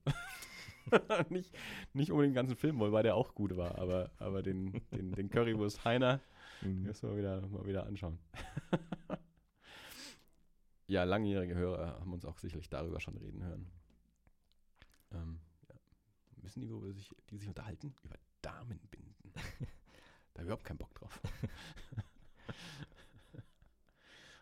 nicht, 1.29 1.55
nicht 1.93 2.11
unbedingt 2.11 2.33
den 2.33 2.35
ganzen 2.35 2.57
Film, 2.57 2.81
wobei 2.81 3.03
der 3.03 3.15
auch 3.15 3.35
gut 3.35 3.57
war, 3.57 3.79
aber, 3.79 4.11
aber 4.19 4.43
den, 4.43 4.83
den, 4.91 5.13
den 5.13 5.31
Currywurst 5.31 5.85
Heiner 5.85 6.21
den 6.63 6.83
müssen 6.83 7.11
wir 7.11 7.17
wieder, 7.17 7.41
mal 7.49 7.67
wieder 7.67 7.87
anschauen. 7.87 8.19
ja, 10.87 11.05
langjährige 11.05 11.55
Hörer 11.55 12.01
haben 12.01 12.13
uns 12.13 12.25
auch 12.25 12.39
sicherlich 12.39 12.69
darüber 12.69 13.01
schon 13.01 13.17
reden 13.17 13.43
hören. 13.43 13.71
Ähm, 15.13 15.41
ja. 15.69 15.75
Wissen 16.37 16.61
die, 16.61 16.71
worüber 16.71 16.93
sich, 16.93 17.11
die 17.31 17.37
sich 17.39 17.49
unterhalten? 17.49 17.95
Über 18.05 18.17
Damenbinden. 18.43 19.02
Da 19.35 19.41
habe 19.41 20.39
ich 20.39 20.43
überhaupt 20.45 20.65
keinen 20.65 20.79
Bock 20.79 20.95
drauf. 20.95 21.21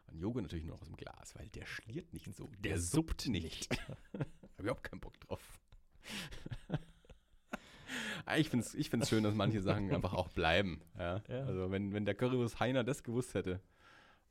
Und 0.09 0.19
Joghurt 0.19 0.43
natürlich 0.43 0.65
nur 0.65 0.75
noch 0.75 0.83
aus 0.83 0.89
dem 0.89 0.97
Glas, 0.97 1.37
weil 1.37 1.49
der 1.51 1.67
schliert 1.67 2.13
nicht 2.13 2.33
so. 2.35 2.51
Der, 2.59 2.79
suppt 2.79 3.29
nicht. 3.29 3.71
habe 4.13 4.27
ich 4.57 4.59
überhaupt 4.59 4.85
keinen 4.85 5.01
Bock 5.01 5.19
drauf. 5.21 5.61
Ich 8.37 8.49
finde 8.49 8.65
es 8.65 8.75
ich 8.75 8.91
find's 8.91 9.09
schön, 9.09 9.25
dass 9.25 9.35
manche 9.35 9.61
Sachen 9.61 9.91
einfach 9.93 10.13
auch 10.13 10.29
bleiben. 10.29 10.83
Ja? 10.97 11.21
Ja. 11.27 11.45
Also 11.47 11.71
wenn, 11.73 11.93
wenn 11.93 12.05
der 12.05 12.15
Currywurst 12.15 12.61
Heiner 12.61 12.85
das 12.85 13.03
gewusst 13.03 13.35
hätte 13.35 13.61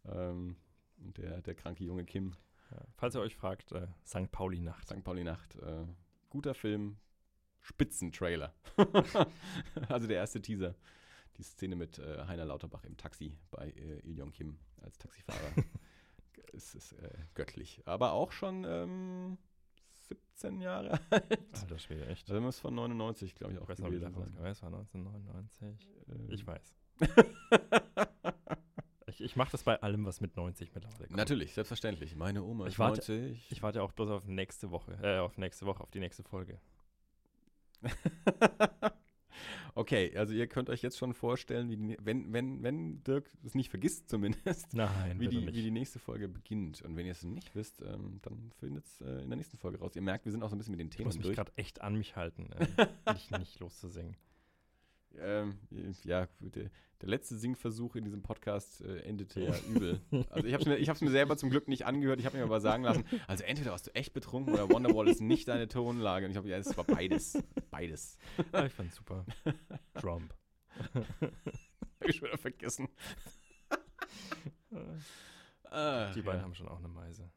ähm, 0.05 0.55
und 0.99 1.17
der, 1.17 1.41
der 1.41 1.55
kranke 1.55 1.83
junge 1.83 2.05
Kim, 2.05 2.33
Ja. 2.71 2.77
Falls 2.95 3.15
ihr 3.15 3.21
euch 3.21 3.35
fragt, 3.35 3.73
äh, 3.73 3.87
St. 4.05 4.31
Pauli-Nacht. 4.31 4.87
St. 4.87 5.03
Pauli 5.03 5.23
Nacht, 5.25 5.55
äh, 5.57 5.85
guter 6.29 6.53
Film, 6.53 6.97
Spitzentrailer. 7.61 8.53
also 9.89 10.07
der 10.07 10.17
erste 10.17 10.41
Teaser. 10.41 10.75
Die 11.37 11.43
Szene 11.43 11.75
mit 11.75 11.99
äh, 11.99 12.25
Heiner 12.27 12.45
Lauterbach 12.45 12.83
im 12.83 12.97
Taxi 12.97 13.37
bei 13.51 13.69
äh, 13.69 13.99
Il 14.03 14.17
Jong 14.17 14.31
Kim 14.31 14.57
als 14.81 14.97
Taxifahrer. 14.97 15.53
es 16.53 16.75
ist 16.75 16.93
äh, 16.93 17.09
göttlich. 17.33 17.81
Aber 17.85 18.11
auch 18.13 18.31
schon 18.31 18.65
ähm, 18.67 19.37
17 20.09 20.61
Jahre 20.61 20.99
alt. 21.09 21.39
Alter 21.53 21.79
Schwede, 21.79 22.07
echt. 22.07 22.29
Also 22.29 22.41
muss 22.41 22.59
von 22.59 22.75
99, 22.75 23.35
glaube 23.35 23.53
ich, 23.53 23.59
auch 23.59 23.63
Ich 23.63 23.69
weiß 23.69 23.77
gewesen 23.77 24.13
sein. 24.13 24.45
Es 24.45 24.61
war 24.61 24.73
1999. 24.73 25.87
Ähm, 26.09 26.29
Ich 26.29 26.45
weiß. 26.45 26.75
ich 29.07 29.21
ich 29.21 29.35
mache 29.35 29.51
das 29.51 29.63
bei 29.63 29.81
allem, 29.81 30.05
was 30.05 30.21
mit 30.21 30.35
90 30.35 30.73
mittlerweile 30.73 31.05
kommt. 31.07 31.15
Natürlich, 31.17 31.53
selbstverständlich. 31.53 32.15
Meine 32.15 32.43
Oma 32.43 32.65
Ich 32.67 32.73
ist 32.73 32.79
warte- 32.79 33.11
90. 33.11 33.51
Ich 33.51 33.61
warte 33.63 33.81
auch 33.83 33.91
bloß 33.91 34.09
auf 34.09 34.25
nächste 34.27 34.71
Woche, 34.71 34.97
äh, 35.01 35.19
auf 35.19 35.37
nächste 35.37 35.65
Woche, 35.65 35.81
auf 35.83 35.91
die 35.91 35.99
nächste 35.99 36.23
Folge. 36.23 36.59
okay, 39.75 40.15
also 40.15 40.33
ihr 40.33 40.47
könnt 40.47 40.69
euch 40.69 40.81
jetzt 40.81 40.97
schon 40.97 41.13
vorstellen, 41.13 41.69
wie 41.69 41.77
die, 41.77 41.97
wenn, 42.01 42.31
wenn, 42.33 42.63
wenn 42.63 43.03
Dirk 43.03 43.29
es 43.45 43.55
nicht 43.55 43.69
vergisst 43.69 44.09
zumindest, 44.09 44.73
Nein, 44.73 45.19
wie 45.19 45.27
die, 45.27 45.37
nicht. 45.41 45.55
wie 45.55 45.61
die 45.61 45.71
nächste 45.71 45.99
Folge 45.99 46.27
beginnt. 46.27 46.81
Und 46.81 46.95
wenn 46.95 47.05
ihr 47.05 47.13
es 47.13 47.23
nicht 47.23 47.55
wisst, 47.55 47.81
ähm, 47.81 48.19
dann 48.21 48.51
findet 48.59 48.85
es 48.85 49.01
äh, 49.01 49.21
in 49.23 49.29
der 49.29 49.37
nächsten 49.37 49.57
Folge 49.57 49.79
raus. 49.79 49.95
Ihr 49.95 50.01
merkt, 50.01 50.25
wir 50.25 50.31
sind 50.31 50.43
auch 50.43 50.49
so 50.49 50.55
ein 50.55 50.59
bisschen 50.59 50.71
mit 50.71 50.79
den 50.79 50.87
ich 50.87 50.95
Themen 50.95 51.07
muss 51.07 51.15
mich 51.15 51.25
durch. 51.25 51.35
gerade 51.35 51.51
echt 51.55 51.81
an 51.81 51.95
mich 51.95 52.15
halten, 52.15 52.49
äh, 52.53 52.87
nicht, 53.13 53.31
nicht 53.37 53.59
loszusingen. 53.59 54.15
Ähm, 55.17 55.57
ja, 56.03 56.27
der, 56.39 56.69
der 57.01 57.09
letzte 57.09 57.37
Singversuch 57.37 57.95
in 57.95 58.03
diesem 58.03 58.21
Podcast 58.21 58.81
äh, 58.81 58.99
endete 58.99 59.41
ja 59.41 59.53
übel. 59.69 60.01
Also 60.29 60.47
ich 60.47 60.53
habe 60.53 60.63
es 60.63 61.01
mir, 61.01 61.07
mir 61.07 61.11
selber 61.11 61.37
zum 61.37 61.49
Glück 61.49 61.67
nicht 61.67 61.85
angehört. 61.85 62.19
Ich 62.19 62.25
habe 62.25 62.37
mir 62.37 62.43
aber 62.43 62.61
sagen 62.61 62.83
lassen, 62.83 63.05
also 63.27 63.43
entweder 63.43 63.71
warst 63.71 63.87
du 63.87 63.95
echt 63.95 64.13
betrunken 64.13 64.53
oder 64.53 64.69
Wonderwall 64.69 65.07
ist 65.07 65.21
nicht 65.21 65.47
deine 65.47 65.67
Tonlage. 65.67 66.25
Und 66.25 66.31
ich 66.31 66.37
habe, 66.37 66.47
ja, 66.47 66.57
es 66.57 66.75
war 66.77 66.83
beides. 66.83 67.41
Beides. 67.71 68.17
Ah, 68.51 68.65
ich 68.65 68.73
fand's 68.73 68.95
super. 68.95 69.25
Trump. 69.95 70.33
Hab 70.93 72.07
ich 72.07 72.15
schon 72.17 72.27
wieder 72.27 72.37
vergessen. 72.37 72.87
Die 74.71 76.21
beiden 76.21 76.39
ja. 76.39 76.41
haben 76.41 76.55
schon 76.55 76.67
auch 76.67 76.79
eine 76.79 76.87
Meise. 76.87 77.31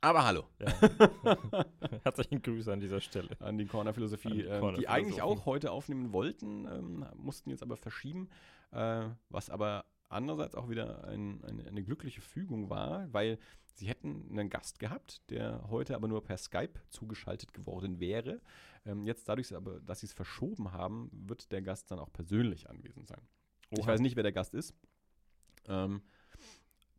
Aber 0.00 0.24
hallo. 0.24 0.44
Ja. 0.58 0.72
Herzlichen 2.04 2.40
Grüße 2.40 2.72
an 2.72 2.80
dieser 2.80 3.00
Stelle. 3.00 3.28
An 3.40 3.58
die 3.58 3.66
Corner 3.66 3.92
Philosophie, 3.92 4.42
die 4.42 4.44
Corner 4.44 4.78
die 4.78 4.88
eigentlich 4.88 5.20
auch 5.20 5.44
heute 5.44 5.70
aufnehmen 5.70 6.12
wollten, 6.12 6.66
ähm, 6.66 7.06
mussten 7.16 7.50
jetzt 7.50 7.62
aber 7.62 7.76
verschieben, 7.76 8.28
äh, 8.72 9.04
was 9.28 9.50
aber 9.50 9.84
andererseits 10.08 10.54
auch 10.54 10.68
wieder 10.68 11.04
ein, 11.04 11.44
eine, 11.44 11.66
eine 11.66 11.82
glückliche 11.82 12.20
Fügung 12.22 12.70
war, 12.70 13.12
weil 13.12 13.38
sie 13.74 13.86
hätten 13.86 14.26
einen 14.30 14.48
Gast 14.48 14.78
gehabt, 14.78 15.22
der 15.30 15.68
heute 15.70 15.94
aber 15.94 16.08
nur 16.08 16.24
per 16.24 16.38
Skype 16.38 16.80
zugeschaltet 16.88 17.52
geworden 17.52 18.00
wäre. 18.00 18.40
Ähm, 18.86 19.04
jetzt 19.04 19.28
dadurch, 19.28 19.54
aber, 19.54 19.80
dass 19.80 20.00
sie 20.00 20.06
es 20.06 20.12
verschoben 20.12 20.72
haben, 20.72 21.10
wird 21.12 21.52
der 21.52 21.62
Gast 21.62 21.90
dann 21.90 21.98
auch 21.98 22.12
persönlich 22.12 22.70
anwesend 22.70 23.06
sein. 23.06 23.20
Ich 23.70 23.80
Oha. 23.80 23.88
weiß 23.88 24.00
nicht, 24.00 24.16
wer 24.16 24.22
der 24.22 24.32
Gast 24.32 24.54
ist. 24.54 24.74
Ähm, 25.68 26.02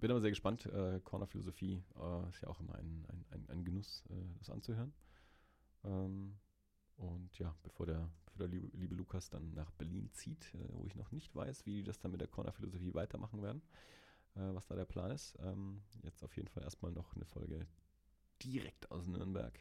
bin 0.02 0.12
aber 0.12 0.20
sehr 0.22 0.32
gespannt. 0.32 0.66
Äh, 0.66 1.00
Corner 1.04 1.28
Philosophie 1.28 1.82
äh, 2.00 2.30
ist 2.30 2.42
ja 2.42 2.50
auch 2.50 2.60
immer 2.60 2.76
ein, 2.76 3.06
ein, 3.10 3.26
ein, 3.32 3.50
ein 3.50 3.64
Genuss, 3.64 4.04
äh, 4.10 4.14
das 4.40 4.50
anzuhören. 4.50 4.94
Ähm, 5.84 6.38
und 6.98 7.38
ja, 7.40 7.56
bevor 7.64 7.86
der, 7.86 8.10
bevor 8.26 8.40
der 8.40 8.48
liebe, 8.50 8.68
liebe 8.78 8.96
Lukas 8.96 9.30
dann 9.30 9.54
nach 9.54 9.72
Berlin 9.72 10.12
zieht, 10.12 10.54
äh, 10.56 10.68
wo 10.74 10.86
ich 10.86 10.96
noch 10.96 11.12
nicht 11.12 11.34
weiß, 11.36 11.66
wie 11.66 11.76
die 11.78 11.84
das 11.84 12.00
dann 12.00 12.12
mit 12.12 12.22
der 12.22 12.28
Corner 12.28 12.52
Philosophie 12.52 12.94
weitermachen 12.94 13.42
werden, 13.42 13.62
äh, 14.36 14.54
was 14.54 14.68
da 14.68 14.76
der 14.76 14.86
Plan 14.86 15.12
ist. 15.12 15.38
Ähm, 15.40 15.82
jetzt 16.04 16.24
auf 16.24 16.36
jeden 16.36 16.50
Fall 16.50 16.64
erstmal 16.64 16.92
noch 16.92 17.16
eine 17.16 17.26
Folge 17.26 17.66
direkt 18.44 18.90
aus 18.92 19.06
Nürnberg, 19.08 19.54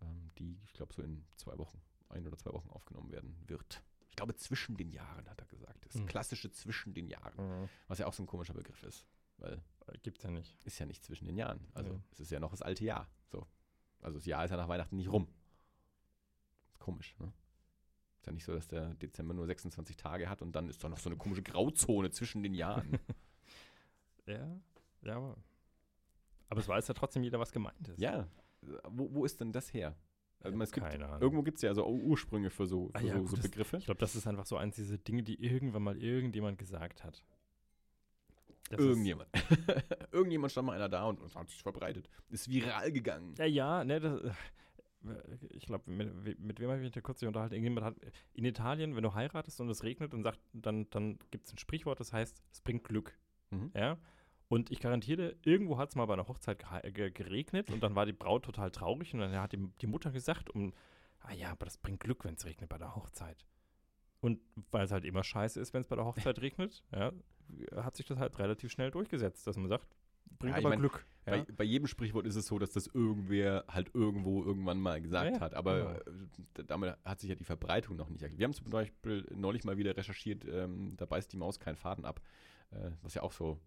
ähm, 0.00 0.30
die, 0.38 0.58
ich 0.64 0.72
glaube, 0.72 0.92
so 0.94 1.02
in 1.02 1.24
zwei 1.36 1.56
Wochen, 1.58 1.80
ein 2.08 2.26
oder 2.26 2.36
zwei 2.38 2.52
Wochen 2.52 2.70
aufgenommen 2.70 3.10
werden 3.12 3.36
wird. 3.46 3.82
Ich 4.08 4.16
glaube, 4.16 4.34
zwischen 4.36 4.76
den 4.78 4.90
Jahren, 4.90 5.28
hat 5.28 5.40
er 5.40 5.46
gesagt. 5.46 5.84
Das 5.84 5.94
Hm. 5.94 6.06
klassische 6.06 6.50
zwischen 6.50 6.94
den 6.94 7.06
Jahren, 7.06 7.34
Mhm. 7.36 7.68
was 7.86 7.98
ja 7.98 8.06
auch 8.06 8.14
so 8.14 8.22
ein 8.22 8.26
komischer 8.26 8.54
Begriff 8.54 8.82
ist, 8.82 9.06
weil 9.38 9.60
Gibt's 10.02 10.22
ja 10.24 10.30
nicht. 10.30 10.56
ist 10.64 10.78
ja 10.78 10.86
nicht 10.86 11.04
zwischen 11.04 11.26
den 11.26 11.36
Jahren. 11.36 11.60
Also 11.74 11.92
Nee. 11.92 12.00
es 12.12 12.20
ist 12.20 12.30
ja 12.30 12.40
noch 12.40 12.50
das 12.50 12.62
alte 12.62 12.84
Jahr. 12.84 13.08
So. 13.28 13.46
Also 14.00 14.18
das 14.18 14.26
Jahr 14.26 14.44
ist 14.44 14.50
ja 14.50 14.56
nach 14.56 14.68
Weihnachten 14.68 14.96
nicht 14.96 15.10
rum. 15.10 15.28
Komisch, 16.78 17.16
ne? 17.18 17.32
Ist 18.18 18.26
ja 18.26 18.32
nicht 18.32 18.44
so, 18.44 18.54
dass 18.54 18.66
der 18.68 18.94
Dezember 18.94 19.34
nur 19.34 19.46
26 19.46 19.96
Tage 19.96 20.28
hat 20.28 20.42
und 20.42 20.52
dann 20.52 20.68
ist 20.68 20.82
da 20.82 20.88
noch 20.88 20.98
so 20.98 21.08
eine 21.08 21.16
komische 21.16 21.42
Grauzone 21.42 22.10
zwischen 22.10 22.42
den 22.42 22.54
Jahren. 22.54 22.98
Ja, 24.28 24.60
ja, 25.02 25.16
aber. 25.16 25.36
Aber 26.48 26.58
es 26.60 26.66
weiß 26.66 26.88
ja 26.88 26.94
trotzdem 26.94 27.22
jeder, 27.22 27.38
was 27.38 27.52
gemeint 27.52 27.86
ist. 27.86 28.00
ja. 28.00 28.26
Wo, 28.88 29.14
wo 29.14 29.24
ist 29.24 29.40
denn 29.40 29.52
das 29.52 29.72
her? 29.72 29.94
Also, 30.40 30.60
es 30.60 30.72
gibt, 30.72 30.84
Keine 30.84 31.06
Ahnung. 31.06 31.20
irgendwo 31.22 31.42
gibt 31.44 31.58
es 31.58 31.62
ja 31.62 31.72
so 31.74 31.86
Ursprünge 31.86 32.50
für 32.50 32.66
so, 32.66 32.88
für 32.88 32.94
Ah 32.96 33.00
ja, 33.02 33.12
so, 33.14 33.20
gut, 33.20 33.28
so 33.30 33.36
das- 33.36 33.44
Begriffe. 33.48 33.76
Ich 33.76 33.84
glaube, 33.84 34.00
das 34.00 34.16
ist 34.16 34.26
einfach 34.26 34.44
so 34.46 34.56
eins 34.56 34.74
dieser 34.74 34.98
Dinge, 34.98 35.22
die 35.22 35.40
irgendwann 35.40 35.84
mal 35.84 35.96
irgendjemand 35.96 36.58
gesagt 36.58 37.04
hat. 37.04 37.22
Das 38.70 38.80
Irgendjemand. 38.80 39.28
Irgendjemand 40.12 40.52
stand 40.52 40.66
mal 40.66 40.74
einer 40.74 40.88
da 40.88 41.04
und, 41.04 41.20
und 41.20 41.34
hat 41.34 41.48
sich 41.48 41.62
verbreitet. 41.62 42.08
Ist 42.30 42.50
viral 42.50 42.90
gegangen. 42.90 43.34
Ja, 43.38 43.44
ja, 43.44 43.84
ne, 43.84 44.00
das, 44.00 44.20
äh, 44.22 44.30
ich 45.50 45.66
glaube, 45.66 45.90
mit, 45.90 46.38
mit 46.40 46.60
wem 46.60 46.68
habe 46.68 46.78
ich 46.78 46.84
mich 46.84 46.92
da 46.92 47.00
kurz 47.00 47.22
unterhalten? 47.22 47.54
Irgendjemand 47.54 47.86
hat 47.86 47.96
in 48.34 48.44
Italien, 48.44 48.96
wenn 48.96 49.02
du 49.02 49.14
heiratest 49.14 49.60
und 49.60 49.68
es 49.70 49.84
regnet, 49.84 50.14
und 50.14 50.22
sagt, 50.22 50.40
dann, 50.52 50.88
dann 50.90 51.18
gibt 51.30 51.46
es 51.46 51.52
ein 51.52 51.58
Sprichwort, 51.58 52.00
das 52.00 52.12
heißt, 52.12 52.42
es 52.50 52.60
bringt 52.60 52.84
Glück. 52.84 53.16
Mhm. 53.50 53.70
Ja. 53.74 53.98
Und 54.48 54.70
ich 54.70 54.80
garantiere, 54.80 55.34
dir, 55.34 55.36
irgendwo 55.42 55.78
hat 55.78 55.90
es 55.90 55.96
mal 55.96 56.06
bei 56.06 56.14
einer 56.14 56.28
Hochzeit 56.28 56.64
geregnet 56.92 57.70
und 57.70 57.82
dann 57.82 57.96
war 57.96 58.06
die 58.06 58.12
Braut 58.12 58.44
total 58.44 58.70
traurig 58.70 59.12
und 59.12 59.20
dann 59.20 59.34
hat 59.34 59.52
die, 59.52 59.68
die 59.80 59.88
Mutter 59.88 60.12
gesagt, 60.12 60.50
um, 60.50 60.72
ah 61.20 61.32
ja, 61.32 61.50
aber 61.50 61.64
das 61.64 61.78
bringt 61.78 62.00
Glück, 62.00 62.24
wenn 62.24 62.34
es 62.34 62.44
regnet 62.44 62.68
bei 62.68 62.78
der 62.78 62.94
Hochzeit. 62.94 63.44
Und 64.20 64.40
weil 64.70 64.84
es 64.84 64.92
halt 64.92 65.04
immer 65.04 65.24
scheiße 65.24 65.60
ist, 65.60 65.74
wenn 65.74 65.82
es 65.82 65.88
bei 65.88 65.96
der 65.96 66.04
Hochzeit 66.04 66.38
regnet, 66.40 66.84
ja, 66.92 67.12
hat 67.74 67.96
sich 67.96 68.06
das 68.06 68.18
halt 68.18 68.38
relativ 68.38 68.70
schnell 68.70 68.90
durchgesetzt, 68.90 69.46
dass 69.46 69.56
man 69.56 69.68
sagt, 69.68 69.86
Bringt 70.40 70.54
Ja, 70.54 70.58
aber 70.58 70.70
mein, 70.70 70.80
Glück. 70.80 71.06
Bei, 71.24 71.36
Ja? 71.38 71.46
bei 71.56 71.62
jedem 71.64 71.86
Sprichwort 71.86 72.26
ist 72.26 72.34
es 72.34 72.46
so, 72.46 72.58
dass 72.58 72.70
das 72.72 72.88
irgendwer 72.88 73.64
halt 73.68 73.94
irgendwo 73.94 74.42
irgendwann 74.44 74.80
mal 74.80 75.00
gesagt 75.00 75.34
Ja, 75.36 75.40
hat. 75.40 75.54
Aber 75.54 76.00
genau. 76.02 76.18
äh, 76.60 76.64
damit 76.66 76.96
hat 77.04 77.20
sich 77.20 77.30
ja 77.30 77.36
die 77.36 77.44
Verbreitung 77.44 77.96
noch 77.96 78.08
nicht 78.08 78.22
erklärt. 78.22 78.38
Wir 78.40 78.44
haben 78.44 78.52
zum 78.52 78.68
Beispiel 78.68 79.24
neulich 79.34 79.62
mal 79.64 79.76
wieder 79.76 79.96
recherchiert, 79.96 80.44
ähm, 80.44 80.96
da 80.96 81.06
beißt 81.06 81.32
die 81.32 81.36
Maus 81.36 81.60
keinen 81.60 81.76
Faden 81.76 82.04
ab. 82.04 82.20
Äh, 82.72 82.90
was 83.02 83.14
ja 83.14 83.22
auch 83.22 83.32
so, 83.32 83.60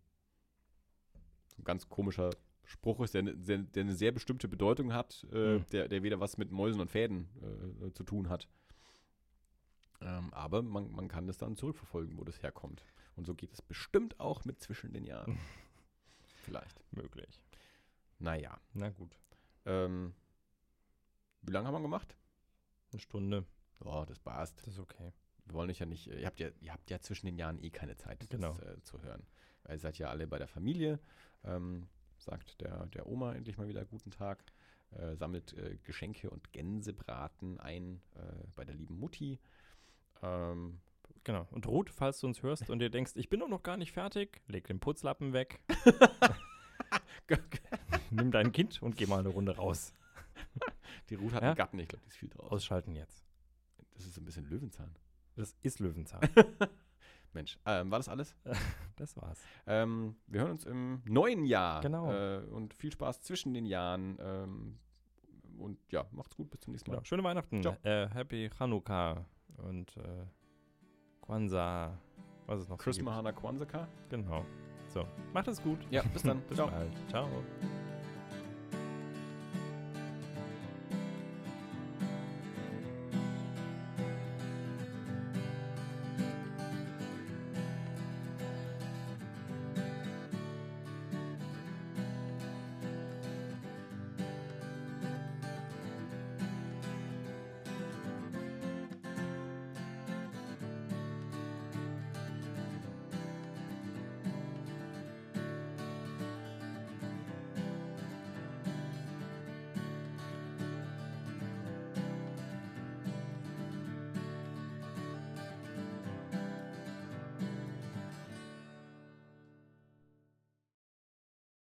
so 1.47 1.61
ein 1.61 1.63
ganz 1.63 1.87
komischer 1.87 2.29
Spruch 2.65 2.99
ist, 2.99 3.13
der, 3.13 3.23
ne- 3.23 3.35
der, 3.37 3.59
der 3.59 3.83
eine 3.83 3.95
sehr 3.95 4.11
bestimmte 4.11 4.47
Bedeutung 4.49 4.93
hat, 4.93 5.25
äh, 5.31 5.59
Mhm. 5.59 5.65
der, 5.71 5.87
der 5.87 6.03
weder 6.03 6.19
was 6.19 6.37
mit 6.37 6.51
Mäusen 6.51 6.81
und 6.81 6.91
Fäden 6.91 7.29
äh, 7.87 7.91
zu 7.93 8.03
tun 8.03 8.29
hat. 8.29 8.47
Ähm, 10.01 10.33
aber 10.33 10.61
man, 10.61 10.91
man 10.91 11.07
kann 11.07 11.25
das 11.25 11.37
dann 11.37 11.55
zurückverfolgen, 11.55 12.17
wo 12.17 12.23
das 12.25 12.43
herkommt. 12.43 12.83
Und 13.19 13.25
so 13.25 13.35
geht 13.35 13.51
es 13.51 13.61
bestimmt 13.61 14.17
auch 14.21 14.45
mit 14.45 14.61
zwischen 14.61 14.93
den 14.93 15.03
Jahren. 15.03 15.37
Vielleicht. 16.45 16.81
Möglich. 16.93 17.43
Naja. 18.17 18.57
Na 18.73 18.91
gut. 18.91 19.19
Ähm, 19.65 20.13
wie 21.41 21.51
lange 21.51 21.67
haben 21.67 21.73
wir 21.73 21.81
gemacht? 21.81 22.15
Eine 22.93 23.01
Stunde. 23.01 23.45
Oh, 23.81 24.05
das 24.07 24.19
passt. 24.19 24.57
Das 24.59 24.67
ist 24.75 24.79
okay. 24.79 25.11
Wir 25.43 25.53
wollen 25.53 25.69
euch 25.69 25.79
ja 25.79 25.85
nicht, 25.85 26.07
ihr 26.07 26.25
habt 26.25 26.39
ja, 26.39 26.47
ihr 26.61 26.71
habt 26.71 26.89
ja 26.89 27.01
zwischen 27.01 27.25
den 27.25 27.37
Jahren 27.37 27.61
eh 27.61 27.69
keine 27.71 27.97
Zeit, 27.97 28.21
das 28.23 28.29
Genau. 28.29 28.57
äh, 28.59 28.81
zu 28.83 29.01
hören. 29.01 29.27
Weil 29.63 29.75
ihr 29.75 29.79
seid 29.79 29.97
ja 29.97 30.09
alle 30.09 30.25
bei 30.25 30.37
der 30.37 30.47
Familie, 30.47 30.97
ähm, 31.43 31.89
sagt 32.19 32.61
der, 32.61 32.85
der 32.85 33.05
Oma 33.05 33.33
endlich 33.33 33.57
mal 33.57 33.67
wieder 33.67 33.83
guten 33.83 34.11
Tag, 34.11 34.41
äh, 34.91 35.17
sammelt 35.17 35.51
äh, 35.57 35.77
Geschenke 35.83 36.29
und 36.29 36.53
Gänsebraten 36.53 37.59
ein 37.59 38.01
äh, 38.15 38.47
bei 38.55 38.63
der 38.63 38.75
lieben 38.75 38.97
Mutti. 38.97 39.39
Ähm, 40.21 40.79
Genau. 41.23 41.47
Und 41.51 41.67
Ruth, 41.67 41.89
falls 41.89 42.19
du 42.19 42.27
uns 42.27 42.43
hörst 42.43 42.69
und 42.69 42.79
dir 42.79 42.89
denkst, 42.89 43.13
ich 43.15 43.29
bin 43.29 43.39
doch 43.39 43.49
noch 43.49 43.63
gar 43.63 43.77
nicht 43.77 43.91
fertig, 43.91 44.41
leg 44.47 44.65
den 44.67 44.79
Putzlappen 44.79 45.33
weg, 45.33 45.59
nimm 48.11 48.31
dein 48.31 48.51
Kind 48.51 48.81
und 48.81 48.97
geh 48.97 49.05
mal 49.05 49.19
eine 49.19 49.29
Runde 49.29 49.55
raus. 49.55 49.93
die 51.09 51.15
Ruth 51.15 51.33
hat 51.33 51.43
Ja? 51.43 51.49
einen 51.49 51.57
Gatten, 51.57 51.79
ich 51.79 51.87
glaube, 51.87 52.03
die 52.03 52.09
ist 52.09 52.17
viel 52.17 52.29
drauf. 52.29 52.51
Ausschalten 52.51 52.95
jetzt. 52.95 53.25
Das 53.93 54.05
ist 54.05 54.17
ein 54.17 54.25
bisschen 54.25 54.47
Löwenzahn. 54.49 54.95
Das 55.35 55.55
ist 55.61 55.79
Löwenzahn. 55.79 56.21
Mensch, 57.33 57.59
ähm, 57.65 57.91
war 57.91 57.99
das 57.99 58.09
alles? 58.09 58.35
Das 58.95 59.15
war's. 59.15 59.41
Ähm, 59.65 60.17
wir 60.27 60.41
hören 60.41 60.51
uns 60.51 60.65
im 60.65 61.01
neuen 61.05 61.45
Jahr. 61.45 61.79
Genau. 61.79 62.11
Äh, 62.11 62.39
und 62.47 62.73
viel 62.73 62.91
Spaß 62.91 63.21
zwischen 63.21 63.53
den 63.53 63.65
Jahren. 63.65 64.17
Ähm, 64.19 64.77
und 65.57 65.79
ja, 65.89 66.05
macht's 66.11 66.35
gut. 66.35 66.49
Bis 66.49 66.59
zum 66.59 66.73
nächsten 66.73 66.91
Mal. 66.91 66.97
Genau. 66.97 67.05
Schöne 67.05 67.23
Weihnachten. 67.23 67.61
Ciao. 67.61 67.77
Äh, 67.83 68.09
Happy 68.09 68.49
Chanukka 68.49 69.23
und 69.55 69.95
äh, 69.95 70.25
Kwanzaa. 71.29 71.91
Was 72.47 72.61
es 72.61 72.69
noch 72.69 72.79
Chris. 72.79 72.99
Mahana 73.01 73.31
Kwanzaa. 73.31 73.87
Genau. 74.09 74.43
So, 74.87 75.05
macht 75.31 75.47
es 75.47 75.61
gut. 75.61 75.77
Ja, 75.91 76.01
bis 76.11 76.23
dann. 76.23 76.41
Bis 76.49 76.57
Ciao. 76.57 76.67
bald. 76.67 76.91
Ciao. 77.07 77.29